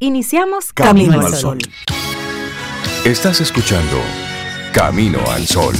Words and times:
Iniciamos 0.00 0.72
Camino, 0.72 1.20
al 1.20 1.34
Sol. 1.34 1.58
Estás 3.04 3.40
escuchando 3.40 3.96
Camino 4.72 5.18
al 5.28 5.44
Sol. 5.44 5.74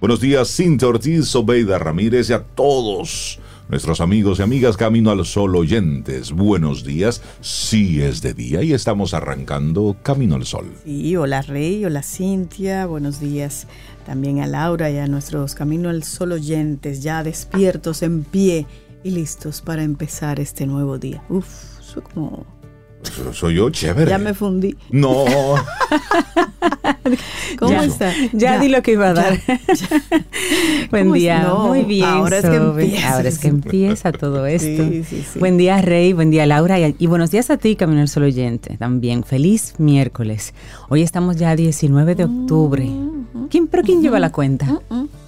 Buenos 0.00 0.20
días, 0.20 0.52
Cintia 0.56 0.88
Ortiz, 0.88 1.32
Obeida 1.36 1.78
Ramírez 1.78 2.30
y 2.30 2.32
a 2.32 2.42
todos 2.42 3.38
nuestros 3.68 4.00
amigos 4.00 4.40
y 4.40 4.42
amigas 4.42 4.76
Camino 4.76 5.12
al 5.12 5.24
Sol 5.24 5.54
oyentes. 5.54 6.32
Buenos 6.32 6.82
días, 6.82 7.22
sí 7.40 8.02
es 8.02 8.20
de 8.22 8.34
día 8.34 8.64
y 8.64 8.72
estamos 8.72 9.14
arrancando 9.14 9.96
Camino 10.02 10.34
al 10.34 10.46
Sol. 10.46 10.66
Sí, 10.84 11.14
hola 11.14 11.42
Rey, 11.42 11.84
hola 11.84 12.02
Cintia, 12.02 12.86
buenos 12.86 13.20
días 13.20 13.68
también 14.04 14.40
a 14.40 14.46
Laura 14.46 14.90
y 14.90 14.98
a 14.98 15.06
nuestros 15.06 15.54
Camino 15.54 15.88
al 15.88 16.02
Sol 16.02 16.32
oyentes, 16.32 17.02
ya 17.02 17.22
despiertos 17.22 18.02
en 18.02 18.24
pie 18.24 18.66
y 19.02 19.10
listos 19.10 19.60
para 19.60 19.82
empezar 19.82 20.40
este 20.40 20.66
nuevo 20.66 20.98
día. 20.98 21.22
Uf, 21.28 21.46
soy 21.80 22.02
como 22.02 22.46
soy 23.32 23.54
yo, 23.54 23.70
chévere. 23.70 24.10
Ya 24.10 24.18
me 24.18 24.34
fundí. 24.34 24.76
No. 24.90 25.24
¿Cómo 27.58 27.82
está? 27.82 28.12
Ya, 28.32 28.58
di 28.58 28.68
lo 28.68 28.82
que 28.82 28.92
iba 28.92 29.08
a 29.08 29.14
dar. 29.14 29.38
Buen 30.90 31.12
día. 31.12 31.52
Muy 31.54 31.82
bien. 31.84 32.04
Ahora 32.04 32.38
es 32.38 32.46
que 32.46 32.56
empieza. 32.56 33.14
Ahora 33.14 33.28
es 33.28 33.38
que 33.38 33.48
empieza 33.48 34.12
todo 34.12 34.46
esto. 34.46 34.84
Sí, 34.88 35.04
sí, 35.04 35.24
sí. 35.32 35.38
Buen 35.38 35.56
día, 35.56 35.80
Rey. 35.80 36.12
Buen 36.12 36.30
día, 36.30 36.46
Laura. 36.46 36.78
Y, 36.78 37.06
buenos 37.06 37.30
días 37.30 37.50
a 37.50 37.56
ti, 37.56 37.74
Camino 37.74 38.00
al 38.00 38.08
Sol 38.08 38.24
Oyente. 38.24 38.76
También. 38.76 39.24
Feliz 39.24 39.74
miércoles. 39.78 40.52
Hoy 40.88 41.02
estamos 41.02 41.36
ya 41.36 41.56
19 41.56 42.14
de 42.14 42.24
octubre. 42.24 42.84
Mm, 42.84 43.19
¿Quién, 43.50 43.66
¿Pero 43.66 43.82
quién 43.82 44.02
lleva 44.02 44.18
la 44.18 44.30
cuenta? 44.32 44.80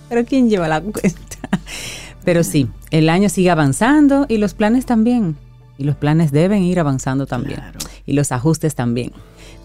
¿Pero 0.09 0.25
quién 0.25 0.49
lleva 0.49 0.69
la 0.69 0.81
cuenta? 0.81 1.37
Pero 2.25 2.45
sí, 2.45 2.69
el 2.91 3.09
año 3.09 3.29
sigue 3.29 3.51
avanzando 3.51 4.27
y 4.29 4.39
los 4.39 4.55
planes 4.55 4.87
también. 4.87 5.37
Y 5.79 5.85
los 5.85 5.97
planes 5.97 6.31
deben 6.31 6.63
ir 6.63 6.79
avanzando 6.79 7.27
también. 7.27 7.61
Y 8.07 8.13
los 8.13 8.31
ajustes 8.31 8.75
también. 8.75 9.13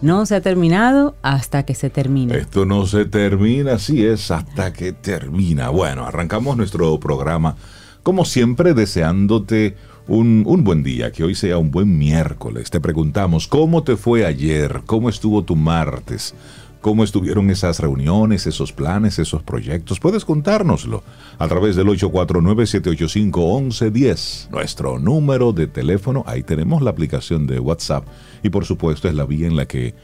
No 0.00 0.26
se 0.26 0.36
ha 0.36 0.40
terminado 0.40 1.16
hasta 1.22 1.64
que 1.64 1.74
se 1.74 1.90
termine. 1.90 2.36
Esto 2.36 2.64
no 2.64 2.86
se 2.86 3.04
termina, 3.04 3.74
así 3.74 4.04
es, 4.04 4.30
hasta 4.30 4.72
que 4.72 4.92
termina. 4.92 5.70
Bueno, 5.70 6.06
arrancamos 6.06 6.56
nuestro 6.56 6.98
programa, 6.98 7.56
como 8.02 8.24
siempre, 8.24 8.74
deseándote 8.74 9.76
un, 10.06 10.44
un, 10.46 10.64
buen 10.64 10.82
día, 10.82 11.12
que 11.12 11.24
hoy 11.24 11.34
sea 11.34 11.58
un 11.58 11.70
buen 11.70 11.98
miércoles. 11.98 12.70
Te 12.70 12.80
preguntamos, 12.80 13.46
¿cómo 13.48 13.82
te 13.82 13.96
fue 13.96 14.24
ayer? 14.24 14.82
¿Cómo 14.86 15.08
estuvo 15.08 15.42
tu 15.44 15.56
martes? 15.56 16.34
Cómo 16.80 17.04
estuvieron 17.04 17.50
esas 17.50 17.80
reuniones, 17.80 18.46
esos 18.46 18.72
planes, 18.72 19.18
esos 19.18 19.42
proyectos. 19.42 20.00
Puedes 20.00 20.24
contárnoslo 20.24 21.02
a 21.38 21.46
través 21.48 21.76
del 21.76 21.88
849-785-1110, 21.88 24.48
nuestro 24.50 24.98
número 24.98 25.52
de 25.52 25.66
teléfono. 25.66 26.24
Ahí 26.26 26.42
tenemos 26.42 26.80
la 26.82 26.90
aplicación 26.90 27.46
de 27.46 27.60
WhatsApp 27.60 28.06
y 28.42 28.50
por 28.50 28.64
supuesto 28.64 29.08
es 29.08 29.14
la 29.14 29.24
vía 29.24 29.46
en 29.46 29.56
la 29.56 29.66
que 29.66 29.94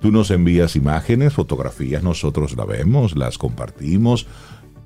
tú 0.00 0.10
nos 0.10 0.30
envías 0.30 0.76
imágenes, 0.76 1.32
fotografías, 1.32 2.02
nosotros 2.02 2.56
la 2.56 2.64
vemos, 2.64 3.16
las 3.16 3.38
compartimos 3.38 4.26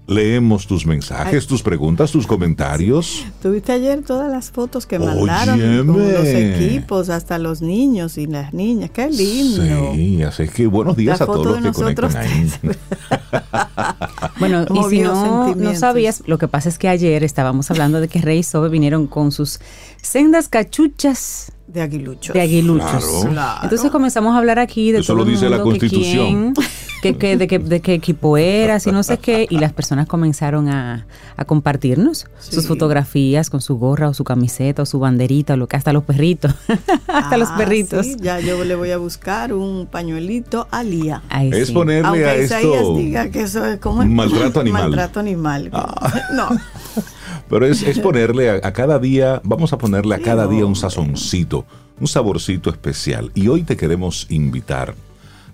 leemos 0.06 0.66
tus 0.66 0.86
mensajes, 0.86 1.46
tus 1.46 1.62
preguntas, 1.62 2.12
tus 2.12 2.26
comentarios. 2.26 3.24
Tuviste 3.42 3.72
ayer 3.72 4.02
todas 4.02 4.30
las 4.30 4.50
fotos 4.50 4.86
que 4.86 4.98
mandaron 4.98 5.86
los 5.86 6.26
equipos, 6.26 7.08
hasta 7.08 7.38
los 7.38 7.62
niños 7.62 8.16
y 8.18 8.26
las 8.26 8.54
niñas. 8.54 8.90
Qué 8.90 9.08
lindo. 9.10 9.92
Sí, 9.94 10.22
así 10.22 10.48
que 10.48 10.66
buenos 10.66 10.96
días 10.96 11.20
a 11.20 11.26
todos 11.26 11.46
los 11.46 11.62
que 11.62 11.72
conectan 11.72 12.16
ahí. 12.16 12.50
bueno, 14.38 14.64
y 14.72 14.90
si 14.90 15.00
no, 15.00 15.54
no 15.54 15.74
sabías, 15.74 16.22
lo 16.26 16.38
que 16.38 16.48
pasa 16.48 16.68
es 16.68 16.78
que 16.78 16.88
ayer 16.88 17.24
estábamos 17.24 17.70
hablando 17.70 18.00
de 18.00 18.08
que 18.08 18.20
Rey 18.20 18.38
y 18.38 18.42
Sobe 18.42 18.68
vinieron 18.68 19.06
con 19.06 19.32
sus 19.32 19.60
sendas 20.00 20.48
cachuchas 20.48 21.52
de 21.76 21.82
aguiluchos. 21.82 22.32
De 22.32 22.40
aguiluchos. 22.40 23.26
Entonces 23.62 23.90
comenzamos 23.90 24.34
a 24.34 24.38
hablar 24.38 24.58
aquí 24.58 24.92
de 24.92 25.00
Eso 25.00 25.12
todo 25.12 25.24
lo 25.24 25.30
dice 25.30 25.48
la 25.50 25.60
Constitución. 25.60 26.54
Que 27.02 27.14
quién, 27.14 27.38
de, 27.38 27.80
qué, 27.82 27.92
equipo 27.92 28.38
eras 28.38 28.86
y 28.86 28.90
no 28.90 29.02
sé 29.02 29.18
qué. 29.18 29.46
Y 29.50 29.58
las 29.58 29.74
personas 29.74 30.08
comenzaron 30.08 30.68
a, 30.68 31.06
compartirnos 31.44 32.26
sus 32.40 32.66
fotografías 32.66 33.50
con 33.50 33.60
su 33.60 33.76
gorra 33.76 34.08
o 34.08 34.14
su 34.14 34.24
camiseta 34.24 34.82
o 34.82 34.86
su 34.86 34.98
banderita 34.98 35.52
o 35.52 35.56
lo 35.58 35.68
que 35.68 35.76
hasta 35.76 35.92
los 35.92 36.04
perritos. 36.04 36.54
hasta 37.06 37.36
los 37.36 37.50
ah, 37.50 37.56
perritos. 37.58 38.16
ya 38.16 38.40
yo 38.40 38.64
le 38.64 38.74
voy 38.74 38.90
a 38.90 38.96
buscar 38.96 39.52
un 39.52 39.86
pañuelito 39.86 40.66
a 40.70 40.82
Lía. 40.82 41.22
es 41.52 41.70
ponerle 41.70 42.24
a 42.24 42.34
esto 42.34 42.96
diga 42.96 43.30
que 43.30 43.42
eso 43.42 43.64
es 43.66 43.78
como 43.78 44.04
maltrato 44.06 44.60
animal. 44.60 44.82
Maltrato 44.84 45.20
animal. 45.20 45.68
Ah. 45.74 46.14
No. 46.32 46.48
Pero 47.48 47.66
es, 47.66 47.84
ponerle 48.02 48.50
a, 48.50 48.72
cada 48.72 48.98
día, 48.98 49.40
vamos 49.44 49.72
a 49.72 49.78
ponerle 49.78 50.14
a 50.14 50.18
cada 50.18 50.46
día 50.46 50.66
un 50.66 50.76
sazoncito, 50.76 51.64
un 52.00 52.06
saborcito 52.06 52.70
especial. 52.70 53.30
Y 53.34 53.48
hoy 53.48 53.62
te 53.62 53.76
queremos 53.76 54.26
invitar 54.30 54.94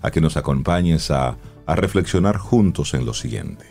a 0.01 0.11
que 0.11 0.21
nos 0.21 0.37
acompañes 0.37 1.11
a, 1.11 1.37
a 1.65 1.75
reflexionar 1.75 2.37
juntos 2.37 2.93
en 2.93 3.05
lo 3.05 3.13
siguiente. 3.13 3.65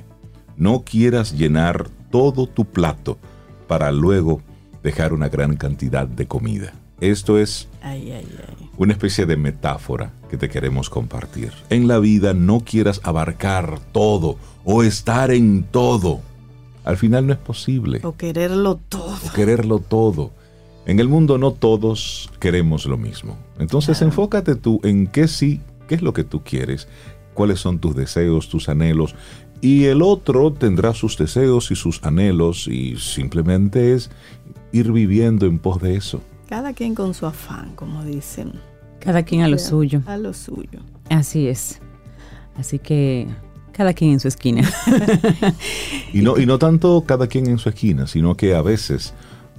No 0.56 0.82
quieras 0.84 1.32
llenar 1.32 1.88
todo 2.10 2.46
tu 2.46 2.64
plato 2.64 3.18
para 3.66 3.90
luego 3.90 4.42
dejar 4.82 5.12
una 5.12 5.28
gran 5.28 5.56
cantidad 5.56 6.06
de 6.06 6.26
comida. 6.26 6.74
Esto 7.00 7.38
es 7.38 7.68
una 8.76 8.92
especie 8.92 9.26
de 9.26 9.36
metáfora 9.36 10.12
que 10.30 10.36
te 10.36 10.48
queremos 10.48 10.88
compartir. 10.88 11.52
En 11.68 11.88
la 11.88 11.98
vida 11.98 12.32
no 12.32 12.60
quieras 12.60 13.00
abarcar 13.02 13.80
todo 13.90 14.36
o 14.64 14.84
estar 14.84 15.32
en 15.32 15.64
todo 15.64 16.20
al 16.84 16.97
final 16.97 17.26
no 17.26 17.32
es 17.32 17.38
posible. 17.38 18.00
O 18.03 18.16
quererlo 18.16 18.81
todo. 18.88 19.16
O 19.26 19.32
quererlo 19.32 19.78
todo. 19.78 20.32
En 20.84 20.98
el 20.98 21.09
mundo 21.09 21.38
no 21.38 21.53
todos 21.53 22.31
queremos 22.41 22.87
lo 22.87 22.97
mismo. 22.97 23.38
Entonces 23.59 24.03
enfócate 24.03 24.56
tú 24.56 24.81
en 24.82 25.06
qué 25.06 25.28
sí, 25.28 25.60
qué 25.87 25.94
es 25.94 26.03
lo 26.03 26.12
que 26.12 26.25
tú 26.25 26.43
quieres, 26.43 26.88
cuáles 27.34 27.60
son 27.60 27.78
tus 27.78 27.94
deseos, 27.94 28.48
tus 28.48 28.69
anhelos. 28.69 29.15
Y 29.60 29.84
el 29.84 30.03
otro 30.03 30.53
tendrá 30.53 30.93
sus 30.93 31.16
deseos 31.16 31.70
y 31.70 31.76
sus 31.76 32.03
anhelos 32.03 32.66
y 32.66 32.97
simplemente 32.97 33.94
es 33.94 34.10
ir 34.72 34.91
viviendo 34.91 35.47
en 35.47 35.60
pos 35.60 35.81
de 35.81 35.94
eso. 35.94 36.20
Cada 36.49 36.72
quien 36.72 36.97
con 36.97 37.14
su 37.14 37.26
afán, 37.26 37.76
como 37.76 38.04
dicen. 38.04 38.53
Cada 38.99 39.22
quien 39.22 39.43
a 39.43 39.49
lo 39.49 39.59
suyo. 39.59 40.03
A 40.06 40.16
lo 40.16 40.34
suyo. 40.34 40.81
Así 41.10 41.47
es. 41.47 41.81
Así 42.56 42.81
que 42.81 43.28
cada 43.72 43.94
quien 43.94 44.12
en 44.12 44.20
su 44.20 44.28
esquina. 44.28 44.62
y, 46.12 46.22
no, 46.22 46.38
y 46.38 46.46
no 46.46 46.58
tanto 46.58 47.04
cada 47.06 47.26
quien 47.26 47.46
en 47.46 47.58
su 47.58 47.68
esquina, 47.68 48.06
sino 48.06 48.36
que 48.36 48.54
a 48.54 48.62
veces, 48.62 49.14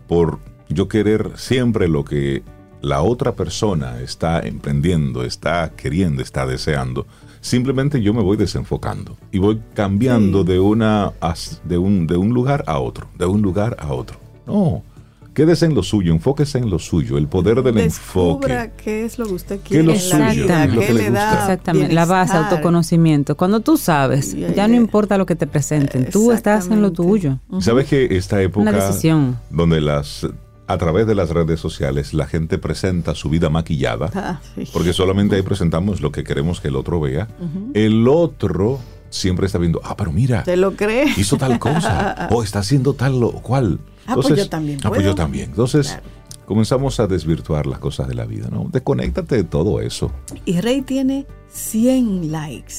por 0.07 0.39
yo 0.69 0.87
querer 0.87 1.31
siempre 1.35 1.87
lo 1.87 2.05
que 2.05 2.43
la 2.81 3.01
otra 3.01 3.33
persona 3.35 4.01
está 4.01 4.41
emprendiendo, 4.41 5.23
está 5.23 5.71
queriendo, 5.75 6.21
está 6.21 6.45
deseando, 6.45 7.07
simplemente 7.39 8.01
yo 8.01 8.13
me 8.13 8.21
voy 8.21 8.35
desenfocando 8.37 9.17
y 9.31 9.39
voy 9.39 9.61
cambiando 9.73 10.43
de, 10.43 10.59
una, 10.59 11.13
de, 11.63 11.77
un, 11.77 12.07
de 12.07 12.17
un 12.17 12.33
lugar 12.33 12.63
a 12.67 12.79
otro, 12.79 13.07
de 13.17 13.25
un 13.25 13.41
lugar 13.41 13.77
a 13.79 13.93
otro. 13.93 14.17
No, 14.45 14.83
Quédese 15.33 15.65
en 15.65 15.73
lo 15.73 15.83
suyo, 15.83 16.13
enfóquese 16.13 16.59
en 16.59 16.69
lo 16.69 16.79
suyo, 16.79 17.17
el 17.17 17.27
poder 17.27 17.63
del 17.63 17.75
Descubra 17.75 18.63
enfoque. 18.63 18.71
qué 18.83 19.05
es 19.05 19.17
lo 19.17 19.25
que 19.25 19.33
usted 19.33 19.59
quiere. 19.61 19.85
¿Qué 19.85 19.95
es 19.95 20.09
lo 20.09 20.17
suyo? 20.17 20.47
Lo 20.47 20.81
que 20.81 20.93
le 20.93 21.09
gusta. 21.09 21.41
Exactamente, 21.41 21.93
la 21.93 22.05
base, 22.05 22.37
autoconocimiento. 22.37 23.35
Cuando 23.35 23.59
tú 23.59 23.77
sabes, 23.77 24.35
ya 24.55 24.67
no 24.67 24.75
importa 24.75 25.17
lo 25.17 25.25
que 25.25 25.35
te 25.35 25.47
presenten, 25.47 26.09
tú 26.09 26.31
estás 26.31 26.67
en 26.67 26.81
lo 26.81 26.91
tuyo. 26.91 27.39
¿Sabes 27.59 27.87
que 27.87 28.17
esta 28.17 28.41
época 28.41 28.71
donde 29.49 29.81
las 29.81 30.27
a 30.67 30.77
través 30.77 31.05
de 31.07 31.15
las 31.15 31.29
redes 31.29 31.59
sociales 31.59 32.13
la 32.13 32.25
gente 32.25 32.57
presenta 32.57 33.15
su 33.15 33.29
vida 33.29 33.49
maquillada, 33.49 34.09
ah, 34.15 34.39
porque 34.71 34.93
solamente 34.93 35.35
ahí 35.35 35.41
presentamos 35.41 36.01
lo 36.01 36.11
que 36.11 36.23
queremos 36.23 36.61
que 36.61 36.69
el 36.69 36.75
otro 36.75 36.99
vea. 36.99 37.27
El 37.73 38.07
otro 38.07 38.79
siempre 39.09 39.45
está 39.45 39.57
viendo, 39.57 39.81
ah, 39.83 39.95
pero 39.97 40.11
mira, 40.11 40.43
¿te 40.43 40.57
lo 40.57 40.75
crees? 40.75 41.17
Hizo 41.17 41.37
tal 41.37 41.59
cosa, 41.59 42.27
o 42.31 42.43
está 42.43 42.59
haciendo 42.59 42.93
tal 42.93 43.23
o 43.23 43.33
cual. 43.33 43.79
Ah, 44.05 44.15
pues 44.15 44.35
yo 44.35 44.49
también. 44.49 44.79
Ah, 44.83 44.89
pues 44.89 45.03
yo 45.03 45.15
también. 45.15 45.49
Entonces, 45.49 45.97
comenzamos 46.45 46.99
a 46.99 47.07
desvirtuar 47.07 47.65
las 47.65 47.79
cosas 47.79 48.07
de 48.07 48.15
la 48.15 48.25
vida, 48.25 48.49
¿no? 48.51 48.67
Desconéctate 48.71 49.37
de 49.37 49.43
todo 49.43 49.81
eso. 49.81 50.11
Y 50.45 50.59
Rey 50.61 50.81
tiene 50.81 51.25
100 51.51 52.31
likes. 52.31 52.73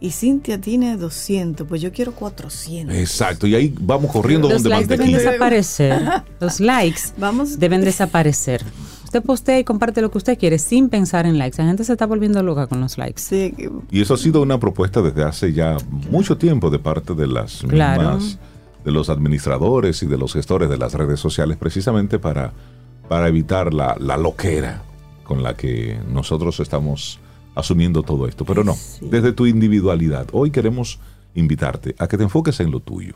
Y 0.00 0.12
Cintia 0.12 0.60
tiene 0.60 0.96
200, 0.96 1.66
pues 1.66 1.82
yo 1.82 1.90
quiero 1.92 2.12
400. 2.12 2.96
Exacto, 2.96 3.48
y 3.48 3.56
ahí 3.56 3.74
vamos 3.80 4.12
corriendo 4.12 4.48
Los 4.48 4.62
donde 4.62 4.68
likes 4.68 4.96
deben 4.96 5.12
desaparecer. 5.12 6.22
Los 6.38 6.60
likes 6.60 7.00
vamos. 7.18 7.58
deben 7.58 7.80
desaparecer. 7.80 8.64
Usted 9.02 9.22
postea 9.22 9.58
y 9.58 9.64
comparte 9.64 10.00
lo 10.00 10.10
que 10.10 10.18
usted 10.18 10.38
quiere 10.38 10.58
sin 10.58 10.88
pensar 10.88 11.26
en 11.26 11.38
likes. 11.38 11.56
La 11.60 11.66
gente 11.66 11.82
se 11.82 11.92
está 11.92 12.06
volviendo 12.06 12.40
loca 12.42 12.66
con 12.68 12.80
los 12.80 12.96
likes. 12.96 13.22
Sí. 13.22 13.54
Y 13.90 14.02
eso 14.02 14.14
ha 14.14 14.18
sido 14.18 14.42
una 14.42 14.60
propuesta 14.60 15.02
desde 15.02 15.24
hace 15.24 15.52
ya 15.52 15.78
mucho 16.10 16.36
tiempo 16.36 16.70
de 16.70 16.78
parte 16.78 17.14
de 17.14 17.26
las 17.26 17.64
mismas 17.64 18.38
de 18.88 18.92
los 18.92 19.10
administradores 19.10 20.02
y 20.02 20.06
de 20.06 20.16
los 20.16 20.32
gestores 20.32 20.70
de 20.70 20.78
las 20.78 20.94
redes 20.94 21.20
sociales 21.20 21.58
precisamente 21.58 22.18
para, 22.18 22.54
para 23.06 23.28
evitar 23.28 23.74
la, 23.74 23.94
la 24.00 24.16
loquera 24.16 24.82
con 25.24 25.42
la 25.42 25.54
que 25.54 26.00
nosotros 26.10 26.58
estamos 26.60 27.20
asumiendo 27.54 28.02
todo 28.02 28.26
esto. 28.26 28.46
Pero 28.46 28.64
no, 28.64 28.74
desde 29.02 29.32
tu 29.32 29.44
individualidad. 29.44 30.28
Hoy 30.32 30.50
queremos 30.50 31.00
invitarte 31.34 31.96
a 31.98 32.08
que 32.08 32.16
te 32.16 32.22
enfoques 32.22 32.60
en 32.60 32.70
lo 32.70 32.80
tuyo. 32.80 33.12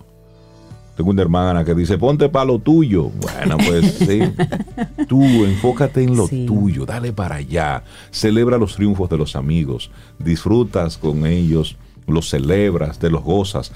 Tengo 0.95 1.09
una 1.09 1.23
hermana 1.23 1.65
que 1.65 1.75
dice, 1.75 1.97
ponte 1.97 2.29
para 2.29 2.45
lo 2.45 2.59
tuyo. 2.59 3.05
Bueno, 3.05 3.57
pues 3.57 3.95
sí. 3.99 4.21
Tú 5.09 5.23
enfócate 5.23 6.03
en 6.03 6.15
lo 6.15 6.29
tuyo, 6.29 6.85
dale 6.85 7.15
para 7.15 7.37
allá. 7.37 7.83
Celebra 8.11 8.59
los 8.59 8.77
triunfos 8.77 9.09
de 9.09 9.17
los 9.17 9.37
amigos, 9.37 9.91
disfrutas 10.19 10.99
con 10.99 11.25
ellos, 11.25 11.79
los 12.07 12.29
celebras, 12.29 12.99
te 12.99 13.09
los 13.09 13.23
gozas 13.23 13.73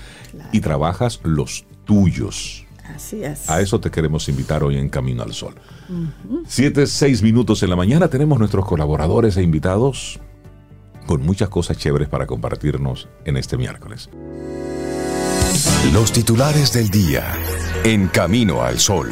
y 0.53 0.61
trabajas 0.61 1.21
los 1.23 1.65
tuyos. 1.87 2.67
Así 2.95 3.25
es. 3.25 3.49
A 3.49 3.61
eso 3.61 3.81
te 3.81 3.91
queremos 3.91 4.29
invitar 4.29 4.63
hoy 4.63 4.77
en 4.77 4.89
Camino 4.89 5.23
al 5.23 5.33
Sol. 5.33 5.55
Siete, 6.47 6.87
seis 6.87 7.23
minutos 7.23 7.63
en 7.63 7.71
la 7.71 7.77
mañana 7.77 8.09
tenemos 8.09 8.39
nuestros 8.39 8.67
colaboradores 8.67 9.37
e 9.39 9.43
invitados 9.43 10.21
con 11.07 11.23
muchas 11.23 11.49
cosas 11.49 11.79
chéveres 11.79 12.09
para 12.09 12.27
compartirnos 12.27 13.09
en 13.25 13.37
este 13.37 13.57
miércoles. 13.57 14.11
Los 15.93 16.13
titulares 16.13 16.73
del 16.73 16.91
día 16.91 17.25
en 17.85 18.09
Camino 18.09 18.63
al 18.63 18.79
Sol. 18.79 19.11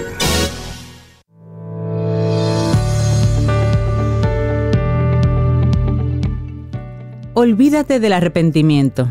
Olvídate 7.36 7.98
del 7.98 8.12
arrepentimiento. 8.12 9.08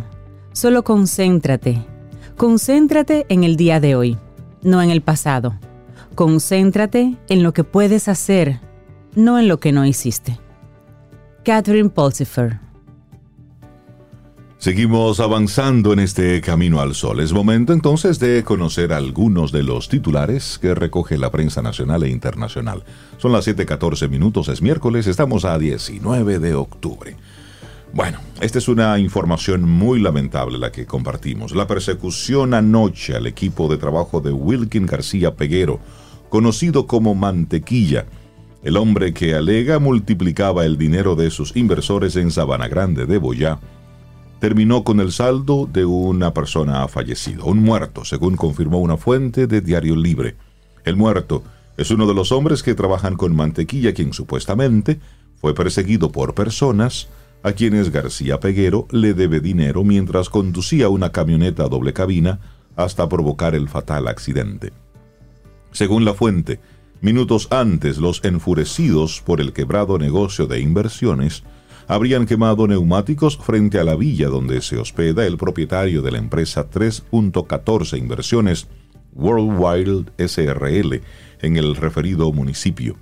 Solo 0.53 0.83
concéntrate. 0.83 1.92
Concéntrate 2.37 3.25
en 3.29 3.43
el 3.43 3.55
día 3.55 3.79
de 3.79 3.95
hoy, 3.95 4.17
no 4.63 4.81
en 4.81 4.89
el 4.89 5.01
pasado. 5.01 5.53
Concéntrate 6.15 7.15
en 7.29 7.43
lo 7.43 7.53
que 7.53 7.63
puedes 7.63 8.07
hacer, 8.07 8.59
no 9.15 9.37
en 9.37 9.47
lo 9.47 9.59
que 9.59 9.71
no 9.71 9.85
hiciste. 9.85 10.39
Catherine 11.43 11.89
Pulsifer 11.89 12.59
Seguimos 14.63 15.19
avanzando 15.19 15.91
en 15.91 15.99
este 15.99 16.39
camino 16.39 16.79
al 16.79 16.95
sol. 16.95 17.19
Es 17.19 17.33
momento 17.33 17.73
entonces 17.73 18.17
de 18.17 18.45
conocer 18.45 18.93
algunos 18.93 19.51
de 19.51 19.61
los 19.61 19.89
titulares 19.89 20.57
que 20.57 20.73
recoge 20.73 21.17
la 21.17 21.31
prensa 21.31 21.61
nacional 21.61 22.03
e 22.03 22.09
internacional. 22.09 22.85
Son 23.17 23.33
las 23.33 23.45
7:14 23.45 24.07
minutos, 24.07 24.47
es 24.47 24.61
miércoles, 24.61 25.05
estamos 25.05 25.43
a 25.43 25.59
19 25.59 26.39
de 26.39 26.55
octubre. 26.55 27.17
Bueno, 27.93 28.17
esta 28.41 28.57
es 28.57 28.67
una 28.67 28.97
información 28.97 29.69
muy 29.69 29.99
lamentable 29.99 30.57
la 30.57 30.71
que 30.71 30.87
compartimos. 30.87 31.53
La 31.53 31.67
persecución 31.67 32.55
anoche 32.55 33.15
al 33.15 33.27
equipo 33.27 33.67
de 33.67 33.77
trabajo 33.77 34.19
de 34.19 34.31
Wilkin 34.31 34.87
García 34.87 35.35
Peguero, 35.35 35.79
conocido 36.29 36.87
como 36.87 37.13
Mantequilla, 37.13 38.07
el 38.63 38.77
hombre 38.77 39.13
que 39.13 39.35
alega 39.35 39.77
multiplicaba 39.77 40.65
el 40.65 40.79
dinero 40.79 41.15
de 41.15 41.29
sus 41.29 41.55
inversores 41.55 42.15
en 42.15 42.31
Sabana 42.31 42.67
Grande 42.67 43.05
de 43.05 43.19
Boyá, 43.19 43.59
terminó 44.39 44.83
con 44.83 44.99
el 44.99 45.11
saldo 45.11 45.69
de 45.71 45.85
una 45.85 46.33
persona 46.33 46.87
fallecida, 46.87 47.43
un 47.43 47.59
muerto, 47.59 48.05
según 48.05 48.37
confirmó 48.37 48.79
una 48.79 48.97
fuente 48.97 49.45
de 49.45 49.61
Diario 49.61 49.95
Libre. 49.95 50.35
El 50.83 50.95
muerto 50.95 51.43
es 51.77 51.91
uno 51.91 52.07
de 52.07 52.15
los 52.15 52.31
hombres 52.31 52.63
que 52.63 52.73
trabajan 52.73 53.17
con 53.17 53.35
mantequilla, 53.35 53.93
quien 53.93 54.13
supuestamente 54.13 54.99
fue 55.39 55.53
perseguido 55.53 56.11
por 56.11 56.33
personas 56.33 57.07
a 57.43 57.51
quienes 57.51 57.91
García 57.91 58.39
Peguero 58.39 58.87
le 58.89 59.13
debe 59.13 59.41
dinero 59.41 59.83
mientras 59.83 60.29
conducía 60.29 60.89
una 60.89 61.11
camioneta 61.11 61.65
a 61.65 61.67
doble 61.67 61.93
cabina 61.93 62.39
hasta 62.75 63.07
provocar 63.07 63.53
el 63.53 63.67
fatal 63.67 64.07
accidente. 64.07 64.71
Según 65.71 66.05
la 66.05 66.13
fuente, 66.13 66.59
minutos 67.01 67.49
antes 67.51 67.97
los 67.97 68.23
enfurecidos 68.23 69.21
por 69.21 69.41
el 69.41 69.51
quebrado 69.51 69.97
negocio 69.97 70.47
de 70.47 70.61
inversiones 70.61 71.43
habrían 71.87 72.25
quemado 72.25 72.65
neumáticos 72.65 73.37
frente 73.37 73.77
a 73.77 73.83
la 73.83 73.95
villa 73.95 74.29
donde 74.29 74.61
se 74.61 74.77
hospeda 74.77 75.25
el 75.25 75.37
propietario 75.37 76.01
de 76.01 76.11
la 76.11 76.17
empresa 76.17 76.69
3.14 76.69 77.97
Inversiones 77.97 78.67
Worldwide 79.13 80.05
SRL 80.17 81.01
en 81.41 81.57
el 81.57 81.75
referido 81.75 82.31
municipio. 82.31 82.95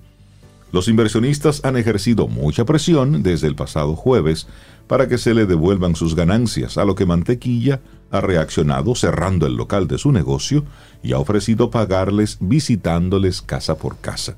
Los 0.72 0.88
inversionistas 0.88 1.66
han 1.66 1.76
ejercido 1.76 2.28
mucha 2.28 2.64
presión 2.64 3.24
desde 3.24 3.48
el 3.48 3.56
pasado 3.56 3.96
jueves 3.96 4.48
para 4.88 5.08
que 5.08 5.18
se 5.18 5.34
le 5.34 5.46
devuelvan 5.46 5.96
sus 5.96 6.16
ganancias, 6.16 6.78
a 6.78 6.86
lo 6.86 6.96
que 6.96 7.06
Mantequilla 7.06 7.82
ha 8.10 8.22
reaccionado 8.22 8.96
cerrando 8.96 9.46
el 9.48 9.56
local 9.56 9.88
de 9.88 9.98
su 9.98 10.12
negocio 10.12 10.64
y 11.04 11.12
ha 11.14 11.20
ofrecido 11.20 11.72
pagarles 11.72 12.38
visitándoles 12.40 13.42
casa 13.42 13.76
por 13.76 13.98
casa. 13.98 14.38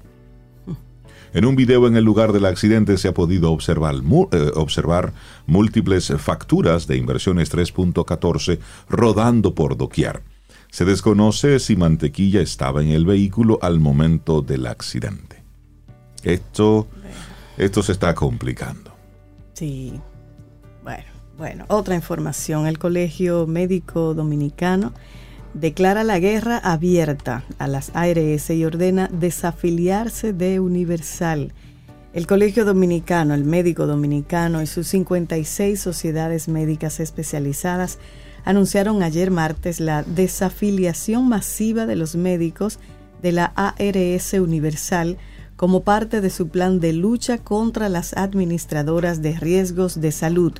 En 1.33 1.45
un 1.45 1.56
video 1.56 1.88
en 1.88 1.95
el 1.95 2.03
lugar 2.03 2.31
del 2.31 2.45
accidente 2.45 2.97
se 2.97 3.07
ha 3.07 3.13
podido 3.13 3.51
observar, 3.51 3.95
eh, 3.95 4.51
observar 4.53 5.13
múltiples 5.47 6.13
facturas 6.19 6.86
de 6.86 6.97
inversiones 6.97 7.51
3.14 7.51 8.59
rodando 8.88 9.56
por 9.56 9.75
doquier. 9.75 10.21
Se 10.69 10.86
desconoce 10.86 11.59
si 11.59 11.75
Mantequilla 11.75 12.41
estaba 12.41 12.83
en 12.83 12.89
el 12.89 13.06
vehículo 13.06 13.57
al 13.62 13.79
momento 13.79 14.41
del 14.41 14.68
accidente. 14.68 15.43
Esto, 16.24 16.88
esto 17.58 17.84
se 17.84 17.92
está 17.92 18.14
complicando. 18.16 18.92
Sí. 19.54 20.00
Bueno, 20.84 21.06
bueno, 21.38 21.66
otra 21.68 21.96
información. 21.96 22.68
El 22.68 22.80
Colegio 22.80 23.48
Médico 23.48 24.14
Dominicano 24.14 24.94
declara 25.54 26.04
la 26.04 26.20
guerra 26.20 26.58
abierta 26.58 27.44
a 27.60 27.68
las 27.68 27.92
ARS 27.96 28.50
y 28.50 28.66
ordena 28.66 29.10
desafiliarse 29.12 30.34
de 30.34 30.60
Universal. 30.60 31.54
El 32.14 32.28
Colegio 32.28 32.66
Dominicano, 32.66 33.34
el 33.34 33.44
Médico 33.44 33.88
Dominicano 33.88 34.62
y 34.62 34.68
sus 34.68 34.88
56 34.88 35.80
sociedades 35.80 36.48
médicas 36.48 37.00
especializadas 37.00 37.98
anunciaron 38.46 39.02
ayer 39.02 39.31
martes 39.31 39.80
la 39.80 40.04
desafiliación 40.04 41.28
masiva 41.28 41.86
de 41.86 41.96
los 41.96 42.16
médicos 42.16 42.80
de 43.22 43.31
la 43.31 43.46
ARS 43.56 44.34
Universal 44.34 45.18
como 45.63 45.86
parte 45.86 46.19
de 46.19 46.30
su 46.30 46.50
plan 46.50 46.81
de 46.81 46.92
lucha 46.92 47.38
contra 47.38 47.88
las 47.88 48.18
administradoras 48.18 49.21
de 49.21 49.39
riesgos 49.39 50.01
de 50.01 50.12
salud. 50.12 50.51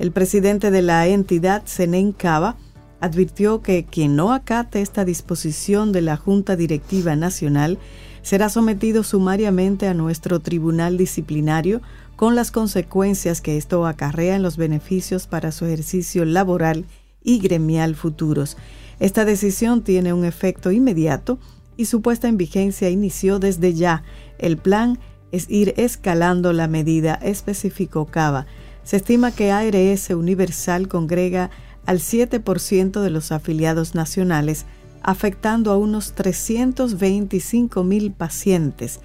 El 0.00 0.10
presidente 0.10 0.72
de 0.72 0.82
la 0.82 1.06
entidad, 1.06 1.62
Senen 1.66 2.10
Cava, 2.10 2.56
advirtió 3.00 3.62
que 3.62 3.84
quien 3.84 4.16
no 4.16 4.32
acate 4.32 4.82
esta 4.82 5.04
disposición 5.04 5.92
de 5.92 6.02
la 6.02 6.16
Junta 6.16 6.56
Directiva 6.56 7.14
Nacional 7.14 7.78
será 8.22 8.48
sometido 8.48 9.04
sumariamente 9.04 9.86
a 9.86 9.94
nuestro 9.94 10.40
Tribunal 10.40 10.96
Disciplinario 10.96 11.80
con 12.16 12.34
las 12.34 12.50
consecuencias 12.50 13.40
que 13.40 13.56
esto 13.56 13.86
acarrea 13.86 14.34
en 14.34 14.42
los 14.42 14.56
beneficios 14.56 15.28
para 15.28 15.52
su 15.52 15.64
ejercicio 15.66 16.24
laboral 16.24 16.86
y 17.22 17.38
gremial 17.38 17.94
futuros. 17.94 18.56
Esta 18.98 19.24
decisión 19.24 19.82
tiene 19.82 20.12
un 20.12 20.24
efecto 20.24 20.72
inmediato 20.72 21.38
y 21.80 21.86
su 21.86 22.02
puesta 22.02 22.28
en 22.28 22.36
vigencia 22.36 22.90
inició 22.90 23.38
desde 23.38 23.72
ya. 23.72 24.02
El 24.40 24.56
plan 24.56 24.98
es 25.32 25.48
ir 25.48 25.74
escalando 25.76 26.52
la 26.52 26.66
medida, 26.66 27.14
especificó 27.14 28.06
Cava. 28.06 28.46
Se 28.82 28.96
estima 28.96 29.30
que 29.30 29.52
ARS 29.52 30.10
Universal 30.10 30.88
congrega 30.88 31.50
al 31.86 31.98
7% 31.98 33.02
de 33.02 33.10
los 33.10 33.32
afiliados 33.32 33.94
nacionales, 33.94 34.64
afectando 35.02 35.70
a 35.70 35.76
unos 35.76 36.14
325 36.14 37.84
mil 37.84 38.12
pacientes. 38.12 39.00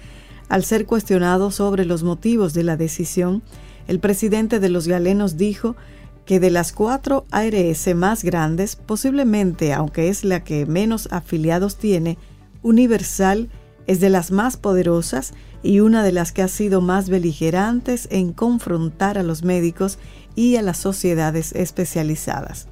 Al 0.48 0.64
ser 0.64 0.86
cuestionado 0.86 1.50
sobre 1.50 1.84
los 1.84 2.02
motivos 2.02 2.54
de 2.54 2.62
la 2.64 2.76
decisión, 2.76 3.42
el 3.86 4.00
presidente 4.00 4.58
de 4.58 4.68
los 4.70 4.88
galenos 4.88 5.36
dijo 5.36 5.76
que 6.24 6.40
de 6.40 6.50
las 6.50 6.72
cuatro 6.72 7.26
ARS 7.30 7.94
más 7.94 8.24
grandes, 8.24 8.74
posiblemente, 8.74 9.72
aunque 9.72 10.08
es 10.08 10.24
la 10.24 10.42
que 10.42 10.66
menos 10.66 11.08
afiliados 11.12 11.76
tiene, 11.76 12.18
Universal 12.62 13.48
es 13.86 14.00
de 14.00 14.10
las 14.10 14.30
más 14.30 14.56
poderosas 14.56 15.32
y 15.62 15.80
una 15.80 16.02
de 16.02 16.12
las 16.12 16.32
que 16.32 16.42
ha 16.42 16.48
sido 16.48 16.80
más 16.80 17.08
beligerantes 17.08 18.08
en 18.10 18.32
confrontar 18.32 19.18
a 19.18 19.22
los 19.22 19.42
médicos 19.42 19.98
y 20.34 20.56
a 20.56 20.62
las 20.62 20.78
sociedades 20.78 21.52
especializadas. 21.52 22.68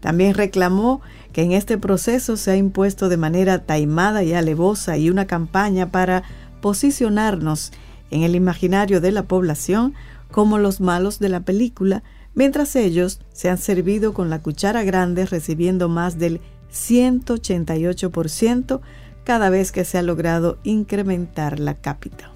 También 0.00 0.34
reclamó 0.34 1.00
que 1.32 1.42
en 1.42 1.52
este 1.52 1.78
proceso 1.78 2.36
se 2.36 2.50
ha 2.50 2.56
impuesto 2.56 3.08
de 3.08 3.16
manera 3.16 3.64
taimada 3.64 4.24
y 4.24 4.34
alevosa 4.34 4.96
y 4.96 5.10
una 5.10 5.26
campaña 5.26 5.92
para 5.92 6.24
posicionarnos 6.60 7.72
en 8.10 8.22
el 8.22 8.34
imaginario 8.34 9.00
de 9.00 9.12
la 9.12 9.22
población 9.22 9.94
como 10.30 10.58
los 10.58 10.80
malos 10.80 11.20
de 11.20 11.28
la 11.28 11.40
película, 11.40 12.02
mientras 12.34 12.74
ellos 12.74 13.20
se 13.32 13.50
han 13.50 13.58
servido 13.58 14.12
con 14.12 14.30
la 14.30 14.42
cuchara 14.42 14.82
grande 14.82 15.26
recibiendo 15.26 15.88
más 15.88 16.18
del 16.18 16.40
188% 16.72 18.80
cada 19.24 19.50
vez 19.50 19.72
que 19.72 19.84
se 19.84 19.98
ha 19.98 20.02
logrado 20.02 20.58
incrementar 20.64 21.58
la 21.58 21.74
cápita. 21.74 22.30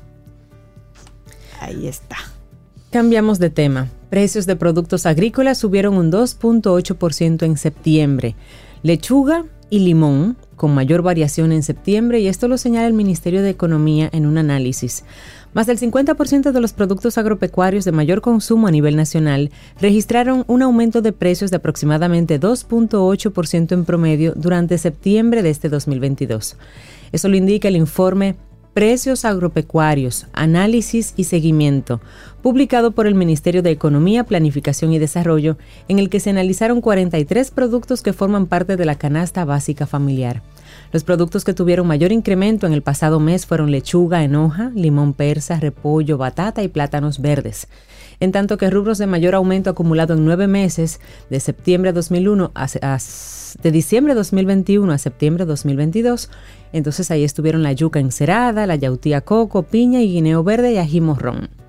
Ahí 1.61 1.87
está. 1.87 2.16
Cambiamos 2.90 3.38
de 3.38 3.50
tema. 3.50 3.88
Precios 4.11 4.47
de 4.47 4.57
productos 4.57 5.07
agrícolas 5.07 5.59
subieron 5.59 5.95
un 5.95 6.12
2.8% 6.12 7.45
en 7.45 7.57
septiembre. 7.57 8.37
Lechuga 8.83 9.45
y 9.69 9.81
limón, 9.81 10.37
con 10.55 10.75
mayor 10.75 11.02
variación 11.02 11.52
en 11.52 11.62
septiembre, 11.62 12.21
y 12.21 12.28
esto 12.28 12.47
lo 12.47 12.57
señala 12.57 12.87
el 12.87 12.93
Ministerio 12.93 13.43
de 13.43 13.50
Economía 13.50 14.09
en 14.12 14.26
un 14.26 14.38
análisis. 14.38 15.05
Más 15.57 15.67
del 15.67 15.79
50% 15.79 16.53
de 16.53 16.61
los 16.61 16.75
productos 16.75 17.17
agropecuarios 17.17 17.87
de 17.87 17.91
mayor 17.91 18.21
consumo 18.21 18.67
a 18.67 18.71
nivel 18.71 18.95
nacional 18.95 19.51
registraron 19.81 20.45
un 20.49 20.61
aumento 20.61 21.01
de 21.01 21.15
precios 21.15 21.51
de 21.51 21.57
aproximadamente 21.57 22.39
2.8% 22.39 23.73
en 23.73 23.87
promedio 23.87 24.35
durante 24.37 24.77
septiembre 24.77 25.43
de 25.43 25.49
este 25.49 25.71
2022. 25.71 26.59
Eso 27.11 27.29
lo 27.31 27.39
indica 27.39 27.69
el 27.69 27.77
informe 27.77 28.37
Precios 28.75 29.25
Agropecuarios, 29.25 30.27
Análisis 30.35 31.15
y 31.17 31.25
Seguimiento, 31.25 32.03
publicado 32.43 32.91
por 32.91 33.07
el 33.07 33.15
Ministerio 33.15 33.63
de 33.63 33.71
Economía, 33.71 34.25
Planificación 34.25 34.93
y 34.93 34.99
Desarrollo, 34.99 35.57
en 35.89 35.99
el 35.99 36.11
que 36.11 36.21
se 36.21 36.29
analizaron 36.29 36.83
43 36.83 37.51
productos 37.51 38.03
que 38.03 38.13
forman 38.13 38.45
parte 38.45 38.77
de 38.77 38.85
la 38.85 38.97
canasta 38.97 39.47
básica 39.47 39.87
familiar. 39.87 40.43
Los 40.93 41.05
productos 41.05 41.45
que 41.45 41.55
tuvieron 41.55 41.87
mayor 41.87 42.12
incremento 42.12 42.66
en 42.66 42.73
el 42.73 42.83
pasado 42.83 43.21
mes 43.21 43.47
fueron 43.47 43.71
lechuga 43.71 44.23
en 44.23 44.37
hoja, 44.37 44.71
limón 44.75 45.14
persa, 45.14 45.59
repollo, 45.59 46.19
batata 46.19 46.62
y 46.62 46.69
plátanos 46.69 47.21
verdes. 47.21 47.69
En 48.21 48.33
tanto 48.33 48.57
que 48.57 48.71
rubros 48.71 48.99
de 48.99 49.07
mayor 49.07 49.35
aumento 49.35 49.69
acumulado 49.69 50.14
en 50.14 50.25
nueve 50.25 50.47
meses, 50.47 51.00
de 51.28 51.40
septiembre 51.40 51.93
2001 51.93 52.52
a, 52.55 52.99
de 53.62 53.71
diciembre 53.71 54.14
de 54.14 54.19
2021 54.19 54.93
a 54.93 54.99
septiembre 54.99 55.45
de 55.45 55.49
2022, 55.50 56.31
entonces 56.73 57.11
ahí 57.11 57.25
estuvieron 57.25 57.62
la 57.62 57.73
yuca 57.73 58.00
encerada, 58.00 58.66
la 58.66 58.76
yautía 58.76 59.21
coco, 59.21 59.64
piña 59.64 60.00
y 60.00 60.12
guineo 60.12 60.43
verde 60.45 60.73
y 60.73 60.78
ají 60.78 61.00
morrón. 61.00 61.65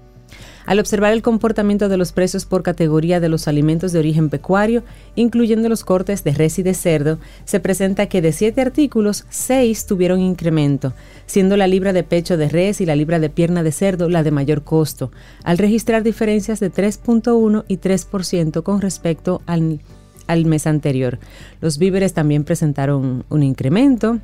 Al 0.67 0.79
observar 0.79 1.13
el 1.13 1.21
comportamiento 1.21 1.88
de 1.88 1.95
los 1.95 2.12
precios 2.12 2.45
por 2.45 2.62
categoría 2.62 3.21
de 3.21 3.29
los 3.29 3.47
alimentos 3.47 3.93
de 3.93 4.00
origen 4.00 4.29
pecuario, 4.29 4.83
incluyendo 5.15 5.69
los 5.69 5.86
cortes 5.86 6.25
de 6.25 6.33
res 6.33 6.59
y 6.59 6.63
de 6.63 6.74
cerdo, 6.74 7.19
se 7.45 7.62
presenta 7.62 8.07
que 8.07 8.21
de 8.21 8.33
siete 8.33 8.59
artículos, 8.59 9.25
seis 9.29 9.86
tuvieron 9.86 10.19
incremento, 10.19 10.91
siendo 11.25 11.55
la 11.55 11.67
libra 11.67 11.93
de 11.93 12.03
pecho 12.03 12.36
de 12.36 12.50
res 12.50 12.81
y 12.81 12.86
la 12.86 12.97
libra 12.97 13.19
de 13.19 13.29
pierna 13.29 13.63
de 13.63 13.71
cerdo 13.71 14.09
la 14.09 14.24
de 14.24 14.31
mayor 14.31 14.65
costo, 14.65 15.09
al 15.45 15.57
registrar 15.57 16.03
diferencias 16.03 16.59
de 16.59 16.69
3.1 16.69 17.63
y 17.69 17.77
3% 17.77 18.62
con 18.62 18.81
respecto 18.81 19.41
al, 19.45 19.79
al 20.27 20.45
mes 20.45 20.67
anterior. 20.67 21.17
Los 21.62 21.77
víveres 21.77 22.13
también 22.13 22.43
presentaron 22.43 23.24
un 23.29 23.41
incremento, 23.41 24.19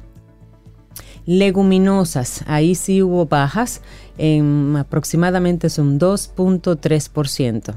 Leguminosas, 1.25 2.43
ahí 2.47 2.75
sí 2.75 3.01
hubo 3.01 3.25
bajas, 3.25 3.81
en 4.17 4.75
aproximadamente 4.77 5.69
son 5.69 5.99
2.3%. 5.99 7.75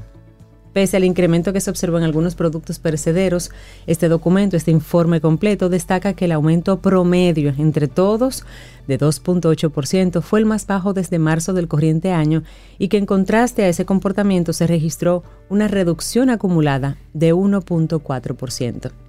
Pese 0.77 0.97
al 0.97 1.05
incremento 1.05 1.53
que 1.53 1.61
se 1.61 1.71
observó 1.71 1.97
en 1.97 2.03
algunos 2.03 2.35
productos 2.35 2.77
perecederos, 2.77 3.49
este 3.87 4.09
documento, 4.09 4.55
este 4.55 4.69
informe 4.69 5.21
completo, 5.21 5.69
destaca 5.69 6.13
que 6.13 6.25
el 6.25 6.33
aumento 6.33 6.81
promedio 6.81 7.51
entre 7.57 7.87
todos 7.87 8.45
de 8.87 8.99
2.8% 8.99 10.21
fue 10.21 10.37
el 10.37 10.45
más 10.45 10.67
bajo 10.67 10.93
desde 10.93 11.17
marzo 11.17 11.53
del 11.53 11.67
corriente 11.67 12.11
año 12.11 12.43
y 12.77 12.89
que 12.89 12.97
en 12.97 13.07
contraste 13.07 13.63
a 13.63 13.69
ese 13.69 13.85
comportamiento 13.85 14.53
se 14.53 14.67
registró 14.67 15.23
una 15.49 15.67
reducción 15.67 16.29
acumulada 16.29 16.97
de 17.13 17.33
1.4%. 17.33 19.06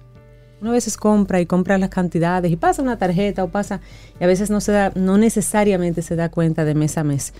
Uno 0.61 0.71
a 0.71 0.73
veces 0.73 0.97
compra 0.97 1.39
y 1.39 1.45
compra 1.45 1.77
las 1.77 1.89
cantidades 1.89 2.51
y 2.51 2.55
pasa 2.55 2.81
una 2.81 2.97
tarjeta 2.97 3.43
o 3.43 3.49
pasa 3.49 3.79
y 4.19 4.23
a 4.23 4.27
veces 4.27 4.49
no 4.49 4.59
se 4.61 4.71
da, 4.71 4.91
no 4.95 5.17
necesariamente 5.17 6.01
se 6.01 6.15
da 6.15 6.29
cuenta 6.29 6.65
de 6.65 6.75
mes 6.75 6.97
a 6.97 7.03
mes 7.03 7.33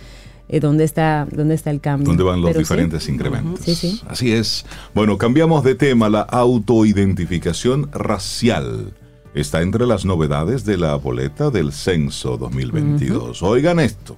eh, 0.48 0.60
dónde 0.60 0.84
está 0.84 1.28
dónde 1.32 1.54
está 1.54 1.70
el 1.70 1.80
cambio. 1.80 2.08
¿Dónde 2.08 2.24
van 2.24 2.42
los 2.42 2.58
diferentes 2.58 3.08
incrementos? 3.08 3.60
sí, 3.64 3.76
sí. 3.76 4.02
Así 4.08 4.32
es. 4.32 4.66
Bueno, 4.96 5.18
cambiamos 5.18 5.64
de 5.64 5.76
tema. 5.76 6.10
La 6.10 6.22
autoidentificación 6.22 7.92
racial 7.92 8.94
está 9.36 9.62
entre 9.62 9.86
las 9.86 10.06
novedades 10.06 10.66
de 10.66 10.78
la 10.78 10.96
boleta 10.96 11.52
del 11.52 11.72
censo 11.72 12.38
2022. 12.38 13.44
Oigan 13.44 13.80
esto. 13.80 14.16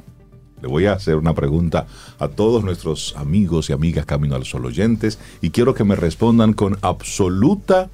Le 0.61 0.67
voy 0.67 0.85
a 0.85 0.93
hacer 0.93 1.15
una 1.15 1.33
pregunta 1.33 1.87
a 2.19 2.27
todos 2.27 2.63
nuestros 2.63 3.15
amigos 3.17 3.69
y 3.69 3.73
amigas 3.73 4.05
Camino 4.05 4.35
al 4.35 4.45
Sol 4.45 4.65
oyentes 4.65 5.17
y 5.41 5.49
quiero 5.49 5.73
que 5.73 5.83
me 5.83 5.95
respondan 5.95 6.53
con 6.53 6.77
absoluta 6.81 7.89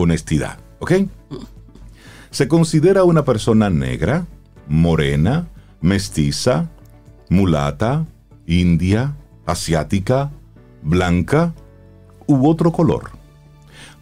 honestidad. 0.00 0.58
¿Ok? 0.78 0.92
Se 2.30 2.48
considera 2.48 3.04
una 3.04 3.24
persona 3.24 3.70
negra, 3.70 4.26
morena, 4.68 5.48
mestiza, 5.80 6.70
mulata, 7.28 8.06
india, 8.46 9.16
asiática, 9.46 10.30
blanca 10.82 11.54
u 12.26 12.48
otro 12.48 12.72
color. 12.72 13.10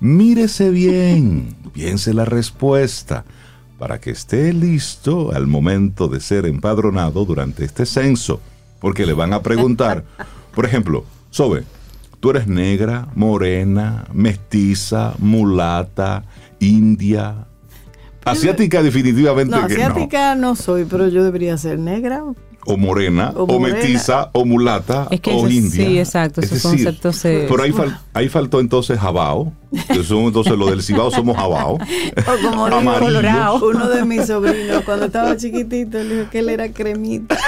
Mírese 0.00 0.71
bien, 0.71 1.57
piense 1.73 2.14
la 2.14 2.25
respuesta 2.25 3.25
para 3.78 4.00
que 4.00 4.11
esté 4.11 4.52
listo 4.52 5.33
al 5.33 5.47
momento 5.47 6.09
de 6.09 6.21
ser 6.21 6.47
empadronado 6.47 7.25
durante 7.25 7.64
este 7.64 7.87
censo, 7.87 8.40
porque 8.81 9.07
le 9.07 9.12
van 9.12 9.33
a 9.33 9.43
preguntar, 9.43 10.05
por 10.55 10.67
ejemplo, 10.67 11.05
Sobe, 11.31 11.64
Tú 12.21 12.31
eres 12.31 12.47
negra, 12.49 13.09
morena, 13.15 14.05
mestiza, 14.13 15.15
mulata, 15.19 16.25
india. 16.59 17.47
Asiática 18.25 18.83
definitivamente 18.83 19.55
no, 19.55 19.65
asiática 19.65 20.35
no. 20.35 20.57
soy, 20.57 20.85
pero 20.85 21.09
yo 21.09 21.23
debería 21.23 21.57
ser 21.57 21.79
negra. 21.79 22.25
O 22.71 22.77
morena, 22.77 23.33
o, 23.35 23.59
mestiza, 23.59 24.29
o 24.35 24.45
mulata, 24.45 25.09
o 25.11 25.49
india. 25.49 25.71
Sí, 25.71 25.99
exacto, 25.99 26.43
esos 26.43 26.61
conceptos 26.61 27.17
se... 27.17 27.47
Pero 27.49 27.63
ahí, 27.63 27.73
ahí 28.13 28.29
faltó 28.29 28.61
entonces 28.61 28.99
jabao, 28.99 29.55
entonces 29.73 30.59
lo 30.59 30.67
del 30.67 30.83
cibao 30.83 31.11
somos 31.11 31.35
jabao. 31.35 31.75
O 31.77 32.51
como 32.51 32.69
colorado. 32.99 33.67
Uno 33.67 33.89
de 33.89 34.05
mis 34.05 34.27
sobrinos, 34.27 34.85
cuando 34.85 35.07
estaba 35.07 35.35
chiquitito, 35.37 35.99
le 35.99 36.17
dijo 36.17 36.31
que 36.31 36.41
él 36.41 36.51
era 36.51 36.71
cremita. 36.71 37.39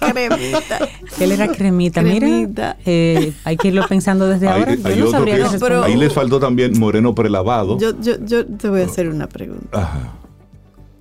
cremita. 0.00 0.88
Él 1.20 1.32
era 1.32 1.48
cremita. 1.48 2.00
Mira, 2.02 2.76
eh, 2.86 3.34
hay 3.44 3.56
que 3.58 3.68
irlo 3.68 3.86
pensando 3.86 4.26
desde 4.26 4.48
ahora. 4.48 4.74
yo 4.74 4.96
no 4.96 5.10
sabría 5.10 5.50
pero, 5.60 5.84
Ahí 5.84 5.96
les 5.96 6.12
faltó 6.12 6.40
también 6.40 6.78
moreno 6.78 7.14
prelavado. 7.14 7.78
Yo, 7.78 8.00
yo, 8.00 8.14
yo 8.24 8.46
te 8.46 8.68
voy 8.68 8.80
a 8.80 8.84
hacer 8.86 9.08
una 9.08 9.28
pregunta. 9.28 9.78
Ajá. 9.78 10.12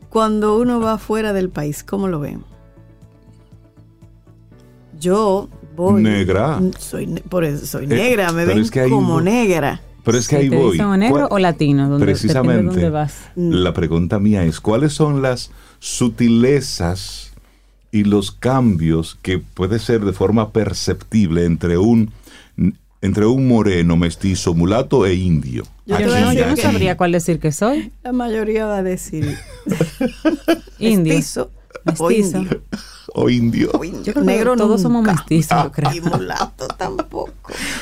Cuando 0.10 0.58
uno 0.58 0.80
va 0.80 0.98
fuera 0.98 1.34
del 1.34 1.50
país, 1.50 1.84
¿cómo 1.84 2.08
lo 2.08 2.20
ven? 2.20 2.44
Yo 5.04 5.50
voy. 5.76 6.02
Negra. 6.02 6.62
Soy, 6.80 7.08
por 7.28 7.44
eso 7.44 7.66
soy 7.66 7.84
eh, 7.86 7.88
negra, 7.88 8.32
me 8.32 8.46
ven 8.46 8.66
como 8.90 9.20
negra. 9.20 9.82
Pero 10.06 10.18
es 10.18 10.30
que 10.30 10.38
ahí 10.38 10.50
voy. 10.50 10.78
negro 10.98 11.28
o 11.30 11.40
latino? 11.40 11.98
precisamente. 12.00 12.90
La 13.36 13.74
pregunta 13.74 14.20
mía 14.20 14.46
es: 14.46 14.62
¿cuáles 14.62 14.94
son 14.94 15.22
las 15.22 15.52
sutilezas 15.80 17.34
y 17.92 18.06
los 18.06 18.32
cambios 18.32 19.18
que 19.22 19.40
puede 19.40 19.78
ser 19.80 20.06
de 20.06 20.14
forma 20.14 20.52
perceptible 20.52 21.46
entre 21.46 21.78
un 21.78 22.12
entre 23.02 23.26
un 23.26 23.50
moreno, 23.50 23.98
mestizo, 23.98 24.54
mulato 24.54 25.06
e 25.06 25.14
indio. 25.16 25.66
Yo, 25.86 26.00
no 26.00 26.56
sabría 26.56 26.96
cuál 26.96 27.12
decir 27.12 27.38
que 27.38 27.52
soy. 27.52 27.92
La 28.02 28.14
mayoría 28.14 28.66
va 28.66 28.78
a 28.78 28.84
decir 28.84 29.38
indio. 30.80 31.14
Mestizo, 31.16 31.52
mestizo 31.84 32.06
o 32.06 32.12
indio. 32.12 32.62
Negro 34.24 34.56
todos 34.56 34.82
somos 34.82 35.04
mestizos, 35.04 35.72
creo. 35.72 35.94
Y 35.94 36.02
mulato 36.02 36.68
tampoco. 36.68 37.34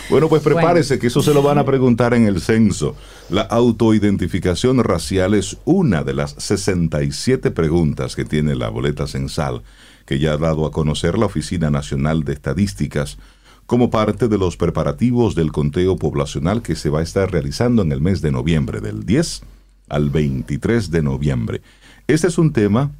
Bueno, 0.09 0.27
pues 0.27 0.41
prepárese 0.41 0.99
que 0.99 1.07
eso 1.07 1.21
se 1.21 1.33
lo 1.33 1.41
van 1.41 1.57
a 1.57 1.65
preguntar 1.65 2.13
en 2.13 2.25
el 2.25 2.41
censo. 2.41 2.95
La 3.29 3.43
autoidentificación 3.43 4.83
racial 4.83 5.33
es 5.33 5.57
una 5.65 6.03
de 6.03 6.13
las 6.13 6.35
67 6.37 7.51
preguntas 7.51 8.15
que 8.15 8.25
tiene 8.25 8.55
la 8.55 8.69
boleta 8.69 9.07
censal 9.07 9.63
que 10.05 10.19
ya 10.19 10.33
ha 10.33 10.37
dado 10.37 10.65
a 10.65 10.71
conocer 10.71 11.17
la 11.17 11.27
Oficina 11.27 11.69
Nacional 11.69 12.23
de 12.23 12.33
Estadísticas 12.33 13.17
como 13.65 13.89
parte 13.89 14.27
de 14.27 14.37
los 14.37 14.57
preparativos 14.57 15.35
del 15.35 15.53
conteo 15.53 15.95
poblacional 15.95 16.61
que 16.61 16.75
se 16.75 16.89
va 16.89 16.99
a 16.99 17.03
estar 17.03 17.31
realizando 17.31 17.81
en 17.81 17.93
el 17.93 18.01
mes 18.01 18.21
de 18.21 18.31
noviembre, 18.31 18.81
del 18.81 19.05
10 19.05 19.43
al 19.87 20.09
23 20.09 20.91
de 20.91 21.01
noviembre. 21.01 21.61
Este 22.07 22.27
es 22.27 22.37
un 22.37 22.51
tema 22.51 22.91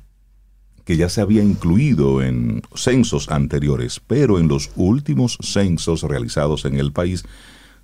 que 0.91 0.98
ya 0.98 1.07
se 1.07 1.21
había 1.21 1.41
incluido 1.41 2.21
en 2.21 2.63
censos 2.75 3.29
anteriores, 3.29 4.01
pero 4.05 4.39
en 4.39 4.50
los 4.50 4.71
últimos 4.75 5.38
censos 5.39 6.03
realizados 6.03 6.65
en 6.65 6.77
el 6.77 6.91
país, 6.91 7.24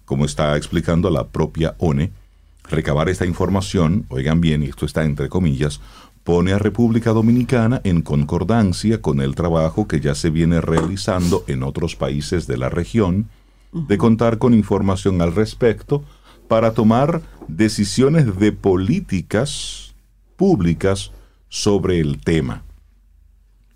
como 0.03 0.25
está 0.25 0.57
explicando 0.57 1.09
la 1.09 1.27
propia 1.27 1.75
ONE, 1.77 2.11
recabar 2.69 3.07
esta 3.07 3.25
información, 3.25 4.05
oigan 4.09 4.41
bien, 4.41 4.61
y 4.61 4.65
esto 4.65 4.85
está 4.85 5.05
entre 5.05 5.29
comillas, 5.29 5.79
pone 6.25 6.51
a 6.51 6.59
República 6.59 7.11
Dominicana 7.11 7.79
en 7.85 8.01
concordancia 8.01 9.01
con 9.01 9.21
el 9.21 9.35
trabajo 9.35 9.87
que 9.87 10.01
ya 10.01 10.13
se 10.13 10.29
viene 10.29 10.59
realizando 10.59 11.45
en 11.47 11.63
otros 11.63 11.95
países 11.95 12.45
de 12.45 12.57
la 12.57 12.67
región, 12.67 13.29
de 13.71 13.97
contar 13.97 14.37
con 14.37 14.53
información 14.53 15.21
al 15.21 15.33
respecto 15.33 16.03
para 16.49 16.73
tomar 16.73 17.21
decisiones 17.47 18.37
de 18.37 18.51
políticas 18.51 19.95
públicas 20.35 21.13
sobre 21.47 22.01
el 22.01 22.19
tema. 22.19 22.66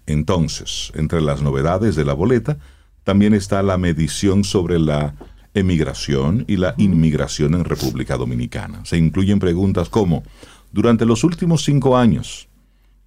Entonces, 0.05 0.91
entre 0.95 1.21
las 1.21 1.41
novedades 1.41 1.95
de 1.95 2.05
la 2.05 2.13
boleta, 2.13 2.57
también 3.03 3.33
está 3.33 3.63
la 3.63 3.77
medición 3.77 4.43
sobre 4.43 4.79
la 4.79 5.15
emigración 5.53 6.45
y 6.47 6.57
la 6.57 6.75
inmigración 6.77 7.53
en 7.55 7.65
República 7.65 8.17
Dominicana. 8.17 8.85
Se 8.85 8.97
incluyen 8.97 9.39
preguntas 9.39 9.89
como, 9.89 10.23
durante 10.71 11.05
los 11.05 11.23
últimos 11.23 11.63
cinco 11.63 11.97
años, 11.97 12.47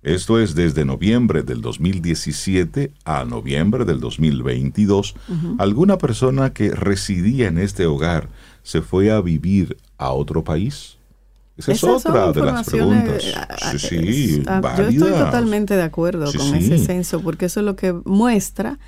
esto 0.03 0.39
es 0.39 0.55
desde 0.55 0.85
noviembre 0.85 1.43
del 1.43 1.63
2017 1.63 2.93
a 3.07 3.25
noviembre 3.25 3.87
del 3.87 4.01
2022, 4.01 5.15
¿alguna 5.59 5.97
persona 5.97 6.53
que 6.53 6.73
residía 6.73 7.49
en 7.49 7.57
este 7.57 7.87
hogar 7.87 8.29
se 8.63 8.83
fue 8.83 9.11
a 9.11 9.23
vivir 9.23 9.79
a 9.97 10.11
otro 10.11 10.45
país? 10.45 10.99
Esa 11.57 11.73
es 11.73 11.85
otra 11.85 12.33
de 12.33 12.43
las 12.43 12.67
preguntas. 12.67 13.23
Sí, 13.79 13.79
sí, 13.79 14.43
ah, 14.47 14.61
Yo 14.77 14.89
estoy 14.89 15.13
totalmente 15.13 15.77
de 15.77 15.83
acuerdo 15.83 16.33
con 16.33 16.55
ese 16.55 16.79
censo, 16.79 17.21
porque 17.21 17.47
eso 17.47 17.61
es 17.61 17.67
lo 17.67 17.77
que 17.77 17.93
muestra 18.05 18.79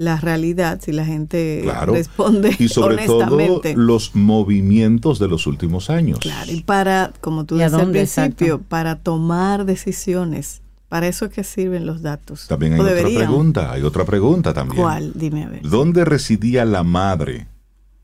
la 0.00 0.16
realidad 0.16 0.80
si 0.82 0.92
la 0.92 1.04
gente 1.04 1.62
responde 1.84 2.56
y 2.58 2.68
sobre 2.68 3.04
todo 3.04 3.60
los 3.74 4.16
movimientos 4.16 5.18
de 5.18 5.28
los 5.28 5.46
últimos 5.46 5.90
años. 5.90 6.20
Claro 6.20 6.50
y 6.50 6.62
para 6.62 7.12
como 7.20 7.44
tú 7.44 7.56
decías 7.56 7.74
al 7.74 7.90
principio 7.90 8.62
para 8.62 8.96
tomar 8.96 9.66
decisiones 9.66 10.62
para 10.88 11.06
eso 11.06 11.26
es 11.26 11.32
que 11.32 11.44
sirven 11.44 11.84
los 11.84 12.00
datos. 12.00 12.46
También 12.48 12.72
hay 12.72 12.80
otra 12.80 12.94
pregunta 12.94 13.72
hay 13.72 13.82
otra 13.82 14.06
pregunta 14.06 14.54
también. 14.54 14.82
¿cuál? 14.82 15.12
dime 15.14 15.44
a 15.44 15.48
ver. 15.50 15.60
¿dónde 15.68 16.06
residía 16.06 16.64
la 16.64 16.82
madre 16.82 17.46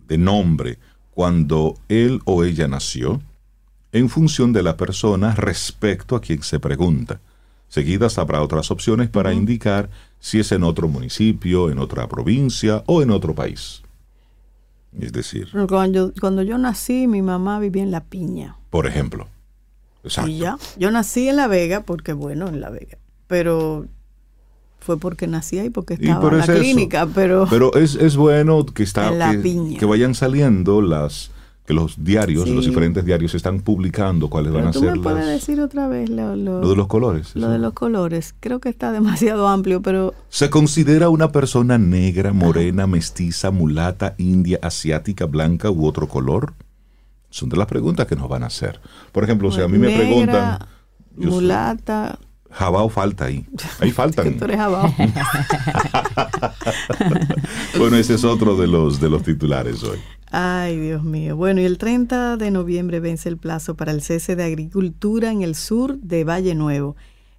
de 0.07 0.19
nombre 0.19 0.79
cuando 1.13 1.79
él 1.89 2.21
o 2.27 2.45
ella 2.45 2.69
nació? 2.69 3.23
En 3.93 4.09
función 4.09 4.53
de 4.53 4.63
la 4.63 4.77
persona 4.77 5.35
respecto 5.35 6.17
a 6.17 6.21
quien 6.21 6.43
se 6.43 6.59
pregunta 6.59 7.21
Seguidas 7.69 8.19
habrá 8.19 8.43
otras 8.43 8.71
opciones 8.71 9.09
para 9.11 9.33
indicar 9.33 9.91
si 10.21 10.41
es 10.41 10.53
en 10.53 10.63
otro 10.63 10.89
municipio, 10.89 11.71
en 11.71 11.79
otra 11.79 12.09
provincia 12.09 12.83
o 12.87 13.03
en 13.03 13.11
otro 13.11 13.35
país. 13.35 13.83
Es 14.99 15.13
decir... 15.13 15.49
Cuando, 15.69 16.13
cuando 16.21 16.43
yo 16.43 16.59
nací, 16.59 17.07
mi 17.07 17.23
mamá 17.23 17.59
vivía 17.59 17.83
en 17.83 17.91
La 17.91 18.05
Piña. 18.05 18.57
Por 18.71 18.87
ejemplo. 18.87 19.29
Exacto. 20.05 20.31
Y 20.31 20.39
ya, 20.39 20.57
yo 20.79 20.91
nací 20.91 21.29
en 21.29 21.37
La 21.37 21.49
Vega 21.49 21.83
porque, 21.83 22.13
bueno, 22.13 22.49
en 22.49 22.61
La 22.61 22.71
Vega. 22.71 22.99
Pero 23.27 23.87
fue 24.79 24.99
porque 24.99 25.27
nací 25.27 25.59
ahí, 25.59 25.69
porque 25.69 25.95
estaba 25.95 26.31
en 26.31 26.39
la 26.39 26.47
clínica, 26.47 27.09
pero... 27.13 27.47
Pero 27.51 27.75
es, 27.75 27.97
es 27.97 28.17
bueno 28.17 28.65
que, 28.65 28.85
está, 28.85 29.11
que, 29.33 29.77
que 29.79 29.85
vayan 29.85 30.15
saliendo 30.15 30.81
las 30.81 31.33
que 31.67 31.75
los 31.75 32.03
diarios, 32.03 32.49
los 32.49 32.65
diferentes 32.65 33.05
diarios 33.05 33.35
están 33.35 33.61
publicando 33.61 34.31
cuáles 34.31 34.53
van 34.53 34.69
a 34.69 34.73
ser 34.73 34.93
me 34.97 35.03
puedes 35.03 35.27
decir 35.27 35.61
otra 35.61 35.89
vez 35.89 36.09
lo, 36.09 36.37
de 36.37 36.77
los 36.77 36.87
colores? 36.87 37.35
Lo 37.35 37.51
de 37.51 37.59
los 37.59 37.73
colores. 37.73 38.35
Creo 38.39 38.61
que 38.61 38.69
está 38.69 38.93
demasiado 38.99 39.49
amplio, 39.49 39.83
pero... 39.83 40.15
¿Se 40.29 40.49
considera 40.49 41.09
una 41.09 41.33
persona 41.33 41.77
negra, 41.77 42.33
morena, 42.33 42.87
mestiza, 42.87 43.51
mulata, 43.51 44.15
india, 44.17 44.61
asiática, 44.63 45.27
blanca 45.27 45.71
u 45.71 45.87
otro 45.87 46.07
color? 46.09 46.55
Son 47.31 47.49
de 47.49 47.57
las 47.57 47.67
preguntas 47.67 48.07
que 48.07 48.15
nos 48.15 48.29
van 48.29 48.45
a 48.45 48.47
hacer. 48.47 48.81
Por 49.11 49.25
ejemplo, 49.25 49.51
si 49.51 49.61
a 49.61 49.69
mí 49.69 49.77
me 49.77 49.95
preguntan... 49.95 50.61
Mulata... 51.17 52.19
Jabao 52.51 52.89
falta 52.89 53.27
ahí. 53.27 53.45
Ahí 53.81 53.91
faltan. 53.91 54.39
bueno, 57.79 57.97
ese 57.97 58.15
es 58.15 58.25
otro 58.25 58.57
de 58.57 58.67
los, 58.67 59.01
de 59.01 59.11
los 59.11 59.23
titulares 59.23 59.83
hoy. 59.83 59.99
Ay, 60.31 60.79
Dios 60.79 61.05
mío. 61.05 61.37
Bueno, 61.37 61.61
y 61.61 61.65
el 61.65 61.79
30 61.79 62.37
de 62.37 62.51
noviembre 62.51 63.01
vence 63.01 63.29
el 63.29 63.37
plazo 63.37 63.77
para 63.77 63.93
el 63.93 64.03
cese 64.03 64.37
de 64.37 64.45
agricultura 64.45 65.31
en 65.31 65.43
el 65.43 65.55
sur 65.55 65.99
de 65.99 66.25
Valle 66.25 66.55
Nuevo. 66.55 66.97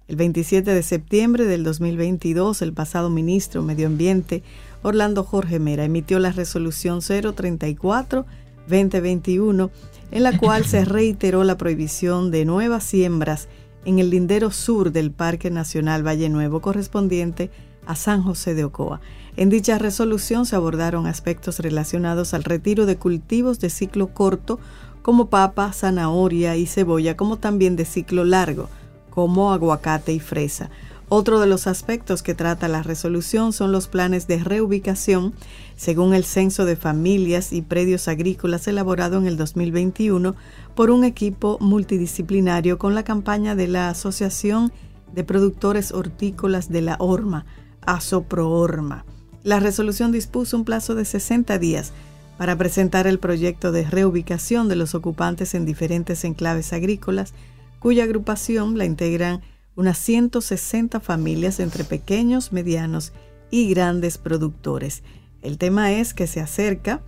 El 0.08 0.16
27 0.16 0.72
de 0.72 0.82
septiembre 0.82 1.44
del 1.44 1.62
2022, 1.64 2.62
el 2.62 2.72
pasado 2.72 3.10
ministro 3.10 3.62
Medio 3.62 3.88
Ambiente, 3.88 4.42
Orlando 4.82 5.22
Jorge 5.22 5.58
Mera, 5.58 5.84
emitió 5.84 6.18
la 6.18 6.32
resolución 6.32 7.00
034-2021, 7.00 9.70
en 10.10 10.22
la 10.22 10.38
cual 10.38 10.64
se 10.64 10.84
reiteró 10.86 11.44
la 11.44 11.58
prohibición 11.58 12.30
de 12.30 12.46
nuevas 12.46 12.84
siembras 12.84 13.48
en 13.88 13.98
el 13.98 14.10
lindero 14.10 14.50
sur 14.50 14.92
del 14.92 15.10
Parque 15.10 15.50
Nacional 15.50 16.06
Valle 16.06 16.28
Nuevo, 16.28 16.60
correspondiente 16.60 17.50
a 17.86 17.96
San 17.96 18.22
José 18.22 18.54
de 18.54 18.64
Ocoa. 18.64 19.00
En 19.34 19.48
dicha 19.48 19.78
resolución 19.78 20.44
se 20.44 20.56
abordaron 20.56 21.06
aspectos 21.06 21.58
relacionados 21.58 22.34
al 22.34 22.44
retiro 22.44 22.84
de 22.84 22.98
cultivos 22.98 23.60
de 23.60 23.70
ciclo 23.70 24.08
corto 24.08 24.60
como 25.00 25.30
papa, 25.30 25.72
zanahoria 25.72 26.54
y 26.56 26.66
cebolla, 26.66 27.16
como 27.16 27.38
también 27.38 27.76
de 27.76 27.86
ciclo 27.86 28.24
largo, 28.24 28.68
como 29.08 29.54
aguacate 29.54 30.12
y 30.12 30.20
fresa. 30.20 30.68
Otro 31.10 31.40
de 31.40 31.46
los 31.46 31.66
aspectos 31.66 32.22
que 32.22 32.34
trata 32.34 32.68
la 32.68 32.82
resolución 32.82 33.54
son 33.54 33.72
los 33.72 33.88
planes 33.88 34.26
de 34.26 34.44
reubicación 34.44 35.32
según 35.74 36.12
el 36.12 36.22
Censo 36.22 36.66
de 36.66 36.76
Familias 36.76 37.54
y 37.54 37.62
Predios 37.62 38.08
Agrícolas 38.08 38.68
elaborado 38.68 39.16
en 39.16 39.26
el 39.26 39.38
2021 39.38 40.36
por 40.74 40.90
un 40.90 41.04
equipo 41.04 41.56
multidisciplinario 41.60 42.76
con 42.76 42.94
la 42.94 43.04
campaña 43.04 43.54
de 43.54 43.68
la 43.68 43.88
Asociación 43.88 44.70
de 45.14 45.24
Productores 45.24 45.92
Hortícolas 45.92 46.68
de 46.68 46.82
la 46.82 46.96
Orma, 46.98 47.46
ASOPROORMA. 47.86 49.06
La 49.44 49.60
resolución 49.60 50.12
dispuso 50.12 50.58
un 50.58 50.66
plazo 50.66 50.94
de 50.94 51.06
60 51.06 51.58
días 51.58 51.92
para 52.36 52.56
presentar 52.56 53.06
el 53.06 53.18
proyecto 53.18 53.72
de 53.72 53.84
reubicación 53.84 54.68
de 54.68 54.76
los 54.76 54.94
ocupantes 54.94 55.54
en 55.54 55.64
diferentes 55.64 56.22
enclaves 56.24 56.74
agrícolas, 56.74 57.32
cuya 57.78 58.04
agrupación 58.04 58.76
la 58.76 58.84
integran 58.84 59.40
unas 59.78 59.96
160 59.98 60.98
familias 60.98 61.60
entre 61.60 61.84
pequeños, 61.84 62.52
medianos 62.52 63.12
y 63.48 63.70
grandes 63.70 64.18
productores. 64.18 65.04
El 65.40 65.56
tema 65.56 65.92
es 65.92 66.14
que 66.14 66.26
se 66.26 66.40
acerca, 66.40 67.00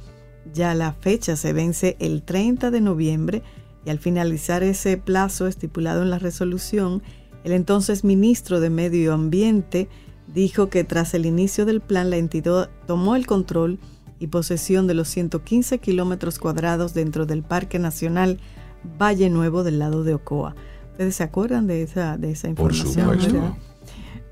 ya 0.55 0.73
la 0.77 0.93
fecha 0.93 1.35
se 1.35 1.53
vence 1.53 1.97
el 1.99 2.23
30 2.23 2.71
de 2.71 2.81
noviembre 2.81 3.43
y 3.85 3.91
al 3.91 3.99
finalizar 3.99 4.63
ese 4.63 4.97
plazo 4.97 5.49
estipulado 5.49 6.03
en 6.03 6.11
la 6.11 6.21
resolución, 6.21 7.03
el 7.43 7.51
entonces 7.51 8.05
ministro 8.05 8.61
de 8.61 8.71
Medio 8.71 9.15
Ambiente 9.15 9.89
dijo 10.33 10.69
que 10.71 10.85
tras 10.85 11.13
el 11.15 11.27
inicio 11.27 11.67
del 11.67 11.81
plan 11.81 12.09
la 12.09 12.19
entidad 12.19 12.71
tomó 12.87 13.17
el 13.17 13.27
control 13.27 13.81
y 14.21 14.29
posesión 14.29 14.87
de 14.87 14.95
los 14.95 15.09
115 15.09 15.79
kilómetros 15.79 16.39
cuadrados 16.39 16.95
dentro 16.95 17.27
del 17.27 17.43
Parque 17.43 17.81
Nacional 17.81 18.39
Valle 18.85 19.29
Nuevo 19.29 19.65
del 19.65 19.81
lado 19.81 20.05
de 20.05 20.15
Ocoa. 20.15 20.55
¿Ustedes 21.01 21.17
se 21.17 21.23
acuerdan 21.23 21.67
de 21.67 21.83
esa, 21.83 22.19
de 22.19 22.33
esa 22.33 22.49
información? 22.49 23.07
Por 23.07 23.19
supuesto. 23.19 23.57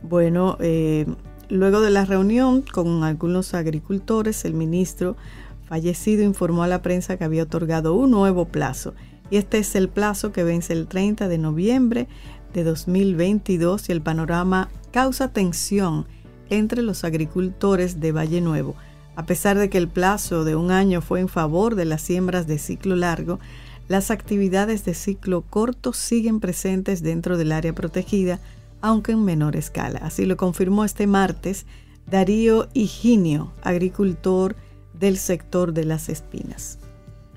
Bueno, 0.03 0.59
eh, 0.61 1.07
luego 1.49 1.81
de 1.81 1.89
la 1.89 2.05
reunión 2.05 2.61
con 2.61 3.05
algunos 3.05 3.55
agricultores, 3.55 4.45
el 4.45 4.53
ministro 4.53 5.17
fallecido 5.65 6.25
informó 6.25 6.65
a 6.65 6.69
la 6.69 6.83
prensa 6.83 7.17
que 7.17 7.25
había 7.25 7.45
otorgado 7.45 7.95
un 7.95 8.11
nuevo 8.11 8.49
plazo. 8.49 8.93
Y 9.31 9.39
este 9.39 9.57
es 9.57 9.75
el 9.77 9.89
plazo 9.89 10.31
que 10.31 10.45
vence 10.45 10.75
el 10.75 10.89
30 10.89 11.27
de 11.29 11.39
noviembre 11.39 12.07
de 12.53 12.65
2022 12.65 13.89
y 13.89 13.93
el 13.93 14.03
panorama 14.03 14.69
causa 14.91 15.33
tensión 15.33 16.07
entre 16.51 16.83
los 16.83 17.03
agricultores 17.03 17.99
de 17.99 18.13
Valle 18.13 18.43
Nuevo. 18.43 18.75
A 19.17 19.25
pesar 19.25 19.57
de 19.57 19.71
que 19.71 19.79
el 19.79 19.89
plazo 19.89 20.45
de 20.45 20.55
un 20.55 20.71
año 20.71 21.01
fue 21.01 21.21
en 21.21 21.29
favor 21.29 21.77
de 21.77 21.87
las 21.87 22.03
siembras 22.03 22.47
de 22.47 22.59
ciclo 22.59 22.95
largo, 22.95 23.41
las 23.89 24.11
actividades 24.11 24.85
de 24.85 24.95
ciclo 24.95 25.43
corto 25.43 25.93
siguen 25.93 26.41
presentes 26.41 27.03
dentro 27.03 27.39
del 27.39 27.53
área 27.53 27.73
protegida, 27.73 28.39
aunque 28.81 29.13
en 29.13 29.25
menor 29.25 29.57
escala. 29.57 30.01
Así 30.03 30.27
lo 30.27 30.37
confirmó 30.37 30.85
este 30.85 31.07
martes 31.07 31.67
Darío 32.07 32.69
Higinio, 32.75 33.53
agricultor 33.63 34.57
del 34.99 35.17
sector 35.19 35.73
de 35.73 35.85
las 35.85 36.09
espinas. 36.09 36.79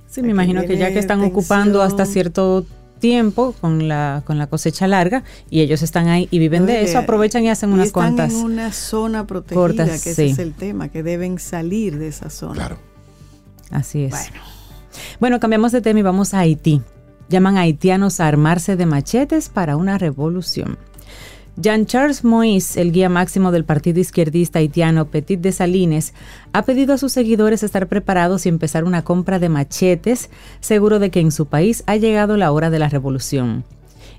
Sí, 0.08 0.22
me 0.22 0.32
imagino 0.32 0.64
que 0.66 0.78
ya 0.78 0.92
que 0.92 1.00
están 1.00 1.22
ocupando 1.22 1.82
hasta 1.82 2.06
cierto 2.06 2.66
tiempo 3.00 3.56
con 3.60 3.88
la, 3.88 4.24
con 4.26 4.38
la 4.38 4.48
cosecha 4.48 4.88
larga 4.88 5.24
y 5.50 5.62
ellos 5.62 5.82
están 5.82 6.08
ahí 6.08 6.28
y 6.32 6.40
viven 6.40 6.66
de 6.66 6.84
eso, 6.84 7.00
aprovechan 7.00 7.44
y 7.46 7.50
hacen 7.50 7.72
unas 7.72 7.88
están 7.88 8.16
cuantas. 8.16 8.34
en 8.34 8.44
una 8.44 8.72
zona 8.74 9.26
protegida, 9.26 9.86
que 9.86 10.12
ese 10.12 10.28
es 10.28 10.40
el 10.40 10.54
tema, 10.54 10.90
que 10.90 11.02
deben 11.02 11.40
salir 11.40 11.98
de 11.98 12.10
esa 12.10 12.30
zona. 12.30 12.56
Claro. 12.56 12.78
Así 13.72 14.04
es. 14.04 14.12
Bueno. 14.12 14.61
Bueno, 15.19 15.39
cambiamos 15.39 15.71
de 15.71 15.82
tema 15.82 15.99
y 15.99 16.04
vamos 16.04 16.34
a 16.34 16.39
Haití. 16.39 16.82
Llaman 17.30 17.58
a 17.58 17.62
haitianos 17.62 18.19
a 18.19 18.27
armarse 18.27 18.75
de 18.75 18.86
machetes 18.86 19.47
para 19.47 19.77
una 19.77 19.97
revolución. 19.97 20.77
Jean-Charles 21.58 22.23
Moïse, 22.23 22.80
el 22.80 22.91
guía 22.91 23.10
máximo 23.10 23.51
del 23.51 23.65
partido 23.65 23.99
izquierdista 23.99 24.60
haitiano 24.60 25.06
Petit 25.06 25.39
de 25.39 25.51
Salines, 25.51 26.13
ha 26.54 26.63
pedido 26.63 26.93
a 26.93 26.97
sus 26.97 27.12
seguidores 27.12 27.62
estar 27.63 27.88
preparados 27.88 28.45
y 28.45 28.49
empezar 28.49 28.84
una 28.84 29.04
compra 29.04 29.38
de 29.38 29.49
machetes, 29.49 30.30
seguro 30.62 30.99
de 30.99 31.10
que 31.10 31.19
en 31.19 31.32
su 31.32 31.45
país 31.45 31.84
ha 31.88 31.97
llegado 31.97 32.38
la 32.38 32.51
hora 32.51 32.69
de 32.69 32.80
la 32.80 32.89
revolución. 32.89 33.63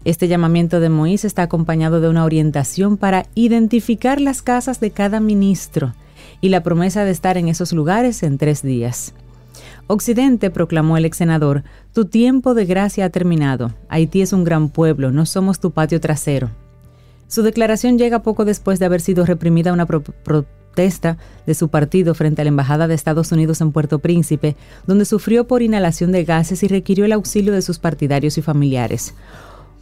Este 0.04 0.28
llamamiento 0.28 0.80
de 0.80 0.90
Moïse 0.90 1.26
está 1.26 1.42
acompañado 1.42 2.00
de 2.00 2.08
una 2.08 2.24
orientación 2.24 2.96
para 2.96 3.26
identificar 3.34 4.20
las 4.20 4.42
casas 4.42 4.80
de 4.80 4.90
cada 4.90 5.20
ministro 5.20 5.94
y 6.40 6.48
la 6.48 6.62
promesa 6.62 7.04
de 7.04 7.12
estar 7.12 7.38
en 7.38 7.48
esos 7.48 7.72
lugares 7.72 8.22
en 8.22 8.36
tres 8.36 8.62
días. 8.62 9.14
Occidente, 9.92 10.48
proclamó 10.48 10.96
el 10.96 11.04
ex 11.04 11.18
senador, 11.18 11.64
tu 11.92 12.06
tiempo 12.06 12.54
de 12.54 12.64
gracia 12.64 13.04
ha 13.04 13.10
terminado. 13.10 13.74
Haití 13.90 14.22
es 14.22 14.32
un 14.32 14.42
gran 14.42 14.70
pueblo, 14.70 15.12
no 15.12 15.26
somos 15.26 15.60
tu 15.60 15.72
patio 15.72 16.00
trasero. 16.00 16.48
Su 17.28 17.42
declaración 17.42 17.98
llega 17.98 18.22
poco 18.22 18.46
después 18.46 18.78
de 18.78 18.86
haber 18.86 19.02
sido 19.02 19.26
reprimida 19.26 19.70
una 19.70 19.84
protesta 19.84 21.18
de 21.44 21.52
su 21.52 21.68
partido 21.68 22.14
frente 22.14 22.40
a 22.40 22.44
la 22.46 22.48
Embajada 22.48 22.88
de 22.88 22.94
Estados 22.94 23.32
Unidos 23.32 23.60
en 23.60 23.70
Puerto 23.70 23.98
Príncipe, 23.98 24.56
donde 24.86 25.04
sufrió 25.04 25.46
por 25.46 25.60
inhalación 25.60 26.10
de 26.10 26.24
gases 26.24 26.62
y 26.62 26.68
requirió 26.68 27.04
el 27.04 27.12
auxilio 27.12 27.52
de 27.52 27.60
sus 27.60 27.78
partidarios 27.78 28.38
y 28.38 28.42
familiares. 28.42 29.14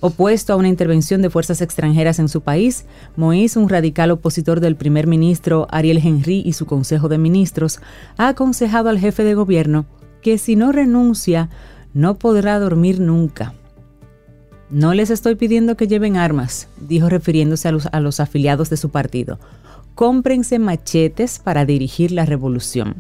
Opuesto 0.00 0.52
a 0.52 0.56
una 0.56 0.66
intervención 0.66 1.22
de 1.22 1.30
fuerzas 1.30 1.60
extranjeras 1.60 2.18
en 2.18 2.28
su 2.28 2.40
país, 2.40 2.84
Moïse, 3.16 3.56
un 3.56 3.68
radical 3.68 4.10
opositor 4.10 4.58
del 4.58 4.74
primer 4.74 5.06
ministro 5.06 5.68
Ariel 5.70 5.98
Henry 6.02 6.42
y 6.44 6.54
su 6.54 6.66
Consejo 6.66 7.08
de 7.08 7.18
Ministros, 7.18 7.78
ha 8.16 8.26
aconsejado 8.26 8.88
al 8.88 8.98
jefe 8.98 9.22
de 9.22 9.34
gobierno 9.34 9.86
que 10.22 10.38
si 10.38 10.56
no 10.56 10.72
renuncia, 10.72 11.48
no 11.94 12.14
podrá 12.14 12.58
dormir 12.58 13.00
nunca. 13.00 13.54
No 14.70 14.94
les 14.94 15.10
estoy 15.10 15.34
pidiendo 15.34 15.76
que 15.76 15.88
lleven 15.88 16.16
armas, 16.16 16.68
dijo 16.80 17.08
refiriéndose 17.08 17.68
a 17.68 18.00
los, 18.00 18.20
afiliados 18.20 18.70
de 18.70 18.76
su 18.76 18.90
partido. 18.90 19.40
Cómprense 19.96 20.60
machetes 20.60 21.40
para 21.40 21.64
dirigir 21.64 22.12
la 22.12 22.24
revolución. 22.24 22.94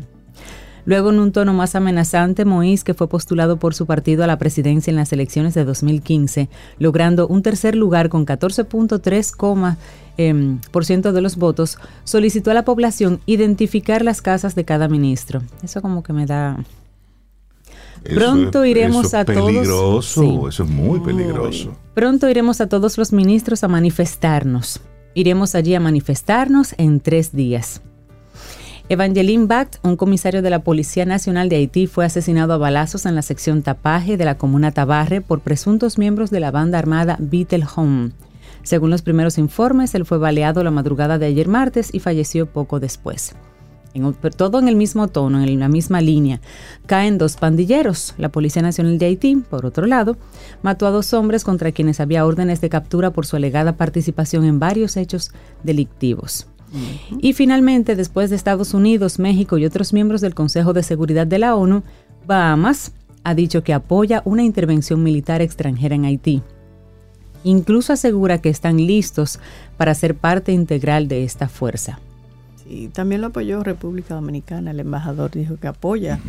Luego, 0.84 1.10
en 1.10 1.20
un 1.20 1.30
tono 1.30 1.52
más 1.52 1.76
amenazante, 1.76 2.44
Moïse, 2.44 2.82
que 2.82 2.94
fue 2.94 3.08
postulado 3.08 3.58
por 3.58 3.74
su 3.74 3.86
partido 3.86 4.24
a 4.24 4.26
la 4.26 4.38
presidencia 4.38 4.90
en 4.90 4.96
las 4.96 5.12
elecciones 5.12 5.54
de 5.54 5.64
2015, 5.64 6.48
logrando 6.78 7.28
un 7.28 7.42
tercer 7.42 7.76
lugar 7.76 8.08
con 8.08 8.26
14.3 8.26 9.76
em, 10.16 10.58
por 10.72 10.84
ciento 10.84 11.12
de 11.12 11.20
los 11.20 11.36
votos, 11.36 11.78
solicitó 12.02 12.50
a 12.50 12.54
la 12.54 12.64
población 12.64 13.20
identificar 13.26 14.02
las 14.02 14.22
casas 14.22 14.56
de 14.56 14.64
cada 14.64 14.88
ministro. 14.88 15.42
Eso 15.62 15.82
como 15.82 16.02
que 16.02 16.12
me 16.12 16.26
da 16.26 16.56
Pronto 18.02 18.64
iremos 18.64 19.14
a 19.14 19.24
todos. 19.24 19.46
Peligroso, 19.46 20.48
eso 20.48 20.64
es 20.64 20.70
muy 20.70 21.00
peligroso. 21.00 21.76
Pronto 21.94 22.28
iremos 22.28 22.60
a 22.60 22.68
todos 22.68 22.96
los 22.98 23.12
ministros 23.12 23.62
a 23.64 23.68
manifestarnos. 23.68 24.80
Iremos 25.14 25.54
allí 25.54 25.74
a 25.74 25.80
manifestarnos 25.80 26.74
en 26.78 27.00
tres 27.00 27.32
días. 27.32 27.82
Evangeline 28.88 29.46
Bact, 29.46 29.76
un 29.84 29.96
comisario 29.96 30.42
de 30.42 30.50
la 30.50 30.64
Policía 30.64 31.04
Nacional 31.04 31.48
de 31.48 31.56
Haití, 31.56 31.86
fue 31.86 32.04
asesinado 32.04 32.54
a 32.54 32.58
balazos 32.58 33.06
en 33.06 33.14
la 33.14 33.22
sección 33.22 33.62
Tapaje 33.62 34.16
de 34.16 34.24
la 34.24 34.36
comuna 34.36 34.72
Tabarre 34.72 35.20
por 35.20 35.40
presuntos 35.40 35.96
miembros 35.96 36.30
de 36.30 36.40
la 36.40 36.50
banda 36.50 36.78
armada 36.78 37.16
Beetle 37.20 37.66
Home. 37.76 38.10
Según 38.62 38.90
los 38.90 39.02
primeros 39.02 39.38
informes, 39.38 39.94
él 39.94 40.06
fue 40.06 40.18
baleado 40.18 40.64
la 40.64 40.72
madrugada 40.72 41.18
de 41.18 41.26
ayer 41.26 41.48
martes 41.48 41.90
y 41.92 42.00
falleció 42.00 42.46
poco 42.46 42.80
después 42.80 43.34
todo 44.36 44.58
en 44.58 44.68
el 44.68 44.76
mismo 44.76 45.08
tono, 45.08 45.42
en 45.42 45.58
la 45.58 45.68
misma 45.68 46.00
línea, 46.00 46.40
caen 46.86 47.18
dos 47.18 47.36
pandilleros. 47.36 48.14
La 48.18 48.28
Policía 48.28 48.62
Nacional 48.62 48.98
de 48.98 49.06
Haití, 49.06 49.36
por 49.36 49.66
otro 49.66 49.86
lado, 49.86 50.16
mató 50.62 50.86
a 50.86 50.90
dos 50.90 51.12
hombres 51.12 51.44
contra 51.44 51.72
quienes 51.72 52.00
había 52.00 52.24
órdenes 52.24 52.60
de 52.60 52.68
captura 52.68 53.10
por 53.10 53.26
su 53.26 53.36
alegada 53.36 53.76
participación 53.76 54.44
en 54.44 54.58
varios 54.58 54.96
hechos 54.96 55.32
delictivos. 55.62 56.46
Y 57.20 57.32
finalmente, 57.32 57.96
después 57.96 58.30
de 58.30 58.36
Estados 58.36 58.74
Unidos, 58.74 59.18
México 59.18 59.58
y 59.58 59.64
otros 59.64 59.92
miembros 59.92 60.20
del 60.20 60.36
Consejo 60.36 60.72
de 60.72 60.84
Seguridad 60.84 61.26
de 61.26 61.40
la 61.40 61.56
ONU, 61.56 61.82
Bahamas 62.28 62.92
ha 63.24 63.34
dicho 63.34 63.64
que 63.64 63.74
apoya 63.74 64.22
una 64.24 64.44
intervención 64.44 65.02
militar 65.02 65.42
extranjera 65.42 65.96
en 65.96 66.04
Haití. 66.04 66.42
Incluso 67.42 67.92
asegura 67.92 68.40
que 68.40 68.50
están 68.50 68.76
listos 68.76 69.40
para 69.76 69.94
ser 69.94 70.14
parte 70.14 70.52
integral 70.52 71.08
de 71.08 71.24
esta 71.24 71.48
fuerza 71.48 71.98
y 72.70 72.88
también 72.88 73.20
lo 73.20 73.28
apoyó 73.28 73.62
República 73.64 74.14
Dominicana. 74.14 74.70
El 74.70 74.80
embajador 74.80 75.32
dijo 75.32 75.56
que 75.56 75.66
apoya 75.66 76.20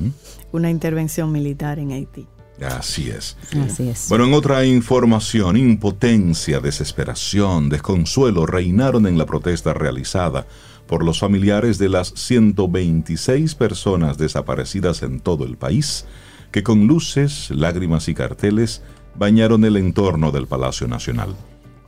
una 0.52 0.70
intervención 0.70 1.32
militar 1.32 1.78
en 1.78 1.92
Haití. 1.92 2.28
Así 2.62 3.10
es. 3.10 3.38
Así 3.64 3.90
es. 3.90 4.08
Bueno, 4.10 4.26
en 4.26 4.34
otra 4.34 4.66
información, 4.66 5.56
impotencia, 5.58 6.60
desesperación, 6.60 7.70
desconsuelo 7.70 8.46
reinaron 8.46 9.08
en 9.08 9.18
la 9.18 9.26
protesta 9.26 9.74
realizada 9.74 10.48
por 10.88 11.04
los 11.04 11.20
familiares 11.20 11.78
de 11.78 11.90
las 11.90 12.14
126 12.16 13.56
personas 13.56 14.18
desaparecidas 14.18 15.04
en 15.04 15.20
todo 15.20 15.46
el 15.46 15.58
país, 15.58 16.06
que 16.52 16.64
con 16.64 16.86
luces, 16.88 17.50
lágrimas 17.52 18.10
y 18.10 18.14
carteles 18.14 18.82
bañaron 19.16 19.64
el 19.64 19.78
entorno 19.78 20.32
del 20.32 20.48
Palacio 20.48 20.88
Nacional. 20.88 21.36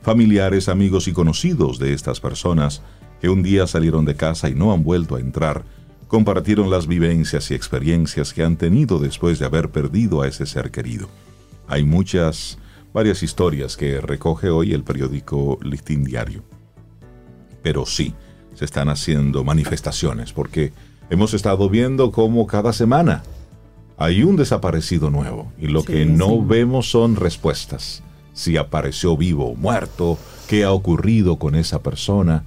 Familiares, 0.02 0.68
amigos 0.68 1.08
y 1.08 1.12
conocidos 1.12 1.78
de 1.78 1.92
estas 1.92 2.20
personas 2.20 2.82
que 3.20 3.28
un 3.28 3.42
día 3.42 3.66
salieron 3.66 4.04
de 4.04 4.16
casa 4.16 4.48
y 4.48 4.54
no 4.54 4.72
han 4.72 4.82
vuelto 4.82 5.16
a 5.16 5.20
entrar, 5.20 5.64
compartieron 6.08 6.70
las 6.70 6.86
vivencias 6.86 7.50
y 7.50 7.54
experiencias 7.54 8.32
que 8.32 8.44
han 8.44 8.56
tenido 8.56 8.98
después 8.98 9.38
de 9.38 9.46
haber 9.46 9.70
perdido 9.70 10.22
a 10.22 10.28
ese 10.28 10.46
ser 10.46 10.70
querido. 10.70 11.08
Hay 11.66 11.84
muchas, 11.84 12.58
varias 12.92 13.22
historias 13.22 13.76
que 13.76 14.00
recoge 14.00 14.50
hoy 14.50 14.72
el 14.72 14.84
periódico 14.84 15.58
Listín 15.62 16.04
Diario. 16.04 16.44
Pero 17.62 17.86
sí, 17.86 18.14
se 18.54 18.64
están 18.64 18.88
haciendo 18.88 19.44
manifestaciones 19.44 20.32
porque 20.32 20.72
hemos 21.10 21.34
estado 21.34 21.68
viendo 21.68 22.12
cómo 22.12 22.46
cada 22.46 22.72
semana 22.72 23.22
hay 23.96 24.22
un 24.22 24.36
desaparecido 24.36 25.10
nuevo 25.10 25.52
y 25.58 25.68
lo 25.68 25.84
que 25.84 26.04
no 26.04 26.44
vemos 26.44 26.90
son 26.90 27.16
respuestas. 27.16 28.02
Si 28.32 28.56
apareció 28.56 29.16
vivo 29.16 29.50
o 29.50 29.54
muerto, 29.54 30.18
qué 30.48 30.64
ha 30.64 30.72
ocurrido 30.72 31.38
con 31.38 31.54
esa 31.54 31.82
persona, 31.82 32.44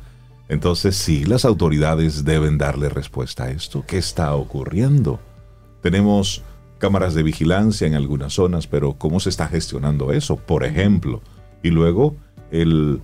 entonces 0.50 0.96
sí, 0.96 1.26
las 1.26 1.44
autoridades 1.46 2.24
deben 2.24 2.58
darle 2.58 2.90
respuesta 2.90 3.46
a 3.46 3.52
esto. 3.52 3.84
¿Qué 3.86 3.98
está 3.98 4.34
ocurriendo? 4.36 5.20
Tenemos 5.82 6.42
cámaras 6.78 7.14
de 7.14 7.24
vigilancia 7.24 7.88
en 7.88 7.96
algunas 7.96 8.34
zonas, 8.34 8.68
pero 8.68 8.94
¿cómo 8.94 9.20
se 9.20 9.30
está 9.30 9.48
gestionando 9.48 10.14
eso? 10.14 10.38
Por 10.38 10.64
ejemplo, 10.64 11.22
y 11.64 11.70
luego 11.70 12.16
el, 12.52 13.02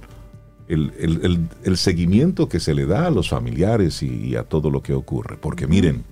el, 0.67 1.77
seguimiento 1.77 2.47
que 2.47 2.59
se 2.59 2.73
le 2.73 2.85
da 2.85 3.07
a 3.07 3.11
los 3.11 3.29
familiares 3.29 4.01
y, 4.03 4.35
a 4.35 4.43
todo 4.43 4.69
lo 4.69 4.81
que 4.81 4.93
ocurre. 4.93 5.37
Porque 5.37 5.67
miren, 5.67 6.05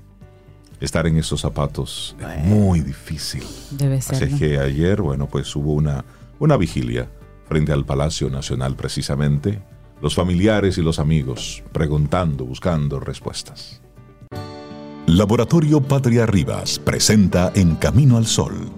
estar 0.82 1.08
en 1.08 1.18
esos 1.18 1.42
zapatos 1.42 2.16
es 2.20 2.46
muy 2.46 2.82
difícil. 2.82 3.44
Debe 3.72 4.02
ser. 4.02 4.24
Así 4.24 4.38
que 4.38 4.60
ayer, 4.60 5.02
bueno, 5.02 5.28
pues 5.28 5.56
hubo 5.56 5.74
una, 5.74 6.04
una 6.40 6.58
vigilia 6.58 7.10
frente 7.48 7.72
al 7.72 7.86
Palacio 7.86 8.30
Nacional 8.30 8.76
precisamente 8.76 9.62
los 10.02 10.16
familiares 10.16 10.78
y 10.78 10.82
los 10.82 11.00
amigos, 11.00 11.64
preguntando, 11.72 12.46
buscando 12.46 13.00
respuestas. 13.00 13.82
Laboratorio 15.06 15.82
Patria 15.82 16.26
Rivas 16.26 16.80
presenta 16.80 17.52
En 17.56 17.76
Camino 17.76 18.18
al 18.18 18.26
Sol, 18.26 18.72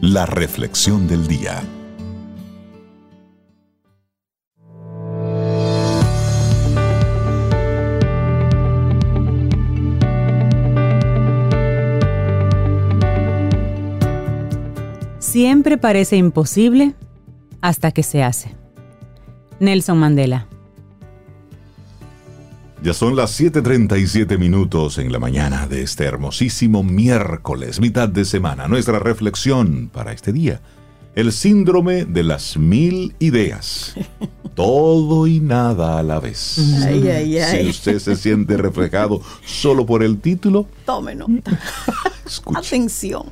la 0.00 0.26
reflexión 0.26 1.08
del 1.08 1.26
día. 1.26 1.62
Siempre 15.18 15.78
parece 15.78 16.16
imposible 16.16 16.94
hasta 17.60 17.90
que 17.90 18.04
se 18.04 18.22
hace. 18.22 18.63
Nelson 19.60 19.98
Mandela. 19.98 20.46
Ya 22.84 22.92
son 22.92 23.16
las 23.16 23.40
7:37 23.40 24.36
minutos 24.36 24.98
en 24.98 25.10
la 25.10 25.18
mañana 25.18 25.66
de 25.66 25.80
este 25.82 26.04
hermosísimo 26.04 26.82
miércoles, 26.82 27.80
mitad 27.80 28.10
de 28.10 28.26
semana. 28.26 28.68
Nuestra 28.68 28.98
reflexión 28.98 29.88
para 29.90 30.12
este 30.12 30.34
día, 30.34 30.60
el 31.14 31.32
síndrome 31.32 32.04
de 32.04 32.24
las 32.24 32.58
mil 32.58 33.14
ideas. 33.20 33.94
Todo 34.54 35.26
y 35.26 35.40
nada 35.40 35.98
a 35.98 36.02
la 36.02 36.20
vez. 36.20 36.38
Si 36.38 37.68
usted 37.68 37.98
se 37.98 38.16
siente 38.16 38.56
reflejado 38.56 39.20
solo 39.44 39.86
por 39.86 40.02
el 40.02 40.20
título, 40.20 40.68
tome 40.84 41.14
nota. 41.14 41.58
Atención. 42.54 43.24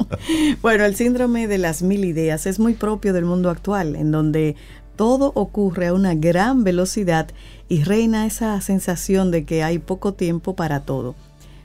Bueno, 0.63 0.85
el 0.85 0.97
síndrome 0.97 1.47
de 1.47 1.59
las 1.59 1.83
mil 1.83 2.05
ideas 2.05 2.47
es 2.47 2.59
muy 2.59 2.75
propio 2.75 3.13
del 3.13 3.25
mundo 3.25 3.51
actual, 3.51 3.97
en 3.97 4.11
donde 4.11 4.57
todo 4.97 5.33
ocurre 5.35 5.89
a 5.89 5.95
una 5.95 6.15
gran 6.15 6.65
velocidad 6.65 7.29
y 7.69 7.85
reina 7.85 8.27
esa 8.27 8.61
sensación 8.61 9.31
de 9.31 9.45
que 9.45 9.63
hay 9.63 9.79
poco 9.79 10.15
tiempo 10.15 10.55
para 10.55 10.81
todo. 10.81 11.15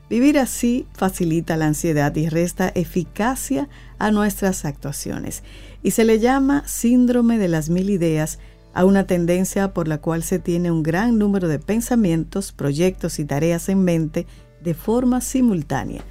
Vivir 0.10 0.40
así 0.40 0.88
facilita 0.94 1.58
la 1.58 1.68
ansiedad 1.68 2.16
y 2.16 2.30
resta 2.30 2.70
eficacia 2.70 3.68
a 4.00 4.12
nuestras 4.12 4.64
actuaciones 4.64 5.44
y 5.84 5.92
se 5.92 6.06
le 6.06 6.20
llama 6.20 6.64
síndrome 6.66 7.38
de 7.38 7.50
las 7.50 7.70
mil 7.70 7.90
ideas 7.90 8.40
a 8.74 8.86
una 8.86 9.06
tendencia 9.06 9.74
por 9.74 9.88
la 9.88 9.98
cual 9.98 10.24
se 10.24 10.40
tiene 10.40 10.72
un 10.72 10.84
gran 10.84 11.18
número 11.18 11.48
de 11.48 11.60
pensamientos, 11.60 12.52
proyectos 12.52 13.20
y 13.20 13.26
tareas 13.26 13.70
en 13.70 13.84
mente 13.84 14.28
de 14.64 14.74
forma 14.74 15.20
simultánea. 15.20 16.04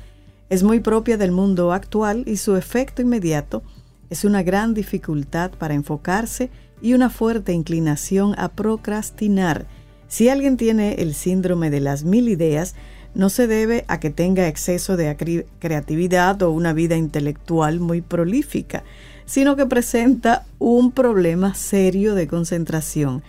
Es 0.50 0.62
muy 0.62 0.80
propia 0.80 1.16
del 1.16 1.32
mundo 1.32 1.72
actual 1.72 2.24
y 2.26 2.36
su 2.36 2.56
efecto 2.56 3.02
inmediato 3.02 3.62
es 4.10 4.24
una 4.24 4.42
gran 4.42 4.74
dificultad 4.74 5.52
para 5.52 5.74
enfocarse 5.74 6.50
y 6.80 6.94
una 6.94 7.10
fuerte 7.10 7.52
inclinación 7.52 8.34
a 8.38 8.48
procrastinar. 8.48 9.66
Si 10.08 10.28
alguien 10.28 10.56
tiene 10.56 10.94
el 10.94 11.14
síndrome 11.14 11.70
de 11.70 11.80
las 11.80 12.04
mil 12.04 12.28
ideas, 12.28 12.74
no 13.14 13.30
se 13.30 13.46
debe 13.46 13.84
a 13.88 13.98
que 13.98 14.10
tenga 14.10 14.46
exceso 14.46 14.96
de 14.96 15.16
creatividad 15.58 16.42
o 16.42 16.50
una 16.50 16.74
vida 16.74 16.96
intelectual 16.96 17.80
muy 17.80 18.02
prolífica, 18.02 18.84
sino 19.24 19.56
que 19.56 19.66
presenta 19.66 20.46
un 20.58 20.92
problema 20.92 21.54
serio 21.54 22.14
de 22.14 22.28
concentración. 22.28 23.22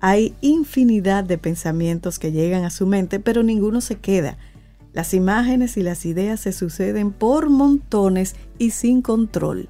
hay 0.00 0.34
infinidad 0.42 1.24
de 1.24 1.38
pensamientos 1.38 2.18
que 2.18 2.30
llegan 2.30 2.64
a 2.64 2.70
su 2.70 2.86
mente, 2.86 3.20
pero 3.20 3.42
ninguno 3.42 3.80
se 3.80 3.96
queda. 3.96 4.36
Las 4.92 5.14
imágenes 5.14 5.78
y 5.78 5.82
las 5.82 6.04
ideas 6.04 6.40
se 6.40 6.52
suceden 6.52 7.10
por 7.10 7.48
montones 7.48 8.36
y 8.58 8.70
sin 8.70 9.00
control. 9.00 9.68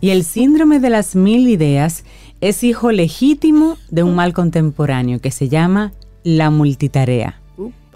Y 0.00 0.10
el 0.10 0.22
síndrome 0.24 0.78
de 0.80 0.90
las 0.90 1.16
mil 1.16 1.48
ideas 1.48 2.04
es 2.40 2.62
hijo 2.64 2.92
legítimo 2.92 3.76
de 3.90 4.02
un 4.02 4.14
mal 4.14 4.32
contemporáneo 4.32 5.20
que 5.20 5.30
se 5.30 5.48
llama 5.48 5.92
la 6.22 6.50
multitarea. 6.50 7.40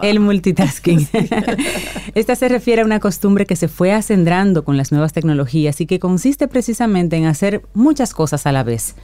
El 0.01 0.19
multitasking. 0.19 1.07
Esta 2.15 2.35
se 2.35 2.49
refiere 2.49 2.83
a 2.83 2.85
una 2.85 2.99
costumbre 2.99 3.47
que 3.47 3.57
se 3.57 3.69
fue 3.69 3.93
acendrando 3.93 4.65
con 4.65 4.77
las 4.77 4.91
nuevas 4.91 5.13
tecnologías 5.13 5.81
y 5.81 5.87
que 5.87 6.01
consiste 6.01 6.49
precisamente 6.49 7.17
en 7.17 7.27
hacer 7.27 7.63
muchas 7.75 8.13
cosas 8.13 8.47
a 8.47 8.53
la 8.53 8.65
vez. 8.65 8.97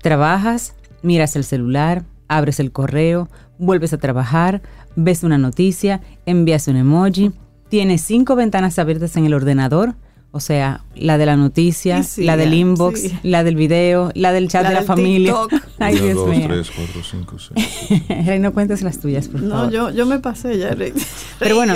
Trabajas, 0.00 0.74
miras 1.02 1.36
el 1.36 1.44
celular, 1.44 2.04
abres 2.28 2.58
el 2.58 2.72
correo, 2.72 3.28
vuelves 3.58 3.92
a 3.92 3.98
trabajar, 3.98 4.62
ves 4.94 5.24
una 5.24 5.36
noticia, 5.36 6.00
envías 6.24 6.68
un 6.68 6.76
emoji, 6.76 7.32
tienes 7.68 8.00
cinco 8.00 8.34
ventanas 8.34 8.78
abiertas 8.78 9.16
en 9.16 9.26
el 9.26 9.34
ordenador, 9.34 9.94
o 10.32 10.40
sea, 10.40 10.82
la 10.94 11.16
de 11.16 11.24
la 11.24 11.36
noticia, 11.36 12.02
la 12.18 12.36
del 12.36 12.52
inbox, 12.52 13.10
la 13.22 13.42
del 13.42 13.56
video, 13.56 14.10
la 14.14 14.32
del 14.32 14.48
chat 14.48 14.66
de 14.66 14.74
la 14.74 14.82
familia. 14.82 15.34
Ay, 15.78 15.98
Dios 15.98 16.14
dos, 16.14 16.28
mío. 16.28 16.46
Tres, 16.46 16.70
cuatro, 16.74 17.02
cinco, 17.02 17.36
seis. 17.38 18.40
no 18.40 18.52
cuentes 18.52 18.82
las 18.82 18.98
tuyas, 18.98 19.28
por 19.28 19.40
favor. 19.40 19.66
No, 19.66 19.70
yo, 19.70 19.90
yo 19.90 20.04
me 20.04 20.18
pasé 20.18 20.58
ya. 20.58 20.76
Pero 21.38 21.56
bueno, 21.56 21.74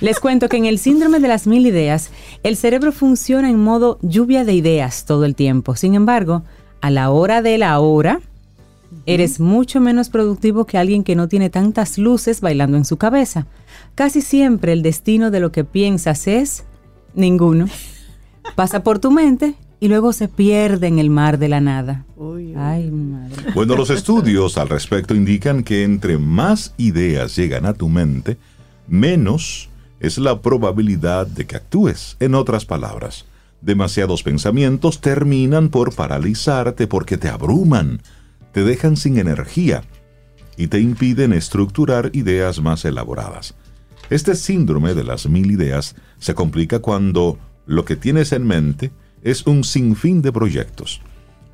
les 0.00 0.20
cuento 0.20 0.48
que 0.48 0.58
en 0.58 0.66
el 0.66 0.78
síndrome 0.78 1.18
de 1.18 1.28
las 1.28 1.46
mil 1.46 1.66
ideas, 1.66 2.10
el 2.42 2.56
cerebro 2.56 2.92
funciona 2.92 3.48
en 3.48 3.58
modo 3.58 3.98
lluvia 4.02 4.44
de 4.44 4.52
ideas 4.52 5.06
todo 5.06 5.24
el 5.24 5.34
tiempo. 5.34 5.74
Sin 5.74 5.94
embargo, 5.94 6.42
a 6.82 6.90
la 6.90 7.10
hora 7.10 7.40
de 7.40 7.56
la 7.56 7.78
hora, 7.80 8.20
Eres 9.06 9.38
mucho 9.38 9.80
menos 9.80 10.08
productivo 10.08 10.64
que 10.64 10.78
alguien 10.78 11.04
que 11.04 11.16
no 11.16 11.28
tiene 11.28 11.50
tantas 11.50 11.98
luces 11.98 12.40
bailando 12.40 12.76
en 12.76 12.84
su 12.84 12.96
cabeza. 12.96 13.46
Casi 13.94 14.22
siempre 14.22 14.72
el 14.72 14.82
destino 14.82 15.30
de 15.30 15.40
lo 15.40 15.52
que 15.52 15.64
piensas 15.64 16.26
es 16.26 16.64
ninguno. 17.14 17.66
Pasa 18.54 18.82
por 18.82 18.98
tu 18.98 19.10
mente 19.10 19.54
y 19.80 19.88
luego 19.88 20.12
se 20.12 20.28
pierde 20.28 20.86
en 20.86 20.98
el 20.98 21.10
mar 21.10 21.38
de 21.38 21.48
la 21.48 21.60
nada. 21.60 22.04
Ay, 22.56 22.90
madre. 22.90 23.52
Bueno, 23.54 23.74
los 23.74 23.90
estudios 23.90 24.58
al 24.58 24.68
respecto 24.68 25.14
indican 25.14 25.64
que 25.64 25.82
entre 25.82 26.18
más 26.18 26.74
ideas 26.76 27.36
llegan 27.36 27.66
a 27.66 27.74
tu 27.74 27.88
mente, 27.88 28.36
menos 28.86 29.68
es 30.00 30.18
la 30.18 30.40
probabilidad 30.40 31.26
de 31.26 31.46
que 31.46 31.56
actúes. 31.56 32.16
En 32.20 32.34
otras 32.34 32.64
palabras, 32.64 33.24
demasiados 33.60 34.22
pensamientos 34.22 35.00
terminan 35.00 35.68
por 35.68 35.94
paralizarte 35.94 36.86
porque 36.86 37.16
te 37.16 37.28
abruman 37.28 38.00
te 38.54 38.62
dejan 38.62 38.96
sin 38.96 39.18
energía 39.18 39.82
y 40.56 40.68
te 40.68 40.78
impiden 40.78 41.32
estructurar 41.32 42.10
ideas 42.14 42.60
más 42.60 42.84
elaboradas. 42.84 43.56
Este 44.10 44.34
síndrome 44.34 44.94
de 44.94 45.04
las 45.04 45.28
mil 45.28 45.50
ideas 45.50 45.96
se 46.18 46.34
complica 46.34 46.80
cuando 46.80 47.38
lo 47.66 47.84
que 47.84 47.96
tienes 47.96 48.32
en 48.32 48.46
mente 48.46 48.90
es 49.22 49.46
un 49.46 49.64
sinfín 49.64 50.20
de 50.20 50.32
proyectos. 50.32 51.00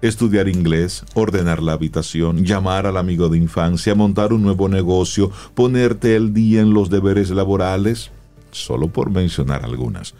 Estudiar 0.02 0.48
inglés, 0.48 1.04
ordenar 1.14 1.62
la 1.62 1.72
habitación, 1.72 2.44
llamar 2.44 2.86
al 2.86 2.96
amigo 2.96 3.28
de 3.28 3.38
infancia, 3.38 3.94
montar 3.94 4.32
un 4.32 4.42
nuevo 4.42 4.68
negocio, 4.68 5.30
ponerte 5.54 6.16
el 6.16 6.32
día 6.32 6.62
en 6.62 6.72
los 6.72 6.90
deberes 6.90 7.30
laborales, 7.30 8.10
solo 8.50 8.88
por 8.88 9.10
mencionar 9.10 9.64
algunas. 9.64 10.14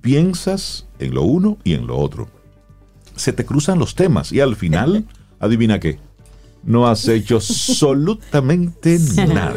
Piensas 0.00 0.86
en 0.98 1.14
lo 1.14 1.22
uno 1.22 1.58
y 1.64 1.72
en 1.72 1.86
lo 1.86 1.98
otro. 1.98 2.28
Se 3.16 3.32
te 3.32 3.44
cruzan 3.44 3.78
los 3.78 3.94
temas 3.94 4.32
y 4.32 4.40
al 4.40 4.54
final, 4.54 5.06
adivina 5.40 5.80
qué, 5.80 5.98
no 6.62 6.86
has 6.86 7.08
hecho 7.08 7.36
absolutamente 7.36 8.98
nada. 9.26 9.54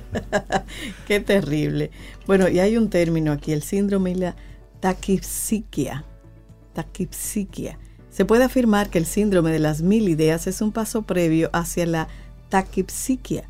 Qué 1.06 1.20
terrible. 1.20 1.90
Bueno, 2.26 2.48
y 2.48 2.60
hay 2.60 2.76
un 2.76 2.90
término 2.90 3.32
aquí, 3.32 3.52
el 3.52 3.62
síndrome 3.62 4.12
y 4.12 4.14
la 4.16 4.36
taquipsiquia. 4.80 6.04
Taquipsiquia. 6.74 7.78
Se 8.10 8.24
puede 8.24 8.44
afirmar 8.44 8.90
que 8.90 8.98
el 8.98 9.06
síndrome 9.06 9.50
de 9.50 9.58
las 9.58 9.82
mil 9.82 10.08
ideas 10.08 10.46
es 10.46 10.60
un 10.60 10.72
paso 10.72 11.02
previo 11.02 11.50
hacia 11.52 11.86
la 11.86 12.08
taquipsiquia. 12.48 13.44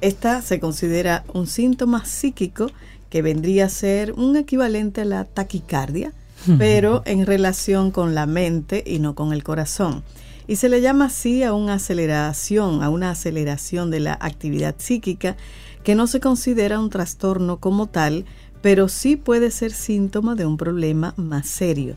Esta 0.00 0.42
se 0.42 0.60
considera 0.60 1.24
un 1.32 1.46
síntoma 1.46 2.04
psíquico 2.04 2.70
que 3.08 3.22
vendría 3.22 3.66
a 3.66 3.68
ser 3.68 4.12
un 4.12 4.36
equivalente 4.36 5.02
a 5.02 5.04
la 5.04 5.24
taquicardia, 5.24 6.12
pero 6.58 7.02
en 7.04 7.26
relación 7.26 7.90
con 7.90 8.14
la 8.14 8.26
mente 8.26 8.82
y 8.86 8.98
no 8.98 9.14
con 9.14 9.32
el 9.32 9.44
corazón 9.44 10.02
y 10.50 10.56
se 10.56 10.68
le 10.68 10.80
llama 10.80 11.04
así 11.04 11.44
a 11.44 11.54
una 11.54 11.74
aceleración, 11.74 12.82
a 12.82 12.88
una 12.88 13.12
aceleración 13.12 13.88
de 13.92 14.00
la 14.00 14.18
actividad 14.20 14.74
psíquica 14.78 15.36
que 15.84 15.94
no 15.94 16.08
se 16.08 16.18
considera 16.18 16.80
un 16.80 16.90
trastorno 16.90 17.60
como 17.60 17.86
tal, 17.86 18.24
pero 18.60 18.88
sí 18.88 19.14
puede 19.14 19.52
ser 19.52 19.70
síntoma 19.70 20.34
de 20.34 20.46
un 20.46 20.56
problema 20.56 21.14
más 21.16 21.46
serio. 21.46 21.94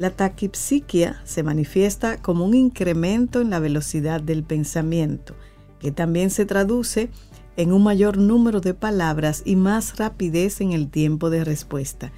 La 0.00 0.10
taquipsiquia 0.10 1.22
se 1.22 1.44
manifiesta 1.44 2.20
como 2.20 2.44
un 2.44 2.54
incremento 2.54 3.40
en 3.40 3.50
la 3.50 3.60
velocidad 3.60 4.20
del 4.20 4.42
pensamiento, 4.42 5.36
que 5.78 5.92
también 5.92 6.30
se 6.30 6.44
traduce 6.44 7.08
en 7.56 7.72
un 7.72 7.84
mayor 7.84 8.18
número 8.18 8.60
de 8.60 8.74
palabras 8.74 9.42
y 9.44 9.54
más 9.54 9.96
rapidez 9.96 10.60
en 10.60 10.72
el 10.72 10.90
tiempo 10.90 11.30
de 11.30 11.44
respuesta. 11.44 12.10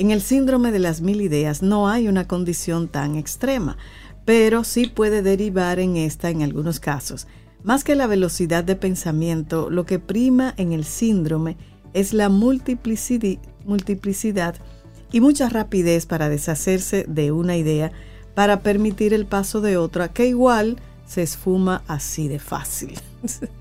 En 0.00 0.10
el 0.10 0.22
síndrome 0.22 0.72
de 0.72 0.78
las 0.78 1.02
mil 1.02 1.20
ideas 1.20 1.62
no 1.62 1.86
hay 1.86 2.08
una 2.08 2.26
condición 2.26 2.88
tan 2.88 3.16
extrema, 3.16 3.76
pero 4.30 4.62
sí 4.62 4.86
puede 4.86 5.22
derivar 5.22 5.80
en 5.80 5.96
esta 5.96 6.30
en 6.30 6.42
algunos 6.42 6.78
casos. 6.78 7.26
Más 7.64 7.82
que 7.82 7.96
la 7.96 8.06
velocidad 8.06 8.62
de 8.62 8.76
pensamiento, 8.76 9.70
lo 9.70 9.86
que 9.86 9.98
prima 9.98 10.54
en 10.56 10.72
el 10.72 10.84
síndrome 10.84 11.56
es 11.94 12.12
la 12.12 12.28
multiplicidad 12.28 14.54
y 15.10 15.20
mucha 15.20 15.48
rapidez 15.48 16.06
para 16.06 16.28
deshacerse 16.28 17.04
de 17.08 17.32
una 17.32 17.56
idea 17.56 17.90
para 18.36 18.60
permitir 18.60 19.14
el 19.14 19.26
paso 19.26 19.60
de 19.60 19.76
otra 19.76 20.12
que 20.12 20.28
igual 20.28 20.76
se 21.06 21.22
esfuma 21.22 21.82
así 21.88 22.28
de 22.28 22.38
fácil. 22.38 23.00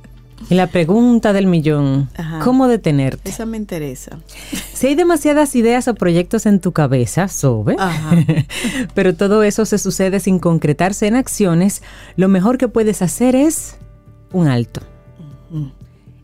Y 0.50 0.56
la 0.56 0.68
pregunta 0.68 1.34
del 1.34 1.48
millón, 1.48 2.10
¿cómo 2.44 2.68
detenerte? 2.68 3.30
Esa 3.30 3.46
me 3.46 3.58
interesa. 3.58 4.20
Si 4.74 4.88
hay 4.88 4.96
demasiadas 4.96 5.56
ideas 5.56 5.88
o 5.88 5.96
proyectos 5.96 6.46
en 6.46 6.60
tu 6.60 6.72
cabeza, 6.72 7.28
sobe, 7.28 7.76
pero 8.94 9.16
todo 9.16 9.44
eso 9.44 9.66
se 9.66 9.78
sucede 9.78 10.20
sin 10.20 10.40
concretarse 10.40 11.08
en 11.08 11.16
acciones, 11.16 11.84
lo 12.16 12.30
mejor 12.30 12.58
que 12.58 12.68
puedes 12.68 13.02
hacer 13.02 13.36
es 13.36 13.76
un 14.32 14.48
alto. 14.48 14.82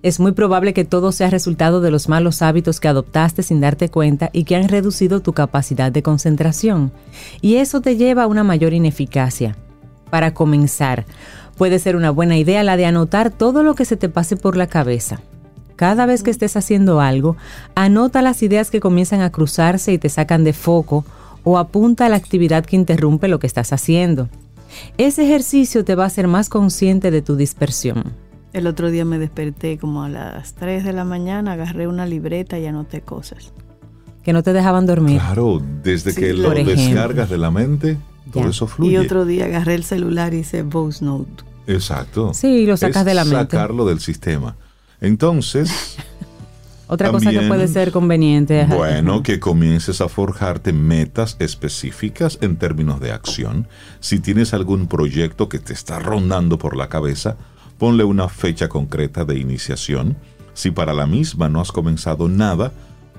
Es 0.02 0.20
muy 0.20 0.34
probable 0.34 0.74
que 0.74 0.86
todo 0.86 1.12
sea 1.12 1.32
resultado 1.32 1.82
de 1.82 1.90
los 1.90 2.10
malos 2.10 2.44
hábitos 2.44 2.80
que 2.80 2.88
adoptaste 2.88 3.42
sin 3.42 3.60
darte 3.60 3.90
cuenta 3.90 4.30
y 4.34 4.44
que 4.44 4.56
han 4.56 4.70
reducido 4.70 5.20
tu 5.20 5.34
capacidad 5.34 5.92
de 5.92 6.04
concentración. 6.04 6.92
Y 7.42 7.56
eso 7.56 7.82
te 7.82 7.98
lleva 7.98 8.24
a 8.24 8.28
una 8.28 8.44
mayor 8.44 8.74
ineficacia. 8.74 9.56
Para 10.12 10.36
comenzar, 10.36 11.06
puede 11.58 11.80
ser 11.80 11.96
una 11.96 12.12
buena 12.12 12.38
idea 12.38 12.64
la 12.64 12.78
de 12.78 12.86
anotar 12.86 13.32
todo 13.32 13.64
lo 13.64 13.76
que 13.76 13.86
se 13.86 13.98
te 13.98 14.10
pase 14.10 14.38
por 14.38 14.58
la 14.58 14.68
cabeza. 14.68 15.22
Cada 15.76 16.06
vez 16.06 16.24
que 16.24 16.32
estés 16.32 16.56
haciendo 16.56 17.02
algo, 17.02 17.36
anota 17.76 18.22
las 18.22 18.42
ideas 18.44 18.72
que 18.72 18.80
comienzan 18.80 19.22
a 19.22 19.32
cruzarse 19.32 19.92
y 19.92 19.98
te 19.98 20.10
sacan 20.10 20.44
de 20.44 20.54
foco 20.54 21.06
o 21.44 21.58
apunta 21.58 22.06
a 22.06 22.10
la 22.10 22.16
actividad 22.16 22.66
que 22.66 22.76
interrumpe 22.76 23.28
lo 23.28 23.40
que 23.40 23.48
estás 23.48 23.74
haciendo. 23.74 24.30
Ese 24.98 25.24
ejercicio 25.26 25.86
te 25.86 25.96
va 25.96 26.04
a 26.04 26.08
hacer 26.08 26.28
más 26.28 26.50
consciente 26.50 27.12
de 27.12 27.22
tu 27.22 27.36
dispersión. 27.36 28.14
El 28.54 28.68
otro 28.68 28.90
día 28.90 29.04
me 29.04 29.20
desperté 29.20 29.78
como 29.78 30.04
a 30.04 30.10
las 30.10 30.54
3 30.54 30.84
de 30.86 30.94
la 30.94 31.04
mañana, 31.04 31.54
agarré 31.54 31.88
una 31.88 32.06
libreta 32.06 32.58
y 32.58 32.66
anoté 32.66 33.02
cosas. 33.02 33.52
Que 34.24 34.34
no 34.34 34.44
te 34.44 34.54
dejaban 34.54 34.86
dormir. 34.86 35.20
Claro, 35.20 35.62
desde 35.84 36.16
que 36.16 36.34
lo 36.34 36.50
descargas 36.52 37.30
de 37.30 37.38
la 37.38 37.52
mente, 37.52 37.98
todo 38.32 38.50
eso 38.50 38.68
fluye. 38.68 38.94
Y 38.94 38.98
otro 38.98 39.26
día 39.26 39.46
agarré 39.46 39.76
el 39.76 39.84
celular 39.84 40.34
y 40.34 40.40
hice 40.40 40.64
voice 40.64 41.04
note. 41.04 41.44
Exacto. 41.68 42.34
Sí, 42.34 42.66
lo 42.66 42.78
sacas 42.78 43.06
de 43.06 43.14
la 43.14 43.26
mente. 43.26 43.58
Sacarlo 43.58 43.86
del 43.86 44.00
sistema. 44.00 44.56
Entonces. 45.02 45.98
Otra 46.88 47.12
cosa 47.12 47.32
que 47.32 47.42
puede 47.42 47.68
ser 47.68 47.92
conveniente. 47.92 48.66
Bueno, 48.66 49.24
que 49.24 49.40
comiences 49.40 50.02
a 50.02 50.08
forjarte 50.08 50.72
metas 50.72 51.36
específicas 51.40 52.38
en 52.42 52.58
términos 52.58 53.00
de 53.00 53.12
acción. 53.12 53.68
Si 54.00 54.20
tienes 54.20 54.54
algún 54.54 54.86
proyecto 54.86 55.50
que 55.50 55.58
te 55.58 55.74
está 55.74 55.98
rondando 55.98 56.60
por 56.60 56.78
la 56.78 56.88
cabeza, 56.88 57.38
ponle 57.80 58.04
una 58.04 58.30
fecha 58.30 58.70
concreta 58.70 59.26
de 59.26 59.40
iniciación. 59.40 60.16
Si 60.54 60.70
para 60.70 60.94
la 60.94 61.08
misma 61.08 61.50
no 61.50 61.60
has 61.60 61.72
comenzado 61.72 62.30
nada, 62.30 62.72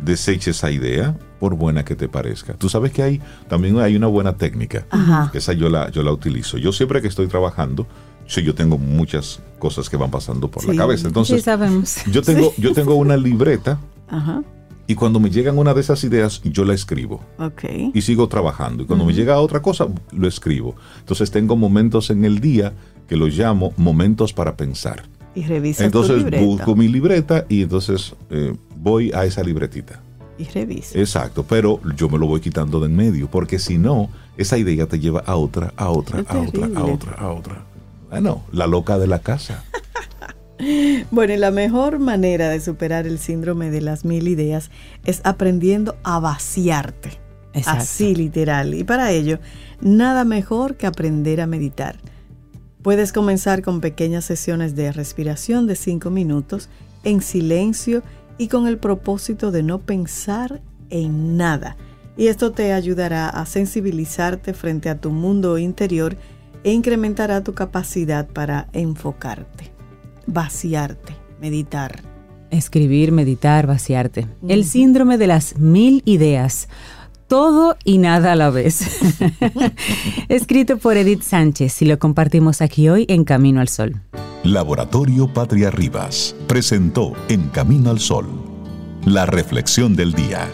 deseche 0.03 0.51
esa 0.51 0.71
idea, 0.71 1.17
por 1.39 1.55
buena 1.55 1.85
que 1.85 1.95
te 1.95 2.09
parezca. 2.09 2.55
Tú 2.55 2.69
sabes 2.69 2.93
que 2.93 3.03
hay 3.03 3.21
también 3.49 3.79
hay 3.79 3.97
una 3.97 4.07
buena 4.07 4.37
técnica. 4.37 4.87
Esa 5.33 5.53
yo 5.53 5.69
la, 5.69 5.91
yo 5.91 6.03
la 6.03 6.13
utilizo. 6.13 6.59
Yo 6.59 6.73
siempre 6.73 7.03
que 7.03 7.09
estoy 7.09 7.27
trabajando, 7.27 7.87
sí, 8.27 8.43
yo 8.43 8.55
tengo 8.55 8.79
muchas 8.79 9.41
cosas 9.59 9.89
que 9.89 9.97
van 9.97 10.11
pasando 10.11 10.51
por 10.51 10.65
la 10.65 10.75
cabeza. 10.75 11.07
Entonces, 11.07 11.43
sabemos. 11.43 11.97
Yo 12.11 12.23
tengo, 12.23 12.53
yo 12.59 12.73
tengo 12.73 12.95
una 12.95 13.17
libreta. 13.17 13.79
Y 14.89 14.95
cuando 14.95 15.19
me 15.19 15.31
llegan 15.31 15.59
una 15.59 15.75
de 15.75 15.81
esas 15.81 16.05
ideas, 16.05 16.41
yo 16.45 16.65
la 16.65 16.73
escribo. 16.73 17.21
Y 17.93 18.03
sigo 18.03 18.29
trabajando. 18.29 18.85
Y 18.85 18.87
cuando 18.87 19.05
me 19.05 19.13
llega 19.13 19.39
otra 19.41 19.61
cosa, 19.61 19.89
lo 20.13 20.29
escribo. 20.29 20.77
Entonces 21.01 21.31
tengo 21.31 21.57
momentos 21.57 22.11
en 22.11 22.25
el 22.25 22.41
día 22.41 22.73
que 23.09 23.17
lo 23.17 23.27
llamo 23.27 23.73
momentos 23.77 24.33
para 24.33 24.57
pensar. 24.57 25.05
Y 25.37 25.45
revisa 25.45 25.85
Entonces 25.85 26.17
tu 26.17 26.19
libreta. 26.23 26.45
busco 26.45 26.75
mi 26.75 26.89
libreta 26.89 27.45
y 27.49 27.63
entonces 27.63 28.17
eh, 28.31 28.57
voy 28.75 29.13
a 29.13 29.25
esa 29.25 29.45
libretita. 29.45 30.01
Y 30.39 30.45
revisa. 30.45 30.99
Exacto, 30.99 31.45
pero 31.49 31.81
yo 31.97 32.09
me 32.09 32.19
lo 32.19 32.27
voy 32.27 32.41
quitando 32.41 32.81
de 32.81 32.87
en 32.87 32.97
medio, 32.97 33.31
porque 33.31 33.59
si 33.59 33.79
no, 33.79 34.09
esa 34.37 34.59
idea 34.59 34.87
te 34.87 34.99
lleva 34.99 35.21
a 35.21 35.37
otra, 35.37 35.73
a 35.77 35.91
otra, 35.91 36.21
Es 36.21 36.31
a 36.31 36.41
otra, 36.41 36.67
a 36.75 36.85
otra, 36.85 37.13
a 37.13 37.29
otra. 37.29 37.65
Bueno, 38.11 38.43
la 38.51 38.67
loca 38.67 38.99
de 38.99 39.07
la 39.07 39.21
casa. 39.21 39.63
Bueno, 41.11 41.35
y 41.35 41.37
la 41.37 41.51
mejor 41.51 41.99
manera 41.99 42.49
de 42.49 42.61
superar 42.61 43.07
el 43.07 43.19
síndrome 43.19 43.71
de 43.71 43.83
las 43.83 44.07
mil 44.07 44.27
ideas 44.27 44.71
es 45.05 45.21
aprendiendo 45.23 45.97
a 46.03 46.19
vaciarte. 46.19 47.11
Exacto. 47.53 47.83
Así 47.83 48.15
literal. 48.15 48.73
Y 48.73 48.83
para 48.83 49.11
ello, 49.13 49.39
nada 49.83 50.25
mejor 50.25 50.77
que 50.77 50.87
aprender 50.87 51.43
a 51.43 51.47
meditar. 51.47 51.97
Puedes 52.87 53.13
comenzar 53.13 53.63
con 53.63 53.81
pequeñas 53.81 54.25
sesiones 54.27 54.77
de 54.77 54.93
respiración 54.93 55.67
de 55.67 55.75
5 55.75 56.09
minutos 56.09 56.69
en 57.03 57.21
silencio 57.21 58.05
y 58.39 58.47
con 58.47 58.69
el 58.69 58.79
propósito 58.79 59.51
de 59.51 59.65
no 59.65 59.81
pensar 59.81 60.63
en 60.89 61.37
nada. 61.37 61.77
Y 62.17 62.29
esto 62.29 62.53
te 62.53 62.73
ayudará 62.73 63.29
a 63.29 63.45
sensibilizarte 63.45 64.55
frente 64.55 64.89
a 64.89 65.01
tu 65.01 65.11
mundo 65.11 65.59
interior 65.59 66.17
e 66.63 66.71
incrementará 66.71 67.43
tu 67.43 67.55
capacidad 67.55 68.29
para 68.29 68.69
enfocarte, 68.73 69.73
vaciarte, 70.29 71.13
meditar. 71.41 72.03
Escribir, 72.53 73.11
meditar, 73.11 73.67
vaciarte. 73.67 74.29
El 74.47 74.65
síndrome 74.65 75.19
de 75.19 75.27
las 75.27 75.59
mil 75.59 76.03
ideas. 76.05 76.69
Todo 77.29 77.77
y 77.85 77.99
nada 77.99 78.33
a 78.33 78.37
la 78.37 78.51
vez. 78.51 78.83
Escrito 80.29 80.79
por 80.79 80.97
Edith 80.97 81.23
Sánchez 81.23 81.83
y 81.83 81.87
lo 81.87 81.99
compartimos 81.99 82.61
aquí 82.61 82.89
hoy 82.89 83.05
en 83.09 83.25
Camino 83.25 83.61
al 83.61 83.69
Sol. 83.69 84.01
Laboratorio 84.45 85.27
Patria 85.33 85.71
Rivas 85.71 86.37
presentó 86.47 87.15
En 87.29 87.49
Camino 87.49 87.91
al 87.91 87.99
Sol, 87.99 88.27
la 89.05 89.27
reflexión 89.27 89.97
del 89.97 90.13
día. 90.13 90.49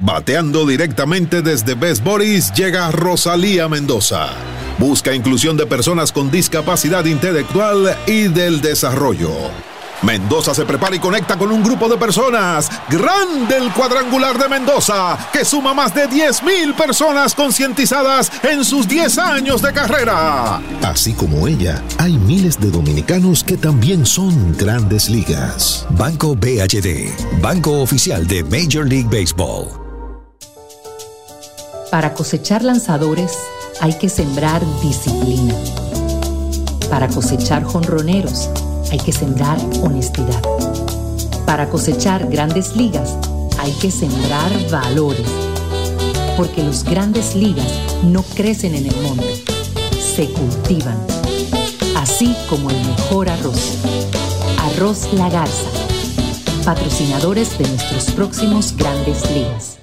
Bateando 0.00 0.66
directamente 0.66 1.42
desde 1.42 1.74
Best 1.74 2.02
Boris 2.02 2.52
llega 2.52 2.90
Rosalía 2.90 3.68
Mendoza. 3.68 4.30
Busca 4.78 5.14
inclusión 5.14 5.56
de 5.56 5.66
personas 5.66 6.10
con 6.10 6.32
discapacidad 6.32 7.04
intelectual 7.04 7.96
y 8.08 8.26
del 8.26 8.60
desarrollo. 8.60 9.30
Mendoza 10.02 10.52
se 10.52 10.64
prepara 10.64 10.96
y 10.96 10.98
conecta 10.98 11.38
con 11.38 11.52
un 11.52 11.62
grupo 11.62 11.88
de 11.88 11.96
personas. 11.96 12.68
Grande 12.88 13.56
el 13.56 13.72
cuadrangular 13.72 14.36
de 14.36 14.48
Mendoza, 14.48 15.16
que 15.32 15.44
suma 15.44 15.74
más 15.74 15.94
de 15.94 16.08
10.000 16.08 16.74
personas 16.74 17.34
concientizadas 17.34 18.30
en 18.42 18.64
sus 18.64 18.88
10 18.88 19.18
años 19.18 19.62
de 19.62 19.72
carrera. 19.72 20.60
Así 20.82 21.12
como 21.12 21.46
ella, 21.46 21.80
hay 21.98 22.18
miles 22.18 22.58
de 22.58 22.70
dominicanos 22.70 23.44
que 23.44 23.56
también 23.56 24.04
son 24.04 24.56
grandes 24.56 25.08
ligas. 25.08 25.86
Banco 25.90 26.34
BHD, 26.34 27.40
banco 27.40 27.80
oficial 27.80 28.26
de 28.26 28.42
Major 28.42 28.86
League 28.86 29.08
Baseball. 29.08 29.68
Para 31.92 32.14
cosechar 32.14 32.64
lanzadores 32.64 33.32
hay 33.80 33.96
que 33.98 34.08
sembrar 34.08 34.62
disciplina. 34.80 35.54
Para 36.90 37.06
cosechar 37.08 37.62
jonroneros 37.62 38.50
hay 38.92 38.98
que 38.98 39.10
sembrar 39.10 39.58
honestidad. 39.82 40.42
Para 41.46 41.70
cosechar 41.70 42.28
grandes 42.28 42.76
ligas 42.76 43.16
hay 43.58 43.72
que 43.72 43.90
sembrar 43.90 44.52
valores. 44.70 45.26
Porque 46.36 46.62
los 46.62 46.84
grandes 46.84 47.34
ligas 47.34 47.72
no 48.04 48.22
crecen 48.22 48.74
en 48.74 48.86
el 48.86 48.96
monte, 49.00 49.42
se 49.98 50.28
cultivan. 50.28 50.98
Así 51.96 52.36
como 52.50 52.68
el 52.68 52.76
mejor 52.84 53.30
arroz. 53.30 53.78
Arroz 54.58 55.08
La 55.14 55.30
Garza. 55.30 55.70
Patrocinadores 56.62 57.56
de 57.58 57.68
nuestros 57.68 58.10
próximos 58.10 58.76
grandes 58.76 59.22
ligas. 59.30 59.78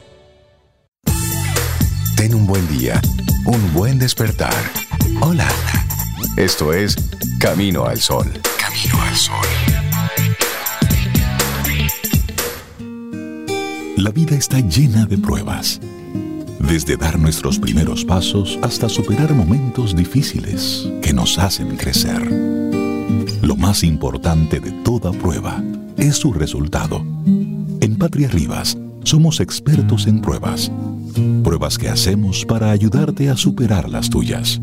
Ten 2.16 2.36
un 2.36 2.46
buen 2.46 2.68
día, 2.78 3.02
un 3.46 3.74
buen 3.74 3.98
despertar. 3.98 4.54
Hola. 5.22 5.48
Esto 6.40 6.72
es 6.72 6.96
Camino 7.38 7.84
al 7.84 8.00
Sol. 8.00 8.26
Camino 8.58 9.02
al 9.02 9.14
Sol. 9.14 9.36
La 13.98 14.10
vida 14.12 14.38
está 14.38 14.62
llena 14.62 15.06
de 15.06 15.18
pruebas. 15.18 15.82
Desde 16.60 16.96
dar 16.96 17.20
nuestros 17.20 17.60
primeros 17.60 18.06
pasos 18.06 18.58
hasta 18.62 18.88
superar 18.88 19.34
momentos 19.34 19.94
difíciles 19.94 20.90
que 21.02 21.12
nos 21.12 21.38
hacen 21.38 21.76
crecer. 21.76 22.22
Lo 23.42 23.58
más 23.58 23.84
importante 23.84 24.62
de 24.62 24.72
toda 24.72 25.12
prueba 25.12 25.62
es 25.98 26.16
su 26.16 26.32
resultado. 26.32 27.04
En 27.82 27.98
Patria 27.98 28.30
Rivas 28.30 28.78
somos 29.04 29.42
expertos 29.42 30.08
en 30.08 30.22
pruebas. 30.22 30.72
Pruebas 31.44 31.78
que 31.78 31.90
hacemos 31.90 32.46
para 32.46 32.72
ayudarte 32.72 33.30
a 33.30 33.36
superar 33.36 33.90
las 33.90 34.10
tuyas. 34.10 34.62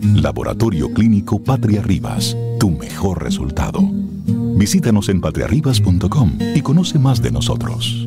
Laboratorio 0.00 0.92
Clínico 0.92 1.42
Patria 1.42 1.82
Rivas, 1.82 2.36
tu 2.58 2.70
mejor 2.70 3.22
resultado. 3.22 3.80
Visítanos 4.56 5.08
en 5.08 5.20
patriarribas.com 5.20 6.38
y 6.54 6.60
conoce 6.62 6.98
más 6.98 7.22
de 7.22 7.30
nosotros. 7.30 8.06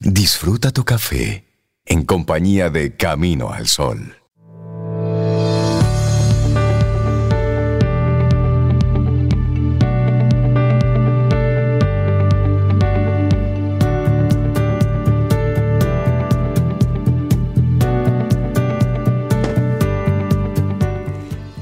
Disfruta 0.00 0.70
tu 0.70 0.84
café 0.84 1.44
en 1.84 2.04
compañía 2.04 2.70
de 2.70 2.96
Camino 2.96 3.50
al 3.50 3.66
Sol. 3.66 4.16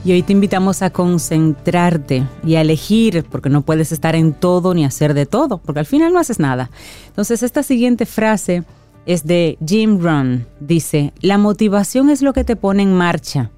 Y 0.05 0.13
hoy 0.13 0.23
te 0.23 0.33
invitamos 0.35 0.83
a 0.83 0.91
concentrarte 0.91 2.27
y 2.45 2.57
a 2.57 2.61
elegir, 2.61 3.25
porque 3.31 3.49
no 3.49 3.63
puedes 3.63 3.91
estar 3.91 4.15
en 4.15 4.35
todo 4.35 4.75
ni 4.75 4.85
hacer 4.85 5.15
de 5.15 5.25
todo, 5.25 5.57
porque 5.57 5.81
al 5.81 5.87
final 5.87 6.13
no 6.13 6.19
haces 6.19 6.39
nada. 6.39 6.71
Entonces, 7.07 7.43
esta 7.43 7.63
siguiente 7.63 8.05
frase 8.05 8.65
es 9.07 9.25
de 9.25 9.57
Jim 9.67 9.99
Rohn. 10.03 10.47
Dice, 10.61 11.15
la 11.21 11.39
motivación 11.39 12.11
es 12.11 12.21
lo 12.21 12.35
que 12.35 12.45
te 12.45 12.55
pone 12.55 12.83
en 12.83 12.93
marcha. 12.93 13.51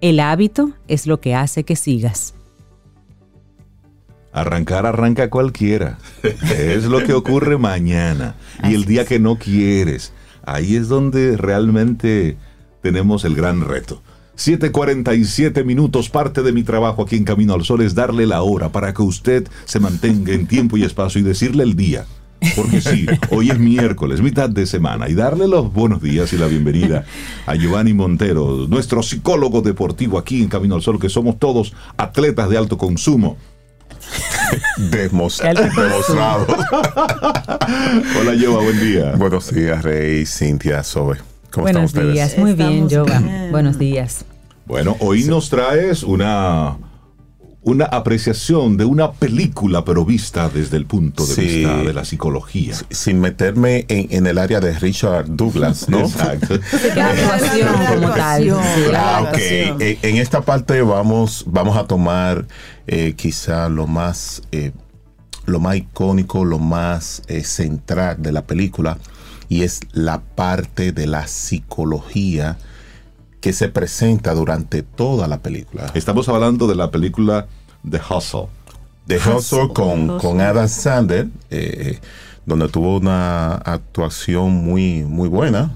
El 0.00 0.18
hábito 0.18 0.72
es 0.88 1.06
lo 1.06 1.20
que 1.20 1.36
hace 1.36 1.62
que 1.62 1.76
sigas. 1.76 2.34
Arrancar 4.32 4.86
arranca 4.86 5.30
cualquiera. 5.30 5.98
Es 6.58 6.86
lo 6.86 7.04
que 7.04 7.12
ocurre 7.12 7.56
mañana. 7.56 8.34
Y 8.64 8.74
el 8.74 8.84
día 8.84 9.04
que 9.04 9.20
no 9.20 9.38
quieres. 9.38 10.12
Ahí 10.44 10.74
es 10.74 10.88
donde 10.88 11.36
realmente 11.36 12.36
tenemos 12.82 13.24
el 13.24 13.36
gran 13.36 13.60
reto. 13.60 14.02
7:47 14.36 15.64
minutos. 15.64 16.08
Parte 16.10 16.42
de 16.42 16.52
mi 16.52 16.62
trabajo 16.62 17.02
aquí 17.02 17.16
en 17.16 17.24
Camino 17.24 17.54
al 17.54 17.64
Sol 17.64 17.82
es 17.82 17.94
darle 17.94 18.26
la 18.26 18.42
hora 18.42 18.70
para 18.70 18.92
que 18.92 19.02
usted 19.02 19.46
se 19.64 19.80
mantenga 19.80 20.32
en 20.32 20.46
tiempo 20.46 20.76
y 20.76 20.82
espacio 20.84 21.20
y 21.20 21.24
decirle 21.24 21.62
el 21.62 21.76
día. 21.76 22.06
Porque 22.56 22.80
sí, 22.82 23.06
hoy 23.30 23.50
es 23.50 23.58
miércoles, 23.58 24.20
mitad 24.20 24.50
de 24.50 24.66
semana, 24.66 25.08
y 25.08 25.14
darle 25.14 25.48
los 25.48 25.72
buenos 25.72 26.02
días 26.02 26.30
y 26.34 26.36
la 26.36 26.46
bienvenida 26.46 27.06
a 27.46 27.54
Giovanni 27.54 27.94
Montero, 27.94 28.66
nuestro 28.68 29.02
psicólogo 29.02 29.62
deportivo 29.62 30.18
aquí 30.18 30.42
en 30.42 30.48
Camino 30.48 30.74
al 30.74 30.82
Sol, 30.82 31.00
que 31.00 31.08
somos 31.08 31.38
todos 31.38 31.72
atletas 31.96 32.50
de 32.50 32.58
alto 32.58 32.76
consumo. 32.76 33.38
Demos- 34.90 35.40
demostrado. 35.40 36.46
Hola, 38.20 38.34
Giova, 38.36 38.62
buen 38.62 38.78
día. 38.80 39.12
Buenos 39.16 39.50
días, 39.54 39.82
Rey, 39.82 40.26
Cintia, 40.26 40.82
Sobe. 40.82 41.18
¿Cómo 41.54 41.62
Buenos 41.64 41.84
están 41.84 42.08
ustedes? 42.08 42.14
días, 42.14 42.38
muy 42.38 42.52
bien, 42.54 42.88
Jova. 42.90 43.18
bien. 43.20 43.48
Buenos 43.52 43.78
días. 43.78 44.24
Bueno, 44.66 44.96
hoy 45.00 45.24
nos 45.24 45.50
traes 45.50 46.02
una, 46.02 46.76
una 47.62 47.84
apreciación 47.84 48.76
de 48.76 48.84
una 48.84 49.12
película, 49.12 49.84
pero 49.84 50.04
vista 50.04 50.48
desde 50.48 50.76
el 50.78 50.86
punto 50.86 51.24
de 51.26 51.34
Sí. 51.34 51.40
vista 51.42 51.76
de 51.76 51.92
la 51.92 52.04
psicología. 52.04 52.74
Sin 52.90 53.20
meterme 53.20 53.84
en, 53.88 54.08
en 54.10 54.26
el 54.26 54.38
área 54.38 54.58
de 54.60 54.72
Richard 54.78 55.26
Douglas, 55.28 55.88
¿no? 55.88 56.00
Exacto. 56.00 56.58
La 56.96 57.10
actuación 57.10 57.68
como 57.94 58.10
tal. 58.14 58.50
Ah, 58.94 59.22
ok. 59.28 59.38
En, 59.38 59.98
en 60.02 60.16
esta 60.16 60.40
parte 60.40 60.82
vamos, 60.82 61.44
vamos 61.46 61.76
a 61.76 61.86
tomar 61.86 62.46
eh, 62.86 63.14
quizá 63.16 63.68
lo 63.68 63.86
más, 63.86 64.42
eh, 64.50 64.72
lo 65.46 65.60
más 65.60 65.76
icónico, 65.76 66.44
lo 66.44 66.58
más 66.58 67.22
eh, 67.28 67.44
central 67.44 68.16
de 68.18 68.32
la 68.32 68.42
película 68.46 68.98
y 69.54 69.62
es 69.62 69.82
la 69.92 70.20
parte 70.20 70.90
de 70.90 71.06
la 71.06 71.28
psicología 71.28 72.58
que 73.40 73.52
se 73.52 73.68
presenta 73.68 74.34
durante 74.34 74.82
toda 74.82 75.28
la 75.28 75.42
película. 75.42 75.92
Estamos 75.94 76.28
hablando 76.28 76.66
de 76.66 76.74
la 76.74 76.90
película 76.90 77.46
The 77.88 78.00
Hustle. 78.10 78.48
de 79.06 79.16
Hustle 79.18 79.68
con, 79.72 80.10
Hustle. 80.10 80.28
con 80.28 80.40
Adam 80.40 80.66
Sandler, 80.66 81.28
eh, 81.50 82.00
donde 82.44 82.68
tuvo 82.68 82.96
una 82.96 83.54
actuación 83.54 84.50
muy, 84.50 85.04
muy 85.04 85.28
buena. 85.28 85.72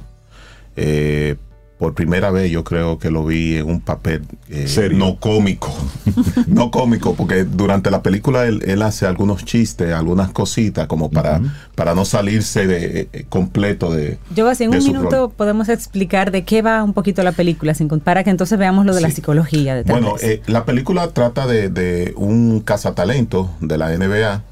Eh, 0.74 1.36
por 1.78 1.94
primera 1.94 2.30
vez 2.30 2.50
yo 2.50 2.64
creo 2.64 2.98
que 2.98 3.10
lo 3.10 3.24
vi 3.24 3.56
en 3.56 3.66
un 3.66 3.80
papel 3.80 4.22
eh, 4.48 4.90
no 4.92 5.16
cómico. 5.20 5.72
no 6.48 6.70
cómico, 6.72 7.14
porque 7.14 7.44
durante 7.44 7.90
la 7.90 8.02
película 8.02 8.46
él, 8.46 8.82
hace 8.82 9.06
algunos 9.06 9.44
chistes, 9.44 9.94
algunas 9.94 10.30
cositas, 10.30 10.88
como 10.88 11.10
para, 11.10 11.40
para 11.76 11.94
no 11.94 12.04
salirse 12.04 12.66
de 12.66 13.08
eh, 13.12 13.26
completo 13.28 13.92
de. 13.92 14.18
Yo, 14.34 14.48
así 14.48 14.64
en 14.64 14.74
un 14.74 14.82
minuto 14.82 15.30
podemos 15.30 15.68
explicar 15.68 16.32
de 16.32 16.44
qué 16.44 16.62
va 16.62 16.82
un 16.82 16.94
poquito 16.94 17.22
la 17.22 17.32
película, 17.32 17.74
sin, 17.74 17.88
para 17.88 18.24
que 18.24 18.30
entonces 18.30 18.58
veamos 18.58 18.84
lo 18.84 18.94
de 18.94 19.00
la 19.00 19.10
psicología. 19.10 19.76
De 19.76 19.84
bueno, 19.84 20.16
eh, 20.20 20.42
la 20.46 20.64
película 20.64 21.10
trata 21.12 21.46
de, 21.46 21.68
de 21.68 22.12
un 22.16 22.60
cazatalento 22.60 23.50
de 23.60 23.78
la 23.78 23.96
NBA 23.96 24.42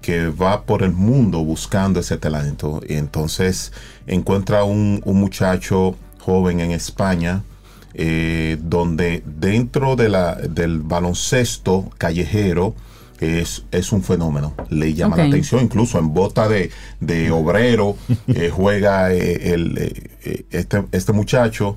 que 0.00 0.28
va 0.28 0.62
por 0.62 0.84
el 0.84 0.92
mundo 0.92 1.44
buscando 1.44 1.98
ese 1.98 2.18
talento 2.18 2.80
y 2.88 2.94
entonces 2.94 3.72
encuentra 4.06 4.62
un, 4.62 5.02
un 5.04 5.18
muchacho 5.18 5.96
joven 6.28 6.60
en 6.60 6.72
España, 6.72 7.42
eh, 7.94 8.58
donde 8.60 9.22
dentro 9.24 9.96
de 9.96 10.10
la, 10.10 10.34
del 10.34 10.80
baloncesto 10.80 11.88
callejero 11.96 12.74
es, 13.18 13.64
es 13.70 13.92
un 13.92 14.02
fenómeno, 14.02 14.52
le 14.68 14.92
llama 14.92 15.16
la 15.16 15.24
atención, 15.24 15.62
incluso 15.62 15.98
en 15.98 16.12
bota 16.12 16.46
de, 16.46 17.30
obrero 17.30 17.96
eh, 18.26 18.50
juega 18.54 19.10
eh, 19.10 19.54
el, 19.54 20.12
este, 20.50 20.84
este 20.92 21.12
muchacho, 21.14 21.76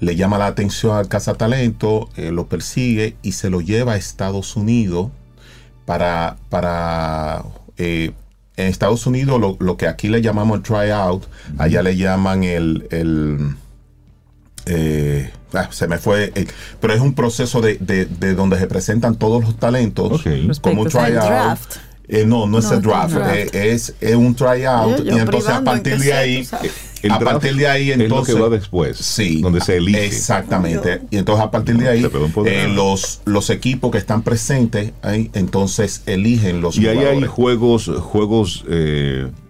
le 0.00 0.16
llama 0.16 0.36
la 0.36 0.48
atención 0.48 0.96
al 0.96 1.06
cazatalento, 1.06 2.08
lo 2.16 2.48
persigue 2.48 3.14
y 3.22 3.32
se 3.32 3.50
lo 3.50 3.60
lleva 3.60 3.92
a 3.92 3.96
Estados 3.96 4.56
Unidos 4.56 5.12
para, 5.86 6.38
para 6.48 7.44
en 7.76 8.14
Estados 8.56 9.06
Unidos 9.06 9.40
lo, 9.60 9.76
que 9.76 9.86
aquí 9.86 10.08
le 10.08 10.20
llamamos 10.20 10.56
el 10.56 10.62
tryout, 10.64 11.24
allá 11.56 11.82
le 11.82 11.96
llaman 11.96 12.42
el, 12.42 12.88
el 12.90 13.54
eh, 14.66 15.30
ah, 15.54 15.68
se 15.70 15.88
me 15.88 15.98
fue, 15.98 16.32
eh, 16.34 16.46
pero 16.80 16.94
es 16.94 17.00
un 17.00 17.14
proceso 17.14 17.60
de, 17.60 17.76
donde 18.36 18.58
se 18.58 18.66
presentan 18.66 19.16
todos 19.16 19.42
los 19.42 19.56
talentos 19.56 20.22
como 20.60 20.82
un 20.82 20.88
tryout. 20.88 21.58
Eh, 22.08 22.26
no, 22.26 22.46
no, 22.46 22.58
es 22.58 22.70
el 22.70 22.82
draft, 22.82 23.16
es, 23.54 23.94
un 24.14 24.34
tryout 24.34 25.06
y 25.06 25.08
entonces 25.10 25.50
a 25.50 25.64
partir 25.64 25.98
de 25.98 26.12
ahí, 26.12 26.48
a 27.08 27.18
partir 27.18 27.56
de 27.56 27.66
ahí 27.66 27.92
entonces 27.92 28.34
es 28.34 28.40
lo 28.40 28.46
que 28.46 28.50
va 28.50 28.56
después, 28.56 28.98
sí, 28.98 29.40
donde 29.40 29.60
se 29.60 29.76
elige. 29.76 30.06
Exactamente. 30.06 31.02
Y 31.10 31.16
entonces 31.16 31.44
a 31.44 31.50
partir 31.50 31.78
de 31.78 31.88
ahí 31.88 32.06
los 32.74 33.22
los 33.24 33.50
equipos 33.50 33.92
que 33.92 33.98
están 33.98 34.22
presentes 34.22 34.92
ahí 35.00 35.30
entonces 35.32 36.02
eligen 36.06 36.60
los 36.60 36.76
y 36.76 36.88
ahí 36.88 36.98
hay 36.98 37.22
juegos 37.22 37.90
juegos 38.00 38.64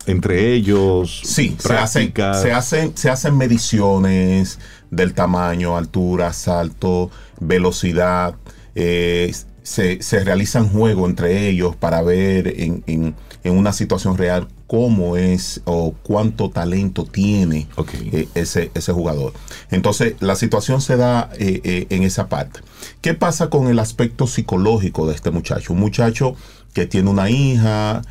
entre 0.06 0.52
ellos. 0.52 1.20
Sí, 1.24 1.56
se 1.58 1.72
hacen, 1.74 2.12
se 2.14 2.52
hacen 2.52 2.92
se 2.96 3.10
hacen 3.10 3.36
mediciones 3.36 4.58
del 4.92 5.14
tamaño, 5.14 5.76
altura, 5.76 6.32
salto, 6.32 7.10
velocidad. 7.40 8.36
Eh, 8.76 9.34
se, 9.62 9.98
realizan 10.24 10.68
juegos 10.68 11.08
entre 11.08 11.48
ellos 11.48 11.74
para 11.74 12.02
ver 12.02 12.54
en, 12.56 13.14
una 13.44 13.72
situación 13.72 14.16
real 14.16 14.48
cómo 14.66 15.16
es 15.16 15.62
o 15.64 15.94
cuánto 16.02 16.50
talento 16.50 17.04
tiene 17.04 17.66
eh, 18.12 18.28
ese, 18.34 18.70
ese, 18.74 18.92
jugador. 18.92 19.32
Entonces, 19.70 20.14
la 20.20 20.36
situación 20.36 20.80
se 20.80 20.96
da 20.96 21.30
eh, 21.38 21.86
en 21.90 22.02
esa 22.02 22.28
parte. 22.28 22.60
¿Qué 23.00 23.14
pasa 23.14 23.48
con 23.48 23.68
el 23.68 23.78
aspecto 23.78 24.26
psicológico 24.26 25.06
de 25.08 25.14
este 25.14 25.30
muchacho? 25.30 25.72
Un 25.72 25.80
muchacho 25.80 26.36
que 26.74 26.86
tiene 26.86 27.10
una 27.10 27.30
hija, 27.30 28.02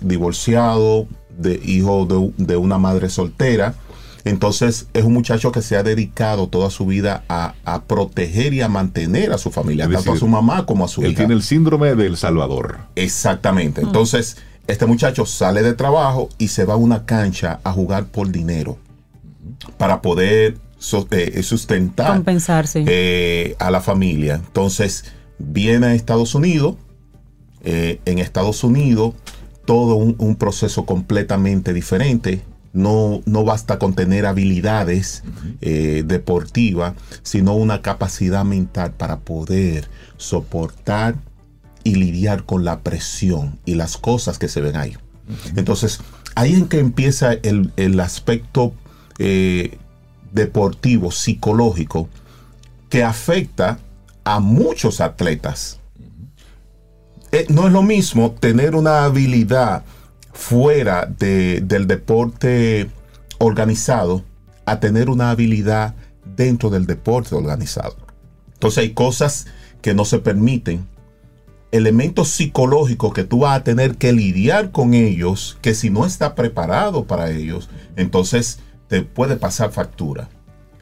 divorciado, 0.00 1.08
de, 1.36 1.60
hijo 1.64 2.06
de, 2.06 2.44
de 2.44 2.56
una 2.56 2.78
madre 2.78 3.08
soltera, 3.08 3.74
entonces 4.26 4.88
es 4.92 5.04
un 5.04 5.12
muchacho 5.12 5.52
que 5.52 5.62
se 5.62 5.76
ha 5.76 5.84
dedicado 5.84 6.48
toda 6.48 6.68
su 6.70 6.84
vida 6.84 7.22
a, 7.28 7.54
proteger 7.86 8.54
y 8.54 8.60
a 8.60 8.68
mantener 8.68 9.32
a 9.32 9.38
su 9.38 9.52
familia, 9.52 9.88
tanto 9.88 10.14
a 10.14 10.16
su 10.16 10.26
mamá 10.26 10.66
como 10.66 10.84
a 10.84 10.88
su 10.88 11.02
hija. 11.02 11.10
Él 11.10 11.14
tiene 11.14 11.34
el 11.34 11.44
síndrome 11.44 11.94
del 11.94 12.16
Salvador. 12.16 12.80
Exactamente. 12.96 13.82
Mm. 13.82 13.86
Entonces, 13.86 14.36
este 14.66 14.84
muchacho 14.86 15.26
sale 15.26 15.62
de 15.62 15.74
trabajo 15.74 16.28
y 16.38 16.48
se 16.48 16.64
va 16.64 16.74
a 16.74 16.76
una 16.76 17.06
cancha 17.06 17.60
a 17.62 17.72
jugar 17.72 18.06
por 18.06 18.32
dinero 18.32 18.78
para 19.78 20.02
poder 20.02 20.58
eh, 21.12 21.42
sustentar 21.44 22.14
compensarse 22.14 22.84
eh, 22.84 23.54
a 23.60 23.70
la 23.70 23.80
familia. 23.80 24.34
Entonces, 24.44 25.04
viene 25.38 25.86
a 25.86 25.94
Estados 25.94 26.34
Unidos. 26.34 26.74
Eh, 27.62 28.00
en 28.06 28.18
Estados 28.18 28.64
Unidos, 28.64 29.14
todo 29.64 29.94
un 29.94 30.36
proceso 30.36 30.84
completamente 30.84 31.72
diferente 31.72 32.42
no, 32.76 33.22
no 33.24 33.42
basta 33.42 33.78
con 33.78 33.94
tener 33.94 34.26
habilidades 34.26 35.24
eh, 35.62 36.04
deportivas, 36.06 36.94
sino 37.22 37.54
una 37.54 37.80
capacidad 37.80 38.44
mental 38.44 38.92
para 38.92 39.20
poder 39.20 39.88
soportar 40.18 41.16
y 41.82 41.94
lidiar 41.94 42.44
con 42.44 42.64
la 42.64 42.80
presión 42.80 43.58
y 43.64 43.74
las 43.76 43.96
cosas 43.96 44.38
que 44.38 44.48
se 44.48 44.60
ven 44.60 44.76
ahí. 44.76 44.96
Entonces, 45.56 46.00
ahí 46.34 46.52
en 46.52 46.68
que 46.68 46.78
empieza 46.78 47.32
el, 47.32 48.00
aspecto 48.00 48.74
eh, 49.18 49.78
deportivo, 50.32 51.10
psicológico, 51.10 52.08
que 52.90 53.02
afecta 53.02 53.78
a 54.24 54.38
muchos 54.38 55.00
atletas. 55.00 55.80
Eh, 57.32 57.46
no 57.48 57.66
es 57.66 57.72
lo 57.72 57.82
mismo 57.82 58.32
tener 58.32 58.74
una 58.74 59.04
habilidad 59.04 59.84
fuera 60.36 61.06
del 61.06 61.86
deporte 61.86 62.90
organizado 63.38 64.22
a 64.66 64.78
tener 64.80 65.08
una 65.08 65.30
habilidad 65.30 65.94
dentro 66.36 66.68
del 66.68 66.86
deporte 66.86 67.34
organizado. 67.34 67.96
Entonces 68.52 68.78
hay 68.78 68.90
cosas 68.92 69.46
que 69.80 69.94
no 69.94 70.04
se 70.04 70.18
permiten, 70.18 70.86
elementos 71.72 72.28
psicológicos 72.28 73.14
que 73.14 73.24
tú 73.24 73.40
vas 73.40 73.58
a 73.58 73.64
tener 73.64 73.96
que 73.96 74.12
lidiar 74.12 74.72
con 74.72 74.94
ellos, 74.94 75.58
que 75.62 75.74
si 75.74 75.90
no 75.90 76.04
está 76.04 76.34
preparado 76.34 77.06
para 77.06 77.30
ellos, 77.30 77.68
entonces 77.96 78.58
te 78.88 79.02
puede 79.02 79.36
pasar 79.36 79.72
factura. 79.72 80.28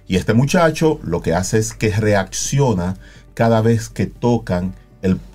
Y 0.07 0.17
este 0.17 0.35
muchacho 0.35 0.99
lo 1.05 1.23
que 1.23 1.33
hace 1.33 1.59
es 1.59 1.73
que 1.73 1.91
reacciona 1.91 2.97
cada 3.35 3.61
vez 3.61 3.89
que 3.89 4.07
tocan 4.07 4.75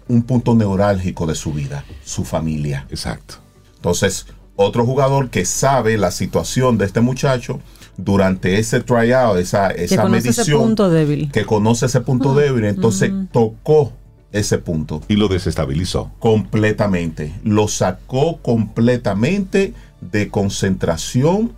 un 0.07 0.23
punto 0.23 0.55
neurálgico 0.55 1.25
de 1.25 1.35
su 1.35 1.53
vida, 1.53 1.85
su 2.03 2.25
familia. 2.25 2.85
Exacto. 2.89 3.35
Entonces, 3.79 4.27
otro 4.55 4.85
jugador 4.85 5.29
que 5.29 5.45
sabe 5.45 5.97
la 5.97 6.11
situación 6.11 6.77
de 6.77 6.85
este 6.85 6.99
muchacho 6.99 7.61
durante 7.95 8.59
ese 8.59 8.81
tryout, 8.81 9.37
esa, 9.37 9.71
esa 9.71 10.03
que 10.03 10.09
medición, 10.09 10.47
ese 10.47 10.55
punto 10.55 10.89
débil. 10.89 11.31
que 11.31 11.45
conoce 11.45 11.85
ese 11.85 12.01
punto 12.01 12.33
débil, 12.33 12.65
entonces 12.65 13.11
tocó 13.31 13.93
ese 14.33 14.57
punto. 14.57 15.01
Y 15.07 15.15
lo 15.15 15.27
desestabilizó. 15.27 16.11
Completamente. 16.19 17.33
Lo 17.43 17.67
sacó 17.67 18.41
completamente 18.41 19.73
de 20.01 20.29
concentración, 20.29 21.53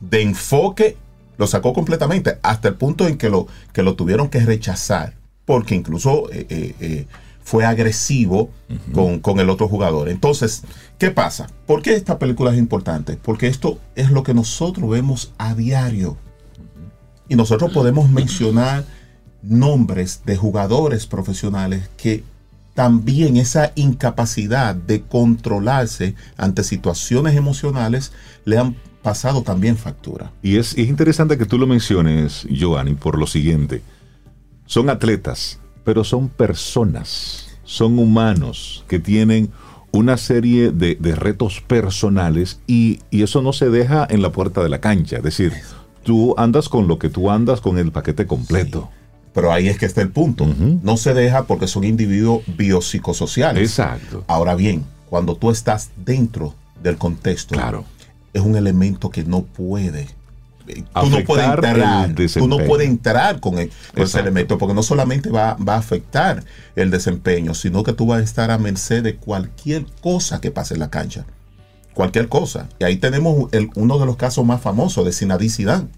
de 0.00 0.22
enfoque, 0.22 0.96
lo 1.38 1.46
sacó 1.46 1.72
completamente, 1.72 2.38
hasta 2.42 2.68
el 2.68 2.74
punto 2.74 3.06
en 3.06 3.18
que 3.18 3.30
lo, 3.30 3.46
que 3.72 3.82
lo 3.82 3.94
tuvieron 3.94 4.28
que 4.28 4.40
rechazar, 4.40 5.14
porque 5.44 5.74
incluso 5.74 6.30
eh, 6.32 6.46
eh, 6.48 6.74
eh, 6.80 7.06
fue 7.44 7.64
agresivo 7.64 8.50
con, 8.92 9.40
el 9.40 9.50
otro 9.50 9.68
jugador. 9.68 10.08
Entonces, 10.08 10.62
¿qué 10.98 11.10
pasa? 11.10 11.48
¿Por 11.66 11.82
qué 11.82 11.94
esta 11.94 12.18
película 12.18 12.52
es 12.52 12.58
importante? 12.58 13.18
Porque 13.20 13.48
esto 13.48 13.78
es 13.94 14.10
lo 14.10 14.22
que 14.22 14.34
nosotros 14.34 14.88
vemos 14.88 15.32
a 15.38 15.54
diario. 15.54 16.16
Y 17.28 17.36
nosotros 17.36 17.72
podemos 17.72 18.10
mencionar 18.10 18.84
nombres 19.42 20.22
de 20.24 20.36
jugadores 20.36 21.06
profesionales 21.06 21.88
que 21.96 22.24
también 22.74 23.36
esa 23.36 23.72
incapacidad 23.74 24.74
de 24.74 25.02
controlarse 25.02 26.14
ante 26.36 26.64
situaciones 26.64 27.36
emocionales 27.36 28.12
le 28.44 28.58
han 28.58 28.76
pasado 29.02 29.42
también 29.42 29.76
factura. 29.76 30.30
Y 30.42 30.56
es, 30.56 30.72
es 30.72 30.88
interesante 30.88 31.36
que 31.36 31.44
tú 31.44 31.58
lo 31.58 31.66
menciones, 31.66 32.46
Giovanni, 32.48 32.94
por 32.94 33.18
lo 33.18 33.26
siguiente. 33.26 33.82
Son 34.66 34.88
atletas, 34.88 35.58
pero 35.84 36.04
son 36.04 36.28
personas, 36.28 37.58
son 37.64 37.98
humanos 37.98 38.84
que 38.88 38.98
tienen 38.98 39.50
una 39.92 40.16
serie 40.16 40.72
de, 40.72 40.96
retos 41.14 41.60
personales 41.60 42.60
y, 42.66 43.00
eso 43.10 43.42
no 43.42 43.52
se 43.52 43.70
deja 43.70 44.06
en 44.08 44.22
la 44.22 44.32
puerta 44.32 44.62
de 44.62 44.68
la 44.68 44.80
cancha. 44.80 45.18
Es 45.18 45.22
decir, 45.22 45.52
tú 46.02 46.34
andas 46.38 46.68
con 46.68 46.88
lo 46.88 46.98
que 46.98 47.10
tú 47.10 47.30
andas 47.30 47.60
con 47.60 47.78
el 47.78 47.92
paquete 47.92 48.26
completo. 48.26 48.90
Pero 49.34 49.52
ahí 49.52 49.68
es 49.68 49.78
que 49.78 49.86
está 49.86 50.02
el 50.02 50.10
punto. 50.10 50.46
No 50.82 50.96
se 50.96 51.14
deja 51.14 51.44
porque 51.44 51.66
son 51.66 51.84
individuos 51.84 52.42
biopsicosociales. 52.46 53.62
Exacto. 53.62 54.24
Ahora 54.26 54.54
bien, 54.54 54.84
cuando 55.08 55.36
tú 55.36 55.50
estás 55.50 55.90
dentro 55.96 56.54
del 56.82 56.96
contexto, 56.96 57.54
claro. 57.54 57.84
es 58.32 58.42
un 58.42 58.56
elemento 58.56 59.10
que 59.10 59.24
no 59.24 59.42
puede 59.42 60.08
tú 60.74 61.10
no 61.10 61.24
puedes 61.24 61.46
entrar, 61.46 62.14
tú 62.14 62.48
no 62.48 62.58
puedes 62.58 62.88
entrar 62.88 63.40
con, 63.40 63.58
ese 63.58 64.20
elemento, 64.20 64.58
porque 64.58 64.74
no 64.74 64.82
solamente 64.82 65.30
va, 65.30 65.56
a 65.66 65.76
afectar 65.76 66.44
el 66.76 66.90
desempeño, 66.90 67.54
sino 67.54 67.82
que 67.82 67.92
tú 67.92 68.06
vas 68.06 68.20
a 68.20 68.24
estar 68.24 68.50
a 68.50 68.58
merced 68.58 69.02
de 69.02 69.16
cualquier 69.16 69.86
cosa 70.00 70.40
que 70.40 70.50
pase 70.50 70.74
en 70.74 70.80
la 70.80 70.90
cancha. 70.90 71.24
Cualquier 71.94 72.28
cosa. 72.28 72.68
Y 72.78 72.84
ahí 72.84 72.96
tenemos 72.96 73.50
uno 73.74 73.98
de 73.98 74.06
los 74.06 74.16
casos 74.16 74.44
más 74.46 74.60
famosos 74.60 75.04
de 75.04 75.12
Sinadí 75.12 75.50
Zidane. 75.50 75.88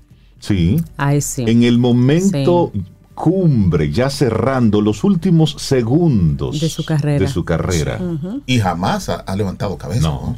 Sí. 0.40 0.82
Ay, 0.96 1.20
sí. 1.20 1.44
En 1.46 1.62
el 1.62 1.78
momento 1.78 2.72
cumbre, 3.14 3.90
ya 3.92 4.10
cerrando 4.10 4.80
los 4.80 5.04
últimos 5.04 5.56
segundos 5.58 6.60
de 6.60 6.68
su 6.68 6.84
carrera. 6.84 7.24
De 7.24 7.28
su 7.28 7.44
carrera. 7.44 8.00
Y 8.46 8.58
jamás 8.58 9.08
ha, 9.08 9.36
levantado 9.36 9.78
cabeza. 9.78 10.08
No. 10.08 10.36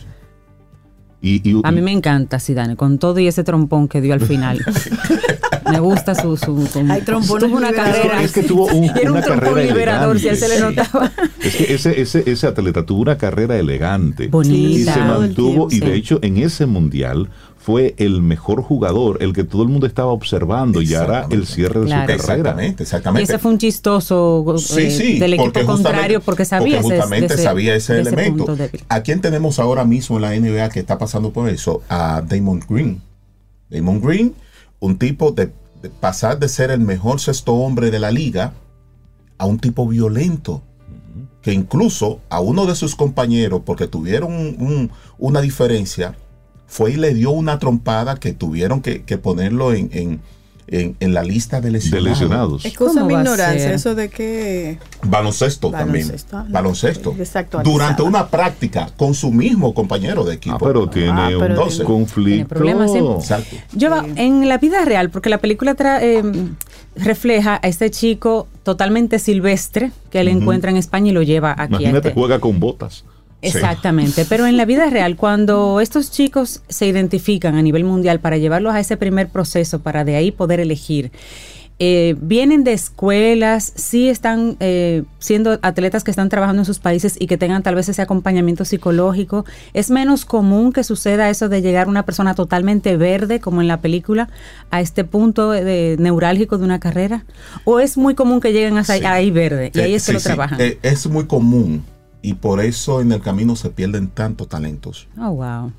Y, 1.22 1.60
a 1.64 1.72
mí 1.72 1.80
me 1.80 1.92
encanta 1.92 2.38
Zidane, 2.38 2.76
con 2.76 2.98
todo 2.98 3.18
y 3.18 3.26
ese 3.26 3.42
trompón 3.42 3.88
que 3.88 4.00
dio 4.00 4.14
al 4.14 4.20
final. 4.20 4.64
me 5.70 5.80
gusta 5.80 6.14
su... 6.14 6.36
su, 6.36 6.68
Hay 6.88 7.02
trompón 7.02 7.40
tuvo 7.40 7.56
una 7.56 7.72
carrera. 7.72 8.22
Es 8.22 8.32
que 8.32 8.42
tuvo 8.42 8.66
un, 8.66 8.84
era 8.96 9.12
un 9.12 9.20
trompón 9.22 9.62
liberador, 9.62 10.18
si 10.20 10.28
él 10.28 10.36
se 10.36 10.48
le 10.48 10.60
notaba. 10.60 11.10
Es 11.42 11.56
que 11.56 11.74
ese, 11.74 12.00
ese, 12.00 12.22
ese 12.30 12.46
atleta 12.46 12.84
tuvo 12.84 13.02
una 13.02 13.16
carrera 13.16 13.58
elegante. 13.58 14.28
Bonita. 14.28 14.78
Y 14.78 14.84
se 14.84 15.00
mantuvo, 15.00 15.68
y 15.70 15.80
de 15.80 15.94
hecho 15.94 16.18
en 16.22 16.36
ese 16.36 16.66
mundial 16.66 17.28
fue 17.66 17.96
el 17.98 18.22
mejor 18.22 18.62
jugador, 18.62 19.18
el 19.20 19.32
que 19.32 19.42
todo 19.42 19.64
el 19.64 19.68
mundo 19.68 19.88
estaba 19.88 20.12
observando 20.12 20.80
y 20.80 20.94
hará 20.94 21.26
el 21.30 21.48
cierre 21.48 21.80
de 21.80 21.86
su 21.86 21.90
carrera. 21.90 22.14
Exactamente, 22.14 22.82
exactamente. 22.84 23.22
Y 23.22 23.24
ese 23.24 23.40
fue 23.40 23.50
un 23.50 23.58
chistoso 23.58 24.54
eh, 24.78 25.18
del 25.18 25.34
equipo 25.34 25.66
contrario 25.66 26.20
porque 26.20 26.44
sabía 26.44 26.80
porque 26.80 26.94
justamente 26.98 27.34
ese, 27.34 27.42
sabía 27.42 27.74
ese, 27.74 27.98
elemento. 27.98 28.56
¿A 28.88 29.00
quién 29.00 29.20
tenemos 29.20 29.58
ahora 29.58 29.84
mismo 29.84 30.14
en 30.14 30.22
la 30.22 30.38
NBA 30.38 30.68
que 30.68 30.78
está 30.78 30.96
pasando 30.96 31.32
por 31.32 31.48
eso? 31.48 31.82
A 31.88 32.22
Damon 32.24 32.62
Green. 32.70 33.02
Damon 33.68 34.00
Green, 34.00 34.32
un 34.78 34.96
tipo 34.96 35.32
de, 35.32 35.50
pasar 35.98 36.38
de 36.38 36.48
ser 36.48 36.70
el 36.70 36.78
mejor 36.78 37.18
sexto 37.18 37.52
hombre 37.52 37.90
de 37.90 37.98
la 37.98 38.12
liga 38.12 38.52
a 39.38 39.46
un 39.46 39.58
tipo 39.58 39.88
violento 39.88 40.62
que 41.42 41.52
incluso 41.52 42.20
a 42.28 42.38
uno 42.38 42.64
de 42.64 42.76
sus 42.76 42.94
compañeros, 42.94 43.62
porque 43.66 43.88
tuvieron 43.88 44.92
una 45.18 45.40
diferencia, 45.40 46.14
fue 46.66 46.92
y 46.92 46.96
le 46.96 47.14
dio 47.14 47.30
una 47.30 47.58
trompada 47.58 48.16
que 48.16 48.32
tuvieron 48.32 48.80
que, 48.80 49.00
ponerlo 49.18 49.72
en, 49.72 50.20
en, 50.68 51.14
la 51.14 51.22
lista 51.22 51.60
de 51.60 51.70
lesionados. 51.70 52.64
Es 52.64 52.74
cosa 52.74 53.04
mi 53.04 53.14
ignorancia, 53.14 53.72
eso 53.72 53.94
de 53.94 54.08
que... 54.08 54.78
Baloncesto, 55.02 55.70
también. 55.70 56.12
Baloncesto. 56.48 57.14
Durante 57.62 58.02
una 58.02 58.28
práctica 58.28 58.90
con 58.96 59.14
su 59.14 59.32
mismo 59.32 59.74
compañero 59.74 60.24
de 60.24 60.34
equipo. 60.34 60.56
Ah, 60.56 60.60
pero 60.60 60.88
tiene 60.88 61.34
ah, 61.34 61.38
un 61.38 61.84
conflicto. 61.84 63.20
Yo, 63.72 63.90
en 64.16 64.48
la 64.48 64.58
vida 64.58 64.84
real, 64.84 65.10
porque 65.10 65.30
la 65.30 65.38
película 65.38 65.76
eh, 66.02 66.22
refleja 66.96 67.60
a 67.62 67.68
este 67.68 67.90
chico 67.90 68.48
totalmente 68.62 69.18
silvestre 69.18 69.92
que 70.10 70.20
él 70.20 70.28
encuentra 70.28 70.70
en 70.70 70.76
España 70.76 71.10
y 71.10 71.12
lo 71.12 71.22
lleva 71.22 71.52
aquí. 71.52 71.74
Imagínate, 71.74 72.08
este 72.08 72.20
juega 72.20 72.40
con 72.40 72.58
botas. 72.58 73.04
Exactamente, 73.46 74.24
pero 74.28 74.46
en 74.46 74.56
la 74.56 74.64
vida 74.64 74.90
real, 74.90 75.16
cuando 75.16 75.80
estos 75.80 76.10
chicos 76.10 76.62
se 76.68 76.86
identifican 76.86 77.54
a 77.56 77.62
nivel 77.62 77.84
mundial 77.84 78.20
para 78.20 78.36
llevarlos 78.36 78.74
a 78.74 78.80
ese 78.80 78.96
primer 78.96 79.28
proceso, 79.28 79.80
para 79.80 80.04
de 80.04 80.16
ahí 80.16 80.30
poder 80.30 80.60
elegir, 80.60 81.10
eh, 81.78 82.16
vienen 82.18 82.64
de 82.64 82.72
escuelas, 82.72 83.70
sí 83.76 84.08
están 84.08 84.56
eh, 84.60 85.02
siendo 85.18 85.58
atletas 85.60 86.04
que 86.04 86.10
están 86.10 86.30
trabajando 86.30 86.62
en 86.62 86.66
sus 86.66 86.78
países 86.78 87.16
y 87.20 87.26
que 87.26 87.36
tengan 87.36 87.62
tal 87.62 87.74
vez 87.74 87.90
ese 87.90 88.00
acompañamiento 88.00 88.64
psicológico. 88.64 89.44
Es 89.74 89.90
menos 89.90 90.24
común 90.24 90.72
que 90.72 90.84
suceda 90.84 91.28
eso 91.28 91.50
de 91.50 91.60
llegar 91.60 91.88
una 91.88 92.06
persona 92.06 92.34
totalmente 92.34 92.96
verde, 92.96 93.40
como 93.40 93.60
en 93.60 93.68
la 93.68 93.82
película, 93.82 94.30
a 94.70 94.80
este 94.80 95.04
punto 95.04 95.50
de, 95.50 95.96
neurálgico 95.98 96.56
de 96.56 96.64
una 96.64 96.80
carrera. 96.80 97.26
¿O 97.64 97.78
es 97.78 97.98
muy 97.98 98.14
común 98.14 98.40
que 98.40 98.54
lleguen 98.54 98.78
hasta 98.78 98.94
ahí 99.12 99.30
verde 99.30 99.70
y 99.74 99.80
ahí 99.80 99.94
es 99.94 100.06
que 100.06 100.14
lo 100.14 100.20
trabajan? 100.20 100.58
es 100.82 101.06
muy 101.06 101.26
común 101.26 101.84
y 102.26 102.34
por 102.34 102.58
eso 102.58 103.00
en 103.00 103.12
el 103.12 103.20
camino 103.20 103.54
se 103.54 103.70
pierden 103.70 104.08
tantos 104.08 104.48
talentos. 104.48 105.06
Oh, 105.16 105.30
wow. 105.30 105.72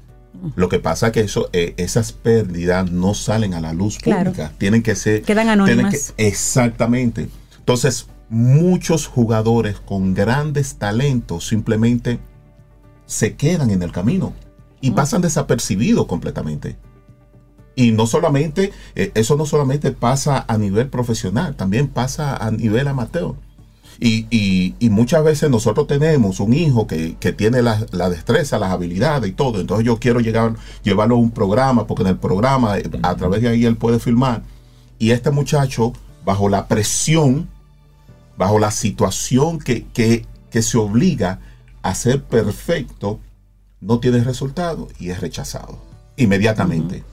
Lo 0.55 0.69
que 0.69 0.79
pasa 0.79 1.07
es 1.07 1.11
que 1.11 1.19
eso, 1.19 1.49
eh, 1.51 1.73
esas 1.75 2.13
pérdidas 2.13 2.89
no 2.89 3.15
salen 3.15 3.53
a 3.53 3.59
la 3.59 3.73
luz 3.73 3.97
pública. 3.97 4.53
Tienen 4.57 4.81
que 4.81 4.95
ser. 4.95 5.23
Quedan 5.23 5.49
anónimas. 5.49 6.13
exactamente. 6.15 7.27
Entonces, 7.59 8.07
muchos 8.29 9.07
jugadores 9.07 9.81
con 9.81 10.13
grandes 10.13 10.75
talentos 10.75 11.45
simplemente 11.45 12.17
se 13.05 13.35
quedan 13.35 13.69
en 13.69 13.83
el 13.83 13.91
camino 13.91 14.31
y 14.79 14.91
pasan 14.91 15.21
desapercibidos 15.21 16.05
completamente. 16.05 16.77
Y 17.75 17.91
no 17.91 18.07
solamente, 18.07 18.71
eh, 18.95 19.11
eso 19.15 19.35
no 19.35 19.45
solamente 19.45 19.91
pasa 19.91 20.45
a 20.47 20.57
nivel 20.57 20.87
profesional, 20.87 21.57
también 21.57 21.89
pasa 21.89 22.37
a 22.37 22.51
nivel 22.51 22.87
amateur. 22.87 23.35
Y, 23.99 24.75
muchas 24.89 25.23
veces 25.23 25.49
nosotros 25.49 25.87
tenemos 25.87 26.39
un 26.39 26.53
hijo 26.53 26.87
que, 26.87 27.15
tiene 27.37 27.61
la, 27.61 28.09
destreza, 28.09 28.59
las 28.59 28.71
habilidades 28.71 29.29
y 29.29 29.33
todo. 29.33 29.59
Entonces 29.59 29.85
yo 29.85 29.99
quiero 29.99 30.19
llegar, 30.19 30.55
llevarlo 30.83 31.15
a 31.15 31.19
un 31.19 31.31
programa, 31.31 31.87
porque 31.87 32.03
en 32.03 32.09
el 32.09 32.17
programa, 32.17 32.77
eh, 32.77 32.89
a 33.03 33.15
través 33.15 33.41
de 33.41 33.49
ahí 33.49 33.65
él 33.65 33.77
puede 33.77 33.99
filmar. 33.99 34.43
Y 34.99 35.11
este 35.11 35.31
muchacho, 35.31 35.93
bajo 36.25 36.49
la 36.49 36.67
presión, 36.67 37.47
bajo 38.37 38.59
la 38.59 38.71
situación 38.71 39.59
que, 39.59 40.25
se 40.51 40.77
obliga 40.79 41.39
a 41.83 41.93
ser 41.93 42.23
perfecto, 42.23 43.19
no 43.79 43.99
tiene 43.99 44.23
resultado 44.23 44.87
y 44.99 45.11
es 45.11 45.21
rechazado 45.21 45.77
inmediatamente. 46.15 47.03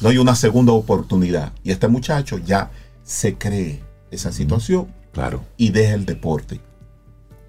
No 0.00 0.10
hay 0.10 0.18
una 0.18 0.36
segunda 0.36 0.72
oportunidad. 0.72 1.52
Y 1.64 1.72
este 1.72 1.88
muchacho 1.88 2.38
ya 2.38 2.70
se 3.02 3.34
cree 3.36 3.82
esa 4.12 4.30
situación 4.30 4.86
Claro. 5.16 5.42
Y 5.56 5.70
deja 5.70 5.94
el 5.94 6.04
deporte. 6.04 6.60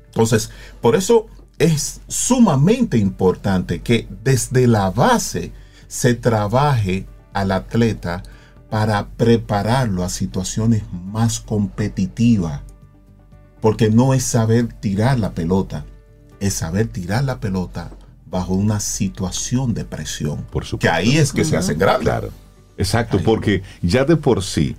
Entonces, 0.05 0.51
por 0.79 0.95
eso 0.95 1.27
es 1.59 1.99
sumamente 2.07 2.97
importante 2.97 3.81
que 3.81 4.07
desde 4.23 4.67
la 4.67 4.89
base 4.89 5.51
se 5.87 6.13
trabaje 6.13 7.07
al 7.33 7.51
atleta 7.51 8.23
para 8.69 9.09
prepararlo 9.09 10.05
a 10.05 10.09
situaciones 10.09 10.83
más 10.93 11.41
competitivas. 11.41 12.61
Porque 13.59 13.89
no 13.89 14.13
es 14.13 14.23
saber 14.23 14.71
tirar 14.71 15.19
la 15.19 15.33
pelota, 15.33 15.85
es 16.39 16.53
saber 16.53 16.87
tirar 16.87 17.25
la 17.25 17.41
pelota 17.41 17.91
bajo 18.25 18.53
una 18.53 18.79
situación 18.79 19.73
de 19.73 19.83
presión. 19.83 20.45
Por 20.51 20.63
supuesto. 20.63 20.79
Que 20.79 20.89
ahí 20.89 21.17
es 21.17 21.33
que 21.33 21.43
se 21.43 21.57
hacen 21.57 21.77
grandes. 21.77 22.05
Claro. 22.05 22.29
Exacto, 22.77 23.19
porque 23.21 23.61
ya 23.81 24.05
de 24.05 24.15
por 24.15 24.41
sí 24.41 24.77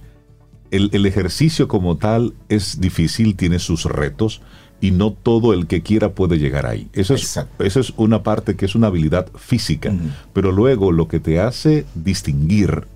el, 0.71 1.07
ejercicio 1.07 1.69
como 1.69 1.97
tal 1.97 2.35
es 2.49 2.81
difícil, 2.81 3.37
tiene 3.37 3.59
sus 3.59 3.85
retos 3.85 4.41
y 4.81 4.93
no 4.93 5.13
todo 5.13 5.53
el 5.53 5.67
que 5.67 5.83
quiera 5.83 6.11
puede 6.15 6.39
llegar 6.39 6.67
ahí. 6.67 6.89
Eso 6.93 7.15
es, 7.15 7.41
eso 7.59 7.81
es 7.81 7.93
una 7.97 8.23
parte 8.23 8.57
que 8.57 8.65
es 8.65 8.75
una 8.75 8.89
habilidad 8.89 9.29
física, 9.37 9.93
pero 10.33 10.53
luego 10.53 10.93
lo 10.93 11.09
que 11.09 11.21
te 11.21 11.41
hace 11.41 11.85
distinguir 11.95 12.87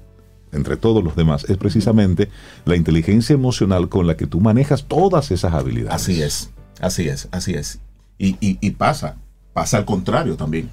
entre 0.52 0.76
todos 0.76 1.02
los 1.02 1.16
demás 1.16 1.44
es 1.48 1.56
precisamente 1.56 2.28
la 2.64 2.76
inteligencia 2.76 3.34
emocional 3.34 3.88
con 3.88 4.06
la 4.06 4.16
que 4.16 4.26
tú 4.26 4.40
manejas 4.40 4.84
todas 4.84 5.30
esas 5.30 5.54
habilidades. 5.54 5.94
Así 5.94 6.22
es, 6.22 6.50
así 6.80 7.08
es, 7.08 7.28
así 7.32 7.54
es. 7.54 7.80
Y, 8.18 8.36
y 8.40 8.70
pasa, 8.72 9.16
pasa 9.52 9.78
al 9.78 9.84
contrario 9.84 10.36
también. 10.36 10.70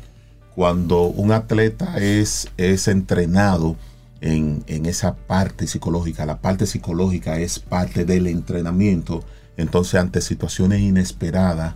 Cuando 0.53 1.03
un 1.03 1.31
atleta 1.31 1.97
es, 1.97 2.49
es 2.57 2.87
entrenado, 2.87 3.77
en, 4.21 4.63
esa 4.85 5.15
parte 5.15 5.67
psicológica. 5.67 6.25
La 6.25 6.41
parte 6.41 6.65
psicológica 6.65 7.39
es 7.39 7.59
parte 7.59 8.05
del 8.05 8.27
entrenamiento. 8.27 9.23
Entonces, 9.57 9.99
ante 9.99 10.21
situaciones 10.21 10.81
inesperadas 10.81 11.75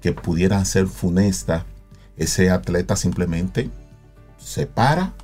que 0.00 0.12
pudieran 0.12 0.66
ser 0.66 0.86
funestas, 0.86 1.64
ese 2.16 2.50
atleta 2.50 2.96
simplemente 2.96 3.70
se 4.38 4.66
para, 4.66 5.14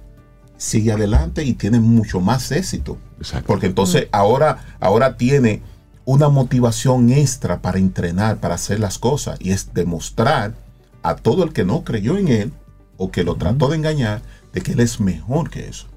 sigue 0.56 0.92
adelante 0.92 1.44
y 1.44 1.54
tiene 1.54 1.80
mucho 1.80 2.20
más 2.20 2.50
éxito. 2.52 2.98
Porque 3.46 3.66
entonces 3.66 4.08
ahora, 4.12 4.76
ahora 4.80 5.16
tiene 5.16 5.62
una 6.04 6.28
motivación 6.28 7.10
extra 7.10 7.60
para 7.60 7.78
entrenar, 7.78 8.38
para 8.38 8.54
hacer 8.54 8.80
las 8.80 8.98
cosas, 8.98 9.38
y 9.40 9.52
es 9.52 9.74
demostrar 9.74 10.54
a 11.02 11.14
todo 11.16 11.44
el 11.44 11.52
que 11.52 11.64
no 11.64 11.84
creyó 11.84 12.18
en 12.18 12.28
él 12.28 12.52
o 12.96 13.10
que 13.10 13.24
lo 13.24 13.36
trató 13.36 13.68
de 13.68 13.76
engañar 13.76 14.22
de 14.52 14.60
que 14.60 14.72
él 14.72 14.80
es 14.80 15.00
mejor 15.00 15.50
que 15.50 15.68
eso. 15.68 15.89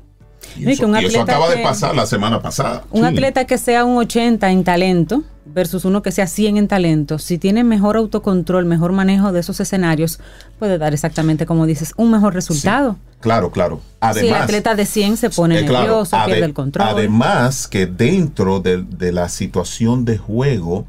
Y, 0.58 0.70
eso, 0.70 1.22
acaba 1.22 1.50
de 1.50 1.64
pasar 1.64 1.96
la 1.96 2.06
semana 2.06 2.42
pasada. 2.42 2.84
Un 2.92 3.06
atleta 3.06 3.46
que 3.46 3.58
sea 3.58 3.86
un 3.86 3.98
80 3.98 4.52
en 4.52 4.64
talento 4.64 5.24
versus 5.46 5.86
uno 5.86 6.02
que 6.02 6.12
sea 6.12 6.28
100 6.28 6.58
en 6.58 6.68
talento, 6.68 7.20
si 7.20 7.38
tiene 7.38 7.64
mejor 7.64 7.98
autocontrol, 7.98 8.66
mejor 8.66 8.92
manejo 8.92 9.32
de 9.32 9.42
esos 9.42 9.60
escenarios, 9.60 10.20
puede 10.60 10.78
dar 10.78 10.94
exactamente 10.94 11.46
como 11.46 11.66
dices, 11.66 11.94
un 11.98 12.12
mejor 12.12 12.34
resultado. 12.34 12.98
claro, 13.20 13.52
claro. 13.52 13.82
Además, 14.00 14.22
si 14.22 14.28
el 14.28 14.36
atleta 14.36 14.76
de 14.76 14.86
100 14.86 15.18
se 15.18 15.30
pone 15.30 15.60
eh, 15.60 15.64
nervioso, 15.64 16.18
pierde 16.26 16.46
el 16.46 16.54
control. 16.54 16.88
Además 16.88 17.68
que 17.68 17.86
dentro 17.86 18.60
de, 18.60 19.12
la 19.12 19.30
situación 19.30 20.06
de 20.06 20.18
juego, 20.18 20.86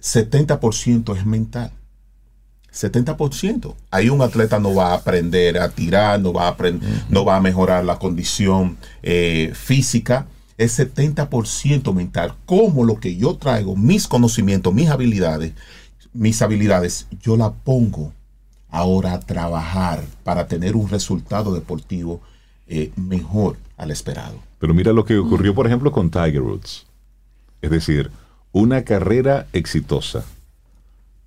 70% 0.00 1.16
es 1.16 1.26
mental. 1.26 1.72
70%. 2.78 3.74
Ahí 3.90 4.08
un 4.08 4.22
atleta 4.22 4.58
no 4.58 4.74
va 4.74 4.92
a 4.92 4.94
aprender 4.94 5.58
a 5.58 5.68
tirar, 5.68 6.20
no 6.20 6.32
va 6.32 6.44
a, 6.44 6.48
aprender, 6.48 6.88
no 7.08 7.24
va 7.24 7.36
a 7.36 7.40
mejorar 7.40 7.84
la 7.84 7.98
condición 7.98 8.76
eh, 9.02 9.52
física. 9.54 10.26
Es 10.56 10.78
70% 10.78 11.92
mental. 11.94 12.34
Como 12.46 12.84
lo 12.84 12.98
que 13.00 13.16
yo 13.16 13.36
traigo, 13.36 13.76
mis 13.76 14.08
conocimientos, 14.08 14.74
mis 14.74 14.88
habilidades, 14.88 15.52
mis 16.12 16.40
habilidades, 16.42 17.06
yo 17.20 17.36
la 17.36 17.52
pongo 17.52 18.12
ahora 18.70 19.14
a 19.14 19.20
trabajar 19.20 20.04
para 20.24 20.46
tener 20.46 20.76
un 20.76 20.88
resultado 20.88 21.54
deportivo 21.54 22.20
eh, 22.66 22.92
mejor 22.96 23.56
al 23.76 23.90
esperado. 23.90 24.38
Pero 24.58 24.74
mira 24.74 24.92
lo 24.92 25.04
que 25.04 25.16
ocurrió, 25.16 25.54
por 25.54 25.66
ejemplo, 25.66 25.92
con 25.92 26.10
Tiger 26.10 26.42
Woods. 26.42 26.86
Es 27.62 27.70
decir, 27.70 28.10
una 28.52 28.84
carrera 28.84 29.46
exitosa. 29.52 30.24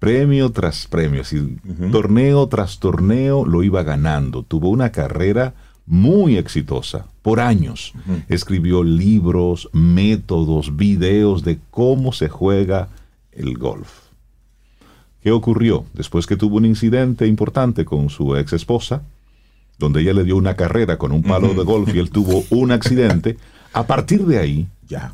Premio 0.02 0.52
tras 0.52 0.88
premio, 0.88 1.22
así, 1.22 1.60
torneo 1.92 2.48
tras 2.48 2.80
torneo 2.80 3.46
lo 3.46 3.62
iba 3.62 3.84
ganando. 3.84 4.42
Tuvo 4.42 4.70
una 4.70 4.92
carrera 4.92 5.54
muy 5.86 6.38
exitosa 6.38 7.06
por 7.22 7.40
años. 7.40 7.94
Escribió 8.28 8.84
libros, 8.84 9.70
métodos, 9.74 10.76
videos 10.76 11.44
de 11.44 11.60
cómo 11.70 12.14
se 12.14 12.30
juega 12.30 12.90
el 13.32 13.60
golf. 13.60 13.92
¿Qué 15.22 15.32
ocurrió? 15.32 15.86
Después 15.94 16.26
que 16.26 16.36
tuvo 16.36 16.58
un 16.58 16.66
incidente 16.66 17.28
importante 17.28 17.86
con 17.86 18.10
su 18.10 18.36
ex 18.36 18.54
esposa, 18.54 19.04
donde 19.78 20.02
ella 20.02 20.14
le 20.14 20.24
dio 20.24 20.36
una 20.36 20.56
carrera 20.56 20.98
con 20.98 21.12
un 21.12 21.22
palo 21.22 21.54
de 21.54 21.64
golf 21.64 21.94
y 21.94 22.00
él 22.00 22.10
tuvo 22.10 22.44
un 22.50 22.72
accidente, 22.72 23.38
a 23.72 23.86
partir 23.86 24.26
de 24.26 24.40
ahí, 24.40 24.68
ya, 24.88 25.14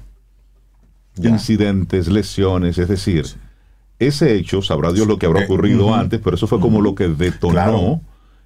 incidentes, 1.22 2.08
lesiones, 2.08 2.78
es 2.78 2.88
decir, 2.88 3.26
ese 4.00 4.36
hecho, 4.36 4.62
sabrá 4.62 4.92
Dios 4.92 5.08
lo 5.08 5.18
que 5.18 5.26
habrá 5.26 5.44
ocurrido 5.44 5.94
antes, 5.96 6.20
pero 6.24 6.36
eso 6.36 6.48
fue 6.48 6.60
como 6.60 6.82
lo 6.82 6.94
que 6.94 7.08
detonó, 7.08 8.02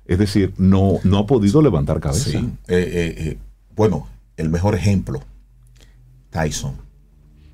es 0.06 0.18
decir, 0.18 0.54
no, 0.58 1.00
no 1.04 1.18
ha 1.18 1.26
podido 1.26 1.62
levantar 1.62 2.00
cabeza. 2.00 2.40
Eh, 2.40 2.54
eh, 2.68 3.16
eh, 3.18 3.38
bueno, 3.76 4.08
el 4.38 4.50
mejor 4.50 4.76
ejemplo, 4.76 5.22
Tyson. 6.30 6.76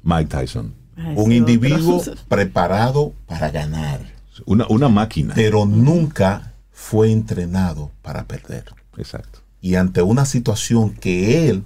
Mike 0.03 0.29
Tyson. 0.29 0.73
un 1.15 1.31
individuo 1.31 2.01
preparado 2.27 3.13
para 3.25 3.49
ganar. 3.49 3.99
Una, 4.45 4.67
una 4.69 4.89
máquina. 4.89 5.33
Pero 5.35 5.65
nunca 5.65 6.53
fue 6.71 7.11
entrenado 7.11 7.91
para 8.03 8.25
perder. 8.25 8.65
Exacto. 8.97 9.39
Y 9.59 9.75
ante 9.75 10.03
una 10.03 10.25
situación 10.25 10.91
que 10.91 11.49
él 11.49 11.63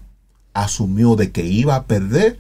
asumió 0.54 1.16
de 1.18 1.32
que 1.32 1.46
iba 1.46 1.76
a 1.76 1.86
perder, 1.86 2.40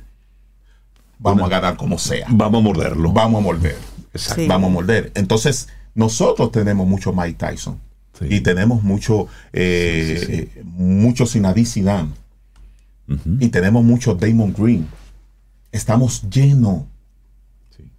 vamos 1.21 1.43
a 1.45 1.49
ganar 1.49 1.77
como 1.77 1.97
sea. 1.97 2.27
Vamos 2.29 2.59
a 2.59 2.63
morderlo. 2.63 3.11
Vamos 3.11 3.39
a 3.39 3.43
morder. 3.43 3.77
Exacto. 4.13 4.47
Vamos 4.47 4.69
a 4.69 4.73
morder. 4.73 5.11
Entonces, 5.15 5.69
nosotros 5.95 6.51
tenemos 6.51 6.87
mucho 6.87 7.13
Mike 7.13 7.37
Tyson. 7.37 7.79
Y 8.29 8.41
tenemos 8.41 8.83
mucho, 8.83 9.27
eh, 9.51 10.51
mucho 10.63 11.25
Sinadí 11.25 11.65
Zidane. 11.65 12.09
Y 13.39 13.49
tenemos 13.49 13.83
mucho 13.83 14.13
Damon 14.13 14.53
Green. 14.53 14.87
Estamos 15.71 16.29
llenos. 16.29 16.83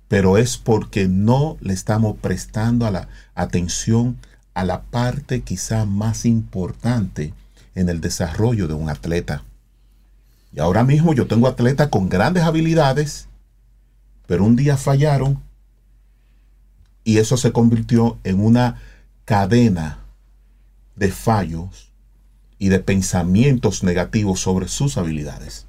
Pero 0.06 0.36
es 0.36 0.58
porque 0.58 1.08
no 1.08 1.56
le 1.60 1.72
estamos 1.72 2.16
prestando 2.18 2.86
a 2.86 2.90
la 2.90 3.08
atención 3.34 4.18
a 4.54 4.64
la 4.64 4.82
parte 4.82 5.40
quizá 5.40 5.86
más 5.86 6.26
importante 6.26 7.32
en 7.74 7.88
el 7.88 8.00
desarrollo 8.00 8.68
de 8.68 8.74
un 8.74 8.90
atleta. 8.90 9.42
Y 10.52 10.60
ahora 10.60 10.84
mismo 10.84 11.14
yo 11.14 11.26
tengo 11.26 11.48
atletas 11.48 11.88
con 11.88 12.08
grandes 12.08 12.42
habilidades, 12.42 13.28
pero 14.26 14.44
un 14.44 14.56
día 14.56 14.76
fallaron 14.76 15.42
y 17.04 17.18
eso 17.18 17.36
se 17.36 17.52
convirtió 17.52 18.18
en 18.24 18.44
una 18.44 18.80
cadena 19.24 20.00
de 20.96 21.10
fallos 21.10 21.90
y 22.58 22.68
de 22.68 22.78
pensamientos 22.78 23.82
negativos 23.82 24.40
sobre 24.40 24.68
sus 24.68 24.96
habilidades. 24.98 25.66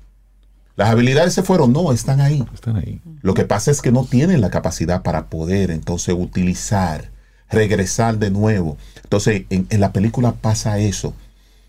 Las 0.75 0.89
habilidades 0.89 1.33
se 1.33 1.43
fueron, 1.43 1.71
no, 1.71 1.91
están 1.91 2.19
ahí. 2.19 2.43
Están 2.53 2.77
ahí. 2.77 2.99
Lo 3.21 3.33
que 3.33 3.45
pasa 3.45 3.71
es 3.71 3.81
que 3.81 3.91
no 3.91 4.05
tienen 4.05 4.41
la 4.41 4.49
capacidad 4.49 5.03
para 5.03 5.27
poder 5.27 5.71
entonces 5.71 6.15
utilizar, 6.17 7.11
regresar 7.49 8.17
de 8.17 8.31
nuevo. 8.31 8.77
Entonces, 9.03 9.45
en, 9.49 9.67
en 9.69 9.79
la 9.79 9.91
película 9.93 10.33
pasa 10.33 10.79
eso. 10.79 11.13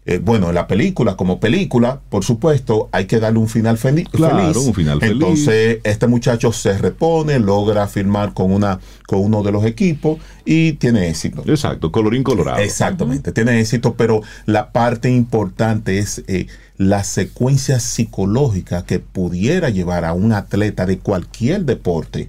Eh, 0.06 0.18
bueno, 0.18 0.50
en 0.50 0.54
la 0.54 0.66
película, 0.66 1.16
como 1.16 1.40
película, 1.40 2.00
por 2.10 2.24
supuesto, 2.24 2.90
hay 2.92 3.06
que 3.06 3.20
darle 3.20 3.38
un 3.38 3.48
final 3.48 3.78
feliz. 3.78 4.06
Claro, 4.10 4.60
un 4.60 4.74
final 4.74 5.00
feliz. 5.00 5.14
Entonces, 5.14 5.78
este 5.82 6.06
muchacho 6.06 6.52
se 6.52 6.76
repone, 6.76 7.38
logra 7.38 7.86
firmar 7.86 8.34
con, 8.34 8.52
una, 8.52 8.80
con 9.06 9.20
uno 9.20 9.42
de 9.42 9.52
los 9.52 9.64
equipos 9.64 10.18
y 10.44 10.74
tiene 10.74 11.08
éxito. 11.08 11.42
Exacto, 11.46 11.90
colorín 11.90 12.22
colorado. 12.22 12.58
Exactamente, 12.58 13.32
tiene 13.32 13.58
éxito, 13.58 13.94
pero 13.94 14.20
la 14.44 14.72
parte 14.72 15.10
importante 15.10 15.98
es 15.98 16.22
eh, 16.26 16.48
la 16.76 17.02
secuencia 17.02 17.80
psicológica 17.80 18.84
que 18.84 18.98
pudiera 18.98 19.70
llevar 19.70 20.04
a 20.04 20.12
un 20.12 20.32
atleta 20.32 20.84
de 20.84 20.98
cualquier 20.98 21.64
deporte, 21.64 22.28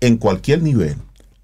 en 0.00 0.18
cualquier 0.18 0.62
nivel, 0.62 0.94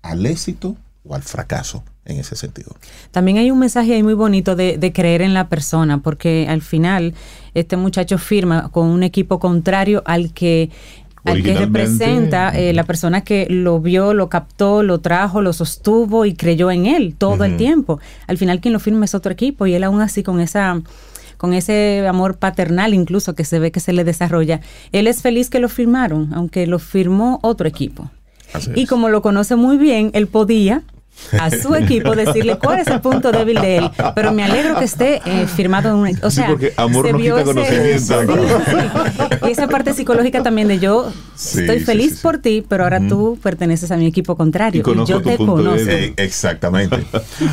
al 0.03 0.25
éxito 0.25 0.77
o 1.07 1.15
al 1.15 1.23
fracaso 1.23 1.85
en 2.05 2.19
ese 2.19 2.37
sentido. 2.37 2.75
También 3.11 3.39
hay 3.39 3.51
un 3.51 3.59
mensaje 3.59 3.95
ahí 3.95 4.03
muy 4.03 4.15
bonito 4.15 4.57
de, 4.57 4.93
creer 4.95 5.23
en 5.23 5.35
la 5.35 5.49
persona, 5.49 5.99
porque 5.99 6.47
al 6.49 6.63
final 6.63 7.15
este 7.55 7.77
muchacho 7.77 8.19
firma 8.19 8.71
con 8.71 8.87
un 8.87 9.03
equipo 9.03 9.39
contrario 9.39 10.03
al 10.07 10.33
que 10.33 10.71
al 11.25 11.43
que 11.43 11.55
representa 11.55 12.51
eh, 12.51 12.75
la 12.75 12.85
persona 12.85 13.23
que 13.23 13.47
lo 13.49 13.81
vio, 13.81 14.13
lo 14.13 14.29
captó, 14.29 14.83
lo 14.83 15.01
trajo, 15.01 15.41
lo 15.41 15.55
sostuvo 15.55 16.27
y 16.27 16.35
creyó 16.35 16.71
en 16.71 16.85
él 16.85 17.15
todo 17.17 17.45
el 17.45 17.57
tiempo. 17.57 17.99
Al 18.27 18.37
final 18.37 18.61
quien 18.61 18.75
lo 18.75 18.79
firma 18.79 19.07
es 19.07 19.15
otro 19.15 19.33
equipo 19.33 19.67
y 19.67 19.73
él 19.73 19.85
aún 19.85 20.03
así 20.03 20.23
con 20.23 20.39
esa 20.39 20.83
con 21.39 21.55
ese 21.55 22.07
amor 22.07 22.37
paternal 22.37 22.93
incluso 22.93 23.35
que 23.35 23.45
se 23.45 23.59
ve 23.59 23.73
que 23.73 23.81
se 23.81 23.93
le 23.93 24.05
desarrolla, 24.05 24.61
él 24.93 25.07
es 25.07 25.23
feliz 25.23 25.51
que 25.51 25.61
lo 25.61 25.69
firmaron, 25.69 26.33
aunque 26.35 26.67
lo 26.67 26.79
firmó 26.79 27.39
otro 27.43 27.67
equipo. 27.67 28.11
y 28.75 28.87
como 28.87 29.09
lo 29.09 29.21
conoce 29.21 29.57
muy 29.57 29.79
bien, 29.79 30.11
él 30.13 30.27
podía 30.27 30.85
a 31.33 31.51
su 31.51 31.75
equipo 31.75 32.15
decirle 32.15 32.59
cuál 32.59 32.81
es 32.81 32.87
el 32.87 33.01
punto 33.01 33.33
débil 33.33 33.61
de 33.61 33.79
él. 33.79 33.91
Pero 34.15 34.33
me 34.33 34.45
alegro 34.45 34.79
que 34.79 34.85
esté 34.85 35.21
eh, 35.25 35.47
firmado 35.47 35.91
en 35.91 35.95
un. 35.97 36.25
O 36.25 36.31
sea, 36.31 36.49
porque 36.49 36.73
amor 36.77 37.11
no 37.11 37.19
quita 37.19 37.45
conocimiento. 37.45 38.25
Y 39.47 39.51
esa 39.51 39.69
parte 39.69 39.95
psicológica 39.95 40.43
también 40.43 40.69
de 40.69 40.79
yo 40.79 41.13
estoy 41.37 41.81
feliz 41.81 42.21
por 42.21 42.39
ti, 42.39 42.65
pero 42.67 42.85
ahora 42.85 43.01
tú 43.07 43.39
perteneces 43.43 43.91
a 43.91 43.97
mi 43.97 44.07
equipo 44.07 44.37
contrario. 44.37 44.83
Y, 44.87 45.07
yo 45.07 45.23
te 45.23 45.37
conozco. 45.37 45.91
Eh, 45.91 46.15
exactamente. 46.17 47.05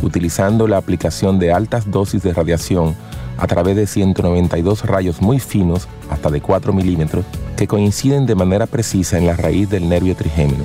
utilizando 0.00 0.66
la 0.66 0.78
aplicación 0.78 1.38
de 1.38 1.52
altas 1.52 1.90
dosis 1.90 2.22
de 2.22 2.32
radiación 2.32 2.96
a 3.38 3.46
través 3.46 3.76
de 3.76 3.86
192 3.86 4.84
rayos 4.84 5.22
muy 5.22 5.38
finos, 5.40 5.88
hasta 6.10 6.30
de 6.30 6.40
4 6.40 6.72
milímetros, 6.72 7.24
que 7.56 7.66
coinciden 7.66 8.26
de 8.26 8.34
manera 8.34 8.66
precisa 8.66 9.16
en 9.16 9.26
la 9.26 9.36
raíz 9.36 9.70
del 9.70 9.88
nervio 9.88 10.14
trigémino, 10.14 10.64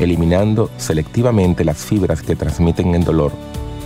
eliminando 0.00 0.70
selectivamente 0.78 1.64
las 1.64 1.78
fibras 1.78 2.22
que 2.22 2.36
transmiten 2.36 2.94
el 2.94 3.04
dolor, 3.04 3.32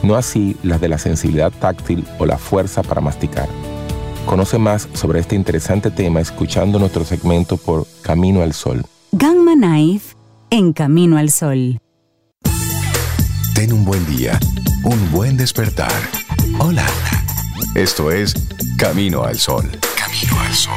no 0.03 0.14
así 0.14 0.57
las 0.62 0.80
de 0.80 0.89
la 0.89 0.99
sensibilidad 0.99 1.51
táctil 1.51 2.05
o 2.18 2.26
la 2.26 2.39
fuerza 2.39 2.82
para 2.82 3.01
masticar. 3.01 3.49
Conoce 4.26 4.59
más 4.59 4.89
sobre 4.93 5.20
este 5.20 5.37
interesante 5.37 5.91
tema 5.91 6.20
escuchando 6.20 6.78
nuestro 6.78 7.05
segmento 7.05 7.57
por 7.57 7.87
Camino 8.03 8.43
al 8.43 8.53
Sol. 8.53 8.84
Gamma 9.12 9.55
Knife 9.55 10.16
en 10.51 10.72
Camino 10.72 11.16
al 11.16 11.30
Sol. 11.30 11.78
Ten 13.55 13.72
un 13.72 13.84
buen 13.84 14.05
día, 14.07 14.39
un 14.84 15.11
buen 15.12 15.37
despertar. 15.37 15.93
Hola. 16.59 16.84
Esto 17.77 18.11
es 18.11 18.33
Camino 18.79 19.22
al 19.24 19.37
Sol. 19.37 19.70
Camino 19.99 20.41
al 20.41 20.55
Sol. 20.55 20.72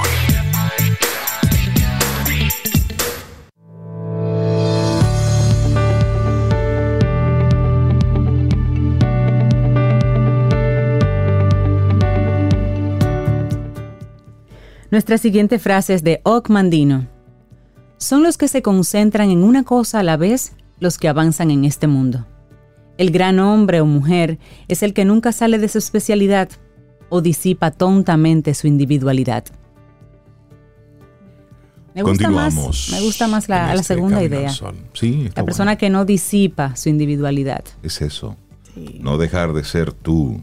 Nuestra 14.92 15.18
siguiente 15.18 15.58
frase 15.58 15.94
es 15.94 16.04
de 16.04 16.20
Og 16.26 16.50
Mandino. 16.50 17.08
Son 17.96 18.24
los 18.24 18.38
que 18.38 18.50
se 18.50 18.62
concentran 18.62 19.30
en 19.30 19.46
una 19.46 19.64
cosa 19.64 20.00
a 20.02 20.04
la 20.04 20.18
vez 20.18 20.52
los 20.82 20.98
que 20.98 21.08
avanzan 21.08 21.50
en 21.50 21.64
este 21.64 21.88
mundo. 21.88 22.28
El 22.98 23.12
gran 23.12 23.40
hombre 23.40 23.80
o 23.80 23.86
mujer 23.86 24.38
es 24.68 24.84
el 24.84 24.94
que 24.94 25.06
nunca 25.06 25.32
sale 25.32 25.60
de 25.60 25.70
su 25.70 25.78
especialidad 25.78 26.50
o 27.10 27.22
disipa 27.22 27.72
tontamente 27.72 28.54
su 28.54 28.68
individualidad. 28.68 29.44
Me 31.96 32.04
gusta 32.04 32.30
más, 32.30 32.56
me 32.92 33.02
gusta 33.02 33.28
más 33.28 33.50
la, 33.50 33.74
este 33.74 33.96
segunda 33.96 34.24
idea. 34.24 34.52
la 35.36 35.44
persona 35.44 35.76
que 35.76 35.90
no 35.90 36.06
disipa 36.06 36.76
su 36.76 36.90
individualidad. 36.90 37.64
Es 37.84 38.02
eso. 38.02 38.38
No 39.02 39.18
dejar 39.18 39.54
de 39.54 39.64
ser 39.64 39.92
tú, 39.92 40.42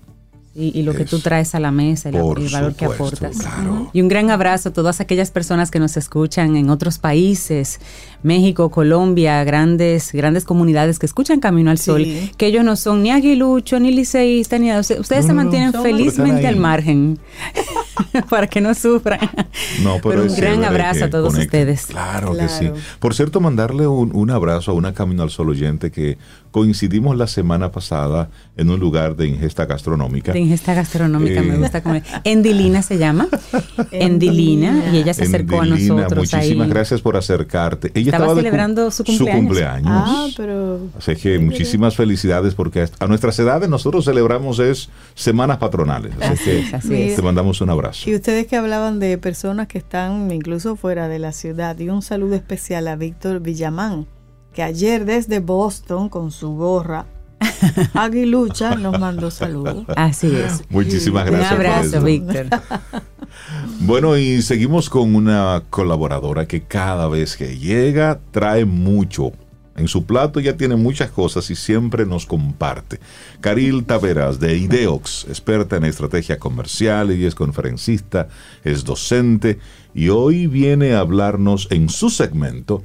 y, 0.59 0.83
lo 0.85 0.95
que 0.95 1.05
tú 1.05 1.19
traes 1.19 1.55
a 1.55 1.61
la 1.61 1.71
mesa, 1.71 2.09
el, 2.09 2.15
el 2.15 2.49
valor 2.49 2.75
que 2.75 2.87
aportas. 2.87 3.37
Y 3.93 4.01
un 4.01 4.09
gran 4.09 4.31
abrazo 4.31 4.71
a 4.71 4.73
todas 4.73 5.01
aquellas 5.01 5.31
personas 5.31 5.71
que 5.71 5.79
nos 5.79 5.99
escuchan 5.99 6.57
en 6.57 6.71
otros 6.71 6.99
países, 6.99 7.79
México, 8.23 8.71
Colombia, 8.71 9.43
grandes, 9.45 10.13
grandes 10.13 10.45
comunidades 10.45 10.99
que 10.99 11.07
escuchan 11.07 11.41
Camino 11.41 11.71
al 11.71 11.79
Sol, 11.79 12.05
que 12.37 12.47
ellos 12.47 12.65
no 12.65 12.77
son 12.77 13.03
ni 13.03 13.11
aguilucho, 13.11 13.79
ni 13.81 13.93
liceísta, 13.93 14.59
ni 14.59 14.77
ustedes 14.77 15.27
se 15.27 15.33
mantienen 15.33 15.73
felizmente 15.73 16.47
al 16.47 16.57
margen 16.57 17.19
para 18.31 18.47
que 18.47 18.61
no 18.61 18.75
sufran. 18.75 19.21
No, 19.83 19.99
pero, 20.03 20.23
un 20.23 20.35
gran 20.35 20.65
abrazo 20.65 21.07
a 21.07 21.11
todos 21.11 21.37
ustedes. 21.37 21.87
Claro, 21.87 22.37
que 22.37 22.49
sí. 22.49 22.71
Por 22.99 23.15
cierto, 23.15 23.41
mandarle 23.41 23.87
un, 23.87 24.15
un 24.15 24.31
abrazo 24.31 24.73
a 24.73 24.75
una 24.75 24.93
Camino 24.95 25.23
al 25.23 25.31
Sol 25.31 25.51
oyente 25.51 25.91
que 25.91 26.19
coincidimos 26.57 27.17
la 27.19 27.27
semana 27.27 27.71
pasada 27.71 28.31
en 28.57 28.71
un 28.71 28.81
lugar 28.81 29.15
de 29.15 29.27
ingesta 29.27 29.67
gastronómica. 29.67 30.33
De 30.33 30.39
ingesta 30.39 30.73
gastronómica, 30.73 31.43
me 31.43 31.55
eh, 31.55 31.59
gusta 31.59 31.83
comer. 31.83 32.03
Endilina 32.25 32.81
se 32.81 32.97
llama. 32.97 33.29
Endilina, 33.91 34.85
y 34.91 34.97
ella 34.97 35.13
se 35.13 35.25
acercó 35.25 35.61
a 35.61 35.67
nosotros. 35.67 36.33
Muchísimas 36.33 36.69
gracias 36.71 37.03
por 37.03 37.17
acercarte. 37.19 37.93
Ella 37.95 38.06
estaba, 38.09 38.35
celebrando 38.35 38.91
su 38.91 39.05
cumpleaños. 39.05 39.91
Ah, 39.91 40.27
pero. 40.37 40.81
Así 40.99 41.17
que 41.17 41.39
muchísimas 41.39 41.97
felicidades 41.97 42.55
porque 42.55 42.89
a 42.99 43.07
nuestras 43.07 43.39
edades 43.39 43.69
nosotros 43.69 44.05
celebramos 44.05 44.59
es 44.59 44.89
semanas 45.15 45.59
patronales. 45.59 46.13
Así, 46.21 46.65
que 46.89 47.15
te 47.15 47.23
mandamos 47.23 47.61
un 47.61 47.71
abrazo. 47.71 48.09
Y 48.09 48.15
ustedes 48.15 48.47
que 48.47 48.57
hablaban 48.57 48.99
de 48.99 49.19
personas 49.19 49.69
que 49.69 49.79
están 49.79 50.31
incluso 50.31 50.77
fuera 50.77 51.09
de 51.09 51.19
la 51.19 51.33
ciudad, 51.33 51.79
y 51.79 51.89
un 51.89 52.03
saludo 52.03 52.35
especial 52.35 52.89
a 52.89 52.97
Víctor 52.97 53.41
Villamán 53.41 54.07
que 54.57 54.63
ayer 54.63 55.05
desde 55.05 55.41
Boston 55.41 56.09
con 56.09 56.31
su 56.31 56.55
gorra 56.55 57.05
Aguilucha 57.95 58.75
nos 58.77 58.99
mandó 58.99 59.31
saludos. 59.31 59.85
Así 59.97 60.35
es. 60.35 60.63
Muchísimas 60.71 61.27
gracias. 61.27 61.53
Un 61.53 61.57
abrazo, 61.57 62.03
Víctor. 62.03 62.47
Bueno, 63.81 64.17
y 64.17 64.41
seguimos 64.43 64.89
con 64.89 65.15
una 65.15 65.63
colaboradora 65.71 66.47
que 66.47 66.63
cada 66.63 67.09
vez 67.09 67.37
que 67.37 67.59
llega 67.59 68.19
trae 68.31 68.65
mucho. 68.65 69.33
En 69.77 69.89
su 69.89 70.07
plato 70.07 70.41
ya 70.41 70.57
tiene 70.57 70.75
muchas 70.77 71.11
cosas 71.11 71.51
y 71.51 71.55
siempre 71.55 72.07
nos 72.07 72.25
comparte. 72.25 72.99
Caril 73.41 73.85
Taveras 73.85 74.41
de 74.41 74.57
Ideox, 74.57 75.27
experta 75.29 75.77
en 75.77 75.85
estrategia 75.85 76.39
comercial 76.39 77.13
y 77.13 77.27
es 77.27 77.35
conferencista, 77.35 78.29
es 78.65 78.85
docente 78.85 79.59
y 79.95 80.09
hoy 80.09 80.47
viene 80.47 80.95
a 80.95 81.01
hablarnos 81.01 81.69
en 81.71 81.91
su 81.91 82.09
segmento 82.09 82.83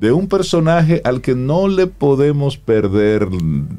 de 0.00 0.12
un 0.12 0.28
personaje 0.28 1.00
al 1.04 1.20
que 1.20 1.34
no 1.34 1.68
le 1.68 1.86
podemos 1.86 2.56
perder 2.56 3.28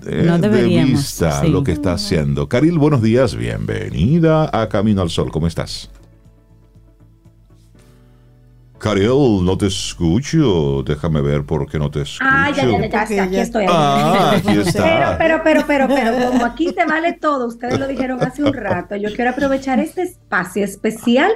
eh, 0.05 0.38
de 0.41 0.84
vista 0.84 1.43
lo 1.45 1.63
que 1.63 1.72
está 1.72 1.93
haciendo. 1.93 2.49
Caril, 2.49 2.78
buenos 2.78 3.01
días, 3.01 3.36
bienvenida 3.36 4.49
a 4.51 4.67
Camino 4.67 5.01
al 5.01 5.09
Sol, 5.09 5.32
¿cómo 5.32 5.47
estás? 5.47 5.89
Caril, 8.80 9.44
no 9.44 9.58
te 9.58 9.68
escucho. 9.68 10.84
Déjame 10.84 11.22
ver 11.22 11.44
por 11.44 11.70
qué 11.70 11.78
no 11.78 11.92
te 11.92 12.02
escucho. 12.02 12.24
Ah, 12.26 12.50
ya, 12.56 12.66
ya, 12.66 13.06
ya, 13.08 13.24
aquí 13.24 13.38
estoy. 13.38 13.66
Ah, 13.68 14.34
aquí 14.38 14.58
está. 14.58 15.18
Pero, 15.18 15.42
pero, 15.44 15.64
pero, 15.68 15.88
pero, 15.88 15.88
pero, 15.88 16.30
como 16.30 16.46
aquí 16.46 16.70
se 16.70 16.86
vale 16.86 17.14
todo, 17.14 17.48
ustedes 17.48 17.80
lo 17.80 17.88
dijeron 17.88 18.22
hace 18.24 18.44
un 18.44 18.54
rato, 18.54 18.96
yo 18.96 19.14
quiero 19.14 19.32
aprovechar 19.32 19.80
este 19.80 20.04
espacio 20.04 20.64
especial 20.64 21.32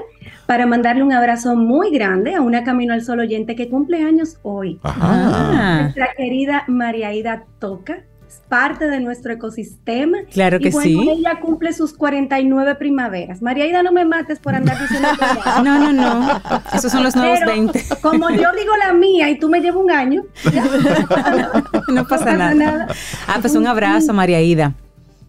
para 0.46 0.66
mandarle 0.66 1.04
un 1.04 1.14
abrazo 1.14 1.56
muy 1.56 1.91
grande 1.91 2.36
a 2.36 2.41
una 2.41 2.64
Camino 2.64 2.94
al 2.94 3.04
Sol 3.04 3.20
oyente 3.20 3.56
que 3.56 3.70
cumple 3.70 4.04
años 4.04 4.39
hoy. 4.44 4.80
Ajá. 4.84 5.82
Nuestra 5.84 6.10
querida 6.16 6.64
María 6.68 7.14
Ida 7.14 7.46
Toca, 7.60 8.04
parte 8.47 8.88
de 8.88 8.99
nuestro 8.99 9.34
ecosistema. 9.34 10.19
Claro 10.31 10.59
que 10.59 10.69
y 10.69 10.71
bueno, 10.71 11.01
sí. 11.01 11.09
Ella 11.09 11.39
cumple 11.39 11.73
sus 11.73 11.93
49 11.93 12.75
primaveras. 12.75 13.41
María 13.41 13.65
Ida, 13.65 13.84
no 13.84 13.91
me 13.91 14.05
mates 14.05 14.39
por 14.39 14.55
andar 14.55 14.79
diciendo 14.79 15.09
No, 15.63 15.79
no, 15.79 15.93
no. 15.93 16.41
Esos 16.73 16.91
son 16.91 17.03
los 17.03 17.15
nuevos 17.15 17.39
20. 17.45 17.84
Como 18.01 18.29
yo 18.29 18.51
digo 18.53 18.75
la 18.77 18.93
mía 18.93 19.29
y 19.29 19.39
tú 19.39 19.49
me 19.49 19.59
llevas 19.59 19.84
un 19.84 19.91
año. 19.91 20.23
no, 21.88 22.07
pasa, 22.07 22.36
nada. 22.36 22.88
Ah, 23.27 23.38
pues 23.41 23.55
un 23.55 23.67
abrazo, 23.67 24.13
María 24.13 24.41
Ida. 24.41 24.73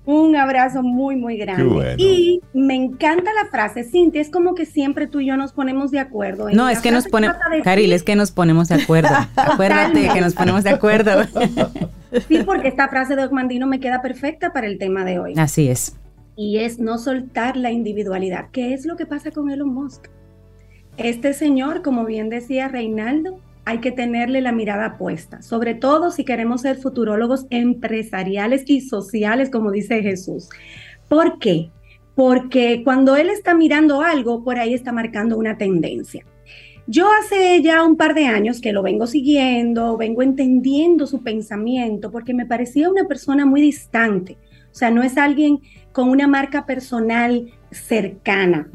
Un 0.07 0.37
abrazo 0.37 0.83
muy, 0.83 1.17
muy 1.17 1.39
grande. 1.39 1.95
Y 1.97 2.43
me 2.53 2.75
encanta 2.75 3.31
la 3.33 3.49
frase, 3.51 3.85
Cintia, 3.85 4.21
es 4.21 4.29
como 4.29 4.55
que 4.55 4.67
siempre 4.67 5.07
tú 5.07 5.21
y 5.21 5.27
yo 5.27 5.37
nos 5.37 5.53
ponemos 5.53 5.91
de 5.91 5.99
acuerdo. 5.99 6.51
no, 6.51 6.69
es 6.69 6.81
que 6.81 6.91
nos 6.91 7.07
ponemos, 7.09 7.37
Caril, 7.63 7.93
es 7.93 8.03
que 8.03 8.15
nos 8.15 8.31
ponemos 8.31 8.69
de 8.69 8.83
acuerdo. 8.83 9.09
Acuérdate 9.37 10.09
que 10.13 10.21
nos 10.21 10.35
ponemos 10.35 10.63
de 10.63 10.71
acuerdo. 10.71 11.25
sí, 12.29 12.43
porque 12.45 12.69
esta 12.69 12.89
frase 12.89 13.17
de 13.17 13.25
Ocmandino 13.25 13.67
me 13.67 13.81
queda 13.81 14.03
perfecta 14.03 14.53
para 14.53 14.67
el 14.67 14.79
tema 14.79 15.05
de 15.05 15.19
hoy. 15.19 15.35
Así 15.39 15.69
es. 15.69 15.97
Y 16.37 16.59
es 16.59 16.79
no 16.79 16.99
soltar 16.99 17.57
la 17.57 17.71
individualidad. 17.71 18.51
¿Qué 18.53 18.75
es 18.75 18.85
lo 18.85 18.97
que 18.97 19.07
pasa 19.07 19.31
con 19.31 19.51
Elon 19.51 19.73
Musk? 19.73 20.09
Este 20.99 21.33
señor, 21.33 21.83
como 21.83 22.05
bien 22.05 22.29
decía 22.29 22.69
Reinaldo, 22.69 23.41
hay 23.65 23.79
que 23.79 23.93
tenerle 23.93 24.41
la 24.41 24.53
mirada 24.53 24.99
puesta, 24.99 25.41
sobre 25.43 25.75
todo 25.75 26.11
si 26.11 26.25
queremos 26.25 26.63
ser 26.63 26.77
futurólogos 26.77 27.47
empresariales 27.51 28.65
y 28.67 28.81
sociales, 28.81 29.51
como 29.51 29.71
dice 29.71 30.03
Jesús. 30.03 30.49
¿Por 31.09 31.39
qué? 31.39 31.71
Porque 32.15 32.83
cuando 32.85 33.17
él 33.17 33.31
está 33.31 33.55
mirando 33.55 34.03
algo, 34.03 34.45
por 34.45 34.59
ahí 34.59 34.75
está 34.75 34.93
marcando 34.93 35.39
una 35.39 35.57
tendencia. 35.57 36.25
Yo 36.87 37.09
hace 37.19 37.63
ya 37.63 37.83
un 37.83 37.97
par 37.97 38.15
de 38.15 38.27
años 38.27 38.61
que 38.61 38.73
lo 38.73 38.83
vengo 38.83 39.07
siguiendo, 39.07 39.97
vengo 39.97 40.23
entendiendo 40.23 41.07
su 41.07 41.23
pensamiento, 41.23 42.11
porque 42.11 42.35
me 42.35 42.45
parecía 42.45 42.91
una 42.91 43.05
persona 43.05 43.47
muy 43.47 43.63
distante. 43.63 44.37
O 44.71 44.75
sea, 44.75 44.91
no 44.91 45.03
es 45.03 45.17
alguien 45.17 45.61
con 45.93 46.11
una 46.11 46.27
marca 46.27 46.67
personal 46.67 47.51
cercana. 47.71 48.69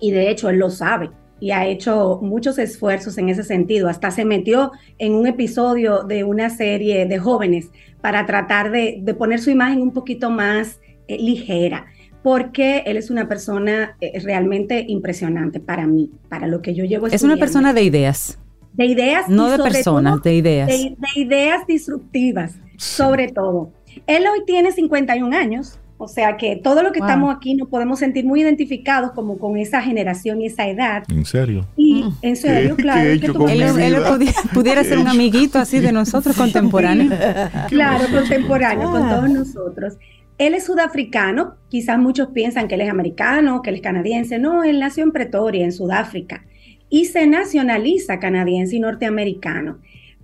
Y 0.00 0.12
de 0.12 0.30
hecho, 0.30 0.48
él 0.48 0.58
lo 0.58 0.70
sabe 0.70 1.10
y 1.40 1.50
ha 1.50 1.66
hecho 1.66 2.20
muchos 2.22 2.58
esfuerzos 2.58 3.18
en 3.18 3.30
ese 3.30 3.42
sentido. 3.42 3.88
Hasta 3.88 4.10
se 4.10 4.24
metió 4.24 4.72
en 4.98 5.14
un 5.14 5.26
episodio 5.26 6.04
de 6.04 6.22
una 6.22 6.50
serie 6.50 7.06
de 7.06 7.18
jóvenes 7.18 7.70
para 8.00 8.26
tratar 8.26 8.70
de, 8.70 9.02
poner 9.18 9.40
su 9.40 9.50
imagen 9.50 9.82
un 9.82 9.92
poquito 9.92 10.30
más 10.30 10.80
eh, 11.08 11.18
ligera, 11.18 11.86
porque 12.22 12.82
él 12.86 12.96
es 12.96 13.10
una 13.10 13.28
persona 13.28 13.96
eh, 14.00 14.20
realmente 14.20 14.84
impresionante 14.86 15.60
para 15.60 15.86
mí, 15.86 16.10
para 16.28 16.46
lo 16.46 16.62
que 16.62 16.74
yo 16.74 16.84
llevo. 16.84 17.06
Es 17.06 17.22
una 17.22 17.36
persona 17.36 17.72
de 17.72 17.82
ideas. 17.82 18.38
De 18.74 18.86
ideas. 18.86 19.28
No 19.28 19.50
de 19.50 19.58
personas, 19.58 20.22
de 20.22 20.34
ideas. 20.34 20.68
De, 20.68 20.96
de 20.96 21.20
ideas 21.20 21.66
disruptivas, 21.66 22.54
sobre 22.76 23.28
todo. 23.28 23.72
Él 24.06 24.24
hoy 24.32 24.44
tiene 24.46 24.70
51 24.72 25.36
años, 25.36 25.80
o 26.02 26.08
sea 26.08 26.38
que 26.38 26.56
todo 26.56 26.82
lo 26.82 26.92
que 26.92 26.98
estamos 26.98 27.34
aquí 27.34 27.54
nos 27.54 27.68
podemos 27.68 27.98
sentir 27.98 28.24
muy 28.24 28.40
identificados 28.40 29.12
como 29.12 29.36
con 29.36 29.58
esa 29.58 29.82
generación 29.82 30.40
y 30.40 30.46
esa 30.46 30.66
edad. 30.66 31.02
¿En 31.10 31.26
serio? 31.26 31.66
Y 31.76 32.04
mm. 32.04 32.16
en 32.22 32.36
serio, 32.36 32.74
claro. 32.74 33.10
él, 33.10 33.20
pudiera, 34.54 34.82
ser 34.82 34.98
un 34.98 35.08
amiguito 35.08 35.58
así 35.58 35.78
de 35.78 35.92
nosotros 35.92 36.34
contemporáneo. 36.34 37.10
claro, 37.68 38.06
contemporáneo, 38.10 38.90
con 38.90 39.10
todos 39.10 39.28
nosotros. 39.28 39.98
Él 40.38 40.54
es 40.54 40.64
sudafricano, 40.64 41.56
quizás 41.68 41.98
muchos 41.98 42.28
piensan 42.28 42.66
que 42.66 42.76
él 42.76 42.80
es 42.80 42.88
americano, 42.88 43.60
que 43.60 43.68
él 43.68 43.76
es 43.76 43.82
canadiense. 43.82 44.38
No, 44.38 44.64
él 44.64 44.80
nació 44.80 45.04
en 45.04 45.12
Pretoria, 45.12 45.66
en 45.66 45.72
Sudáfrica, 45.72 46.46
y 46.88 47.04
se 47.04 47.26
nacionaliza 47.26 48.18
canadiense 48.20 48.76
y 48.76 48.80
norteamericano. 48.80 49.80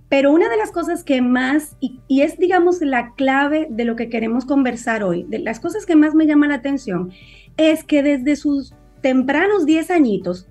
Pero 0.09 0.31
una 0.31 0.49
de 0.49 0.57
las 0.57 0.71
cosas 0.71 1.03
que 1.03 1.21
más, 1.21 1.75
y, 1.79 1.99
es 2.21 2.37
digamos 2.37 2.81
la 2.81 3.13
clave 3.15 3.67
de 3.69 3.83
lo 3.83 3.95
que 3.95 4.09
queremos 4.09 4.45
conversar 4.45 5.03
hoy, 5.03 5.23
de 5.23 5.39
las 5.39 5.59
cosas 5.59 5.85
que 5.85 5.95
más 5.95 6.15
me 6.15 6.25
llama 6.25 6.47
la 6.47 6.55
atención, 6.55 7.11
es 7.57 7.83
que 7.83 8.03
desde 8.03 8.35
sus 8.35 8.73
tempranos 9.01 9.65
10 9.65 9.91
añitos, 9.91 10.47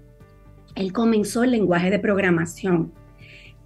él 0.74 0.92
comenzó 0.92 1.42
el 1.42 1.52
lenguaje 1.52 1.90
de 1.90 1.98
programación 1.98 2.92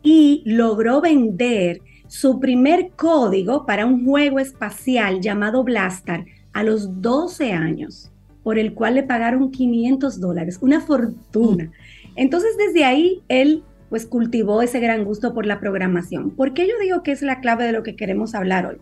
y 0.02 0.42
logró 0.46 1.00
vender 1.00 1.80
su 2.06 2.38
primer 2.38 2.90
código 2.96 3.66
para 3.66 3.86
un 3.86 4.04
juego 4.04 4.38
espacial 4.38 5.20
llamado 5.20 5.64
Blastar 5.64 6.24
a 6.52 6.62
los 6.62 7.00
12 7.00 7.52
años, 7.52 8.10
por 8.42 8.58
el 8.58 8.74
cual 8.74 8.94
le 8.94 9.02
pagaron 9.02 9.50
500 9.50 10.20
dólares, 10.20 10.58
una 10.60 10.80
fortuna. 10.80 11.64
Mm. 11.64 11.70
Entonces 12.16 12.56
desde 12.56 12.84
ahí 12.84 13.22
él 13.28 13.62
pues 13.90 14.06
cultivó 14.06 14.62
ese 14.62 14.80
gran 14.80 15.04
gusto 15.04 15.34
por 15.34 15.44
la 15.44 15.60
programación. 15.60 16.30
¿Por 16.30 16.54
qué 16.54 16.66
yo 16.66 16.74
digo 16.80 17.02
que 17.02 17.12
es 17.12 17.20
la 17.20 17.40
clave 17.40 17.66
de 17.66 17.72
lo 17.72 17.82
que 17.82 17.96
queremos 17.96 18.34
hablar 18.34 18.64
hoy? 18.64 18.78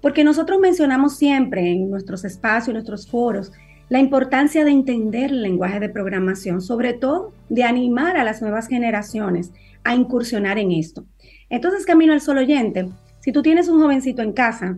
Porque 0.00 0.22
nosotros 0.22 0.60
mencionamos 0.60 1.16
siempre 1.16 1.72
en 1.72 1.90
nuestros 1.90 2.24
espacios, 2.24 2.68
en 2.68 2.74
nuestros 2.74 3.08
foros, 3.08 3.50
la 3.88 3.98
importancia 3.98 4.64
de 4.64 4.70
entender 4.70 5.30
el 5.30 5.42
lenguaje 5.42 5.80
de 5.80 5.88
programación, 5.88 6.60
sobre 6.60 6.92
todo 6.92 7.32
de 7.48 7.64
animar 7.64 8.16
a 8.16 8.24
las 8.24 8.42
nuevas 8.42 8.68
generaciones 8.68 9.52
a 9.82 9.94
incursionar 9.94 10.58
en 10.58 10.72
esto. 10.72 11.04
Entonces, 11.48 11.86
camino 11.86 12.12
al 12.12 12.20
solo 12.20 12.40
oyente, 12.40 12.88
si 13.20 13.32
tú 13.32 13.42
tienes 13.42 13.68
un 13.68 13.80
jovencito 13.80 14.22
en 14.22 14.32
casa, 14.32 14.76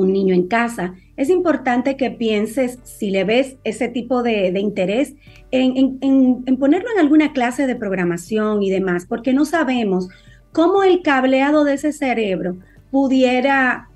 un 0.00 0.12
niño 0.12 0.34
en 0.34 0.48
casa, 0.48 0.94
es 1.16 1.30
importante 1.30 1.96
que 1.96 2.10
pienses, 2.10 2.78
si 2.82 3.10
le 3.10 3.24
ves 3.24 3.56
ese 3.64 3.88
tipo 3.88 4.22
de, 4.22 4.48
interés, 4.58 5.14
en, 5.50 5.98
en, 6.00 6.56
ponerlo 6.56 6.88
en 6.92 7.00
alguna 7.00 7.32
clase 7.32 7.66
de 7.66 7.76
programación 7.76 8.62
y 8.62 8.70
demás, 8.70 9.06
porque 9.06 9.32
no 9.32 9.44
sabemos 9.44 10.08
cómo 10.52 10.82
el 10.82 11.02
cableado 11.02 11.64
de 11.64 11.74
ese 11.74 11.92
cerebro 11.92 12.56
pudiera 12.90 13.88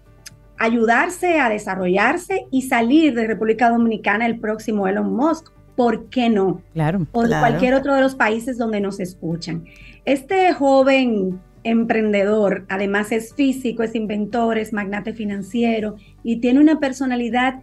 ayudarse 0.59 1.41
a 1.41 1.49
desarrollarse 1.49 2.47
y 2.51 2.63
salir 2.63 3.15
de 3.15 3.27
República 3.27 3.71
Dominicana 3.71 4.27
el 4.27 4.39
próximo 4.39 4.87
Elon 4.87 5.15
Musk. 5.15 5.51
¿Por 5.77 6.09
qué 6.09 6.31
no? 6.31 6.63
Claro. 6.73 7.07
O 7.11 7.23
de 7.25 7.31
cualquier 7.31 7.75
otro 7.75 7.95
de 7.95 8.01
los 8.01 8.15
países 8.15 8.59
donde 8.59 8.81
nos 8.81 9.01
escuchan. 9.01 9.65
Este 10.05 10.53
joven 10.53 11.41
emprendedor, 11.65 12.67
además 12.69 13.11
es 13.11 13.35
físico, 13.35 13.83
es 13.83 13.95
inventor, 13.95 14.59
es 14.59 14.73
magnate 14.73 15.13
financiero 15.13 15.97
y 16.23 16.37
tiene 16.37 16.61
una 16.61 16.79
personalidad, 16.79 17.61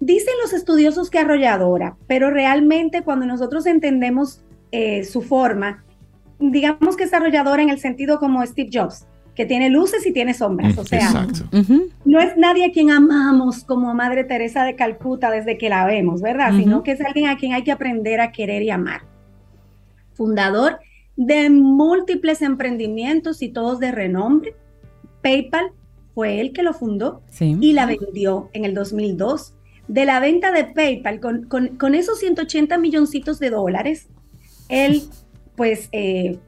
dicen 0.00 0.34
los 0.42 0.52
estudiosos 0.52 1.10
que 1.10 1.18
arrolladora, 1.18 1.96
pero 2.06 2.30
realmente 2.30 3.02
cuando 3.02 3.26
nosotros 3.26 3.66
entendemos 3.66 4.44
eh, 4.70 5.04
su 5.04 5.20
forma, 5.20 5.84
digamos 6.38 6.96
que 6.96 7.04
es 7.04 7.12
arrolladora 7.12 7.62
en 7.62 7.70
el 7.70 7.78
sentido 7.78 8.18
como 8.18 8.44
Steve 8.46 8.70
Jobs, 8.72 9.06
que 9.34 9.46
tiene 9.46 9.68
luces 9.68 10.06
y 10.06 10.12
tiene 10.12 10.32
sombras. 10.32 10.78
O 10.78 10.84
sea, 10.84 11.26
no 12.04 12.20
es 12.20 12.36
nadie 12.36 12.66
a 12.66 12.70
quien 12.70 12.90
amamos 12.90 13.64
como 13.64 13.92
Madre 13.92 14.22
Teresa 14.22 14.62
de 14.62 14.76
Calcuta 14.76 15.30
desde 15.30 15.58
que 15.58 15.68
la 15.68 15.84
vemos, 15.86 16.22
¿verdad? 16.22 16.52
Sino 16.56 16.84
que 16.84 16.92
es 16.92 17.00
alguien 17.00 17.26
a 17.26 17.36
quien 17.36 17.52
hay 17.52 17.64
que 17.64 17.72
aprender 17.72 18.20
a 18.20 18.30
querer 18.30 18.62
y 18.62 18.70
amar. 18.70 19.02
Fundador 20.12 20.78
de 21.16 21.50
múltiples 21.50 22.42
emprendimientos 22.42 23.42
y 23.42 23.48
todos 23.48 23.78
de 23.78 23.92
renombre. 23.92 24.54
PayPal 25.22 25.72
fue 26.14 26.40
él 26.40 26.52
que 26.52 26.62
lo 26.62 26.72
fundó 26.72 27.22
y 27.40 27.72
la 27.72 27.86
vendió 27.86 28.50
en 28.52 28.64
el 28.64 28.74
2002. 28.74 29.54
De 29.88 30.04
la 30.06 30.18
venta 30.20 30.50
de 30.50 30.64
PayPal, 30.64 31.20
con, 31.20 31.94
esos 31.94 32.18
180 32.18 32.78
milloncitos 32.78 33.38
de 33.38 33.50
dólares, 33.50 34.08
él 34.68 35.02
pues 35.56 35.88
eh, 35.92 36.38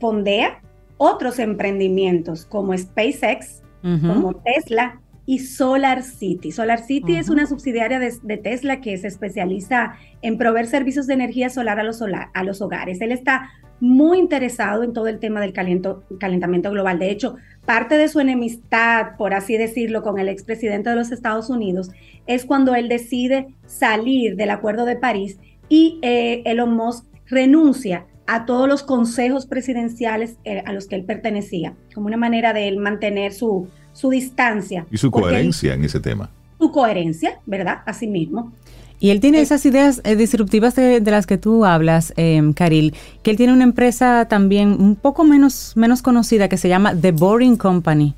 fondea 0.00 0.62
otros 0.96 1.38
emprendimientos 1.38 2.46
como 2.46 2.76
SpaceX, 2.76 3.62
como 3.82 4.34
Tesla 4.36 5.02
y 5.26 5.38
Solar 5.38 6.02
City. 6.02 6.52
Solar 6.52 6.80
City 6.84 7.16
es 7.16 7.28
una 7.28 7.46
subsidiaria 7.46 7.98
de, 7.98 8.36
Tesla 8.36 8.80
que 8.80 8.96
se 8.98 9.08
especializa 9.08 9.94
en 10.22 10.38
proveer 10.38 10.66
servicios 10.66 11.06
de 11.06 11.14
energía 11.14 11.48
solar 11.48 11.80
a 11.80 11.82
los, 11.82 12.02
a 12.02 12.44
los 12.44 12.60
hogares. 12.60 13.00
Él 13.00 13.12
está 13.12 13.50
muy 13.80 14.18
interesado 14.18 14.82
en 14.82 14.92
todo 14.92 15.08
el 15.08 15.18
tema 15.18 15.40
del 15.40 15.52
calentamiento 15.52 16.70
global. 16.70 16.98
De 16.98 17.10
hecho, 17.10 17.36
parte 17.64 17.98
de 17.98 18.08
su 18.08 18.20
enemistad, 18.20 19.16
por 19.18 19.34
así 19.34 19.56
decirlo, 19.56 20.02
con 20.02 20.18
el 20.18 20.28
expresidente 20.28 20.90
de 20.90 20.96
los 20.96 21.10
Estados 21.10 21.50
Unidos 21.50 21.90
es 22.26 22.44
cuando 22.44 22.74
él 22.74 22.88
decide 22.88 23.48
salir 23.66 24.36
del 24.36 24.50
Acuerdo 24.50 24.84
de 24.84 24.96
París 24.96 25.38
y 25.68 25.98
eh, 26.02 26.42
Elon 26.44 26.74
Musk 26.74 27.06
renuncia 27.26 28.06
a 28.26 28.46
todos 28.46 28.68
los 28.68 28.82
consejos 28.82 29.46
presidenciales 29.46 30.38
eh, 30.44 30.62
a 30.64 30.72
los 30.72 30.86
que 30.86 30.94
él 30.96 31.04
pertenecía, 31.04 31.74
como 31.94 32.06
una 32.06 32.16
manera 32.16 32.52
de 32.52 32.68
él 32.68 32.78
mantener 32.78 33.32
su, 33.32 33.68
su 33.94 34.10
distancia. 34.10 34.84
Y 34.90 34.98
su 34.98 35.10
coherencia 35.10 35.72
en 35.72 35.84
ese 35.84 36.00
tema. 36.00 36.28
Su 36.58 36.70
coherencia, 36.70 37.38
¿verdad? 37.46 37.78
Asimismo. 37.86 38.52
Y 39.00 39.10
él 39.10 39.20
tiene 39.20 39.40
esas 39.40 39.64
ideas 39.66 40.00
eh, 40.04 40.16
disruptivas 40.16 40.74
de, 40.76 41.00
las 41.00 41.26
que 41.26 41.36
tú 41.36 41.64
hablas, 41.64 42.12
eh, 42.16 42.40
Karil, 42.54 42.94
que 43.22 43.30
él 43.30 43.36
tiene 43.36 43.52
una 43.52 43.64
empresa 43.64 44.26
también 44.28 44.80
un 44.80 44.96
poco 44.96 45.24
menos, 45.24 45.72
menos 45.76 46.00
conocida 46.00 46.48
que 46.48 46.56
se 46.56 46.68
llama 46.68 46.94
The 46.98 47.12
Boring 47.12 47.56
Company. 47.56 48.14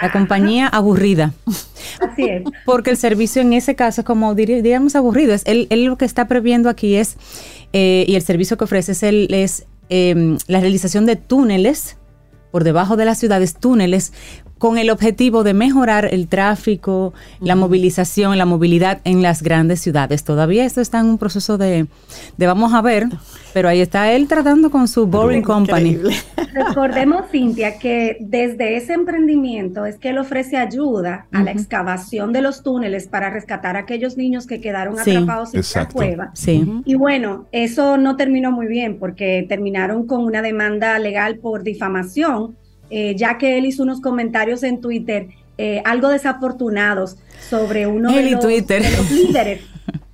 La 0.00 0.10
compañía 0.10 0.66
aburrida. 0.66 1.34
Así 2.00 2.24
es. 2.24 2.42
Porque 2.64 2.90
el 2.90 2.96
servicio 2.96 3.42
en 3.42 3.52
ese 3.52 3.74
caso 3.74 4.00
es 4.00 4.06
como, 4.06 4.34
diríamos, 4.34 4.96
aburrido. 4.96 5.34
Es, 5.34 5.42
él, 5.44 5.66
él 5.68 5.84
lo 5.84 5.98
que 5.98 6.06
está 6.06 6.26
previendo 6.26 6.70
aquí 6.70 6.94
es, 6.94 7.18
eh, 7.74 8.06
y 8.08 8.14
el 8.14 8.22
servicio 8.22 8.56
que 8.56 8.64
ofrece 8.64 8.92
es, 8.92 9.02
el, 9.02 9.28
es 9.34 9.66
em, 9.90 10.38
la 10.46 10.60
realización 10.60 11.04
de 11.04 11.16
túneles 11.16 11.98
por 12.50 12.64
debajo 12.64 12.96
de 12.96 13.04
las 13.04 13.18
ciudades, 13.18 13.54
túneles 13.54 14.12
con 14.60 14.76
el 14.76 14.90
objetivo 14.90 15.42
de 15.42 15.54
mejorar 15.54 16.10
el 16.12 16.28
tráfico, 16.28 17.14
la 17.40 17.56
movilización, 17.56 18.36
la 18.36 18.44
movilidad 18.44 19.00
en 19.04 19.22
las 19.22 19.42
grandes 19.42 19.80
ciudades. 19.80 20.22
Todavía 20.22 20.66
esto 20.66 20.82
está 20.82 21.00
en 21.00 21.06
un 21.06 21.16
proceso 21.16 21.56
de, 21.56 21.86
de 22.36 22.46
vamos 22.46 22.74
a 22.74 22.82
ver, 22.82 23.06
pero 23.54 23.70
ahí 23.70 23.80
está 23.80 24.12
él 24.12 24.28
tratando 24.28 24.70
con 24.70 24.86
su 24.86 25.06
Boring 25.06 25.40
Company. 25.40 25.96
Recordemos, 26.52 27.30
Cintia, 27.32 27.78
que 27.78 28.18
desde 28.20 28.76
ese 28.76 28.92
emprendimiento 28.92 29.86
es 29.86 29.96
que 29.96 30.10
él 30.10 30.18
ofrece 30.18 30.58
ayuda 30.58 31.26
a 31.32 31.42
la 31.42 31.52
excavación 31.52 32.34
de 32.34 32.42
los 32.42 32.62
túneles 32.62 33.08
para 33.08 33.30
rescatar 33.30 33.76
a 33.76 33.80
aquellos 33.80 34.18
niños 34.18 34.46
que 34.46 34.60
quedaron 34.60 35.00
atrapados 35.00 35.54
en 35.54 35.62
la 35.74 35.88
cueva. 35.88 36.30
Sí. 36.34 36.82
Y 36.84 36.96
bueno, 36.96 37.46
eso 37.52 37.96
no 37.96 38.16
terminó 38.16 38.52
muy 38.52 38.66
bien 38.66 38.98
porque 38.98 39.46
terminaron 39.48 40.06
con 40.06 40.22
una 40.22 40.42
demanda 40.42 40.98
legal 40.98 41.38
por 41.38 41.62
difamación 41.62 42.58
eh, 42.90 43.14
ya 43.16 43.38
que 43.38 43.58
él 43.58 43.66
hizo 43.66 43.82
unos 43.82 44.00
comentarios 44.00 44.62
en 44.62 44.80
Twitter 44.80 45.28
eh, 45.58 45.82
algo 45.84 46.08
desafortunados 46.08 47.16
sobre 47.48 47.86
uno 47.86 48.10
de 48.12 48.30
los, 48.30 48.44
líderes 49.10 49.60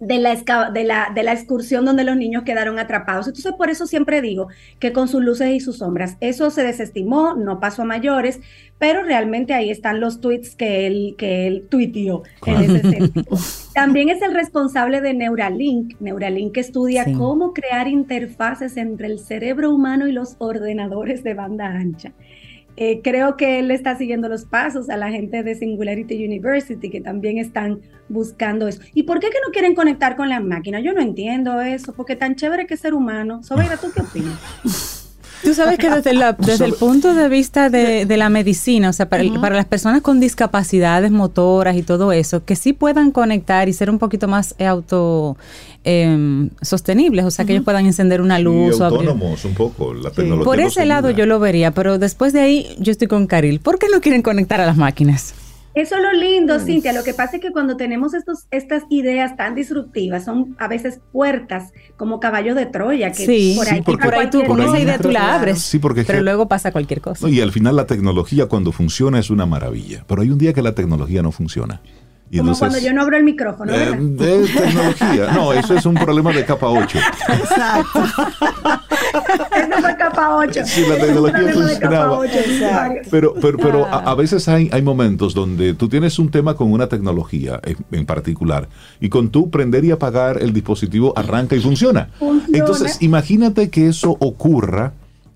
de 0.00 0.18
la, 0.18 0.36
de, 0.72 0.84
la, 0.84 1.10
de 1.12 1.22
la 1.22 1.32
excursión 1.32 1.84
donde 1.84 2.04
los 2.04 2.16
niños 2.16 2.44
quedaron 2.44 2.78
atrapados. 2.78 3.26
Entonces, 3.26 3.52
por 3.52 3.68
eso 3.68 3.86
siempre 3.86 4.22
digo 4.22 4.48
que 4.78 4.92
con 4.92 5.08
sus 5.08 5.22
luces 5.22 5.50
y 5.50 5.60
sus 5.60 5.78
sombras, 5.78 6.16
eso 6.20 6.50
se 6.50 6.62
desestimó, 6.62 7.34
no 7.34 7.58
pasó 7.58 7.82
a 7.82 7.84
mayores, 7.84 8.40
pero 8.78 9.02
realmente 9.02 9.54
ahí 9.54 9.70
están 9.70 9.98
los 9.98 10.20
tweets 10.20 10.54
que 10.54 10.86
él, 10.86 11.16
que 11.18 11.48
él 11.48 11.66
tuiteó 11.68 12.22
en 12.46 12.56
ese 12.62 12.80
sentido. 12.80 13.36
También 13.74 14.08
es 14.08 14.22
el 14.22 14.34
responsable 14.34 15.00
de 15.00 15.14
Neuralink. 15.14 16.00
Neuralink 16.00 16.56
estudia 16.56 17.04
cómo 17.16 17.52
crear 17.52 17.88
interfaces 17.88 18.76
entre 18.76 19.08
el 19.08 19.18
cerebro 19.18 19.74
humano 19.74 20.06
y 20.06 20.12
los 20.12 20.36
ordenadores 20.38 21.24
de 21.24 21.34
banda 21.34 21.66
ancha. 21.66 22.12
Eh, 22.80 23.00
creo 23.02 23.36
que 23.36 23.58
él 23.58 23.72
está 23.72 23.96
siguiendo 23.96 24.28
los 24.28 24.44
pasos 24.44 24.88
a 24.88 24.96
la 24.96 25.10
gente 25.10 25.42
de 25.42 25.56
Singularity 25.56 26.24
University 26.24 26.88
que 26.88 27.00
también 27.00 27.38
están 27.38 27.80
buscando 28.08 28.68
eso. 28.68 28.80
¿Y 28.94 29.02
por 29.02 29.18
qué 29.18 29.30
que 29.30 29.38
no 29.44 29.50
quieren 29.50 29.74
conectar 29.74 30.14
con 30.14 30.28
la 30.28 30.38
máquina? 30.38 30.78
Yo 30.78 30.92
no 30.92 31.00
entiendo 31.00 31.60
eso, 31.60 31.92
porque 31.92 32.14
tan 32.14 32.36
chévere 32.36 32.68
que 32.68 32.76
ser 32.76 32.94
humano. 32.94 33.42
Sobeira, 33.42 33.78
¿tú 33.78 33.88
qué 33.92 34.02
opinas? 34.02 34.94
Tú 35.42 35.54
sabes 35.54 35.78
que 35.78 35.90
desde, 35.90 36.12
desde 36.38 36.64
el 36.64 36.74
punto 36.74 37.14
de 37.14 37.28
vista 37.28 37.70
de, 37.70 38.06
la 38.16 38.28
medicina, 38.28 38.90
o 38.90 38.92
sea, 38.92 39.08
para, 39.08 39.24
las 39.24 39.66
personas 39.66 40.02
con 40.02 40.20
discapacidades 40.20 41.10
motoras 41.10 41.76
y 41.76 41.82
todo 41.82 42.12
eso, 42.12 42.44
que 42.44 42.56
sí 42.56 42.72
puedan 42.72 43.10
conectar 43.10 43.68
y 43.68 43.72
ser 43.72 43.90
un 43.90 43.98
poquito 43.98 44.28
más 44.28 44.54
auto 44.58 45.36
em, 45.84 46.50
sostenibles, 46.60 47.24
o 47.24 47.30
sea, 47.30 47.44
que 47.44 47.52
ellos 47.52 47.64
puedan 47.64 47.86
encender 47.86 48.20
una 48.20 48.38
luz. 48.38 48.78
Y 48.78 48.82
autónomos 48.82 49.44
un 49.44 49.54
poco, 49.54 49.94
la 49.94 50.10
tecnología. 50.10 50.44
Por 50.44 50.60
ese 50.60 50.84
lado 50.84 51.10
yo 51.10 51.26
lo 51.26 51.38
vería, 51.38 51.72
pero 51.72 51.98
después 51.98 52.32
de 52.32 52.40
ahí 52.40 52.76
yo 52.78 52.90
estoy 52.92 53.08
con 53.08 53.26
Caril. 53.26 53.60
¿Por 53.60 53.78
qué 53.78 53.86
no 53.92 54.00
quieren 54.00 54.22
conectar 54.22 54.60
a 54.60 54.66
las 54.66 54.76
máquinas? 54.76 55.34
Eso 55.78 55.94
es 55.94 56.02
lo 56.02 56.12
lindo, 56.12 56.58
Cintia. 56.58 56.92
Lo 56.92 57.04
que 57.04 57.14
pasa 57.14 57.36
es 57.36 57.42
que 57.42 57.52
cuando 57.52 57.76
tenemos 57.76 58.12
estos, 58.12 58.46
estas 58.50 58.82
ideas 58.90 59.36
tan 59.36 59.54
disruptivas, 59.54 60.24
son 60.24 60.56
a 60.58 60.66
veces 60.66 61.00
puertas 61.12 61.72
como 61.96 62.18
caballo 62.18 62.56
de 62.56 62.66
Troya. 62.66 63.12
Que 63.12 63.24
sí, 63.24 63.54
por 63.56 63.68
ahí, 63.68 63.82
por 63.82 64.14
ahí 64.14 64.28
tú 64.28 64.44
con 64.44 64.60
esa 64.60 64.80
idea 64.80 64.98
tú 64.98 65.12
la 65.12 65.36
abres. 65.36 65.60
Sí, 65.60 65.78
porque 65.78 66.02
pero 66.02 66.20
luego 66.20 66.48
pasa 66.48 66.72
cualquier 66.72 67.00
cosa. 67.00 67.28
y 67.28 67.40
al 67.40 67.52
final 67.52 67.76
la 67.76 67.86
tecnología 67.86 68.46
cuando 68.46 68.72
funciona 68.72 69.20
es 69.20 69.30
una 69.30 69.46
maravilla. 69.46 70.04
Pero 70.08 70.22
hay 70.22 70.30
un 70.30 70.38
día 70.38 70.52
que 70.52 70.62
la 70.62 70.74
tecnología 70.74 71.22
no 71.22 71.30
funciona. 71.30 71.80
Como 72.36 72.56
cuando 72.58 72.78
yo 72.78 72.92
no 72.92 73.02
abro 73.02 73.16
el 73.16 73.24
micrófono. 73.24 73.72
Eh, 73.74 73.96
de 73.98 74.46
tecnología. 74.46 75.32
No, 75.32 75.52
eso 75.52 75.74
es 75.74 75.86
un 75.86 75.94
problema 75.94 76.32
de 76.32 76.44
capa 76.44 76.68
8. 76.68 76.98
Exacto. 77.28 78.04
eso 79.56 79.80
fue 79.80 79.96
capa 79.96 80.36
8. 80.36 80.60
Sí, 80.64 80.84
la 80.88 80.96
tecnología 80.98 81.52
funcionaba. 81.52 82.20
pero 83.10 83.34
pero, 83.40 83.58
pero 83.58 83.86
a, 83.86 84.14
veces 84.14 84.48
hay, 84.48 84.68
hay 84.72 84.82
momentos 84.82 85.34
donde 85.34 85.74
tú 85.74 85.88
tienes 85.88 86.18
un 86.18 86.30
tema 86.30 86.54
con 86.54 86.70
una 86.72 86.88
tecnología 86.88 87.60
en, 87.90 88.06
particular 88.06 88.68
y 89.00 89.08
con 89.08 89.30
tú 89.30 89.50
prender 89.50 89.84
y 89.84 89.90
apagar 89.90 90.42
el 90.42 90.52
dispositivo 90.52 91.12
arranca 91.16 91.56
y 91.56 91.60
funciona. 91.60 92.10
Entonces, 92.52 92.98
imagínate 93.00 93.70
que 93.70 93.88
eso 93.88 94.16
ocurra 94.20 94.92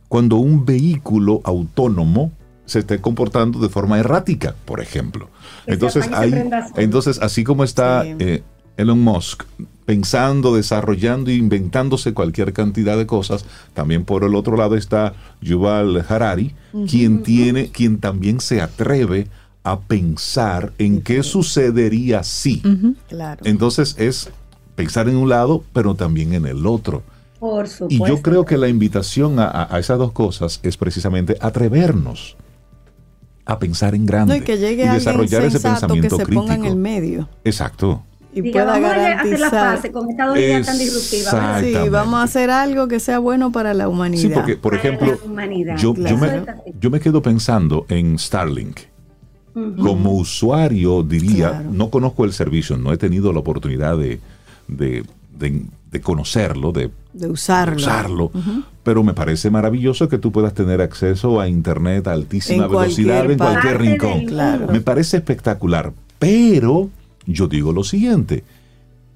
cuando 0.09 0.37
un 0.37 0.65
vehículo 0.67 1.41
autónomo 1.45 2.33
se 2.67 2.81
esté 2.81 3.01
comportando 3.01 3.59
de 3.59 3.69
forma 3.69 3.99
errática, 3.99 4.55
por 4.65 4.81
ejemplo. 4.81 5.29
Entonces, 5.67 6.09
hay, 6.13 6.33
entonces 6.77 7.19
así 7.21 7.45
como 7.45 7.65
está 7.65 8.05
eh, 8.05 8.43
Elon 8.77 9.01
Musk 9.01 9.45
pensando, 9.85 10.55
desarrollando 10.55 11.31
e 11.31 11.35
inventándose 11.35 12.15
cualquier 12.15 12.53
cantidad 12.53 12.97
de 12.97 13.07
cosas, 13.07 13.45
también 13.75 14.05
por 14.05 14.25
el 14.25 14.35
otro 14.35 14.57
lado 14.57 14.77
está 14.77 15.15
Yuval 15.41 16.05
Harari, 16.09 16.55
quien 16.89 17.23
tiene, 17.23 17.71
quien 17.71 17.99
también 17.99 18.41
se 18.41 18.61
atreve 18.61 19.27
a 19.65 19.81
pensar 19.81 20.73
en 20.79 21.03
qué 21.03 21.23
sucedería 21.23 22.23
si. 22.23 22.63
Claro. 23.09 23.43
Entonces 23.45 23.97
es 23.99 24.31
pensar 24.75 25.09
en 25.09 25.17
un 25.17 25.29
lado, 25.29 25.65
pero 25.73 25.95
también 25.95 26.33
en 26.33 26.47
el 26.47 26.67
otro. 26.67 27.03
Por 27.39 27.67
Y 27.89 27.99
yo 27.99 28.23
creo 28.23 28.45
que 28.45 28.57
la 28.57 28.69
invitación 28.69 29.37
a, 29.39 29.69
esas 29.79 29.99
dos 29.99 30.13
cosas 30.13 30.61
es 30.63 30.77
precisamente 30.77 31.37
atrevernos 31.41 32.37
a 33.45 33.59
pensar 33.59 33.95
en 33.95 34.07
grande 34.07 34.39
y, 34.39 34.41
que 34.43 34.57
llegue 34.57 34.89
desarrollar 34.89 35.43
ese 35.43 35.61
pensamiento 35.61 36.17
que 36.17 36.25
se 36.25 36.33
ponga 36.33 36.55
en 36.55 36.65
el 36.65 36.77
medio. 36.77 37.29
Exacto. 37.45 38.03
Y 38.35 38.51
pueda 38.51 38.65
vamos 38.65 38.91
garantizar. 38.91 39.19
a 39.19 39.21
hacer 39.21 39.41
la 39.41 39.51
paz 39.51 39.93
con 39.93 40.11
esta 40.11 40.39
idea 40.39 40.63
tan 40.63 40.79
disruptiva. 40.79 41.61
Sí, 41.61 41.89
vamos 41.91 42.15
a 42.15 42.23
hacer 42.23 42.51
algo 42.51 42.89
que 42.89 42.99
sea 42.99 43.19
bueno 43.19 43.53
para 43.53 43.75
la 43.75 43.89
humanidad. 43.89 44.23
Sí, 44.23 44.29
porque, 44.33 44.57
por 44.57 44.75
ejemplo, 44.75 45.19
yo, 45.77 45.93
me, 45.93 46.45
yo, 46.81 46.91
me, 46.91 47.01
quedo 47.01 47.21
pensando 47.21 47.85
en 47.89 48.19
Starlink. 48.19 48.81
Como 49.53 50.13
usuario 50.13 51.03
diría, 51.03 51.63
no 51.71 51.91
conozco 51.91 52.25
el 52.25 52.33
servicio, 52.33 52.79
no 52.79 52.91
he 52.91 52.97
tenido 52.97 53.35
la 53.35 53.41
oportunidad 53.41 53.99
de, 53.99 54.19
de, 54.67 55.05
conocerlo, 56.03 56.73
de, 56.73 56.91
usarlo. 57.29 58.31
Pero 58.83 59.03
me 59.05 59.15
parece 59.15 59.51
maravilloso 59.51 60.09
que 60.09 60.19
tú 60.19 60.33
puedas 60.33 60.55
tener 60.55 60.81
acceso 60.81 61.41
a 61.41 61.49
Internet 61.49 62.07
a 62.09 62.13
altísima 62.13 62.67
velocidad 62.67 63.31
en 63.31 63.39
cualquier 63.39 63.81
rincón. 63.81 64.27
Me 64.71 64.81
parece 64.81 65.19
espectacular. 65.19 65.93
Pero 66.19 66.91
yo 67.27 67.49
digo 67.49 67.73
lo 67.73 67.85
siguiente, 67.85 68.45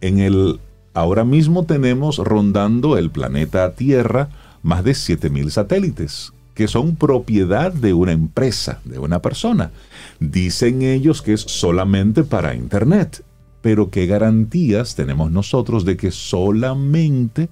en 0.01 0.19
el 0.19 0.61
ahora 0.95 1.25
mismo 1.25 1.65
tenemos 1.65 2.19
rondando 2.19 2.97
el 2.97 3.11
planeta 3.11 3.73
Tierra 3.73 4.29
más 4.63 4.83
de 4.83 4.95
7000 4.95 5.51
satélites 5.51 6.33
que 6.57 6.69
son 6.69 6.97
propiedad 6.97 7.71
de 7.71 7.93
una 7.93 8.13
empresa, 8.13 8.81
de 8.85 8.99
una 8.99 9.21
persona. 9.21 9.73
Dicen 10.21 10.81
ellos 10.81 11.21
que 11.21 11.35
es 11.35 11.43
solamente 11.43 12.25
para 12.25 12.55
Internet, 12.55 13.23
pero 13.67 13.91
¿qué 13.91 14.07
garantías 14.07 14.95
tenemos 14.95 15.33
nosotros 15.33 15.85
de 15.85 15.97
que 15.97 16.13
solamente 16.13 17.49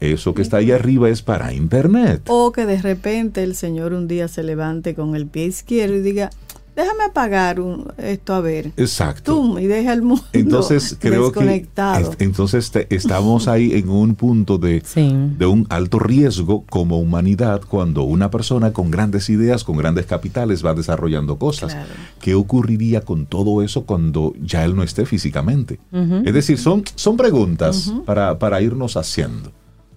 eso 0.00 0.32
que 0.32 0.40
está 0.40 0.56
ahí 0.56 0.70
arriba 0.70 1.10
es 1.10 1.20
para 1.20 1.52
Internet? 1.52 2.22
O 2.28 2.52
que 2.52 2.64
de 2.64 2.80
repente 2.80 3.42
el 3.42 3.54
Señor 3.54 3.92
un 3.92 4.08
día 4.08 4.28
se 4.28 4.42
levante 4.42 4.94
con 4.94 5.14
el 5.14 5.26
pie 5.26 5.44
izquierdo 5.44 5.96
y 5.96 6.00
diga, 6.00 6.30
déjame 6.78 7.04
apagar 7.04 7.60
esto 7.98 8.34
a 8.34 8.40
ver. 8.40 8.72
Exacto. 8.76 9.58
y 9.58 9.66
deja 9.66 9.92
el 9.92 10.02
mundo 10.02 10.24
entonces, 10.32 10.96
creo 11.00 11.32
Que, 11.32 11.66
entonces 12.20 12.70
estamos 12.88 13.48
ahí 13.48 13.72
en 13.72 13.88
un 13.88 14.14
punto 14.14 14.58
de, 14.58 14.82
de 14.94 15.46
un 15.46 15.66
alto 15.70 15.98
riesgo 15.98 16.64
como 16.70 17.00
humanidad 17.00 17.62
cuando 17.68 18.04
una 18.04 18.30
persona 18.30 18.72
con 18.72 18.90
grandes 18.90 19.28
ideas, 19.28 19.64
con 19.64 19.76
grandes 19.76 20.06
capitales 20.06 20.64
va 20.64 20.74
desarrollando 20.74 21.36
cosas. 21.36 21.76
¿Qué 22.20 22.34
ocurriría 22.34 23.00
con 23.00 23.26
todo 23.26 23.62
eso 23.62 23.84
cuando 23.84 24.34
ya 24.40 24.64
él 24.64 24.76
no 24.76 24.84
esté 24.84 25.04
físicamente? 25.04 25.80
Es 26.24 26.32
decir, 26.32 26.58
son, 26.58 26.84
son 26.94 27.16
preguntas 27.16 27.92
para, 28.06 28.38
para 28.38 28.60
irnos 28.62 28.96
haciendo. 28.96 29.50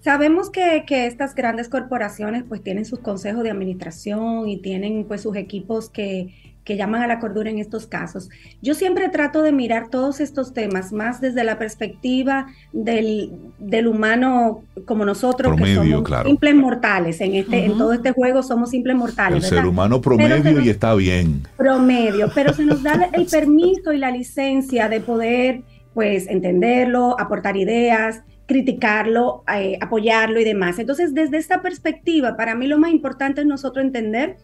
Sabemos 0.04 0.50
que, 0.50 0.84
que, 0.88 1.06
estas 1.06 1.36
grandes 1.36 1.70
corporaciones 1.70 2.44
pues 2.44 2.64
tienen 2.64 2.86
sus 2.86 2.98
consejos 2.98 3.44
de 3.44 3.52
administración 3.52 4.50
y 4.50 4.58
tienen 4.58 5.06
pues 5.08 5.22
sus 5.22 5.36
equipos 5.36 5.92
que, 5.92 6.34
que 6.64 6.78
llaman 6.78 7.02
a 7.02 7.08
la 7.08 7.20
cordura 7.20 7.50
en 7.50 7.58
estos 7.58 7.88
casos. 7.88 8.30
Yo 8.62 8.74
siempre 8.74 9.10
trato 9.10 9.42
de 9.42 9.52
mirar 9.52 9.90
todos 9.90 10.20
estos 10.20 10.54
temas 10.54 10.92
más 10.92 11.20
desde 11.20 11.44
la 11.44 11.58
perspectiva 11.58 12.48
del, 12.72 13.32
del 13.60 13.88
humano 13.88 14.64
como 14.86 15.06
nosotros, 15.06 15.56
que 15.56 15.76
somos 15.76 16.04
simples 16.26 16.56
mortales. 16.56 17.22
En, 17.22 17.36
este, 17.36 17.66
en 17.66 17.78
todo 17.78 17.94
este 17.94 18.12
juego 18.12 18.44
somos 18.44 18.70
simples 18.70 18.96
mortales. 18.96 19.44
El 19.44 19.50
ser 19.50 19.66
humano 19.66 20.02
promedio 20.02 20.62
y 20.62 20.70
está 20.70 20.94
bien. 20.94 21.48
Promedio, 21.58 22.32
pero 22.34 22.54
se 22.54 22.66
nos 22.66 22.84
da 22.84 23.10
el 23.14 23.26
permiso 23.26 23.92
y 23.92 23.98
la 23.98 24.12
licencia 24.12 24.88
de 24.88 25.00
poder 25.00 25.62
pues 25.94 26.28
entenderlo, 26.28 27.20
aportar 27.20 27.58
ideas, 27.58 28.22
criticarlo, 28.46 29.44
eh, 29.54 29.78
apoyarlo 29.82 30.40
y 30.40 30.44
demás. 30.44 30.78
Entonces, 30.80 31.14
desde 31.14 31.38
esta 31.38 31.62
perspectiva, 31.62 32.36
para 32.36 32.56
mí 32.56 32.68
lo 32.68 32.78
más 32.78 32.92
importante 32.92 33.42
es 33.42 33.48
nosotros 33.48 33.86
entender 33.86 34.38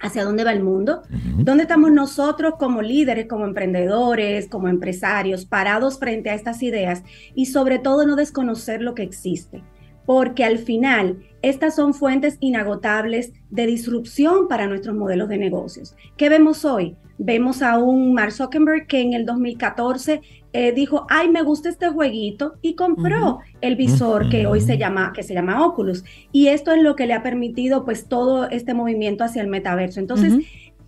hacia 0.00 0.24
dónde 0.24 0.44
va 0.44 0.52
el 0.52 0.62
mundo, 0.62 1.02
dónde 1.38 1.64
estamos 1.64 1.90
nosotros 1.92 2.54
como 2.58 2.82
líderes, 2.82 3.26
como 3.26 3.44
emprendedores, 3.44 4.48
como 4.48 4.68
empresarios, 4.68 5.44
parados 5.44 5.98
frente 5.98 6.30
a 6.30 6.34
estas 6.34 6.62
ideas 6.62 7.02
y 7.34 7.46
sobre 7.46 7.78
todo 7.78 8.06
no 8.06 8.16
desconocer 8.16 8.82
lo 8.82 8.94
que 8.94 9.02
existe, 9.02 9.62
porque 10.06 10.44
al 10.44 10.58
final 10.58 11.18
estas 11.42 11.76
son 11.76 11.94
fuentes 11.94 12.36
inagotables 12.40 13.32
de 13.50 13.66
disrupción 13.66 14.48
para 14.48 14.66
nuestros 14.66 14.96
modelos 14.96 15.28
de 15.28 15.38
negocios. 15.38 15.96
¿Qué 16.16 16.28
vemos 16.28 16.64
hoy? 16.64 16.96
Vemos 17.18 17.62
a 17.62 17.78
un 17.78 18.14
Mark 18.14 18.32
Zuckerberg 18.32 18.86
que 18.86 19.00
en 19.00 19.12
el 19.12 19.26
2014 19.26 20.20
eh, 20.52 20.72
dijo, 20.72 21.06
ay, 21.10 21.28
me 21.28 21.42
gusta 21.42 21.68
este 21.68 21.88
jueguito 21.88 22.54
y 22.62 22.74
compró 22.74 23.40
el 23.60 23.76
visor 23.76 24.30
que 24.30 24.46
hoy 24.46 24.60
se 24.60 24.78
llama, 24.78 25.12
que 25.14 25.22
se 25.22 25.34
llama 25.34 25.64
Oculus. 25.64 26.04
Y 26.32 26.48
esto 26.48 26.72
es 26.72 26.82
lo 26.82 26.96
que 26.96 27.06
le 27.06 27.12
ha 27.12 27.22
permitido 27.22 27.84
pues 27.84 28.08
todo 28.08 28.48
este 28.48 28.72
movimiento 28.72 29.24
hacia 29.24 29.42
el 29.42 29.48
metaverso. 29.48 30.00
Entonces, 30.00 30.46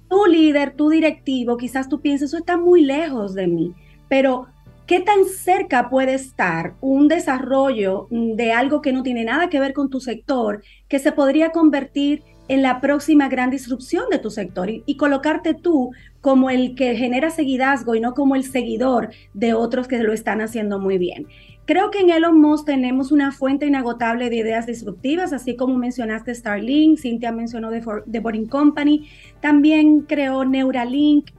tu 0.08 0.26
líder, 0.26 0.74
tu 0.74 0.88
directivo, 0.88 1.56
quizás 1.56 1.88
tú 1.88 2.00
pienses, 2.00 2.30
eso 2.30 2.38
está 2.38 2.56
muy 2.56 2.82
lejos 2.82 3.34
de 3.34 3.46
mí, 3.46 3.74
pero 4.08 4.46
¿qué 4.86 5.00
tan 5.00 5.24
cerca 5.24 5.88
puede 5.88 6.14
estar 6.14 6.74
un 6.80 7.06
desarrollo 7.06 8.08
de 8.10 8.52
algo 8.52 8.82
que 8.82 8.92
no 8.92 9.02
tiene 9.02 9.24
nada 9.24 9.48
que 9.48 9.60
ver 9.60 9.72
con 9.72 9.88
tu 9.88 10.00
sector, 10.00 10.62
que 10.88 10.98
se 10.98 11.12
podría 11.12 11.50
convertir 11.52 12.24
en 12.50 12.62
la 12.62 12.80
próxima 12.80 13.28
gran 13.28 13.48
disrupción 13.48 14.06
de 14.10 14.18
tu 14.18 14.28
sector 14.28 14.68
y, 14.68 14.96
colocarte 14.96 15.54
tú 15.54 15.92
como 16.20 16.50
el 16.50 16.74
que 16.74 16.96
genera 16.96 17.30
seguidazgo 17.30 17.94
y 17.94 18.00
no 18.00 18.12
como 18.12 18.34
el 18.34 18.42
seguidor 18.42 19.10
de 19.34 19.54
otros 19.54 19.86
que 19.86 20.02
lo 20.02 20.12
están 20.12 20.40
haciendo 20.40 20.80
muy 20.80 20.98
bien. 20.98 21.28
Creo 21.64 21.92
que 21.92 22.00
en 22.00 22.10
Elon 22.10 22.40
Musk 22.40 22.66
tenemos 22.66 23.12
una 23.12 23.30
fuente 23.30 23.66
inagotable 23.66 24.30
de 24.30 24.36
ideas 24.38 24.66
disruptivas, 24.66 25.32
así 25.32 25.54
como 25.54 25.76
mencionaste 25.76 26.34
Starlink, 26.34 26.98
Cynthia 26.98 27.30
mencionó 27.30 27.70
The, 27.70 28.18
Boring 28.18 28.48
Company, 28.48 29.08
también 29.40 30.00
creó 30.00 30.44
Neuralink, 30.44 31.30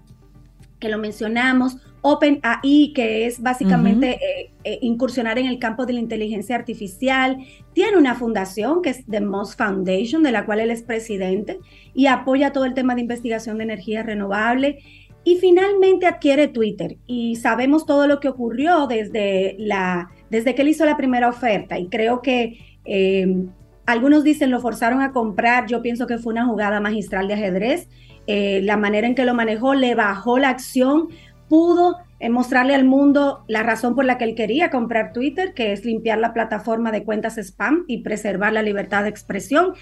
que 0.80 0.88
lo 0.88 0.98
mencionamos, 0.98 1.76
OpenAI, 2.02 2.94
que 2.94 3.28
es 3.28 3.42
básicamente 3.42 4.14
eh, 4.14 4.52
eh, 4.64 4.80
incursionar 4.82 5.38
en 5.38 5.46
el 5.46 5.60
campo 5.60 5.86
de 5.86 5.94
la 5.94 6.00
inteligencia 6.00 6.56
artificial. 6.56 7.38
Tiene 7.74 7.98
una 7.98 8.16
fundación 8.16 8.82
que 8.82 8.90
es 8.90 9.06
The 9.06 9.22
Moss 9.22 9.56
Foundation, 9.56 10.24
de 10.24 10.32
la 10.32 10.46
cual 10.46 10.62
él 10.62 10.72
es 10.72 10.82
presidente 10.82 11.60
y 11.94 12.08
apoya 12.08 12.52
todo 12.52 12.66
el 12.66 12.74
tema 12.74 12.96
de 12.96 13.02
investigación 13.02 13.58
de 13.58 13.66
energía 13.66 14.04
renovable. 14.04 14.80
Y 15.24 15.36
finalmente 15.36 16.08
adquiere 16.08 16.48
Twitter. 16.48 16.98
Y 17.06 17.36
sabemos 17.36 17.86
todo 17.86 18.08
lo 18.08 18.20
que 18.20 18.28
ocurrió 18.28 18.88
desde, 18.88 19.56
la, 19.60 20.10
desde 20.32 20.56
que 20.56 20.64
él 20.64 20.70
hizo 20.70 20.84
la 20.84 20.98
primera 20.98 21.30
oferta. 21.30 21.78
Y 21.78 21.90
creo 21.90 22.24
que 22.24 22.58
eh, 22.86 23.46
algunos 23.86 24.24
dicen 24.24 24.50
lo 24.50 24.60
forzaron 24.60 25.02
a 25.02 25.12
comprar, 25.12 25.68
yo 25.68 25.84
pienso 25.84 26.08
que 26.08 26.18
fue 26.18 26.34
una 26.34 26.48
jugada 26.48 26.80
magistral 26.80 27.28
de 27.28 27.36
ajedrez, 27.36 27.88
la 28.28 28.78
manera 28.78 29.08
en 29.08 29.14
que 29.14 29.26
lo 29.26 29.34
manejó 29.34 29.74
le 29.74 29.94
bajó 29.94 30.38
la 30.38 30.50
acción 30.50 31.10
pudo 31.52 31.98
mostrarle 32.30 32.76
al 32.76 32.86
mundo 32.86 33.44
la 33.48 33.62
razón 33.62 33.94
por 33.94 34.06
la 34.06 34.18
que 34.18 34.24
él 34.24 34.36
quería 34.36 34.70
comprar 34.70 35.12
Twitter, 35.12 35.54
que 35.54 35.74
es 35.74 35.84
limpiar 35.84 36.18
la 36.18 36.32
plataforma 36.32 36.94
de 36.94 37.04
cuentas 37.04 37.38
spam 37.38 37.84
y 37.90 38.04
preservar 38.04 38.54
la 38.54 38.62
libertad 38.62 39.04
de 39.04 39.10
expresión. 39.10 39.74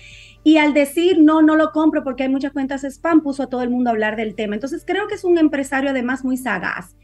Y 0.44 0.58
al 0.58 0.74
decir, 0.74 1.22
no, 1.22 1.44
no 1.44 1.56
lo 1.56 1.72
compro 1.72 2.04
porque 2.04 2.24
hay 2.24 2.30
muchas 2.30 2.54
cuentas 2.54 2.84
spam, 2.84 3.22
puso 3.22 3.44
a 3.44 3.50
todo 3.50 3.62
el 3.62 3.70
mundo 3.70 3.92
a 3.92 3.94
hablar 3.94 4.16
del 4.16 4.34
tema. 4.34 4.56
Entonces 4.56 4.84
creo 4.84 5.08
que 5.08 5.14
es 5.14 5.24
un 5.24 5.38
empresario 5.38 5.92
además 5.92 6.26
muy 6.26 6.38
sagaz. 6.38 6.96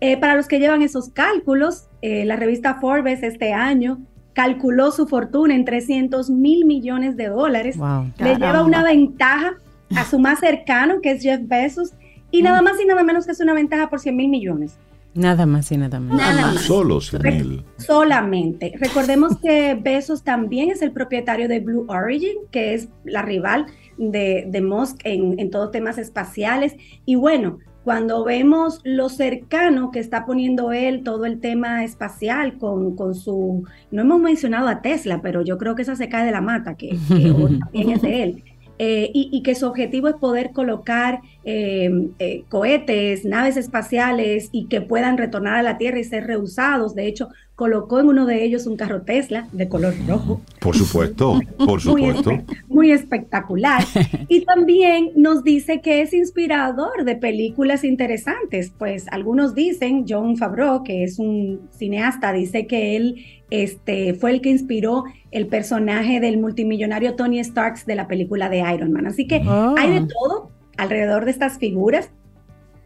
Eh, 0.00 0.16
para 0.16 0.36
los 0.36 0.48
que 0.48 0.58
llevan 0.58 0.80
esos 0.80 1.10
cálculos, 1.10 1.90
eh, 2.00 2.24
la 2.24 2.36
revista 2.36 2.76
Forbes 2.80 3.22
este 3.22 3.52
año 3.52 4.00
calculó 4.32 4.90
su 4.90 5.06
fortuna 5.06 5.54
en 5.54 5.66
300 5.66 6.30
mil 6.30 6.64
millones 6.64 7.18
de 7.18 7.28
dólares. 7.28 7.76
Le 8.16 8.36
lleva 8.36 8.64
una 8.64 8.82
ventaja 8.82 9.56
a 9.94 10.04
su 10.06 10.18
más 10.18 10.40
cercano, 10.40 11.02
que 11.02 11.10
es 11.10 11.22
Jeff 11.22 11.40
Bezos, 11.42 11.92
y 12.34 12.42
nada 12.42 12.62
más 12.62 12.80
y 12.80 12.84
nada 12.84 13.04
menos 13.04 13.26
que 13.26 13.32
es 13.32 13.40
una 13.40 13.54
ventaja 13.54 13.88
por 13.88 14.00
100 14.00 14.16
mil 14.16 14.28
millones. 14.28 14.76
Nada 15.14 15.46
más 15.46 15.70
y 15.70 15.76
nada 15.76 16.00
menos. 16.00 16.16
Nada 16.16 16.52
más. 16.52 16.62
Solo 16.62 17.00
100 17.00 17.22
mil. 17.22 17.64
Solamente. 17.76 18.72
Recordemos 18.80 19.38
que 19.38 19.78
Besos 19.80 20.24
también 20.24 20.70
es 20.70 20.82
el 20.82 20.90
propietario 20.90 21.46
de 21.46 21.60
Blue 21.60 21.86
Origin, 21.88 22.36
que 22.50 22.74
es 22.74 22.88
la 23.04 23.22
rival 23.22 23.66
de, 23.96 24.46
de 24.48 24.60
Musk 24.60 24.98
en, 25.04 25.38
en 25.38 25.50
todos 25.50 25.70
temas 25.70 25.96
espaciales. 25.98 26.74
Y 27.06 27.14
bueno, 27.14 27.58
cuando 27.84 28.24
vemos 28.24 28.80
lo 28.82 29.08
cercano 29.08 29.92
que 29.92 30.00
está 30.00 30.24
poniendo 30.24 30.72
él 30.72 31.04
todo 31.04 31.26
el 31.26 31.38
tema 31.38 31.84
espacial 31.84 32.58
con, 32.58 32.96
con, 32.96 33.14
su, 33.14 33.62
no 33.92 34.02
hemos 34.02 34.20
mencionado 34.20 34.68
a 34.68 34.80
Tesla, 34.80 35.20
pero 35.22 35.42
yo 35.42 35.58
creo 35.58 35.74
que 35.74 35.82
esa 35.82 35.94
se 35.94 36.08
cae 36.08 36.24
de 36.24 36.32
la 36.32 36.40
mata, 36.40 36.76
que, 36.76 36.96
que 37.08 37.32
también 37.60 37.90
es 37.90 38.02
de 38.02 38.22
él. 38.22 38.44
Eh, 38.78 39.10
y, 39.14 39.42
que 39.42 39.54
su 39.54 39.66
objetivo 39.66 40.08
es 40.08 40.16
poder 40.16 40.50
colocar 40.50 41.20
eh, 41.44 42.08
eh, 42.18 42.42
cohetes, 42.48 43.24
naves 43.24 43.56
espaciales 43.56 44.48
y 44.50 44.66
que 44.66 44.80
puedan 44.80 45.16
retornar 45.16 45.54
a 45.54 45.62
la 45.62 45.78
Tierra 45.78 46.00
y 46.00 46.04
ser 46.04 46.26
reusados. 46.26 46.96
De 46.96 47.06
hecho, 47.06 47.28
colocó 47.54 48.00
en 48.00 48.08
uno 48.08 48.26
de 48.26 48.42
ellos 48.44 48.66
un 48.66 48.76
carro 48.76 49.02
Tesla 49.02 49.46
de 49.52 49.68
color 49.68 49.94
rojo. 50.08 50.40
Por 50.58 50.76
supuesto, 50.76 51.40
por 51.58 51.80
supuesto. 51.80 52.32
Muy, 52.68 52.90
espectacular. 52.90 53.84
Y 54.28 54.44
también 54.44 55.10
nos 55.14 55.44
dice 55.44 55.80
que 55.80 56.00
es 56.00 56.12
inspirador 56.12 57.04
de 57.04 57.14
películas 57.14 57.84
interesantes. 57.84 58.72
Pues 58.76 59.06
algunos 59.10 59.54
dicen, 59.54 60.06
John 60.08 60.36
Favreau, 60.36 60.82
que 60.82 61.04
es 61.04 61.18
un 61.18 61.68
cineasta, 61.70 62.32
dice 62.32 62.66
que 62.66 62.96
él 62.96 63.16
este, 63.62 64.14
fue 64.14 64.32
el 64.32 64.40
que 64.40 64.50
inspiró 64.50 65.04
el 65.30 65.46
personaje 65.46 66.18
del 66.18 66.38
multimillonario 66.38 67.14
Tony 67.14 67.42
Starks 67.42 67.86
de 67.86 67.94
la 67.94 68.08
película 68.08 68.48
de 68.48 68.58
Iron 68.74 68.92
Man. 68.92 69.06
Así 69.06 69.26
que 69.26 69.36
hay 69.36 69.90
de 69.90 69.98
ah. 69.98 70.08
todo 70.08 70.50
alrededor 70.76 71.24
de 71.24 71.30
estas 71.30 71.58
figuras. 71.58 72.10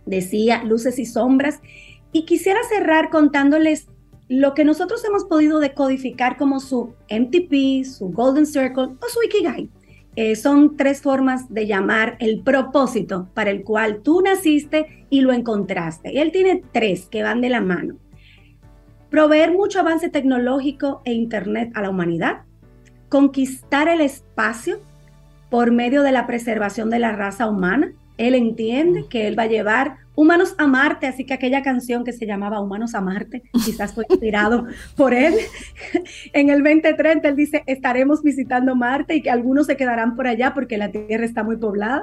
Decía 0.05 0.63
luces 0.65 0.99
y 0.99 1.07
sombras. 1.07 1.61
Y 2.13 2.25
quisiera 2.25 2.61
cerrar 2.69 3.11
contándoles 3.11 3.89
lo 4.29 4.53
que 4.53 4.65
nosotros 4.65 5.03
hemos 5.05 5.25
podido 5.25 5.59
decodificar 5.59 6.37
como 6.37 6.61
su 6.61 6.93
MTP, 7.11 7.85
su 7.85 8.11
Golden 8.11 8.47
Circle 8.47 8.85
o 8.85 9.09
su 9.09 9.23
Ikigai. 9.25 9.71
Eh, 10.17 10.37
son 10.37 10.77
tres 10.77 11.01
formas 11.01 11.53
de 11.53 11.67
llamar 11.67 12.17
el 12.19 12.43
propósito 12.43 13.29
para 13.35 13.51
el 13.51 13.63
cual 13.63 14.03
tú 14.03 14.21
naciste 14.21 15.07
y 15.09 15.23
lo 15.23 15.33
encontraste. 15.33 16.13
Y 16.13 16.19
él 16.19 16.33
tiene 16.33 16.63
tres 16.73 17.07
que 17.07 17.23
van 17.23 17.41
de 17.41 17.49
la 17.49 17.61
mano. 17.61 17.97
Proveer 19.11 19.53
mucho 19.53 19.81
avance 19.81 20.09
tecnológico 20.11 21.03
e 21.05 21.13
Internet 21.13 21.73
a 21.75 21.83
la 21.83 21.91
humanidad. 21.91 22.43
Conquistar 23.09 23.89
el 23.89 24.01
espacio 24.01 24.81
por 25.51 25.73
medio 25.73 26.03
de 26.03 26.13
la 26.13 26.27
preservación 26.27 26.91
de 26.91 26.99
la 26.99 27.13
raza 27.13 27.49
humana. 27.49 27.93
Él 28.19 28.35
entiende 28.35 29.07
que 29.09 29.29
él 29.29 29.39
va 29.39 29.45
a 29.45 29.47
llevar 29.47 29.97
Humanos 30.15 30.57
a 30.59 30.67
Marte, 30.67 31.07
así 31.07 31.25
que 31.25 31.35
aquella 31.35 31.63
canción 31.63 32.03
que 32.03 32.13
se 32.13 32.27
llamaba 32.27 32.61
Humanos 32.61 32.97
a 32.97 33.01
Marte, 33.01 33.45
quizás 33.65 33.95
fue 33.95 34.05
inspirado 34.11 34.67
por 34.97 35.15
él. 35.15 35.35
En 36.33 36.51
el 36.51 36.65
2030 36.65 37.29
él 37.29 37.37
dice, 37.37 37.63
estaremos 37.67 38.25
visitando 38.25 38.75
Marte 38.75 39.15
y 39.15 39.23
que 39.23 39.31
algunos 39.31 39.67
se 39.67 39.77
quedarán 39.77 40.17
por 40.17 40.27
allá 40.27 40.55
porque 40.55 40.77
la 40.77 40.91
Tierra 40.91 41.25
está 41.25 41.45
muy 41.45 41.57
poblada. 41.57 42.03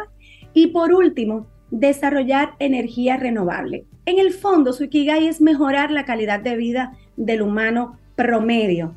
Y 0.54 0.68
por 0.68 0.94
último, 0.94 1.48
desarrollar 1.72 2.54
energía 2.60 3.18
renovable. 3.18 3.86
En 4.06 4.20
el 4.20 4.32
fondo, 4.32 4.74
su 4.74 4.86
Ikigai 4.86 5.28
es 5.28 5.42
mejorar 5.42 5.92
la 5.92 6.06
calidad 6.06 6.40
de 6.40 6.56
vida 6.56 6.94
del 7.18 7.42
humano 7.42 7.98
promedio, 8.16 8.94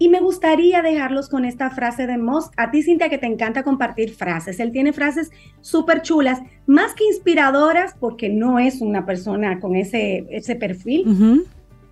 y 0.00 0.08
me 0.08 0.20
gustaría 0.20 0.80
dejarlos 0.80 1.28
con 1.28 1.44
esta 1.44 1.70
frase 1.70 2.06
de 2.06 2.18
Musk. 2.18 2.52
A 2.56 2.70
ti, 2.70 2.82
Cintia, 2.82 3.08
que 3.08 3.18
te 3.18 3.26
encanta 3.26 3.64
compartir 3.64 4.14
frases. 4.14 4.60
Él 4.60 4.70
tiene 4.70 4.92
frases 4.92 5.32
súper 5.60 6.02
chulas, 6.02 6.40
más 6.66 6.94
que 6.94 7.04
inspiradoras, 7.04 7.96
porque 7.98 8.28
no 8.28 8.60
es 8.60 8.80
una 8.80 9.04
persona 9.04 9.58
con 9.58 9.74
ese, 9.74 10.24
ese 10.30 10.54
perfil. 10.54 11.44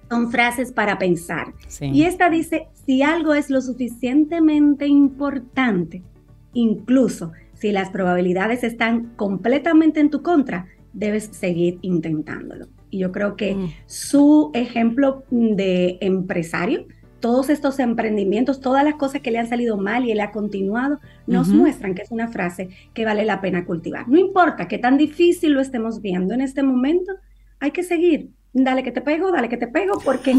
Son 0.09 0.31
frases 0.31 0.71
para 0.71 0.99
pensar. 0.99 1.53
Y 1.81 2.05
esta 2.05 2.31
dice, 2.31 2.69
si 2.87 3.03
algo 3.03 3.35
es 3.35 3.51
lo 3.51 3.61
suficientemente 3.61 4.87
importante, 4.87 6.05
incluso 6.53 7.33
si 7.59 7.73
las 7.73 7.91
probabilidades 7.91 8.65
están 8.65 9.15
completamente 9.17 10.01
en 10.01 10.11
tu 10.11 10.23
contra, 10.23 10.67
debes 10.93 11.25
seguir 11.33 11.79
intentándolo. 11.83 12.69
Y 12.91 12.99
yo 12.99 13.13
creo 13.13 13.37
que 13.37 13.55
mm. 13.55 13.71
su 13.87 14.51
ejemplo 14.55 15.25
de 15.31 15.99
empresario 16.01 16.87
todos 17.21 17.51
estos 17.51 17.79
emprendimientos, 17.79 18.61
todas 18.61 18.85
las 18.85 18.95
cosas 18.95 19.21
que 19.21 19.31
le 19.31 19.39
han 19.39 19.49
salido 19.49 19.77
mal 19.77 20.05
y 20.05 20.13
él 20.13 20.21
ha 20.21 20.31
continuado, 20.31 21.01
nos 21.27 21.49
muestran 21.49 21.95
que 21.95 22.03
es 22.03 22.11
una 22.11 22.29
frase 22.29 22.69
que 22.95 23.05
vale 23.05 23.25
la 23.25 23.41
pena 23.41 23.65
cultivar. 23.65 24.07
No 24.09 24.19
importa 24.19 24.69
qué 24.69 24.79
tan 24.79 24.97
difícil 24.97 25.53
lo 25.53 25.61
estemos 25.61 26.01
viendo 26.01 26.35
en 26.35 26.41
este 26.41 26.63
momento, 26.63 27.13
hay 27.59 27.71
que 27.71 27.83
seguir. 27.83 28.31
Dale 28.53 28.83
que 28.83 28.93
te 28.93 29.01
pego, 29.01 29.33
dale 29.33 29.49
que 29.49 29.57
te 29.57 29.67
pego, 29.67 29.99
porque 30.05 30.37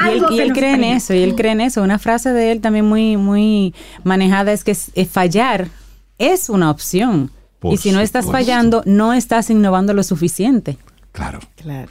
algo 0.00 0.28
y 0.30 0.38
él, 0.38 0.52
cree 0.52 0.74
en 0.74 0.84
eso, 0.84 1.12
y 1.12 1.22
él 1.22 1.34
cree 1.34 1.52
en 1.52 1.60
eso. 1.60 1.82
Una 1.82 1.98
frase 1.98 2.32
de 2.32 2.52
él 2.52 2.60
también 2.60 2.86
muy, 2.86 3.16
muy 3.16 3.74
manejada 4.04 4.52
es 4.52 4.64
que 4.64 4.74
fallar 4.74 5.68
es 6.18 6.48
una 6.48 6.70
opción. 6.70 7.30
y 7.62 7.76
si 7.76 7.90
no 7.90 8.00
estás 8.00 8.26
fallando, 8.26 8.82
no 8.86 9.12
estás 9.12 9.50
innovando 9.50 9.94
lo 9.94 10.02
suficiente. 10.02 10.76
Claro. 11.12 11.40
claro. 11.56 11.90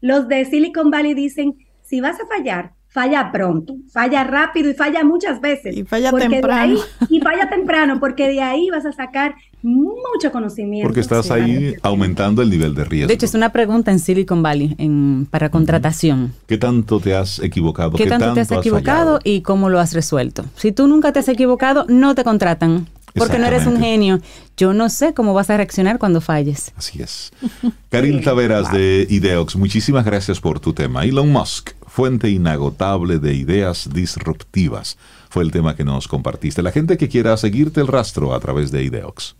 Los 0.00 0.28
de 0.28 0.44
Silicon 0.44 0.90
Valley 0.90 1.14
dicen, 1.14 1.56
si 1.82 2.00
vas 2.00 2.16
a 2.20 2.26
fallar, 2.26 2.72
falla 2.88 3.30
pronto, 3.30 3.76
falla 3.92 4.24
rápido 4.24 4.70
y 4.70 4.74
falla 4.74 5.04
muchas 5.04 5.40
veces. 5.40 5.76
Y 5.76 5.84
falla 5.84 6.12
temprano. 6.12 6.78
y 7.08 7.20
falla 7.20 7.48
temprano, 7.48 8.00
porque 8.00 8.28
de 8.28 8.40
ahí 8.40 8.68
vas 8.70 8.86
a 8.86 8.92
sacar 8.92 9.34
mucho 9.62 10.30
conocimiento. 10.32 10.86
Porque 10.86 11.00
estás 11.00 11.30
ahí 11.30 11.74
aumentando 11.82 12.42
el 12.42 12.50
nivel 12.50 12.74
de 12.74 12.84
riesgo. 12.84 13.08
De 13.08 13.14
hecho, 13.14 13.26
es 13.26 13.34
una 13.34 13.50
pregunta 13.50 13.90
en 13.90 13.98
Silicon 13.98 14.42
Valley 14.42 14.74
en, 14.78 15.26
para 15.30 15.50
contratación. 15.50 16.32
¿Qué 16.46 16.58
tanto 16.58 17.00
te 17.00 17.14
has 17.14 17.40
equivocado? 17.40 17.92
¿Qué, 17.92 18.06
tanto, 18.06 18.34
te 18.34 18.40
has, 18.40 18.50
equivocado 18.52 19.20
y 19.24 19.42
cómo 19.42 19.68
lo 19.68 19.80
has 19.80 19.94
resuelto? 19.94 20.44
Si 20.56 20.72
tú 20.72 20.86
nunca 20.86 21.12
te 21.12 21.18
has 21.18 21.28
equivocado, 21.28 21.86
no 21.88 22.14
te 22.14 22.24
contratan. 22.24 22.86
Porque 23.18 23.38
no 23.38 23.46
eres 23.46 23.66
un 23.66 23.78
genio. 23.78 24.20
Yo 24.56 24.72
no 24.72 24.88
sé 24.88 25.14
cómo 25.14 25.34
vas 25.34 25.50
a 25.50 25.56
reaccionar 25.56 25.98
cuando 25.98 26.20
falles. 26.20 26.72
Así 26.76 27.02
es. 27.02 27.32
Karil 27.90 28.22
Taveras 28.24 28.72
de 28.72 29.06
Ideox, 29.08 29.56
muchísimas 29.56 30.04
gracias 30.04 30.40
por 30.40 30.60
tu 30.60 30.72
tema. 30.72 31.04
Elon 31.04 31.30
Musk 31.30 31.70
fuente 31.86 32.28
inagotable 32.30 33.18
de 33.18 33.34
ideas 33.34 33.90
disruptivas. 33.92 34.96
Fue 35.30 35.42
el 35.42 35.50
tema 35.50 35.74
que 35.74 35.84
nos 35.84 36.06
compartiste. 36.06 36.62
La 36.62 36.70
gente 36.70 36.96
que 36.96 37.08
quiera 37.08 37.36
seguirte 37.36 37.80
el 37.80 37.88
rastro 37.88 38.34
a 38.34 38.40
través 38.40 38.70
de 38.70 38.84
Ideox. 38.84 39.36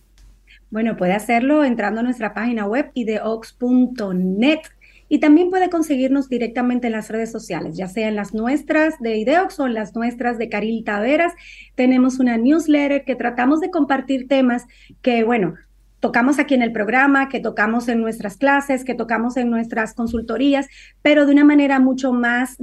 Bueno, 0.71 0.97
puede 0.97 1.15
hacerlo 1.15 1.65
entrando 1.65 2.01
a 2.01 2.03
nuestra 2.03 2.35
página 2.35 2.67
web 2.67 2.91
ideox.net 2.95 4.61
y 5.09 5.21
también 5.21 5.51
puede 5.51 5.71
conseguirnos 5.71 6.29
directamente 6.29 6.87
en 6.87 6.93
las 6.93 7.11
redes 7.11 7.33
sociales, 7.33 7.77
ya 7.77 7.89
sea 7.89 8.09
en 8.09 8.17
las 8.17 8.35
nuestras 8.35 8.99
de 9.01 9.17
Ideox 9.17 9.59
o 9.61 9.67
en 9.67 9.75
las 9.75 9.95
nuestras 9.95 10.39
de 10.39 10.49
Caril 10.49 10.85
Taveras. 10.85 11.33
Tenemos 11.75 12.19
una 12.19 12.37
newsletter 12.37 13.05
que 13.05 13.17
tratamos 13.17 13.61
de 13.61 13.71
compartir 13.71 14.29
temas 14.29 14.67
que, 15.03 15.25
bueno, 15.25 15.55
tocamos 16.01 16.39
aquí 16.39 16.55
en 16.55 16.63
el 16.63 16.73
programa, 16.73 17.29
que 17.29 17.41
tocamos 17.41 17.89
en 17.89 18.01
nuestras 18.01 18.37
clases, 18.37 18.85
que 18.85 18.95
tocamos 18.95 19.37
en 19.37 19.51
nuestras 19.51 19.95
consultorías, 19.95 20.67
pero 21.03 21.27
de 21.27 21.33
una 21.33 21.45
manera 21.45 21.81
mucho 21.81 22.13
más 22.13 22.57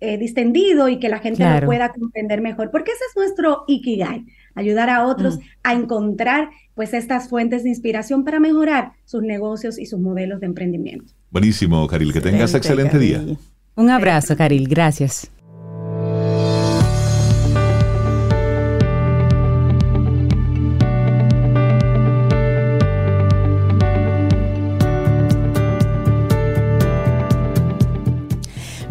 eh, 0.00 0.18
distendido 0.18 0.88
y 0.88 0.98
que 0.98 1.08
la 1.08 1.18
gente 1.18 1.44
lo 1.48 1.66
pueda 1.66 1.90
comprender 1.90 2.40
mejor, 2.42 2.70
porque 2.70 2.92
ese 2.92 3.04
es 3.08 3.16
nuestro 3.16 3.64
Ikigai, 3.66 4.26
ayudar 4.54 4.90
a 4.90 5.06
otros 5.06 5.38
mm. 5.38 5.42
a 5.62 5.72
encontrar 5.72 6.50
pues 6.74 6.94
estas 6.94 7.28
fuentes 7.28 7.62
de 7.62 7.68
inspiración 7.68 8.24
para 8.24 8.40
mejorar 8.40 8.92
sus 9.04 9.22
negocios 9.22 9.78
y 9.78 9.86
sus 9.86 10.00
modelos 10.00 10.40
de 10.40 10.46
emprendimiento. 10.46 11.12
Buenísimo, 11.30 11.86
Caril, 11.86 12.12
que 12.12 12.20
tengas 12.20 12.54
excelente 12.54 12.98
día. 12.98 13.22
Un 13.74 13.90
abrazo, 13.90 14.36
Caril, 14.36 14.68
gracias. 14.68 15.30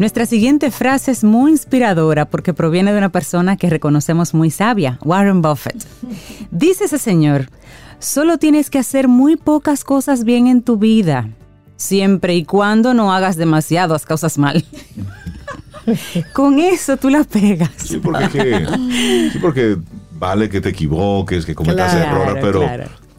Nuestra 0.02 0.26
siguiente 0.26 0.72
frase 0.72 1.12
es 1.12 1.22
muy 1.22 1.52
inspiradora 1.52 2.24
porque 2.24 2.52
proviene 2.52 2.90
de 2.90 2.98
una 2.98 3.10
persona 3.10 3.56
que 3.56 3.70
reconocemos 3.70 4.34
muy 4.34 4.50
sabia, 4.50 4.98
Warren 5.04 5.42
Buffett. 5.42 5.86
Dice 6.50 6.86
ese 6.86 6.98
señor, 6.98 7.46
solo 8.02 8.38
tienes 8.38 8.68
que 8.68 8.78
hacer 8.78 9.08
muy 9.08 9.36
pocas 9.36 9.84
cosas 9.84 10.24
bien 10.24 10.46
en 10.46 10.62
tu 10.62 10.76
vida, 10.76 11.28
siempre 11.76 12.34
y 12.34 12.44
cuando 12.44 12.94
no 12.94 13.12
hagas 13.12 13.36
demasiadas 13.36 14.04
cosas 14.04 14.38
mal. 14.38 14.64
Con 16.32 16.58
eso 16.58 16.96
tú 16.96 17.10
la 17.10 17.24
pegas. 17.24 17.70
Sí, 17.76 17.98
porque, 17.98 19.78
vale 20.12 20.48
que 20.48 20.60
te 20.60 20.68
equivoques, 20.68 21.44
que 21.44 21.54
cometas 21.54 21.94
errores, 21.94 22.36
pero 22.40 22.62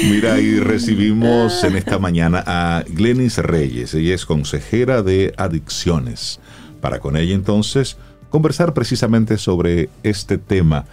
Mira, 0.09 0.39
y 0.39 0.57
recibimos 0.61 1.61
en 1.65 1.75
esta 1.75 1.99
mañana 1.99 2.41
a 2.47 2.85
Glenis 2.87 3.39
Reyes. 3.39 3.93
Ella 3.93 4.15
es 4.15 4.25
consejera 4.25 5.01
de 5.03 5.33
adicciones. 5.35 6.39
Para 6.79 6.99
con 6.99 7.17
ella 7.17 7.35
entonces 7.35 7.97
conversar 8.29 8.73
precisamente 8.73 9.37
sobre 9.37 9.89
este 10.03 10.37
tema 10.37 10.85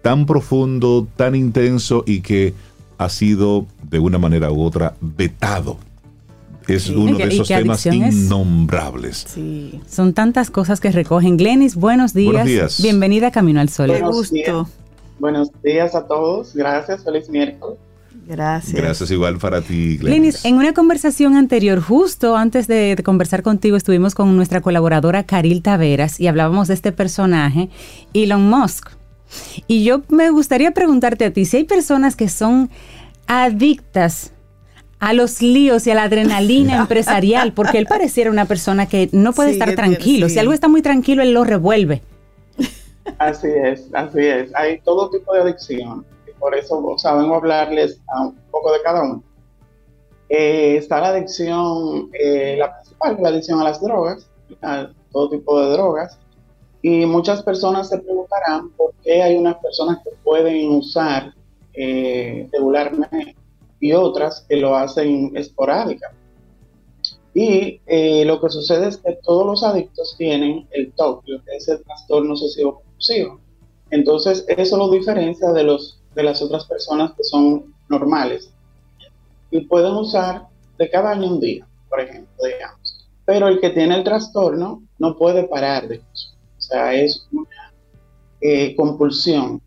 tan 0.00 0.24
profundo, 0.24 1.06
tan 1.16 1.34
intenso 1.34 2.04
y 2.06 2.22
que 2.22 2.54
ha 2.96 3.10
sido 3.10 3.66
de 3.82 3.98
una 3.98 4.16
manera 4.16 4.50
u 4.50 4.62
otra 4.62 4.94
vetado 5.02 5.78
es 6.74 6.88
uno 6.88 7.16
de 7.16 7.24
esos 7.24 7.48
temas 7.48 7.86
innombrables. 7.86 9.24
Sí. 9.28 9.80
Son 9.88 10.12
tantas 10.12 10.50
cosas 10.50 10.80
que 10.80 10.90
recogen. 10.90 11.36
Glenis, 11.36 11.76
buenos 11.76 12.12
días. 12.12 12.32
Buenos 12.32 12.48
días. 12.48 12.82
Bienvenida 12.82 13.28
a 13.28 13.30
Camino 13.30 13.60
al 13.60 13.68
Sol. 13.68 13.88
Buenos 13.88 14.14
gusto. 14.14 14.34
Días. 14.34 14.68
Buenos 15.18 15.50
días 15.62 15.94
a 15.94 16.06
todos. 16.06 16.54
Gracias. 16.54 17.04
Feliz 17.04 17.28
miércoles. 17.28 17.78
Gracias. 18.26 18.74
Gracias 18.74 19.10
igual 19.12 19.38
para 19.38 19.62
ti, 19.62 19.98
Glenis. 19.98 20.00
Glenis, 20.00 20.44
en 20.44 20.56
una 20.56 20.74
conversación 20.74 21.36
anterior, 21.36 21.80
justo 21.80 22.36
antes 22.36 22.66
de, 22.66 22.96
de, 22.96 23.02
conversar 23.04 23.42
contigo, 23.42 23.76
estuvimos 23.76 24.16
con 24.16 24.34
nuestra 24.34 24.60
colaboradora 24.60 25.22
Caril 25.22 25.62
Taveras 25.62 26.18
y 26.18 26.26
hablábamos 26.26 26.66
de 26.66 26.74
este 26.74 26.90
personaje, 26.90 27.68
Elon 28.14 28.48
Musk. 28.48 28.90
Y 29.68 29.84
yo 29.84 30.02
me 30.08 30.30
gustaría 30.30 30.72
preguntarte 30.72 31.24
a 31.24 31.32
ti, 31.32 31.44
si 31.44 31.58
hay 31.58 31.64
personas 31.64 32.16
que 32.16 32.28
son 32.28 32.68
adictas 33.26 34.32
a 34.98 35.12
los 35.12 35.42
líos 35.42 35.86
y 35.86 35.90
a 35.90 35.94
la 35.94 36.04
adrenalina 36.04 36.76
empresarial, 36.80 37.52
porque 37.52 37.78
él 37.78 37.86
pareciera 37.86 38.30
una 38.30 38.46
persona 38.46 38.86
que 38.86 39.08
no 39.12 39.32
puede 39.32 39.50
estar 39.50 39.74
tranquilo. 39.74 40.28
Si 40.28 40.38
algo 40.38 40.52
está 40.52 40.68
muy 40.68 40.82
tranquilo, 40.82 41.22
él 41.22 41.32
lo 41.32 41.44
revuelve. 41.44 42.02
Así 43.18 43.48
es, 43.48 43.88
así 43.92 44.20
es. 44.20 44.54
Hay 44.54 44.80
todo 44.80 45.10
tipo 45.10 45.32
de 45.34 45.40
adicción. 45.42 46.04
Y 46.26 46.32
por 46.38 46.54
eso 46.54 46.96
saben 46.98 47.30
hablarles 47.30 48.00
un 48.18 48.34
poco 48.50 48.72
de 48.72 48.82
cada 48.82 49.02
uno. 49.02 49.22
Eh, 50.28 50.76
está 50.76 51.00
la 51.00 51.08
adicción, 51.08 52.10
eh, 52.12 52.56
la 52.58 52.74
principal, 52.74 53.16
la 53.20 53.28
adicción 53.28 53.60
a 53.60 53.64
las 53.64 53.80
drogas, 53.80 54.28
a 54.62 54.88
todo 55.12 55.30
tipo 55.30 55.60
de 55.60 55.70
drogas. 55.70 56.18
Y 56.82 57.06
muchas 57.06 57.42
personas 57.42 57.88
se 57.88 57.98
preguntarán 57.98 58.70
por 58.70 58.92
qué 59.04 59.22
hay 59.22 59.36
unas 59.36 59.56
personas 59.56 59.98
que 60.04 60.10
pueden 60.24 60.70
usar 60.70 61.32
eh, 61.74 62.48
regularmente 62.52 63.36
y 63.80 63.92
otras 63.92 64.44
que 64.48 64.56
lo 64.56 64.76
hacen 64.76 65.32
esporádica. 65.36 66.12
Y 67.34 67.80
eh, 67.86 68.24
lo 68.24 68.40
que 68.40 68.48
sucede 68.48 68.88
es 68.88 68.96
que 68.96 69.18
todos 69.22 69.46
los 69.46 69.62
adictos 69.62 70.14
tienen 70.16 70.66
el 70.70 70.92
TOC, 70.92 71.24
que 71.24 71.56
es 71.56 71.68
el 71.68 71.82
trastorno 71.82 72.32
obsesivo 72.32 72.76
compulsivo. 72.76 73.40
Entonces, 73.90 74.44
eso 74.48 74.76
lo 74.78 74.90
diferencia 74.90 75.52
de, 75.52 75.62
los, 75.62 76.00
de 76.14 76.22
las 76.22 76.40
otras 76.40 76.64
personas 76.64 77.12
que 77.12 77.24
son 77.24 77.74
normales. 77.88 78.50
Y 79.50 79.60
pueden 79.60 79.92
usar 79.92 80.46
de 80.78 80.90
cada 80.90 81.10
año 81.10 81.28
un 81.28 81.40
día, 81.40 81.66
por 81.88 82.00
ejemplo, 82.00 82.42
digamos. 82.42 83.06
Pero 83.26 83.48
el 83.48 83.60
que 83.60 83.70
tiene 83.70 83.96
el 83.96 84.04
trastorno 84.04 84.82
no 84.98 85.16
puede 85.16 85.44
parar 85.44 85.88
de 85.88 85.96
eso. 85.96 86.30
O 86.56 86.60
sea, 86.60 86.94
es 86.94 87.26
una 87.32 87.72
eh, 88.40 88.74
compulsión 88.76 89.60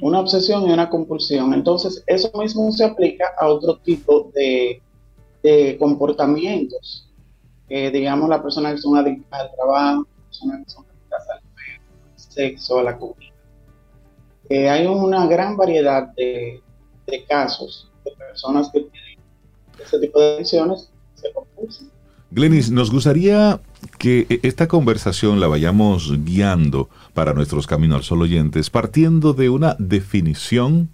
una 0.00 0.20
obsesión 0.20 0.68
y 0.68 0.72
una 0.72 0.88
compulsión. 0.88 1.54
Entonces, 1.54 2.02
eso 2.06 2.30
mismo 2.38 2.70
se 2.72 2.84
aplica 2.84 3.32
a 3.38 3.48
otro 3.48 3.78
tipo 3.78 4.30
de, 4.34 4.82
comportamientos. 5.78 7.08
digamos, 7.68 8.28
las 8.28 8.40
personas 8.40 8.74
que 8.74 8.82
son 8.82 8.96
adictas 8.96 9.40
al 9.40 9.50
trabajo, 9.54 10.06
personas 10.26 10.64
que 10.64 10.70
son 10.70 10.84
adictas 10.86 11.28
al 11.30 11.40
sexo, 12.16 12.78
a 12.78 12.82
la 12.82 12.98
comida. 12.98 13.32
hay 14.50 14.86
una 14.86 15.26
gran 15.26 15.56
variedad 15.56 16.08
de, 16.16 16.62
de, 17.06 17.24
casos 17.24 17.90
de 18.04 18.12
personas 18.12 18.70
que 18.70 18.80
tienen 18.80 19.10
ese 19.82 19.98
tipo 19.98 20.20
de 20.20 20.34
adicciones 20.34 20.90
se 21.14 21.32
compulsan. 21.32 21.89
Glenis, 22.32 22.70
nos 22.70 22.92
gustaría 22.92 23.60
que 23.98 24.26
e, 24.28 24.40
esta 24.44 24.68
conversación 24.68 25.40
la 25.40 25.48
vayamos 25.48 26.12
guiando 26.24 26.88
para 27.12 27.34
nuestros 27.34 27.66
Camino 27.66 27.96
al 27.96 28.04
Sol 28.04 28.22
oyentes, 28.22 28.70
partiendo 28.70 29.32
de 29.32 29.50
una 29.50 29.74
definición 29.80 30.90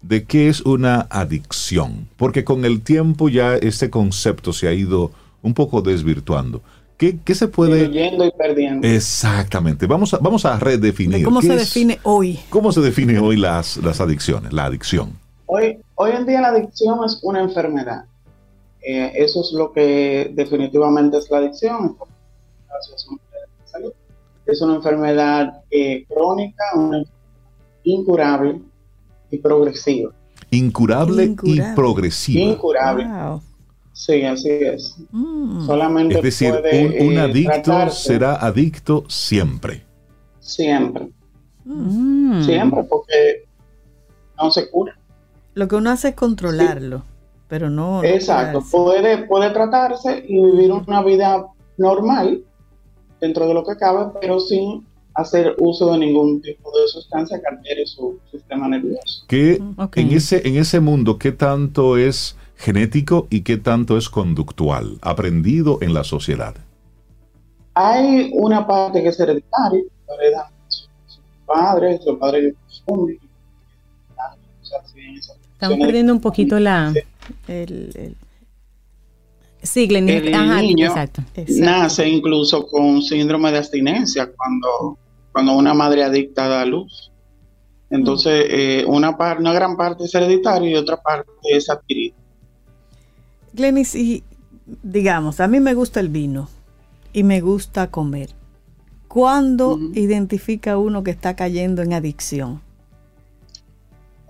de 0.00 0.24
qué 0.24 0.48
es 0.48 0.62
una 0.62 1.06
adicción, 1.10 2.08
porque 2.16 2.44
con 2.44 2.64
el 2.64 2.80
tiempo 2.80 3.28
ya 3.28 3.56
este 3.56 3.90
concepto 3.90 4.52
se 4.52 4.68
ha 4.68 4.72
ido 4.72 5.10
un 5.42 5.52
poco 5.52 5.82
desvirtuando. 5.82 6.62
¿Qué, 6.96 7.18
qué 7.22 7.34
se 7.34 7.48
puede...? 7.48 7.90
Yendo 7.90 8.24
y 8.24 8.30
perdiendo. 8.32 8.86
Exactamente. 8.86 9.86
Vamos 9.86 10.14
a, 10.14 10.18
vamos 10.18 10.44
a 10.44 10.58
redefinir. 10.58 11.22
¿Cómo 11.22 11.42
se 11.42 11.54
define 11.54 11.98
hoy? 12.02 12.40
¿Cómo 12.48 12.72
se 12.72 12.80
define 12.80 13.18
hoy 13.18 13.36
las, 13.36 13.76
las 13.76 14.00
adicciones, 14.00 14.52
la 14.52 14.64
adicción? 14.64 15.12
Hoy, 15.46 15.78
hoy 15.94 16.12
en 16.12 16.26
día 16.26 16.40
la 16.40 16.48
adicción 16.48 16.98
es 17.04 17.20
una 17.22 17.40
enfermedad 17.40 18.04
eh, 18.82 19.12
eso 19.16 19.40
es 19.40 19.52
lo 19.52 19.72
que 19.72 20.30
definitivamente 20.34 21.18
es 21.18 21.30
la 21.30 21.38
adicción. 21.38 21.96
Es 24.46 24.62
una 24.62 24.76
enfermedad 24.76 25.62
eh, 25.70 26.06
crónica, 26.08 26.64
incurable 27.82 28.60
y 29.30 29.38
progresiva. 29.38 30.12
Incurable, 30.50 31.36
y 31.42 31.60
progresiva. 31.74 32.52
Incurable. 32.52 33.06
Sí, 33.92 34.24
así 34.24 34.48
es. 34.48 34.96
Mm. 35.10 35.66
Solamente 35.66 36.16
es 36.16 36.22
decir, 36.22 36.52
un, 36.52 37.12
eh, 37.12 37.20
adicto 37.20 37.90
será 37.90 38.36
adicto 38.36 39.04
siempre. 39.08 39.84
Siempre. 40.40 41.10
Mm. 41.64 42.42
Siempre, 42.42 42.84
porque 42.84 43.44
no 44.38 44.50
se 44.50 44.70
cura. 44.70 44.96
Lo 45.54 45.68
que 45.68 45.76
uno 45.76 45.90
hace 45.90 46.08
es 46.08 46.14
controlarlo 46.14 47.02
pero 47.48 47.70
no. 47.70 48.04
Exacto, 48.04 48.62
puede, 48.70 49.26
puede 49.26 49.50
tratarse 49.50 50.24
y 50.28 50.38
vivir 50.40 50.70
una 50.72 51.02
vida 51.02 51.46
normal 51.78 52.42
dentro 53.20 53.48
de 53.48 53.54
lo 53.54 53.64
que 53.64 53.76
cabe, 53.76 54.12
pero 54.20 54.38
sin 54.38 54.86
hacer 55.14 55.56
uso 55.58 55.92
de 55.92 55.98
ningún 55.98 56.40
tipo 56.40 56.70
de 56.78 56.86
sustancia 56.86 57.40
que 57.40 57.46
altere 57.46 57.86
su 57.86 58.18
sistema 58.30 58.68
nervioso. 58.68 59.24
¿Qué, 59.26 59.58
mm, 59.60 59.82
en, 59.96 60.12
ese, 60.12 60.46
en 60.46 60.56
ese 60.56 60.78
mundo, 60.78 61.18
¿qué 61.18 61.32
tanto 61.32 61.96
es 61.96 62.36
genético 62.56 63.26
y 63.30 63.40
qué 63.40 63.56
tanto 63.56 63.96
es 63.96 64.08
conductual, 64.08 64.98
aprendido 65.00 65.78
en 65.80 65.94
la 65.94 66.04
sociedad? 66.04 66.54
Hay 67.74 68.30
una 68.34 68.66
parte 68.66 69.02
que 69.02 69.08
es 69.08 69.18
hereditaria, 69.18 69.82
heredan 70.08 70.46
sus 70.68 70.88
padres, 71.46 72.00
los 72.04 72.18
padres 72.18 72.42
de 72.44 73.18
Estamos 75.52 75.78
perdiendo 75.78 76.12
un 76.12 76.20
poquito 76.20 76.60
la, 76.60 76.94
el, 77.46 77.92
el 77.94 78.16
Sí, 79.62 79.88
el 79.90 80.04
niño 80.04 80.86
exacto. 80.86 81.22
nace 81.48 82.08
incluso 82.08 82.66
con 82.66 83.02
síndrome 83.02 83.50
de 83.50 83.58
abstinencia 83.58 84.30
cuando, 84.36 84.98
cuando 85.32 85.56
una 85.56 85.74
madre 85.74 86.04
adicta 86.04 86.46
da 86.46 86.64
luz. 86.64 87.10
Entonces, 87.90 88.44
mm. 88.44 88.50
eh, 88.50 88.84
una, 88.86 89.16
una 89.38 89.52
gran 89.52 89.76
parte 89.76 90.04
es 90.04 90.14
hereditaria 90.14 90.70
y 90.70 90.74
otra 90.74 90.96
parte 91.00 91.30
es 91.50 91.68
adquirida. 91.68 92.14
Glenis, 93.52 93.94
y 93.94 94.22
digamos, 94.82 95.40
a 95.40 95.48
mí 95.48 95.58
me 95.58 95.74
gusta 95.74 95.98
el 96.00 96.08
vino 96.08 96.48
y 97.12 97.24
me 97.24 97.40
gusta 97.40 97.90
comer. 97.90 98.30
¿Cuándo 99.08 99.80
identifica 99.94 100.76
uno 100.76 101.02
que 101.02 101.10
está 101.10 101.34
cayendo 101.34 101.82
en 101.82 101.94
adicción? 101.94 102.60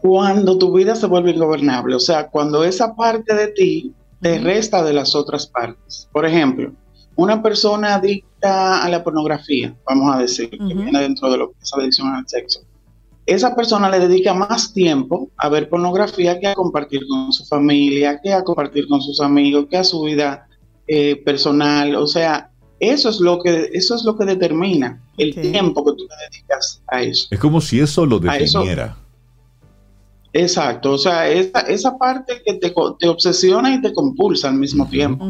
Cuando 0.01 0.59
tu 0.59 0.73
vida 0.73 0.95
se 0.95 1.07
vuelve 1.07 1.33
ingobernable, 1.33 1.95
o 1.95 2.01
sea, 2.01 2.29
cuando 2.29 2.65
esa 2.65 2.95
parte 2.95 3.35
de 3.35 3.49
ti 3.49 3.95
te 4.21 4.39
resta 4.39 4.83
de 4.85 4.93
las 4.93 5.15
otras 5.15 5.47
partes. 5.47 6.09
Por 6.13 6.27
ejemplo, 6.27 6.73
una 7.17 7.43
persona 7.43 7.97
adicta 7.97 8.83
a 8.83 8.89
la 8.89 9.03
pornografía, 9.03 9.75
vamos 9.87 10.15
a 10.15 10.19
decir, 10.19 10.51
que 10.51 10.59
viene 10.59 11.01
dentro 11.01 11.31
de 11.31 11.39
lo 11.39 11.51
que 11.51 11.57
es 11.63 11.73
adicción 11.75 12.09
al 12.09 12.29
sexo, 12.29 12.61
esa 13.27 13.55
persona 13.55 13.91
le 13.91 13.99
dedica 13.99 14.33
más 14.33 14.73
tiempo 14.73 15.31
a 15.37 15.51
ver 15.51 15.69
pornografía 15.69 16.41
que 16.41 16.47
a 16.47 16.55
compartir 16.55 17.07
con 17.07 17.31
su 17.31 17.45
familia, 17.45 18.19
que 18.23 18.33
a 18.33 18.43
compartir 18.43 18.89
con 18.89 19.03
sus 19.03 19.21
amigos, 19.21 19.67
que 19.69 19.77
a 19.77 19.85
su 19.85 20.03
vida 20.03 20.49
eh, 20.87 21.17
personal. 21.17 21.95
O 21.97 22.07
sea, 22.07 22.51
eso 22.81 23.11
es 23.11 23.21
lo 23.21 23.39
que 23.43 23.69
eso 23.75 23.97
es 23.97 24.05
lo 24.05 24.17
que 24.17 24.25
determina 24.25 25.03
el 25.19 25.35
tiempo 25.35 25.85
que 25.85 25.93
tú 25.93 26.07
le 26.09 26.15
dedicas 26.31 26.81
a 26.87 27.03
eso. 27.03 27.29
Es 27.31 27.39
como 27.39 27.61
si 27.61 27.81
eso 27.81 28.07
lo 28.07 28.19
definiera. 28.19 28.97
Exacto, 30.33 30.93
o 30.93 30.99
sea, 30.99 31.29
esa, 31.29 31.61
esa 31.61 31.97
parte 31.97 32.43
que 32.45 32.55
te, 32.55 32.75
te, 32.99 33.09
obsesiona 33.09 33.75
y 33.75 33.81
te 33.81 33.93
compulsa 33.93 34.49
al 34.49 34.55
mismo 34.55 34.87
tiempo, 34.89 35.27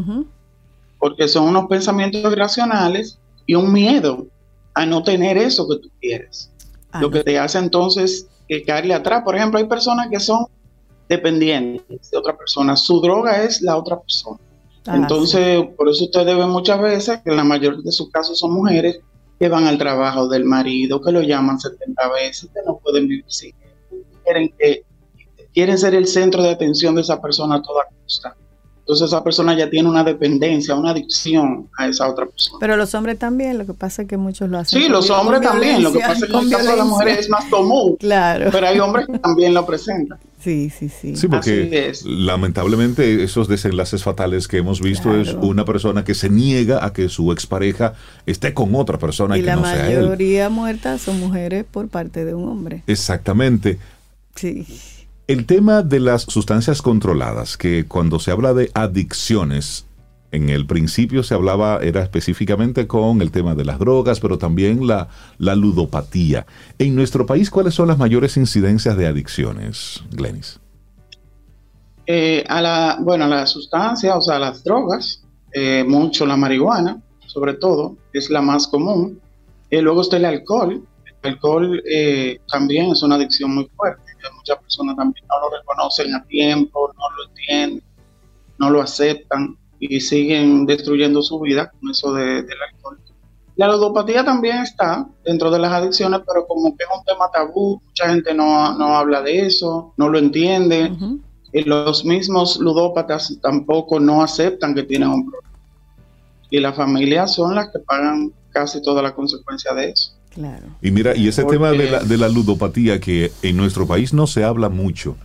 porque 0.99 1.29
son 1.29 1.45
unos 1.45 1.67
pensamientos 1.67 2.21
irracionales 2.33 3.19
y 3.47 3.55
un 3.55 3.73
miedo 3.73 4.27
a 4.75 4.85
no 4.85 5.03
tener 5.03 5.39
eso 5.39 5.69
que 5.69 5.77
tú 5.77 5.91
quieres, 6.01 6.51
ah, 6.93 7.01
lo 7.01 7.11
que 7.11 7.23
te 7.23 7.39
hace 7.39 7.59
entonces 7.59 8.29
que 8.49 8.63
caerle 8.65 8.95
atrás. 8.95 9.23
Por 9.25 9.37
ejemplo, 9.37 9.59
hay 9.59 9.67
personas 9.67 10.09
que 10.11 10.19
son 10.19 10.47
dependientes 11.09 12.11
de 12.11 12.19
otra 12.19 12.37
persona, 12.37 12.77
su 12.77 13.01
droga 13.01 13.43
es 13.43 13.63
la 13.63 13.77
otra 13.77 14.01
persona. 14.01 14.39
Ah, 14.87 14.97
Entonces, 14.97 15.65
por 15.77 15.89
eso 15.89 16.05
ustedes 16.05 16.37
ven 16.37 16.49
muchas 16.49 16.81
veces 16.81 17.21
que 17.23 17.31
en 17.31 17.37
la 17.37 17.45
mayoría 17.45 17.81
de 17.83 17.93
sus 17.93 18.11
casos 18.11 18.39
son 18.39 18.53
mujeres 18.53 19.01
que 19.39 19.49
van 19.49 19.67
al 19.67 19.79
trabajo 19.79 20.29
del 20.29 20.45
marido, 20.45 21.01
que 21.01 21.13
lo 21.13 21.23
llaman 21.23 21.61
70 21.61 22.09
veces, 22.13 22.51
que 22.53 22.61
no 22.67 22.79
pueden 22.79 23.07
vivir 23.07 23.25
sin 23.29 23.55
él, 23.91 24.07
quieren, 24.25 24.55
que, 24.59 24.85
quieren 25.59 25.77
ser 25.77 25.93
el 25.97 26.07
centro 26.07 26.41
de 26.41 26.51
atención 26.51 26.95
de 26.95 27.01
esa 27.01 27.21
persona 27.21 27.57
a 27.57 27.63
toda 27.63 27.83
costa. 28.05 28.37
Entonces 28.79 29.09
esa 29.09 29.25
persona 29.25 29.57
ya 29.57 29.69
tiene 29.69 29.89
una 29.89 30.05
dependencia, 30.05 30.77
una 30.77 30.91
adicción 30.91 31.69
a 31.77 31.89
esa 31.89 32.09
otra 32.09 32.27
persona. 32.27 32.59
Pero 32.61 32.77
los 32.77 32.95
hombres 32.95 33.19
también, 33.19 33.59
lo 33.59 33.67
que 33.67 33.75
pasa 33.75 34.03
es 34.03 34.09
que 34.09 34.17
muchos 34.17 34.49
lo 34.49 34.57
hacen. 34.57 34.81
Sí, 34.81 34.89
los 34.89 35.11
hombres 35.11 35.41
también, 35.41 35.83
lo 35.83 35.93
que 35.93 35.99
pasa 35.99 36.27
es 36.27 36.31
que 36.31 36.39
en 36.39 36.45
el 36.45 36.51
caso 36.51 36.71
de 36.71 36.77
las 36.77 36.87
mujeres 36.87 37.19
es 37.19 37.29
más 37.29 37.45
común. 37.47 37.97
Claro. 37.97 38.51
Pero 38.53 38.69
hay 38.69 38.79
hombres 38.79 39.09
que 39.09 39.19
también 39.19 39.53
lo 39.53 39.67
presentan. 39.67 40.21
Sí, 40.39 40.71
sí, 40.71 40.89
sí. 40.89 41.17
Sí, 41.17 41.27
porque 41.27 41.93
lamentablemente 42.05 43.25
esos 43.25 43.49
desenlaces 43.49 44.05
fatales 44.05 44.47
que 44.47 44.59
hemos 44.59 44.81
visto 44.81 45.13
es 45.17 45.35
una 45.35 45.65
persona 45.65 46.05
que 46.05 46.15
se 46.15 46.31
niega 46.31 46.85
a 46.85 46.93
que 46.93 47.09
su 47.09 47.33
expareja 47.33 47.95
esté 48.27 48.55
con 48.55 48.77
otra 48.77 48.97
persona 48.97 49.37
y, 49.37 49.43
que 49.43 49.51
no 49.51 49.65
sea 49.65 49.91
él. 49.91 49.95
La 49.97 50.03
mayoría 50.03 50.51
muertas 50.51 51.03
son 51.03 51.19
mujeres 51.19 51.65
por 51.69 51.89
parte 51.89 52.25
de 52.25 52.33
un 52.33 52.49
hombre. 52.49 52.85
Exactamente. 52.87 53.81
Sí. 54.37 54.65
El 55.29 55.45
tema 55.45 55.83
de 55.83 56.01
las 56.01 56.23
sustancias 56.23 56.81
controladas, 56.81 57.59
que 57.59 57.85
cuando 57.85 58.19
se 58.19 58.31
habla 58.31 58.55
de 58.55 58.71
adicciones, 58.73 59.85
en 60.33 60.49
el 60.49 60.65
principio 60.65 61.23
se 61.23 61.35
hablaba, 61.35 61.81
era 61.83 62.03
específicamente 62.03 62.87
con 62.87 63.21
el 63.21 63.31
tema 63.31 63.55
de 63.55 63.67
las 63.67 63.79
drogas, 63.79 64.21
pero 64.21 64.39
también 64.39 64.87
la, 64.87 65.11
ludopatía. 65.39 66.47
En 66.79 66.97
nuestro 66.97 67.27
país, 67.27 67.51
¿cuáles 67.51 67.75
son 67.75 67.89
las 67.89 67.99
mayores 67.99 68.39
incidencias 68.39 68.97
de 68.97 69.07
adicciones, 69.07 70.03
Glenis? 70.13 70.61
Eh, 72.07 72.43
a 72.49 72.63
la, 72.63 72.97
bueno, 72.99 73.27
a 73.27 73.29
las 73.29 73.51
sustancias, 73.51 74.17
o 74.17 74.23
sea, 74.23 74.37
a 74.37 74.39
las 74.39 74.65
drogas, 74.65 75.23
eh, 75.53 75.85
mucho 75.87 76.25
la 76.25 76.39
marihuana, 76.39 77.03
sobre 77.27 77.53
todo, 77.53 77.99
es 78.15 78.31
la 78.31 78.41
más 78.41 78.67
común. 78.67 79.21
eh, 79.69 79.83
luego 79.83 80.01
está 80.01 80.17
el 80.17 80.25
alcohol. 80.25 80.83
El 81.05 81.33
alcohol 81.33 81.83
también 82.51 82.93
es 82.93 83.03
una 83.03 83.17
adicción 83.17 83.55
muy 83.55 83.69
fuerte 83.77 84.08
muchas 84.35 84.59
personas 84.59 84.97
también 84.97 85.27
no 85.29 85.41
lo 85.41 85.57
reconocen 85.57 86.15
a 86.15 86.25
tiempo, 86.25 86.93
no 86.97 87.17
lo 87.17 87.29
entienden, 87.31 87.83
no 88.59 88.71
lo 88.71 88.81
aceptan 88.81 89.57
y 89.81 90.01
siguen 90.01 90.67
destruyendo 90.67 91.23
su 91.23 91.41
vida 91.41 91.71
con 91.71 91.91
eso 91.91 92.13
de, 92.13 92.43
del 92.43 92.63
alcohol. 92.73 92.99
La 93.57 93.67
ludopatía 93.67 94.25
también 94.25 94.59
está 94.59 95.09
dentro 95.25 95.51
de 95.51 95.59
las 95.59 95.73
adicciones, 95.73 96.21
pero 96.27 96.47
como 96.47 96.77
que 96.77 96.85
es 96.85 96.91
un 96.97 97.05
tema 97.05 97.29
tabú, 97.33 97.81
mucha 97.85 98.09
gente 98.09 98.33
no, 98.33 98.79
no 98.79 98.97
habla 98.97 99.21
de 99.21 99.47
eso, 99.47 99.93
no 99.97 100.09
lo 100.09 100.19
entiende. 100.19 100.93
Y 101.53 101.65
los 101.65 102.05
mismos 102.05 102.59
ludópatas 102.59 103.37
tampoco 103.43 103.99
no 103.99 104.23
aceptan 104.23 104.77
que 104.77 104.85
tienen 104.85 105.09
un 105.09 105.29
problema. 105.29 105.59
Y 106.51 106.61
las 106.61 106.77
familias 106.77 107.35
son 107.35 107.57
las 107.57 107.71
que 107.73 107.81
pagan 107.81 108.33
casi 108.51 108.81
toda 108.81 109.03
la 109.03 109.13
consecuencia 109.13 109.75
de 109.75 109.91
eso. 109.91 110.18
Y 110.83 110.91
mira, 110.91 111.17
y 111.17 111.29
ese 111.29 111.45
tema 111.45 111.71
de 111.73 111.91
la, 111.91 112.03
de 112.03 112.17
la 112.17 112.29
ludopatía 112.29 113.01
que 113.01 113.33
en 113.43 113.57
nuestro 113.57 113.87
país 113.87 114.13
no 114.13 114.27
se 114.27 114.45
habla 114.45 114.69
mucho, 114.69 115.17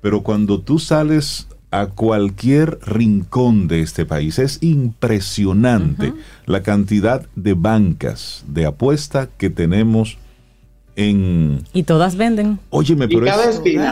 pero 0.00 0.22
cuando 0.22 0.60
tú 0.60 0.78
sales 0.78 1.46
a 1.70 1.86
cualquier 1.86 2.78
rincón 2.82 3.68
de 3.68 3.80
este 3.80 4.04
país. 4.04 4.38
Es 4.38 4.58
impresionante 4.62 6.12
la 6.46 6.62
cantidad 6.62 7.26
de 7.36 7.54
bancas 7.54 8.44
de 8.48 8.66
apuesta 8.66 9.28
que 9.38 9.50
tenemos 9.50 10.18
en... 10.96 11.62
Y 11.72 11.84
todas 11.84 12.16
venden. 12.16 12.58
Óyeme, 12.70 13.08
pero 13.08 13.26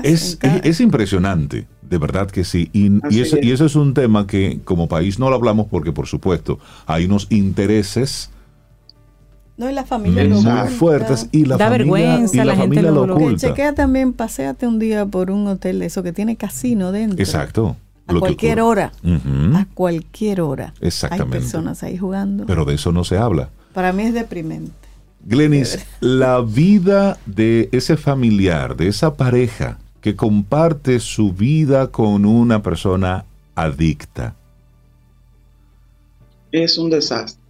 es, 0.03 0.39
es, 0.43 0.81
impresionante, 0.81 1.67
de 1.83 1.99
verdad 1.99 2.29
que 2.31 2.45
sí. 2.45 2.69
Y, 2.73 2.91
y, 3.15 3.21
eso, 3.21 3.39
y 3.41 3.53
eso 3.53 3.65
es 3.65 3.77
un 3.77 3.95
tema 3.95 4.27
que 4.27 4.61
como 4.65 4.89
país 4.89 5.19
no 5.19 5.31
lo 5.31 5.37
hablamos 5.37 5.69
porque, 5.69 5.93
por 5.93 6.09
supuesto, 6.09 6.59
hay 6.87 7.05
unos 7.05 7.29
intereses 7.31 8.31
no, 9.59 9.69
y 9.69 9.73
la 9.73 9.85
familia 9.85 10.23
lo 10.23 10.41
muy 10.41 10.69
fuertes 10.69 11.29
y 11.33 11.45
la 11.45 11.57
da 11.57 11.69
familia, 11.69 11.97
vergüenza, 11.97 12.45
la, 12.45 12.55
gente 12.55 12.81
lo, 12.81 13.07
lo 13.09 13.37
Chequea 13.37 13.75
también, 13.75 14.13
paséate 14.13 14.69
un 14.69 14.79
día 14.79 15.05
por 15.05 15.33
un 15.33 15.49
hotel 15.49 15.83
eso 15.83 16.05
que 16.05 16.13
tiene 16.13 16.37
casino 16.37 16.93
dentro. 16.93 17.19
Exacto. 17.19 17.77
A 18.07 18.15
cualquier 18.15 18.61
hora. 18.61 18.93
A 19.55 19.67
cualquier 19.75 20.43
hora. 20.43 20.75
Exactamente. 20.81 21.39
Hay 21.39 21.43
personas 21.43 21.83
ahí 21.83 21.99
jugando. 21.99 22.47
Pero 22.47 22.65
de 22.65 22.77
eso 22.77 22.93
no 22.93 23.03
se 23.03 23.19
habla. 23.19 23.51
Para 23.75 23.93
mí 23.93 24.05
es 24.05 24.15
deprimente. 24.15 24.73
Glenis, 25.25 25.85
la 25.99 26.41
vida 26.41 27.19
de 27.27 27.69
ese 27.73 27.97
familiar, 27.97 28.77
de 28.77 28.87
esa 28.87 29.15
pareja 29.15 29.79
que 30.01 30.15
comparte 30.15 31.01
su 31.01 31.33
vida 31.33 31.89
con 31.89 32.25
una 32.25 32.63
persona 32.63 33.25
adicta. 33.57 34.37
Es 36.53 36.79
un 36.79 36.91
desastre. 36.91 37.43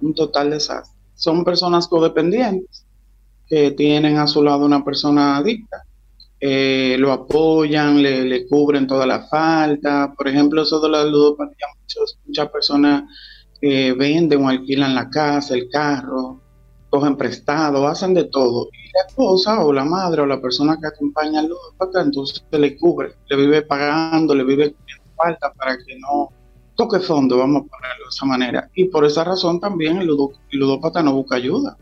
Un 0.00 0.14
total 0.14 0.48
desastre 0.50 0.97
son 1.18 1.44
personas 1.44 1.88
codependientes 1.88 2.86
que 3.46 3.72
tienen 3.72 4.16
a 4.18 4.26
su 4.26 4.42
lado 4.42 4.64
una 4.64 4.84
persona 4.84 5.36
adicta. 5.36 5.82
Eh, 6.40 6.96
lo 6.98 7.12
apoyan, 7.12 8.00
le, 8.00 8.46
cubren 8.46 8.86
toda 8.86 9.06
la 9.06 9.26
falta. 9.26 10.14
Por 10.16 10.28
ejemplo, 10.28 10.62
eso 10.62 10.80
de 10.80 10.88
la 10.88 11.04
ludopatía, 11.04 11.66
muchas 12.26 12.48
personas 12.50 13.04
venden 13.60 14.44
o 14.44 14.48
alquilan 14.48 14.94
la 14.94 15.10
casa, 15.10 15.54
el 15.54 15.68
carro, 15.68 16.40
cogen 16.90 17.16
prestado, 17.16 17.86
hacen 17.86 18.14
de 18.14 18.24
todo. 18.24 18.68
Y 18.72 18.90
la 18.92 19.06
esposa 19.08 19.64
o 19.64 19.72
la 19.72 19.84
madre 19.84 20.22
o 20.22 20.26
la 20.26 20.40
persona 20.40 20.78
que 20.80 20.86
acompaña 20.86 21.40
al 21.40 21.48
ludópata, 21.48 22.02
entonces 22.02 22.42
le 22.50 22.76
cubre, 22.76 23.12
le 23.28 23.36
vive 23.36 23.62
pagando, 23.62 24.34
le 24.34 24.44
vive 24.44 24.74
falta 25.16 25.52
para 25.52 25.76
que 25.76 25.98
no 25.98 26.30
toque 26.78 27.00
fondo, 27.00 27.36
vamos 27.38 27.64
a 27.64 27.66
ponerlo 27.66 28.04
de 28.04 28.08
esa 28.08 28.24
manera. 28.24 28.70
Y 28.72 28.84
por 28.84 29.04
esa 29.04 29.24
razón 29.24 29.58
también 29.58 29.98
el, 29.98 30.08
ludópata 30.52 31.02
no 31.02 31.12
busca 31.12 31.34
ayuda. 31.34 31.76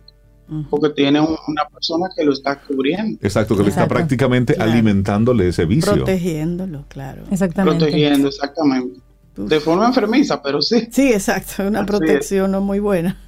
Porque 0.70 0.90
tiene 0.90 1.20
una 1.20 1.64
persona 1.72 2.06
que 2.16 2.24
lo 2.24 2.32
está 2.32 2.60
cubriendo. 2.60 3.18
Exacto, 3.20 3.56
que 3.56 3.64
le 3.64 3.70
está 3.70 3.88
prácticamente 3.88 4.54
alimentándole 4.58 5.48
ese 5.48 5.64
vicio. 5.64 5.92
Protegiéndolo, 5.92 6.84
claro. 6.88 7.24
Exactamente. 7.32 7.84
Protegiendo, 7.84 8.28
exactamente. 8.28 9.00
De 9.36 9.60
forma 9.60 9.88
enfermiza, 9.88 10.40
pero 10.40 10.62
sí. 10.62 10.86
Sí, 10.92 11.12
exacto, 11.12 11.66
una 11.66 11.84
protección 11.84 12.52
no 12.52 12.60
muy 12.60 12.78
buena. 12.78 13.20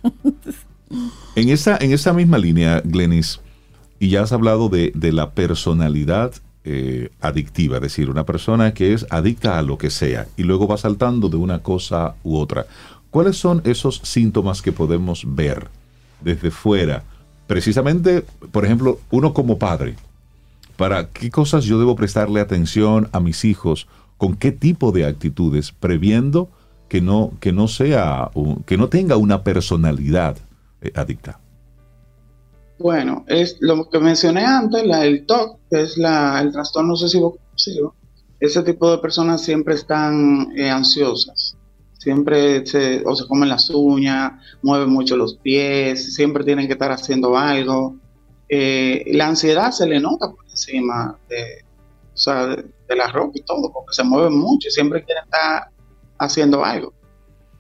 en, 1.35 1.49
esa, 1.49 1.77
en 1.81 1.93
esa 1.93 2.13
misma 2.13 2.39
línea, 2.39 2.81
Glenis, 2.85 3.41
y 3.99 4.11
ya 4.11 4.23
has 4.23 4.33
hablado 4.33 4.69
de, 4.69 4.93
de 4.95 5.13
la 5.13 5.33
personalidad 5.33 6.33
eh, 6.65 7.11
adictiva, 7.21 7.77
es 7.77 7.83
decir, 7.83 8.11
una 8.11 8.27
persona 8.27 8.75
que 8.75 8.93
es 8.93 9.07
adicta 9.11 9.59
a 9.59 9.63
lo 9.63 9.79
que 9.79 9.91
sea 9.91 10.27
y 10.37 10.43
luego 10.43 10.67
va 10.67 10.77
saltando 10.77 11.29
de 11.29 11.37
una 11.37 11.61
cosa 11.61 12.15
u 12.25 12.37
otra. 12.37 12.67
¿Cuáles 13.11 13.37
son 13.37 13.63
esos 13.65 14.01
síntomas 14.05 14.61
que 14.61 14.73
podemos 14.73 15.23
ver 15.27 15.69
desde 16.21 16.51
fuera? 16.51 17.05
Precisamente, 17.47 18.25
por 18.53 18.65
ejemplo, 18.65 19.01
uno 19.11 19.33
como 19.33 19.59
padre, 19.59 19.97
¿para 20.77 21.09
qué 21.09 21.31
cosas 21.31 21.65
yo 21.65 21.79
debo 21.79 21.97
prestarle 21.97 22.41
atención 22.41 23.09
a 23.13 23.21
mis 23.21 23.45
hijos? 23.45 23.89
¿Con 24.19 24.35
qué 24.35 24.53
tipo 24.53 24.93
de 24.93 25.07
actitudes? 25.07 25.73
Previendo 25.73 26.51
que 26.89 27.01
no, 27.01 27.33
que 27.41 27.53
no 27.53 27.69
sea, 27.69 28.31
que 28.67 28.77
no 28.77 28.89
tenga 28.89 29.17
una 29.17 29.43
personalidad 29.43 30.37
eh, 30.83 30.93
adicta. 30.95 31.41
Bueno, 32.79 33.25
es 33.27 33.57
lo 33.61 33.89
que 33.91 33.99
mencioné 33.99 34.45
antes, 34.45 34.87
la, 34.87 35.05
el 35.05 35.27
TOC, 35.27 35.59
que 35.69 35.83
es 35.83 35.99
la, 35.99 36.41
el 36.41 36.53
trastorno 36.53 36.93
obsesivo 36.93 37.33
compulsivo. 37.33 37.95
Ese 38.39 38.63
tipo 38.63 38.91
de 38.91 38.99
personas 38.99 39.43
siempre 39.43 39.75
están 39.75 40.53
eh, 40.57 40.71
ansiosas, 40.71 41.57
siempre 41.95 42.65
se, 42.65 43.03
o 43.05 43.17
se 43.17 43.27
comen 43.27 43.49
las 43.49 43.69
uñas, 43.71 44.33
mueven 44.63 44.91
mucho 44.91 45.17
los 45.17 45.37
pies, 45.39 46.15
siempre 46.15 46.45
tienen 46.45 46.69
que 46.69 46.75
estar 46.75 46.93
haciendo 46.93 47.37
algo. 47.37 47.97
Eh, 48.49 49.05
la 49.09 49.27
ansiedad 49.27 49.73
se 49.73 49.87
le 49.89 49.99
nota 49.99 50.31
por 50.31 50.45
encima 50.49 51.19
de, 51.29 51.65
o 52.15 52.17
sea, 52.17 52.47
de, 52.47 52.65
la 52.97 53.09
ropa 53.09 53.33
y 53.35 53.43
todo, 53.43 53.73
porque 53.73 53.93
se 53.93 54.05
mueven 54.05 54.39
mucho 54.39 54.69
y 54.69 54.71
siempre 54.71 55.05
quieren 55.05 55.25
estar 55.25 55.69
haciendo 56.19 56.65
algo. 56.65 56.95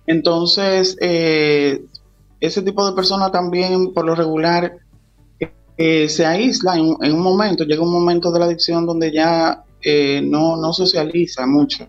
Entonces, 0.07 0.97
eh, 1.01 1.85
ese 2.40 2.62
tipo 2.62 2.89
de 2.89 2.95
personas 2.95 3.32
también, 3.32 3.93
por 3.93 4.07
lo 4.07 4.15
regular, 4.15 4.78
eh, 5.80 6.09
se 6.09 6.26
aísla 6.26 6.74
en, 6.76 7.12
un 7.12 7.20
momento, 7.20 7.62
llega 7.62 7.84
un 7.84 7.92
momento 7.92 8.32
de 8.32 8.40
la 8.40 8.46
adicción 8.46 8.84
donde 8.84 9.12
ya 9.12 9.62
eh, 9.80 10.20
no, 10.20 10.56
no 10.56 10.72
socializa 10.72 11.46
mucho, 11.46 11.86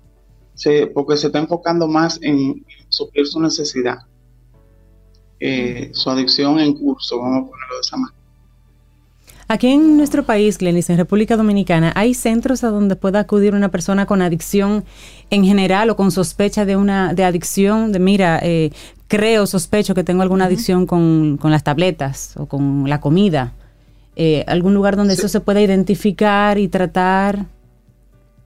porque 0.94 1.18
se 1.18 1.26
está 1.26 1.40
enfocando 1.40 1.88
más 1.88 2.20
en 2.22 2.64
suplir 2.88 3.26
su 3.26 3.40
necesidad, 3.40 3.98
eh, 5.40 5.90
su 5.92 6.08
adicción 6.12 6.60
en 6.60 6.76
curso, 6.76 7.18
vamos 7.18 7.38
a 7.38 7.50
ponerlo 7.50 7.76
de 7.76 7.82
esa 7.82 7.98
manera. 7.98 8.20
Aquí 9.48 9.70
en 9.70 9.98
nuestro 9.98 10.24
país, 10.24 10.60
Glenis, 10.60 10.92
en 10.92 10.98
República 10.98 11.36
Dominicana, 11.36 11.92
¿hay 11.96 12.14
centros 12.14 12.64
a 12.64 12.70
donde 12.70 12.96
pueda 12.96 13.22
acudir 13.22 13.56
una 13.56 13.70
persona 13.70 14.06
con 14.06 14.22
adicción 14.22 14.86
en 15.32 15.44
general 15.44 15.90
o 15.90 15.96
con 15.96 16.12
sospecha 16.12 16.64
de 16.66 16.76
una 16.76 17.16
de 17.16 17.24
adicción? 17.24 17.92
De 17.92 17.98
mira, 17.98 18.40
creo, 19.08 19.48
sospecho 19.48 19.96
que 19.96 20.04
tengo 20.04 20.22
alguna 20.22 20.46
adicción 20.46 20.86
con, 20.86 21.38
con, 21.38 21.50
las 21.50 21.64
tabletas 21.64 22.36
o 22.38 22.46
con 22.46 22.88
la 22.88 23.02
comida. 23.02 23.56
Eh, 24.22 24.44
algún 24.48 24.74
lugar 24.74 24.98
donde 24.98 25.14
eso 25.14 25.30
se 25.30 25.40
pueda 25.40 25.62
identificar 25.62 26.58
y 26.58 26.68
tratar? 26.68 27.46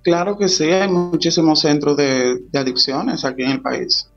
Claro 0.03 0.37
que 0.37 0.47
sí, 0.47 0.65
hay 0.65 0.87
muchísimos 0.87 1.61
centros 1.61 1.97
de, 1.97 2.43
adicciones 2.53 3.25
aquí 3.25 3.41
en 3.41 3.51
el 3.53 3.61
país. 3.63 4.07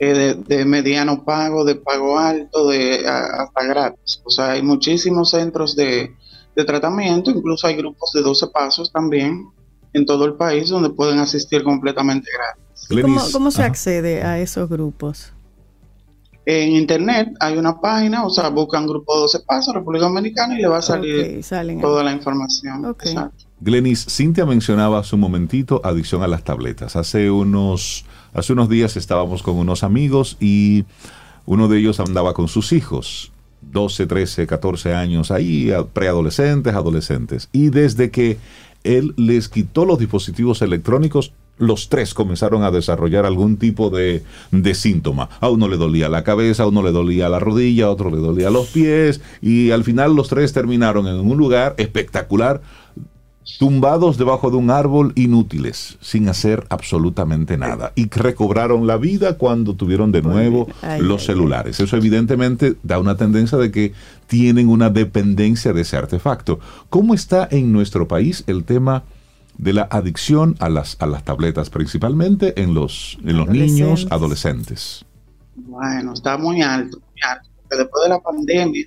Eh, 0.00 0.34
de, 0.44 0.64
mediano 0.64 1.24
pago, 1.24 1.64
de 1.64 1.76
pago 1.76 2.18
alto, 2.18 2.68
de 2.68 3.06
hasta 3.06 3.62
gratis. 3.64 4.20
O 4.24 4.30
sea, 4.30 4.50
hay 4.50 4.62
muchísimos 4.62 5.30
centros 5.30 5.76
de, 5.76 6.10
tratamiento, 6.66 7.30
incluso 7.30 7.68
hay 7.68 7.76
grupos 7.76 8.10
de 8.12 8.20
12 8.20 8.48
pasos 8.48 8.90
también 8.90 9.46
en 9.92 10.06
todo 10.06 10.24
el 10.24 10.34
país 10.34 10.68
donde 10.68 10.90
pueden 10.90 11.20
asistir 11.20 11.62
completamente 11.62 12.28
gratis. 12.36 13.32
¿Cómo, 13.32 13.52
se 13.52 13.62
accede 13.62 14.24
a 14.24 14.40
esos 14.40 14.68
grupos? 14.68 15.32
En 16.46 16.72
internet 16.72 17.34
hay 17.40 17.56
una 17.56 17.80
página, 17.80 18.24
o 18.24 18.30
sea, 18.30 18.50
buscan 18.50 18.86
Grupo 18.86 19.18
12 19.18 19.40
Pasos, 19.46 19.74
República 19.74 20.04
Dominicana, 20.04 20.58
y 20.58 20.62
le 20.62 20.68
va 20.68 20.78
a 20.78 20.82
salir 20.82 21.42
toda 21.80 22.04
la 22.04 22.12
información. 22.12 22.84
Exacto. 22.84 23.44
Glenis, 23.60 24.04
Cintia 24.10 24.44
mencionaba 24.44 24.98
hace 24.98 25.14
un 25.14 25.22
momentito 25.22 25.80
adicción 25.84 26.22
a 26.22 26.26
las 26.26 26.44
tabletas. 26.44 26.96
Hace 26.96 27.30
unos, 27.30 28.04
hace 28.34 28.52
unos 28.52 28.68
días 28.68 28.96
estábamos 28.96 29.42
con 29.42 29.56
unos 29.56 29.82
amigos 29.82 30.36
y 30.38 30.84
uno 31.46 31.68
de 31.68 31.78
ellos 31.78 31.98
andaba 31.98 32.34
con 32.34 32.48
sus 32.48 32.72
hijos, 32.72 33.32
12, 33.62 34.06
13, 34.06 34.46
14 34.46 34.94
años, 34.94 35.30
ahí, 35.30 35.72
preadolescentes, 35.94 36.74
adolescentes. 36.74 37.48
Y 37.52 37.70
desde 37.70 38.10
que 38.10 38.38
él 38.82 39.14
les 39.16 39.48
quitó 39.48 39.86
los 39.86 39.98
dispositivos 39.98 40.60
electrónicos, 40.60 41.32
los 41.58 41.88
tres 41.88 42.14
comenzaron 42.14 42.62
a 42.64 42.70
desarrollar 42.70 43.26
algún 43.26 43.56
tipo 43.56 43.90
de, 43.90 44.22
de, 44.50 44.74
síntoma. 44.74 45.28
A 45.40 45.48
uno 45.48 45.68
le 45.68 45.76
dolía 45.76 46.08
la 46.08 46.24
cabeza, 46.24 46.64
a 46.64 46.66
uno 46.66 46.82
le 46.82 46.92
dolía 46.92 47.28
la 47.28 47.38
rodilla, 47.38 47.86
a 47.86 47.90
otro 47.90 48.10
le 48.10 48.16
dolía 48.16 48.50
los 48.50 48.68
pies, 48.68 49.20
y 49.40 49.70
al 49.70 49.84
final 49.84 50.14
los 50.14 50.28
tres 50.28 50.52
terminaron 50.52 51.06
en 51.06 51.20
un 51.20 51.36
lugar 51.36 51.74
espectacular 51.78 52.60
tumbados 53.58 54.16
debajo 54.16 54.50
de 54.50 54.56
un 54.56 54.70
árbol 54.70 55.12
inútiles, 55.16 55.98
sin 56.00 56.28
hacer 56.28 56.64
absolutamente 56.70 57.56
nada. 57.56 57.92
Y 57.94 58.08
recobraron 58.08 58.86
la 58.86 58.96
vida 58.96 59.36
cuando 59.36 59.74
tuvieron 59.74 60.12
de 60.12 60.22
nuevo 60.22 60.68
los 60.98 61.24
celulares. 61.24 61.78
Eso 61.80 61.96
evidentemente 61.96 62.74
da 62.82 62.98
una 62.98 63.16
tendencia 63.16 63.58
de 63.58 63.70
que 63.70 63.92
tienen 64.26 64.68
una 64.68 64.90
dependencia 64.90 65.72
de 65.72 65.82
ese 65.82 65.96
artefacto. 65.96 66.58
¿Cómo 66.88 67.14
está 67.14 67.46
en 67.50 67.72
nuestro 67.72 68.08
país 68.08 68.44
el 68.46 68.64
tema 68.64 69.04
de 69.58 69.72
la 69.72 69.88
adicción 69.90 70.56
a 70.58 70.68
las, 70.68 70.96
a 71.00 71.06
las 71.06 71.24
tabletas, 71.24 71.70
principalmente 71.70 72.60
en 72.60 72.74
los, 72.74 73.18
en 73.24 73.36
los 73.36 73.48
niños 73.48 74.06
adolescentes? 74.10 75.04
Bueno, 75.54 76.12
está 76.12 76.36
muy 76.36 76.62
alto, 76.62 76.98
muy 76.98 77.20
alto. 77.30 77.48
Porque 77.62 77.76
después 77.76 78.02
de 78.04 78.08
la 78.10 78.20
pandemia, 78.20 78.86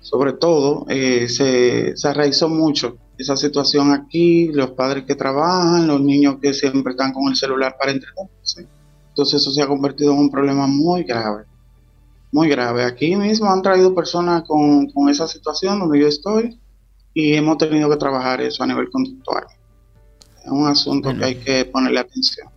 sobre 0.00 0.32
todo, 0.32 0.84
eh, 0.88 1.28
se, 1.28 1.96
se 1.96 2.08
arraizó 2.08 2.48
mucho 2.48 2.96
esa 3.18 3.36
situación 3.36 3.92
aquí, 3.92 4.48
los 4.48 4.70
padres 4.72 5.04
que 5.04 5.14
trabajan, 5.14 5.86
los 5.86 6.00
niños 6.00 6.36
que 6.40 6.52
siempre 6.52 6.92
están 6.92 7.12
con 7.12 7.28
el 7.28 7.36
celular 7.36 7.76
para 7.78 7.92
entretenerse. 7.92 8.66
Entonces 9.08 9.40
eso 9.40 9.50
se 9.50 9.62
ha 9.62 9.66
convertido 9.66 10.12
en 10.12 10.18
un 10.18 10.30
problema 10.30 10.66
muy 10.66 11.04
grave, 11.04 11.44
muy 12.32 12.48
grave. 12.48 12.84
Aquí 12.84 13.14
mismo 13.14 13.50
han 13.50 13.62
traído 13.62 13.94
personas 13.94 14.42
con, 14.46 14.88
esa 15.10 15.28
situación 15.28 15.78
donde 15.78 16.00
yo 16.00 16.08
estoy 16.08 16.58
y 17.14 17.34
hemos 17.34 17.58
tenido 17.58 17.90
que 17.90 17.96
trabajar 17.96 18.40
eso 18.40 18.62
a 18.62 18.66
nivel 18.66 18.90
conductual. 18.90 19.44
Es 20.44 20.50
un 20.50 20.66
asunto 20.66 21.16
que 21.16 21.24
hay 21.24 21.34
que 21.36 21.64
ponerle 21.64 22.00
atención. 22.00 22.48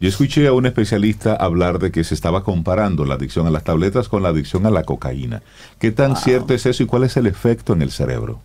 Yo 0.00 0.08
escuché 0.08 0.46
a 0.46 0.52
un 0.52 0.66
especialista 0.66 1.34
hablar 1.34 1.78
de 1.78 1.90
que 1.90 2.04
se 2.04 2.14
estaba 2.14 2.44
comparando 2.44 3.04
la 3.04 3.14
adicción 3.14 3.46
a 3.46 3.50
las 3.50 3.64
tabletas 3.64 4.08
con 4.08 4.22
la 4.22 4.30
adicción 4.30 4.66
a 4.66 4.70
la 4.70 4.82
cocaína. 4.82 5.42
¿Qué 5.78 5.92
tan 5.92 6.16
cierto 6.16 6.52
es 6.52 6.66
eso 6.66 6.82
y 6.82 6.86
cuál 6.86 7.04
es 7.04 7.16
el 7.16 7.26
efecto 7.26 7.72
en 7.72 7.82
el 7.82 7.90
cerebro? 7.90 8.42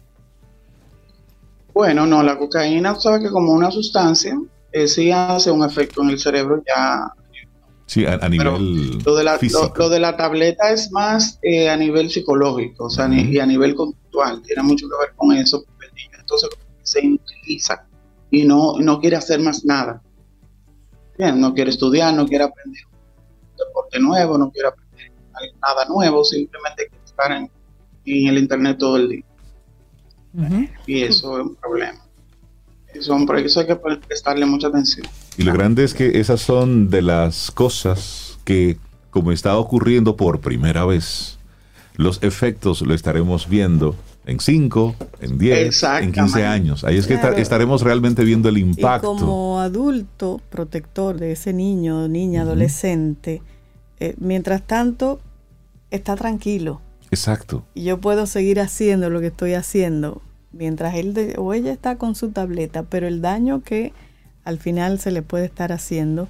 Bueno, 1.74 2.06
no, 2.06 2.24
la 2.24 2.38
cocaína, 2.38 2.96
sabe 2.96 3.22
que 3.22 3.30
como 3.30 3.54
una 3.54 3.72
sustancia, 3.72 4.40
eh, 4.72 4.88
sí 4.88 5.12
hace 5.12 5.52
un 5.52 5.64
efecto 5.64 6.02
en 6.04 6.12
el 6.12 6.20
cerebro 6.20 6.64
ya. 6.66 7.12
Sí, 7.86 8.06
a, 8.06 8.30
nivel 8.30 9.00
lo 9.04 9.16
de, 9.16 9.24
la, 9.24 9.40
lo, 9.76 9.90
de 9.90 10.00
la 10.00 10.16
tableta 10.16 10.70
es 10.72 10.92
más 10.92 11.40
eh, 11.42 11.70
a 11.70 11.76
nivel 11.76 12.12
psicológico, 12.12 12.86
o 12.86 12.90
sea, 12.90 13.10
y 13.12 13.40
a 13.40 13.46
nivel 13.48 13.74
conductual, 13.74 14.44
tiene 14.44 14.62
mucho 14.62 14.88
que 14.88 14.96
ver 15.04 15.16
con 15.16 15.36
eso, 15.36 15.64
entonces 16.20 16.50
se 16.84 17.00
utiliza 17.00 17.84
y 18.32 18.46
no, 18.46 18.80
no 18.80 19.00
quiere 19.00 19.16
hacer 19.16 19.40
más 19.40 19.66
nada. 19.66 20.02
Bien, 21.18 21.40
no 21.40 21.54
quiere 21.54 21.72
estudiar, 21.72 22.14
no 22.14 22.28
quiere 22.28 22.46
aprender 22.46 22.82
un 22.92 23.58
deporte 23.58 24.00
nuevo, 24.00 24.38
no 24.38 24.52
quiere 24.52 24.70
aprender 24.70 25.12
nada 25.62 25.86
nuevo, 25.86 26.24
simplemente 26.24 26.88
quiere 26.88 27.06
estar 27.06 27.32
en 27.32 27.50
el 28.06 28.38
internet 28.38 28.78
todo 28.78 28.98
el 28.98 29.10
día. 29.10 29.26
Y 30.86 31.02
eso 31.04 31.40
es 31.40 31.46
un 31.46 31.56
problema. 31.56 32.00
Eso, 32.94 33.18
eso 33.36 33.60
hay 33.60 33.68
que 33.68 33.76
prestarle 33.76 34.46
mucha 34.46 34.68
atención. 34.68 35.06
Y 35.38 35.44
lo 35.44 35.54
grande 35.54 35.84
es 35.84 35.94
que 35.94 36.20
esas 36.20 36.42
son 36.42 36.90
de 36.90 37.02
las 37.02 37.52
cosas 37.52 38.40
que, 38.46 38.78
como 39.10 39.32
está 39.32 39.58
ocurriendo 39.58 40.16
por 40.16 40.40
primera 40.40 40.86
vez, 40.86 41.38
los 41.96 42.24
efectos 42.24 42.82
lo 42.82 42.94
estaremos 42.94 43.48
viendo 43.48 43.96
en 44.26 44.40
5, 44.40 44.96
en 45.22 45.38
10, 45.38 45.84
en 46.02 46.12
15 46.12 46.46
años. 46.46 46.84
Ahí 46.84 46.98
es 46.98 47.08
que 47.08 47.20
estaremos 47.38 47.82
realmente 47.82 48.24
viendo 48.24 48.50
el 48.50 48.58
impacto. 48.58 49.16
como 49.16 49.60
adulto 49.60 50.42
protector 50.50 51.18
de 51.20 51.32
ese 51.32 51.54
niño, 51.54 52.08
niña, 52.08 52.44
adolescente, 52.44 53.42
eh, 54.00 54.16
mientras 54.18 54.66
tanto, 54.66 55.20
está 55.90 56.16
tranquilo 56.16 56.82
Exacto. 57.12 57.66
Y 57.74 57.84
yo 57.84 58.00
puedo 58.00 58.26
seguir 58.26 58.60
haciendo 58.60 59.10
lo 59.10 59.20
que 59.20 59.28
estoy 59.28 59.54
haciendo 59.54 60.22
mientras 60.52 60.96
él 60.96 61.36
o 61.38 61.54
ella 61.54 61.72
está 61.72 61.98
con 61.98 62.16
su 62.16 62.30
tableta, 62.30 62.84
pero 62.84 63.08
el 63.08 63.22
daño 63.22 63.62
que 63.64 63.94
al 64.44 64.58
final 64.58 65.00
se 65.00 65.12
le 65.12 65.22
puede 65.22 65.46
estar 65.46 65.72
haciendo. 65.72 66.28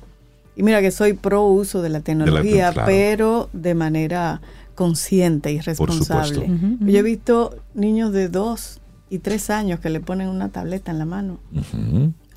Y 0.55 0.63
mira 0.63 0.81
que 0.81 0.91
soy 0.91 1.13
pro 1.13 1.45
uso 1.45 1.81
de 1.81 1.89
la 1.89 2.01
tecnología, 2.01 2.73
pero 2.85 3.49
de 3.53 3.75
manera 3.75 4.41
consciente 4.79 5.51
y 5.51 5.59
responsable. 5.59 6.49
Yo 6.79 6.99
he 6.99 7.03
visto 7.03 7.53
niños 7.73 8.13
de 8.13 8.29
dos 8.29 8.79
y 9.09 9.19
tres 9.19 9.49
años 9.49 9.81
que 9.81 9.89
le 9.89 9.99
ponen 9.99 10.29
una 10.29 10.53
tableta 10.53 10.89
en 10.89 10.99
la 10.99 11.03
mano 11.03 11.41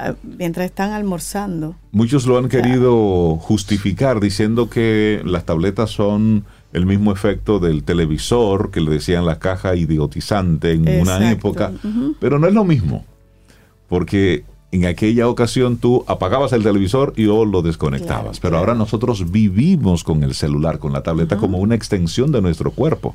ah, 0.00 0.14
mientras 0.24 0.66
están 0.66 0.90
almorzando. 0.90 1.76
Muchos 1.92 2.26
lo 2.26 2.38
han 2.38 2.48
querido 2.48 3.36
justificar 3.36 4.18
diciendo 4.18 4.68
que 4.68 5.22
las 5.24 5.44
tabletas 5.44 5.90
son 5.90 6.44
el 6.72 6.84
mismo 6.84 7.12
efecto 7.12 7.60
del 7.60 7.84
televisor 7.84 8.72
que 8.72 8.80
le 8.80 8.90
decían 8.90 9.24
la 9.24 9.38
caja 9.38 9.76
idiotizante 9.76 10.72
en 10.72 11.00
una 11.00 11.30
época, 11.30 11.70
pero 12.18 12.40
no 12.40 12.48
es 12.48 12.54
lo 12.54 12.64
mismo, 12.64 13.04
porque 13.88 14.42
en 14.72 14.86
aquella 14.86 15.28
ocasión 15.28 15.76
tú 15.76 16.02
apagabas 16.08 16.52
el 16.54 16.62
televisor 16.62 17.12
y 17.14 17.26
o 17.26 17.44
lo 17.44 17.60
desconectabas, 17.60 18.40
pero 18.40 18.56
ahora 18.56 18.74
nosotros 18.74 19.30
vivimos 19.30 20.02
con 20.02 20.24
el 20.24 20.34
celular, 20.34 20.78
con 20.78 20.94
la 20.94 21.02
tableta 21.02 21.36
como 21.36 21.58
una 21.58 21.74
extensión 21.74 22.32
de 22.32 22.40
nuestro 22.40 22.70
cuerpo 22.70 23.14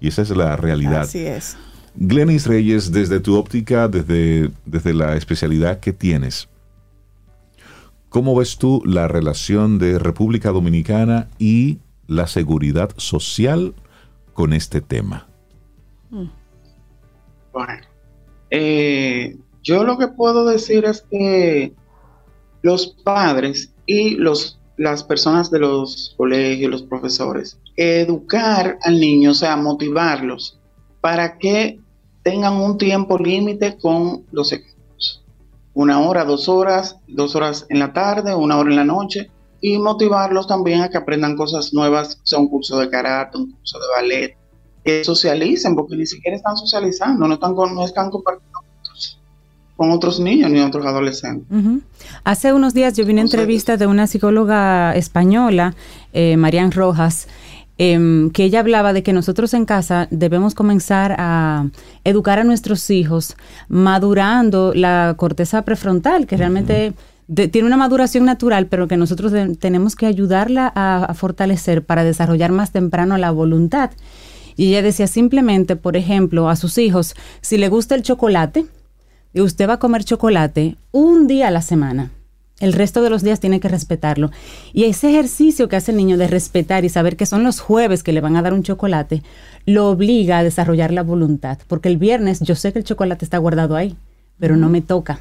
y 0.00 0.08
esa 0.08 0.20
es 0.20 0.30
la 0.30 0.54
realidad. 0.56 1.02
Así 1.02 1.26
es. 1.26 1.56
Glenis 1.96 2.46
Reyes, 2.46 2.92
desde 2.92 3.20
tu 3.20 3.36
óptica, 3.36 3.88
desde, 3.88 4.50
desde 4.66 4.92
la 4.92 5.16
especialidad 5.16 5.80
que 5.80 5.94
tienes, 5.94 6.48
¿cómo 8.10 8.36
ves 8.36 8.58
tú 8.58 8.82
la 8.84 9.08
relación 9.08 9.78
de 9.78 9.98
República 9.98 10.50
Dominicana 10.50 11.28
y 11.38 11.78
la 12.06 12.26
seguridad 12.26 12.90
social 12.98 13.74
con 14.34 14.52
este 14.52 14.82
tema? 14.82 15.26
Mm. 16.10 16.26
Bueno, 17.52 17.82
eh, 18.50 19.36
yo 19.62 19.84
lo 19.84 19.98
que 19.98 20.08
puedo 20.08 20.46
decir 20.46 20.84
es 20.84 21.02
que 21.10 21.74
los 22.62 22.88
padres 23.04 23.72
y 23.86 24.10
los, 24.16 24.58
las 24.76 25.04
personas 25.04 25.50
de 25.50 25.58
los 25.58 26.14
colegios, 26.16 26.70
los 26.70 26.82
profesores, 26.82 27.58
educar 27.76 28.78
al 28.82 29.00
niño, 29.00 29.30
o 29.30 29.34
sea, 29.34 29.56
motivarlos 29.56 30.58
para 31.00 31.38
que 31.38 31.80
tengan 32.22 32.54
un 32.54 32.76
tiempo 32.76 33.18
límite 33.18 33.78
con 33.78 34.24
los 34.32 34.52
equipos. 34.52 35.24
Una 35.74 36.00
hora, 36.00 36.24
dos 36.24 36.48
horas, 36.48 36.96
dos 37.06 37.36
horas 37.36 37.66
en 37.68 37.78
la 37.78 37.92
tarde, 37.92 38.34
una 38.34 38.58
hora 38.58 38.70
en 38.70 38.76
la 38.76 38.84
noche, 38.84 39.30
y 39.60 39.78
motivarlos 39.78 40.46
también 40.46 40.82
a 40.82 40.90
que 40.90 40.98
aprendan 40.98 41.36
cosas 41.36 41.72
nuevas, 41.72 42.20
sea 42.24 42.38
un 42.38 42.48
curso 42.48 42.78
de 42.78 42.90
karate, 42.90 43.38
un 43.38 43.52
curso 43.52 43.78
de 43.78 43.86
ballet, 43.96 44.36
que 44.84 45.04
socialicen, 45.04 45.74
porque 45.74 45.96
ni 45.96 46.06
siquiera 46.06 46.36
están 46.36 46.56
socializando, 46.56 47.26
no 47.26 47.34
están, 47.34 47.54
no 47.54 47.84
están 47.84 48.10
compartiendo 48.10 48.57
con 49.78 49.92
otros 49.92 50.18
niños 50.18 50.50
ni 50.50 50.58
otros 50.58 50.84
adolescentes. 50.84 51.46
Hace 52.24 52.52
unos 52.52 52.74
días 52.74 52.94
yo 52.94 53.06
vi 53.06 53.12
una 53.12 53.20
entrevista 53.20 53.76
de 53.76 53.86
una 53.86 54.08
psicóloga 54.08 54.92
española, 54.96 55.76
eh, 56.12 56.36
Marian 56.36 56.72
Rojas, 56.72 57.28
em, 57.78 58.30
que 58.30 58.42
ella 58.42 58.58
hablaba 58.58 58.92
de 58.92 59.04
que 59.04 59.12
nosotros 59.12 59.54
en 59.54 59.64
casa 59.66 60.08
debemos 60.10 60.56
comenzar 60.56 61.14
a 61.16 61.68
educar 62.02 62.40
a 62.40 62.44
nuestros 62.44 62.90
hijos 62.90 63.36
madurando 63.68 64.72
la 64.74 65.14
corteza 65.16 65.62
prefrontal, 65.62 66.26
que 66.26 66.36
realmente 66.36 66.94
tiene 67.52 67.68
una 67.68 67.76
maduración 67.76 68.24
natural, 68.24 68.66
pero 68.66 68.88
que 68.88 68.96
nosotros 68.96 69.32
tenemos 69.60 69.94
que 69.94 70.06
ayudarla 70.06 70.72
a, 70.74 71.14
fortalecer 71.14 71.84
para 71.84 72.02
desarrollar 72.02 72.50
más 72.50 72.72
temprano 72.72 73.16
la 73.16 73.30
voluntad. 73.30 73.92
Y 74.56 74.70
ella 74.70 74.82
decía 74.82 75.06
simplemente, 75.06 75.76
por 75.76 75.96
ejemplo, 75.96 76.48
a 76.48 76.56
sus 76.56 76.78
hijos, 76.78 77.14
si 77.42 77.58
le 77.58 77.68
gusta 77.68 77.94
el 77.94 78.02
chocolate, 78.02 78.66
usted 79.42 79.68
va 79.68 79.74
a 79.74 79.78
comer 79.78 80.04
chocolate 80.04 80.76
un 80.92 81.26
día 81.26 81.48
a 81.48 81.50
la 81.50 81.62
semana. 81.62 82.10
El 82.60 82.72
resto 82.72 83.02
de 83.02 83.10
los 83.10 83.22
días 83.22 83.38
tiene 83.38 83.60
que 83.60 83.68
respetarlo. 83.68 84.30
Y 84.72 84.84
ese 84.84 85.10
ejercicio 85.10 85.68
que 85.68 85.76
hace 85.76 85.92
el 85.92 85.96
niño 85.96 86.16
de 86.16 86.26
respetar 86.26 86.84
y 86.84 86.88
saber 86.88 87.16
que 87.16 87.26
son 87.26 87.44
los 87.44 87.60
jueves 87.60 88.02
que 88.02 88.12
le 88.12 88.20
van 88.20 88.36
a 88.36 88.42
dar 88.42 88.52
un 88.52 88.64
chocolate, 88.64 89.22
lo 89.64 89.88
obliga 89.88 90.38
a 90.38 90.44
desarrollar 90.44 90.92
la 90.92 91.04
voluntad. 91.04 91.58
Porque 91.68 91.88
el 91.88 91.98
viernes 91.98 92.40
yo 92.40 92.56
sé 92.56 92.72
que 92.72 92.80
el 92.80 92.84
chocolate 92.84 93.24
está 93.24 93.38
guardado 93.38 93.76
ahí, 93.76 93.96
pero 94.38 94.56
no 94.56 94.68
me 94.68 94.80
toca. 94.80 95.20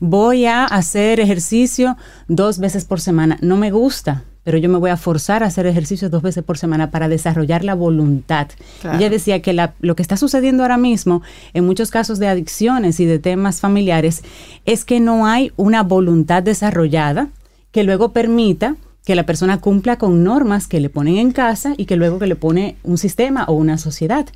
Voy 0.00 0.46
a 0.46 0.64
hacer 0.64 1.20
ejercicio 1.20 1.96
dos 2.28 2.58
veces 2.58 2.84
por 2.84 3.00
semana. 3.00 3.38
No 3.40 3.56
me 3.56 3.70
gusta, 3.70 4.24
pero 4.42 4.58
yo 4.58 4.68
me 4.68 4.78
voy 4.78 4.90
a 4.90 4.96
forzar 4.96 5.42
a 5.42 5.46
hacer 5.46 5.66
ejercicio 5.66 6.08
dos 6.08 6.22
veces 6.22 6.44
por 6.44 6.58
semana 6.58 6.90
para 6.90 7.08
desarrollar 7.08 7.64
la 7.64 7.74
voluntad. 7.74 8.48
Ella 8.84 9.10
decía 9.10 9.42
que 9.42 9.52
lo 9.52 9.96
que 9.96 10.02
está 10.02 10.16
sucediendo 10.16 10.62
ahora 10.62 10.78
mismo 10.78 11.22
en 11.52 11.66
muchos 11.66 11.90
casos 11.90 12.18
de 12.18 12.28
adicciones 12.28 13.00
y 13.00 13.06
de 13.06 13.18
temas 13.18 13.60
familiares 13.60 14.22
es 14.64 14.84
que 14.84 15.00
no 15.00 15.26
hay 15.26 15.52
una 15.56 15.82
voluntad 15.82 16.42
desarrollada 16.42 17.28
que 17.72 17.84
luego 17.84 18.12
permita 18.12 18.76
que 19.04 19.14
la 19.14 19.24
persona 19.24 19.60
cumpla 19.60 19.98
con 19.98 20.24
normas 20.24 20.66
que 20.66 20.80
le 20.80 20.90
ponen 20.90 21.16
en 21.18 21.30
casa 21.30 21.74
y 21.76 21.86
que 21.86 21.94
luego 21.94 22.18
que 22.18 22.26
le 22.26 22.34
pone 22.34 22.76
un 22.82 22.98
sistema 22.98 23.44
o 23.44 23.52
una 23.52 23.78
sociedad 23.78 24.26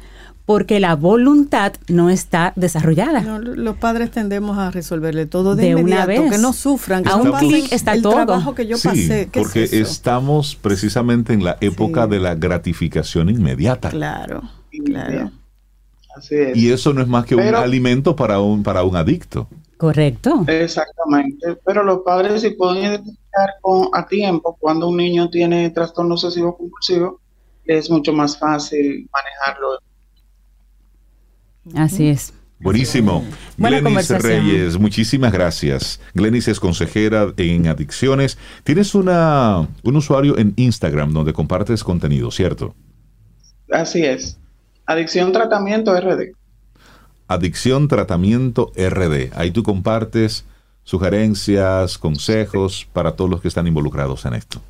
porque 0.47 0.81
la 0.81 0.97
voluntad 0.97 1.75
no 1.89 2.11
está 2.11 2.53
desarrollada. 2.57 3.23
los 3.39 3.77
padres 3.77 4.11
tendemos 4.11 4.59
a 4.59 4.71
resolverle 4.71 5.27
todo 5.27 5.55
de, 5.55 5.75
una 5.77 6.07
vez. 6.07 6.31
que 6.31 6.39
no 6.39 6.53
sufran, 6.53 7.05
que 7.05 7.11
a 7.11 7.17
un 7.17 7.33
clic 7.33 7.73
está 7.73 7.93
el 7.93 8.03
todo. 8.03 8.15
trabajo 8.15 8.55
que 8.55 8.67
yo 8.67 8.77
pasé. 8.83 9.29
porque 9.33 9.65
estamos 9.65 10.57
precisamente 10.57 11.33
en 11.33 11.45
la 11.45 11.57
época 11.61 12.07
de 12.07 12.19
la 12.19 12.35
gratificación 12.35 13.29
inmediata. 13.29 13.91
Claro, 13.91 14.43
claro. 14.85 15.31
Así 16.17 16.35
es. 16.35 16.57
Y 16.57 16.73
eso 16.73 16.93
no 16.93 17.03
es 17.03 17.09
más 17.09 17.25
que 17.25 17.37
un 17.37 17.55
alimento 17.55 18.17
para 18.17 18.41
un, 18.41 18.63
para 18.63 18.83
un 18.83 18.97
adicto. 18.97 19.47
Correcto. 19.77 20.45
Exactamente. 20.47 21.57
Pero 21.65 21.83
los 21.85 22.01
padres 22.01 22.43
si 22.43 22.51
pueden 22.51 22.85
identificar 22.85 23.51
con, 23.63 23.89
a 23.95 24.07
tiempo 24.07 24.57
cuando 24.61 24.89
un 24.89 24.97
niño 24.97 25.31
tiene 25.31 25.71
trastorno 25.71 26.15
obsesivo 26.15 26.57
compulsivo, 26.57 27.21
es 27.65 27.91
mucho 27.91 28.13
más 28.13 28.37
fácil 28.37 29.09
manejarlo 29.13 29.79
Así 31.75 32.09
es. 32.09 32.33
Buenísimo. 32.61 33.25
Glenis 33.57 34.11
Reyes, 34.11 34.79
muchísimas 34.79 35.33
gracias. 35.33 35.99
Glenis 36.13 36.47
es 36.47 36.61
consejera 36.61 37.33
en 37.39 37.69
adicciones. 37.69 38.37
Tienes 38.65 38.95
una, 38.95 39.67
un 39.83 39.97
usuario 39.97 40.37
en 40.37 40.53
Instagram 40.57 41.13
donde 41.13 41.33
compartes 41.33 41.83
contenido, 41.83 42.31
¿cierto? 42.31 42.75
Así 43.71 44.05
es. 44.05 44.39
Adicción 44.85 45.33
Tratamiento 45.33 45.99
RD. 45.99 46.33
Adicción 47.29 47.89
Tratamiento 47.89 48.73
RD. 48.77 49.31
Ahí 49.35 49.53
tú 49.53 49.63
compartes 49.63 50.45
sugerencias, 50.83 51.97
consejos 51.97 52.87
para 52.93 53.13
todos 53.13 53.31
los 53.31 53.41
que 53.41 53.49
están 53.49 53.67
involucrados 53.67 54.27
en 54.27 54.35
esto. 54.35 54.61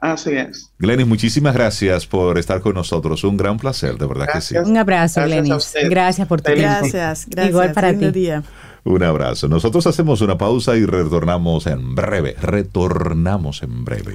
Así 0.00 0.30
es. 0.30 0.70
Glenis, 0.78 1.06
muchísimas 1.06 1.52
gracias 1.54 2.06
por 2.06 2.38
estar 2.38 2.60
con 2.60 2.74
nosotros. 2.74 3.22
Un 3.24 3.36
gran 3.36 3.58
placer, 3.58 3.98
de 3.98 4.06
verdad 4.06 4.28
que 4.32 4.40
sí. 4.40 4.56
Un 4.56 4.76
abrazo, 4.76 5.22
Glenis. 5.22 5.74
Gracias 5.88 6.26
por 6.26 6.40
tu 6.40 6.52
tiempo. 6.52 6.62
Gracias, 6.62 7.26
gracias. 7.28 7.50
Igual 7.50 7.72
para 7.72 7.96
ti. 7.96 8.10
Día. 8.10 8.42
Un 8.84 9.02
abrazo. 9.02 9.46
Nosotros 9.46 9.86
hacemos 9.86 10.22
una 10.22 10.38
pausa 10.38 10.74
y 10.76 10.86
retornamos 10.86 11.66
en 11.66 11.94
breve. 11.94 12.34
Retornamos 12.40 13.62
en 13.62 13.84
breve. 13.84 14.14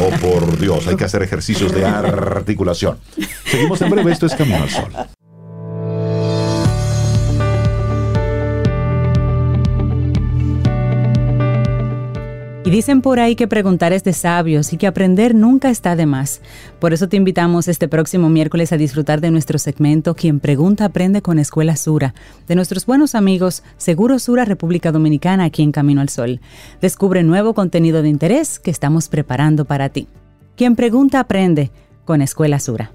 Oh, 0.00 0.10
por 0.20 0.58
Dios, 0.58 0.88
hay 0.88 0.96
que 0.96 1.04
hacer 1.04 1.22
ejercicios 1.22 1.72
de 1.72 1.84
articulación. 1.84 2.98
Seguimos 3.44 3.80
en 3.82 3.90
breve. 3.90 4.10
Esto 4.10 4.26
es 4.26 4.34
Camino 4.34 4.64
al 4.64 4.70
Sol. 4.70 4.92
Y 12.62 12.68
dicen 12.68 13.00
por 13.00 13.20
ahí 13.20 13.36
que 13.36 13.48
preguntar 13.48 13.94
es 13.94 14.04
de 14.04 14.12
sabios 14.12 14.74
y 14.74 14.76
que 14.76 14.86
aprender 14.86 15.34
nunca 15.34 15.70
está 15.70 15.96
de 15.96 16.04
más. 16.04 16.42
Por 16.78 16.92
eso 16.92 17.08
te 17.08 17.16
invitamos 17.16 17.68
este 17.68 17.88
próximo 17.88 18.28
miércoles 18.28 18.70
a 18.72 18.76
disfrutar 18.76 19.22
de 19.22 19.30
nuestro 19.30 19.58
segmento 19.58 20.14
Quien 20.14 20.40
pregunta 20.40 20.84
aprende 20.84 21.22
con 21.22 21.38
Escuela 21.38 21.74
Sura, 21.76 22.14
de 22.48 22.54
nuestros 22.56 22.84
buenos 22.84 23.14
amigos 23.14 23.62
Seguro 23.78 24.18
Sura 24.18 24.44
República 24.44 24.92
Dominicana 24.92 25.44
aquí 25.44 25.62
en 25.62 25.72
Camino 25.72 26.02
al 26.02 26.10
Sol. 26.10 26.40
Descubre 26.82 27.22
nuevo 27.22 27.54
contenido 27.54 28.02
de 28.02 28.10
interés 28.10 28.58
que 28.58 28.70
estamos 28.70 29.08
preparando 29.08 29.64
para 29.64 29.88
ti. 29.88 30.06
Quien 30.54 30.76
pregunta 30.76 31.18
aprende 31.18 31.70
con 32.04 32.20
Escuela 32.20 32.60
Sura. 32.60 32.92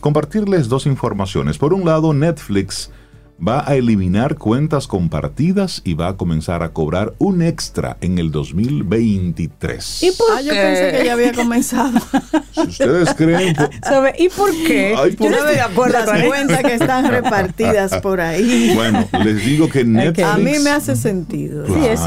Compartirles 0.00 0.68
dos 0.68 0.86
informaciones. 0.86 1.58
Por 1.58 1.74
un 1.74 1.84
lado, 1.84 2.12
Netflix 2.12 2.90
va 3.46 3.68
a 3.68 3.74
eliminar 3.74 4.36
cuentas 4.36 4.86
compartidas 4.86 5.82
y 5.84 5.94
va 5.94 6.08
a 6.08 6.16
comenzar 6.16 6.62
a 6.62 6.72
cobrar 6.72 7.14
un 7.18 7.42
extra 7.42 7.96
en 8.00 8.18
el 8.18 8.30
2023. 8.30 10.02
¿Y 10.02 10.10
por 10.12 10.26
ah, 10.32 10.40
yo 10.40 10.50
pensé 10.50 10.92
que 10.92 11.04
ya 11.04 11.12
había 11.12 11.32
comenzado. 11.32 11.98
Si 12.52 12.60
ustedes 12.60 13.14
creen... 13.14 13.56
¿Y 14.18 14.28
por 14.28 14.50
qué? 14.50 14.94
yo 15.18 15.30
no 15.30 15.36
estoy 15.36 15.54
de 15.54 15.60
acuerdo 15.60 16.04
con 16.04 16.18
las 16.18 16.26
cuentas 16.26 16.62
que 16.62 16.74
están 16.74 17.06
repartidas 17.10 18.00
por 18.00 18.20
ahí. 18.20 18.72
Bueno, 18.74 19.08
les 19.24 19.44
digo 19.44 19.68
que 19.68 19.84
Netflix... 19.84 20.28
A 20.28 20.36
mí 20.38 20.52
me 20.62 20.70
hace 20.70 20.96
sentido. 20.96 21.66
sí, 21.66 21.84
es, 21.84 22.00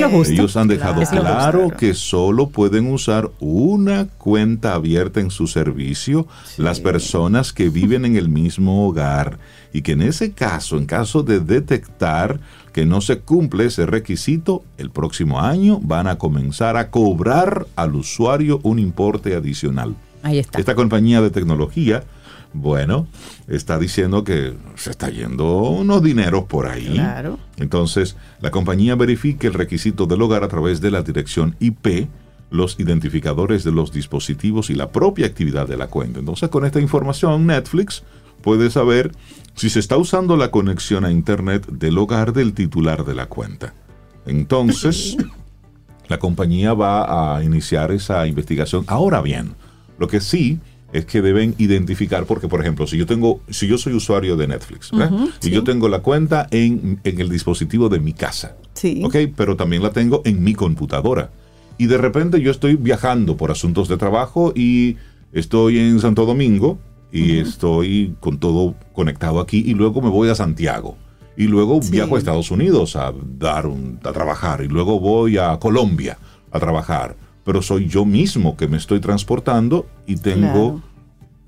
lo, 0.00 0.10
justo. 0.10 0.32
Ellos 0.32 0.56
han 0.56 0.68
dejado 0.68 1.02
claro, 1.02 1.70
que 1.70 1.94
solo 1.94 2.48
pueden 2.48 2.92
usar 2.92 3.30
una 3.40 4.08
cuenta 4.18 4.74
abierta 4.74 5.20
en 5.20 5.30
su 5.30 5.46
servicio 5.46 6.26
las 6.56 6.80
personas 6.80 7.52
que 7.52 7.68
viven 7.68 8.04
en 8.04 8.16
el 8.16 8.28
mismo 8.28 8.86
hogar 8.86 9.38
y 9.74 9.82
que 9.82 9.92
en 9.92 10.02
ese 10.02 10.30
caso, 10.30 10.78
en 10.78 10.86
caso 10.86 11.24
de 11.24 11.40
detectar 11.40 12.38
que 12.72 12.86
no 12.86 13.00
se 13.00 13.18
cumple 13.18 13.66
ese 13.66 13.86
requisito, 13.86 14.62
el 14.78 14.88
próximo 14.88 15.40
año 15.40 15.80
van 15.82 16.06
a 16.06 16.16
comenzar 16.16 16.76
a 16.76 16.92
cobrar 16.92 17.66
al 17.74 17.96
usuario 17.96 18.60
un 18.62 18.78
importe 18.78 19.34
adicional. 19.34 19.96
Ahí 20.22 20.38
está. 20.38 20.60
Esta 20.60 20.76
compañía 20.76 21.20
de 21.20 21.30
tecnología, 21.30 22.04
bueno, 22.52 23.08
está 23.48 23.76
diciendo 23.76 24.22
que 24.22 24.54
se 24.76 24.90
está 24.90 25.10
yendo 25.10 25.62
unos 25.62 26.04
dineros 26.04 26.44
por 26.44 26.68
ahí. 26.68 26.92
Claro. 26.92 27.40
Entonces, 27.56 28.16
la 28.40 28.52
compañía 28.52 28.94
verifique 28.94 29.48
el 29.48 29.54
requisito 29.54 30.06
del 30.06 30.22
hogar 30.22 30.44
a 30.44 30.48
través 30.48 30.80
de 30.80 30.92
la 30.92 31.02
dirección 31.02 31.56
IP, 31.58 32.06
los 32.52 32.78
identificadores 32.78 33.64
de 33.64 33.72
los 33.72 33.90
dispositivos 33.90 34.70
y 34.70 34.74
la 34.74 34.92
propia 34.92 35.26
actividad 35.26 35.66
de 35.66 35.76
la 35.76 35.88
cuenta. 35.88 36.20
Entonces, 36.20 36.48
con 36.48 36.64
esta 36.64 36.78
información, 36.78 37.48
Netflix 37.48 38.04
puede 38.44 38.70
saber 38.70 39.10
si 39.54 39.70
se 39.70 39.80
está 39.80 39.96
usando 39.96 40.36
la 40.36 40.50
conexión 40.50 41.06
a 41.06 41.10
Internet 41.10 41.66
del 41.66 41.96
hogar 41.96 42.34
del 42.34 42.52
titular 42.52 43.04
de 43.04 43.14
la 43.14 43.26
cuenta. 43.26 43.72
Entonces, 44.26 45.16
la 46.08 46.18
compañía 46.18 46.74
va 46.74 47.36
a 47.36 47.42
iniciar 47.42 47.90
esa 47.90 48.26
investigación. 48.26 48.84
Ahora 48.86 49.22
bien, 49.22 49.54
lo 49.98 50.08
que 50.08 50.20
sí 50.20 50.60
es 50.92 51.06
que 51.06 51.22
deben 51.22 51.54
identificar, 51.56 52.26
porque 52.26 52.46
por 52.46 52.60
ejemplo, 52.60 52.86
si 52.86 52.98
yo 52.98 53.06
tengo, 53.06 53.40
si 53.48 53.66
yo 53.66 53.78
soy 53.78 53.94
usuario 53.94 54.36
de 54.36 54.46
Netflix, 54.46 54.90
y 55.42 55.50
yo 55.50 55.64
tengo 55.64 55.88
la 55.88 56.00
cuenta 56.00 56.46
en, 56.50 57.00
en, 57.02 57.20
el 57.20 57.30
dispositivo 57.30 57.88
de 57.88 57.98
mi 57.98 58.12
casa, 58.12 58.56
sí. 58.74 59.00
¿ok? 59.02 59.16
Pero 59.34 59.56
también 59.56 59.82
la 59.82 59.90
tengo 59.90 60.20
en 60.24 60.44
mi 60.44 60.54
computadora. 60.54 61.30
Y 61.78 61.86
de 61.86 61.96
repente 61.96 62.40
yo 62.42 62.50
estoy 62.50 62.76
viajando 62.76 63.36
por 63.36 63.50
asuntos 63.50 63.88
de 63.88 63.96
trabajo 63.96 64.52
y 64.54 64.96
estoy 65.32 65.78
en 65.78 65.98
Santo 65.98 66.26
Domingo 66.26 66.78
y 67.14 67.38
estoy 67.38 68.16
con 68.18 68.38
todo 68.38 68.74
conectado 68.92 69.38
aquí 69.38 69.62
y 69.64 69.74
luego 69.74 70.02
me 70.02 70.08
voy 70.08 70.28
a 70.28 70.34
Santiago 70.34 70.96
y 71.36 71.44
luego 71.44 71.80
viajo 71.80 72.16
a 72.16 72.18
Estados 72.18 72.50
Unidos 72.50 72.96
a 72.96 73.12
dar 73.38 73.66
un, 73.66 74.00
a 74.02 74.12
trabajar 74.12 74.62
y 74.62 74.68
luego 74.68 74.98
voy 74.98 75.38
a 75.38 75.56
Colombia 75.60 76.18
a 76.50 76.58
trabajar, 76.58 77.16
pero 77.44 77.62
soy 77.62 77.86
yo 77.86 78.04
mismo 78.04 78.56
que 78.56 78.66
me 78.66 78.76
estoy 78.76 78.98
transportando 78.98 79.86
y 80.06 80.16
tengo 80.16 80.82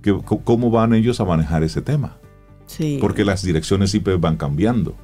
que 0.03 0.17
cómo 0.45 0.71
van 0.71 0.95
ellos 0.95 1.21
a 1.21 1.25
manejar 1.25 1.65
ese 1.65 1.83
tema. 1.83 2.17
Sí. 2.67 2.99
Porque 3.01 3.25
las 3.25 3.43
direcciones 3.43 3.93
IP 3.95 4.21
van 4.21 4.37
cambiando. 4.37 4.95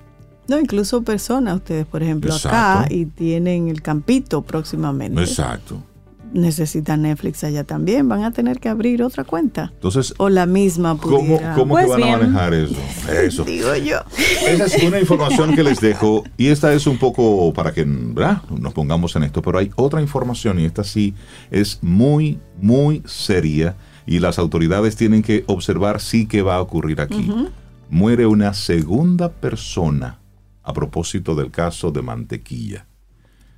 No, 0.48 0.60
incluso 0.60 1.02
personas, 1.02 1.56
ustedes 1.56 1.86
por 1.86 2.04
ejemplo 2.04 2.34
acá 2.34 2.86
y 2.88 3.06
tienen 3.06 3.68
el 3.68 3.82
campito 3.82 4.42
próximamente. 4.42 5.20
Exacto 5.20 5.82
necesitan 6.32 7.02
Netflix 7.02 7.44
allá 7.44 7.64
también, 7.64 8.08
van 8.08 8.24
a 8.24 8.32
tener 8.32 8.60
que 8.60 8.68
abrir 8.68 9.02
otra 9.02 9.24
cuenta. 9.24 9.70
Entonces, 9.74 10.14
o 10.18 10.28
la 10.28 10.46
misma 10.46 10.96
¿Cómo, 10.98 11.40
cómo 11.54 11.76
que 11.76 11.84
pues 11.84 11.88
van 11.88 12.02
a 12.02 12.16
manejar 12.18 12.54
eso? 12.54 12.76
Eso. 13.10 13.44
Digo 13.46 13.74
yo. 13.76 13.98
Esa 14.46 14.64
es 14.66 14.82
una 14.82 15.00
información 15.00 15.54
que 15.54 15.62
les 15.62 15.80
dejo 15.80 16.24
y 16.36 16.48
esta 16.48 16.72
es 16.72 16.86
un 16.86 16.98
poco 16.98 17.52
para 17.52 17.72
que 17.72 17.84
nos 17.84 18.72
pongamos 18.72 19.16
en 19.16 19.24
esto, 19.24 19.42
pero 19.42 19.58
hay 19.58 19.70
otra 19.76 20.00
información 20.00 20.58
y 20.60 20.64
esta 20.64 20.84
sí 20.84 21.14
es 21.50 21.78
muy, 21.82 22.38
muy 22.60 23.02
seria 23.06 23.76
y 24.06 24.18
las 24.18 24.38
autoridades 24.38 24.96
tienen 24.96 25.22
que 25.22 25.44
observar 25.46 26.00
sí 26.00 26.26
que 26.26 26.42
va 26.42 26.56
a 26.56 26.60
ocurrir 26.60 27.00
aquí. 27.00 27.30
Muere 27.90 28.26
una 28.26 28.54
segunda 28.54 29.30
persona 29.30 30.18
a 30.62 30.72
propósito 30.72 31.34
del 31.34 31.50
caso 31.50 31.90
de 31.90 32.02
mantequilla. 32.02 32.86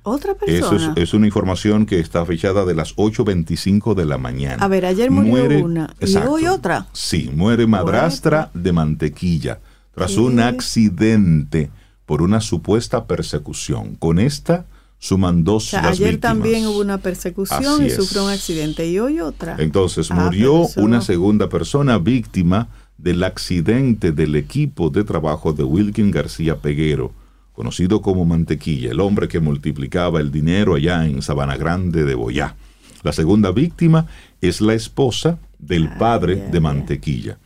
Otra 0.05 0.35
persona. 0.35 0.93
Eso 0.93 0.93
es, 0.95 1.13
una 1.13 1.25
información 1.25 1.85
que 1.85 1.99
está 1.99 2.25
fechada 2.25 2.63
de 2.63 2.75
las 2.75 2.95
8.25 2.95 3.95
de 3.95 4.05
la 4.05 4.17
mañana. 4.19 4.63
A 4.63 4.67
ver, 4.67 4.85
ayer 4.85 5.09
murió 5.09 5.65
una 5.65 5.93
y 5.99 6.15
hoy 6.17 6.45
otra. 6.45 6.87
Sí, 6.93 7.31
muere 7.35 7.65
madrastra 7.65 8.51
de 8.53 8.71
mantequilla 8.71 9.59
tras 9.95 10.17
un 10.17 10.39
accidente 10.39 11.71
por 12.05 12.21
una 12.21 12.39
supuesta 12.39 13.05
persecución. 13.05 13.95
Con 13.95 14.19
esta 14.19 14.65
suman 14.99 15.43
dos 15.43 15.73
Ayer 15.73 16.19
también 16.19 16.67
hubo 16.67 16.79
una 16.79 16.99
persecución 16.99 17.85
y 17.85 17.89
sufrió 17.89 18.25
un 18.25 18.31
accidente 18.31 18.87
y 18.87 18.99
hoy 18.99 19.19
otra. 19.19 19.55
Entonces 19.59 20.11
ah, 20.11 20.15
murió 20.15 20.67
una 20.77 21.01
segunda 21.01 21.49
persona 21.49 21.97
víctima 21.97 22.69
del 22.97 23.23
accidente 23.23 24.11
del 24.11 24.35
equipo 24.35 24.89
de 24.89 25.03
trabajo 25.03 25.53
de 25.53 25.63
Wilkin 25.63 26.11
García 26.11 26.57
Peguero, 26.57 27.11
conocido 27.55 28.01
como 28.01 28.25
Mantequilla, 28.25 28.91
el 28.91 28.99
hombre 28.99 29.27
que 29.27 29.39
multiplicaba 29.39 30.19
el 30.19 30.31
dinero 30.31 30.75
allá 30.75 31.05
en 31.05 31.21
Sabana 31.21 31.57
Grande 31.57 32.03
de 32.03 32.15
Boyá. 32.15 32.55
La 33.03 33.13
segunda 33.13 33.51
víctima 33.51 34.07
es 34.41 34.61
la 34.61 34.73
esposa 34.73 35.39
del 35.57 35.89
padre 35.97 36.35
de 36.35 36.59
Mantequilla. 36.59 37.37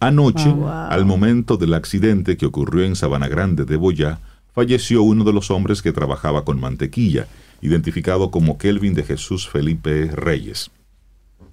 Anoche, 0.00 0.54
ah, 0.64 0.88
al 0.90 1.04
momento 1.04 1.58
del 1.58 1.74
accidente 1.74 2.38
que 2.38 2.46
ocurrió 2.46 2.84
en 2.84 2.96
Sabana 2.96 3.28
Grande 3.28 3.66
de 3.66 3.76
Boyá, 3.76 4.18
falleció 4.54 5.02
uno 5.02 5.24
de 5.24 5.32
los 5.32 5.50
hombres 5.50 5.82
que 5.82 5.92
trabajaba 5.92 6.44
con 6.44 6.58
mantequilla, 6.58 7.28
identificado 7.60 8.30
como 8.30 8.56
Kelvin 8.56 8.94
de 8.94 9.02
Jesús 9.02 9.46
Felipe 9.46 10.06
Reyes. 10.06 10.70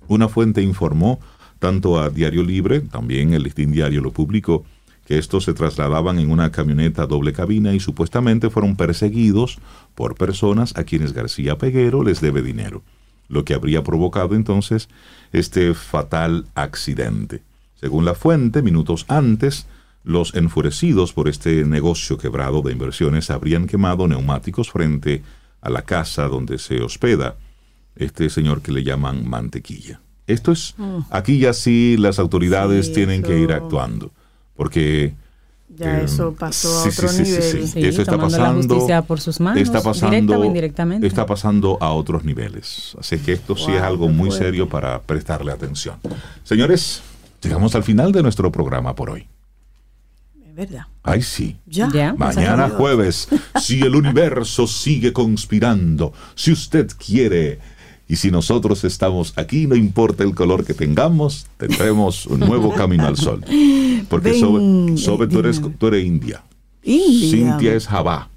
Una 0.07 0.29
fuente 0.29 0.61
informó 0.61 1.19
tanto 1.59 1.99
a 1.99 2.09
Diario 2.09 2.43
Libre, 2.43 2.81
también 2.81 3.33
el 3.33 3.43
Listín 3.43 3.71
Diario 3.71 4.01
lo 4.01 4.11
publicó, 4.11 4.63
que 5.07 5.17
estos 5.17 5.45
se 5.45 5.53
trasladaban 5.53 6.19
en 6.19 6.29
una 6.29 6.51
camioneta 6.51 7.07
doble 7.07 7.31
cabina 7.31 7.73
y 7.73 7.79
supuestamente 7.79 8.49
fueron 8.49 8.75
perseguidos 8.75 9.57
por 9.95 10.15
personas 10.15 10.73
a 10.75 10.83
quienes 10.83 11.13
García 11.13 11.57
Peguero 11.57 12.03
les 12.03 12.19
debe 12.19 12.41
dinero, 12.41 12.83
lo 13.29 13.45
que 13.45 13.53
habría 13.53 13.83
provocado 13.83 14.35
entonces 14.35 14.89
este 15.31 15.73
fatal 15.73 16.47
accidente. 16.55 17.41
Según 17.75 18.03
la 18.03 18.15
fuente, 18.15 18.61
minutos 18.61 19.05
antes, 19.07 19.67
los 20.03 20.35
enfurecidos 20.35 21.13
por 21.13 21.29
este 21.29 21.63
negocio 21.63 22.17
quebrado 22.17 22.61
de 22.61 22.73
inversiones 22.73 23.31
habrían 23.31 23.65
quemado 23.65 24.09
neumáticos 24.09 24.71
frente 24.71 25.23
a 25.61 25.69
la 25.69 25.83
casa 25.83 26.27
donde 26.27 26.59
se 26.59 26.81
hospeda 26.81 27.37
este 27.95 28.29
señor 28.29 28.61
que 28.61 28.73
le 28.73 28.83
llaman 28.83 29.25
mantequilla. 29.25 30.01
Esto 30.27 30.51
es, 30.51 30.75
mm. 30.75 30.99
aquí 31.11 31.39
ya 31.39 31.53
sí 31.53 31.95
las 31.97 32.19
autoridades 32.19 32.91
tienen 32.91 33.23
que 33.23 33.39
ir 33.39 33.53
actuando, 33.53 34.11
porque... 34.57 35.13
Ya 35.69 35.99
eh, 35.99 36.05
eso 36.05 36.33
pasó 36.33 36.69
a 36.79 36.89
otro 36.89 37.11
nivel. 37.11 37.35
eso 37.75 38.01
está 38.01 38.17
pasando, 38.17 38.87
la 38.87 39.01
por 39.03 39.21
sus 39.21 39.39
manos, 39.39 39.61
está 39.61 39.81
pasando, 39.81 40.43
indirectamente. 40.43 41.05
Está 41.05 41.25
pasando 41.25 41.77
a 41.79 41.91
otros 41.91 42.23
niveles. 42.23 42.95
Así 42.99 43.19
que 43.19 43.33
esto 43.33 43.55
sí 43.55 43.71
es 43.71 43.81
algo 43.81 44.07
muy 44.07 44.31
serio 44.31 44.67
para 44.67 44.99
prestarle 45.01 45.51
atención. 45.51 45.97
Señores, 46.43 47.03
Llegamos 47.41 47.75
al 47.75 47.83
final 47.83 48.11
de 48.11 48.23
nuestro 48.23 48.51
programa 48.51 48.95
por 48.95 49.11
hoy. 49.11 49.27
¿Verdad? 50.53 50.87
Ay, 51.03 51.21
sí. 51.21 51.55
Ya. 51.67 52.13
Mañana 52.17 52.69
jueves, 52.69 53.27
si 53.61 53.81
el 53.81 53.95
universo 53.95 54.65
sigue 54.65 55.13
conspirando, 55.13 56.13
si 56.33 56.51
usted 56.51 56.89
quiere 56.97 57.59
y 58.07 58.15
si 58.15 58.31
nosotros 58.31 58.83
estamos 58.83 59.33
aquí, 59.35 59.67
no 59.67 59.75
importa 59.75 60.23
el 60.23 60.33
color 60.33 60.63
que 60.63 60.73
tengamos, 60.73 61.47
tendremos 61.57 62.25
un 62.27 62.39
nuevo 62.39 62.73
camino 62.73 63.05
al 63.05 63.17
sol. 63.17 63.43
Porque 64.09 64.33
sobre, 64.39 65.27
tú, 65.27 65.39
eres, 65.39 65.61
tú 65.77 65.87
eres 65.87 66.05
india. 66.05 66.41
India. 66.83 67.29
Cintia 67.29 67.73
es 67.73 67.87
Jabá. 67.87 68.29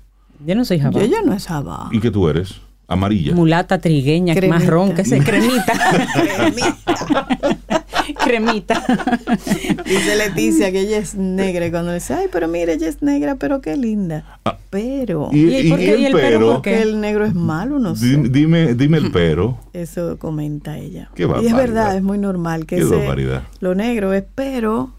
Yo 0.45 0.55
no 0.55 0.65
soy 0.65 0.81
Jabá. 0.81 1.05
Yo 1.05 1.23
no 1.23 1.35
es 1.35 1.47
Jabá. 1.47 1.89
¿Y 1.93 2.01
qué 2.01 2.11
tú 2.11 2.29
eres? 2.29 2.55
Amarilla. 2.89 3.33
Mulata, 3.35 3.79
trigueña, 3.79 4.35
marrón, 4.49 4.95
que 4.95 5.05
se 5.05 5.21
cremita. 5.21 5.73
cremita. 6.37 7.87
Cremita. 8.25 8.83
Dice 9.85 10.17
Leticia 10.17 10.73
que 10.73 10.81
ella 10.81 10.99
es 10.99 11.15
negra 11.15 11.67
y 11.67 11.71
cuando 11.71 11.93
dice, 11.93 12.15
ay, 12.15 12.27
pero 12.31 12.49
mire, 12.49 12.75
ella 12.75 12.89
es 12.89 13.03
negra, 13.03 13.37
pero 13.37 13.61
qué 13.61 13.77
linda. 13.77 14.41
Ah, 14.45 14.59
pero. 14.71 15.29
¿Y, 15.33 15.69
por 15.69 15.79
qué? 15.79 16.07
el, 16.07 16.13
pero? 16.13 16.53
Porque 16.53 16.83
el 16.83 17.01
negro 17.01 17.25
es 17.25 17.35
malo, 17.35 17.79
no 17.79 17.97
sé. 17.97 18.17
Dime, 18.17 18.75
dime 18.75 18.99
el 18.99 19.11
pero. 19.11 19.59
Eso 19.73 20.19
comenta 20.19 20.79
ella. 20.79 21.11
Qué 21.15 21.29
y 21.43 21.47
es 21.47 21.55
verdad, 21.55 21.97
es 21.97 22.03
muy 22.03 22.19
normal 22.19 22.67
que 22.67 22.77
qué 22.77 23.41
lo 23.61 23.75
negro 23.75 24.13
es 24.13 24.25
pero. 24.35 24.95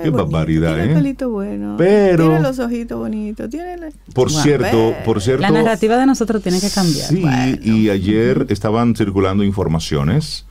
Qué 0.00 0.10
barbaridad, 0.10 0.74
tiene 0.74 0.84
¿eh? 0.84 0.88
el 0.90 0.94
pelito 1.02 1.30
bueno. 1.30 1.74
Pero. 1.76 2.26
Tiene 2.26 2.40
los 2.40 2.58
ojitos 2.60 2.98
bonitos. 2.98 3.50
Tiene 3.50 3.76
por 4.14 4.30
cierto, 4.30 4.94
por 5.04 5.20
cierto. 5.20 5.42
La 5.42 5.50
narrativa 5.50 5.96
de 5.96 6.06
nosotros 6.06 6.42
tiene 6.42 6.60
que 6.60 6.70
cambiar. 6.70 7.08
Sí, 7.08 7.24
y 7.62 7.90
ayer 7.90 8.46
estaban 8.48 8.94
circulando 8.94 9.42
informaciones 9.42 10.46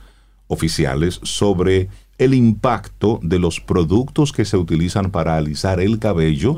oficiales 0.48 1.20
sobre 1.22 1.88
el 2.18 2.34
impacto 2.34 3.20
de 3.22 3.38
los 3.38 3.60
productos 3.60 4.32
que 4.32 4.44
se 4.44 4.56
utilizan 4.56 5.10
para 5.10 5.36
alisar 5.36 5.80
el 5.80 5.98
cabello 6.00 6.56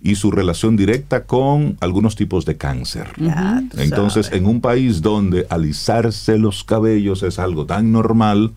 y 0.00 0.14
su 0.14 0.30
relación 0.30 0.76
directa 0.76 1.24
con 1.24 1.76
algunos 1.80 2.16
tipos 2.16 2.44
de 2.44 2.56
cáncer. 2.56 3.08
Entonces, 3.76 4.30
en 4.32 4.46
un 4.46 4.60
país 4.60 5.02
donde 5.02 5.46
alisarse 5.50 6.38
los 6.38 6.64
cabellos 6.64 7.22
es 7.22 7.38
algo 7.38 7.66
tan 7.66 7.92
normal, 7.92 8.52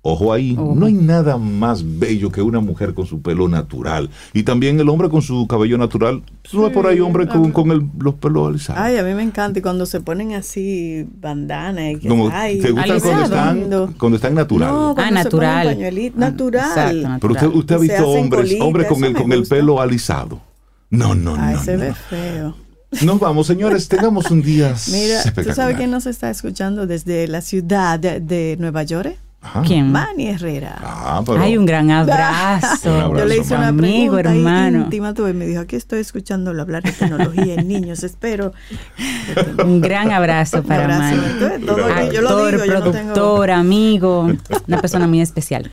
Ojo 0.00 0.32
ahí, 0.32 0.54
no 0.54 0.86
hay 0.86 0.92
nada 0.92 1.38
más 1.38 1.82
bello 1.98 2.30
que 2.30 2.40
una 2.40 2.60
mujer 2.60 2.94
con 2.94 3.04
su 3.04 3.20
pelo 3.20 3.48
natural. 3.48 4.08
Y 4.32 4.44
también 4.44 4.78
el 4.78 4.88
hombre 4.88 5.08
con 5.08 5.22
su 5.22 5.46
cabello 5.48 5.76
natural. 5.76 6.22
No 6.52 6.70
por 6.70 6.86
ahí 6.86 7.00
hombre 7.00 7.26
con, 7.26 7.50
con 7.50 7.90
los 7.98 8.14
pelos 8.14 8.48
alisados. 8.48 8.80
Ay, 8.80 8.96
a 8.96 9.02
mí 9.02 9.12
me 9.14 9.24
encanta. 9.24 9.58
Y 9.58 9.62
cuando 9.62 9.86
se 9.86 10.00
ponen 10.00 10.34
así 10.34 11.04
bandana. 11.20 11.90
Y 11.90 11.98
que, 11.98 12.30
ay, 12.32 12.60
¿Te 12.60 12.70
gustan 12.70 13.00
cuando 13.00 13.24
están, 13.24 13.94
cuando 13.98 14.16
están 14.16 14.34
natural? 14.34 14.70
No, 14.70 14.94
ah, 14.96 15.10
natural. 15.10 15.76
natural. 16.14 17.18
Pero 17.20 17.32
usted, 17.32 17.46
usted 17.48 17.74
ha 17.74 17.78
visto 17.78 18.08
hombres, 18.08 18.56
hombres 18.60 18.86
con, 18.86 19.02
el, 19.02 19.14
con 19.14 19.32
el 19.32 19.48
pelo 19.48 19.80
alisado. 19.80 20.40
No, 20.90 21.16
no, 21.16 21.36
no. 21.36 21.42
Ay, 21.42 21.56
se 21.56 21.76
ve 21.76 21.92
feo. 21.92 22.54
Nos 23.02 23.18
vamos, 23.18 23.48
señores. 23.48 23.88
Tengamos 23.88 24.30
un 24.30 24.42
día. 24.42 24.74
Mira, 24.92 25.22
¿tú 25.24 25.52
sabes 25.52 25.76
quién 25.76 25.90
nos 25.90 26.06
está 26.06 26.30
escuchando 26.30 26.86
desde 26.86 27.26
la 27.26 27.40
ciudad 27.40 27.98
de, 27.98 28.20
de 28.20 28.56
Nueva 28.60 28.84
York? 28.84 29.18
¿Quién? 29.64 29.92
Manny 29.92 30.28
Herrera. 30.28 30.76
Ah, 30.82 31.22
Hay 31.38 31.56
un 31.56 31.64
gran 31.64 31.90
abrazo. 31.92 33.14
Yo 33.16 33.24
le 33.24 33.38
hice 33.38 33.54
una 33.54 33.68
amigo, 33.68 34.18
hermano. 34.18 34.80
íntima, 34.80 35.14
tuve, 35.14 35.32
me 35.32 35.46
dijo, 35.46 35.60
aquí 35.60 35.76
estoy 35.76 36.00
escuchándolo 36.00 36.60
hablar 36.60 36.82
de 36.82 36.92
tecnología 36.92 37.54
en 37.54 37.68
niños, 37.68 38.02
espero. 38.02 38.52
Un 39.64 39.80
gran 39.80 40.10
abrazo 40.10 40.62
para 40.62 40.88
Manny. 40.88 41.20
Actor, 41.94 42.66
productor, 42.66 43.50
amigo, 43.50 44.30
una 44.66 44.80
persona 44.80 45.06
muy 45.06 45.20
especial. 45.20 45.70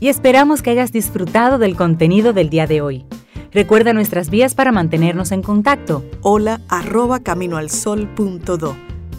Y 0.00 0.08
esperamos 0.08 0.62
que 0.62 0.70
hayas 0.70 0.90
disfrutado 0.92 1.58
del 1.58 1.76
contenido 1.76 2.32
del 2.32 2.50
día 2.50 2.66
de 2.66 2.80
hoy. 2.80 3.04
Recuerda 3.52 3.92
nuestras 3.92 4.30
vías 4.30 4.54
para 4.54 4.72
mantenernos 4.72 5.30
en 5.30 5.42
contacto. 5.42 6.04
Hola 6.22 6.60
arroba 6.68 7.20
caminoalsol.do 7.20 8.91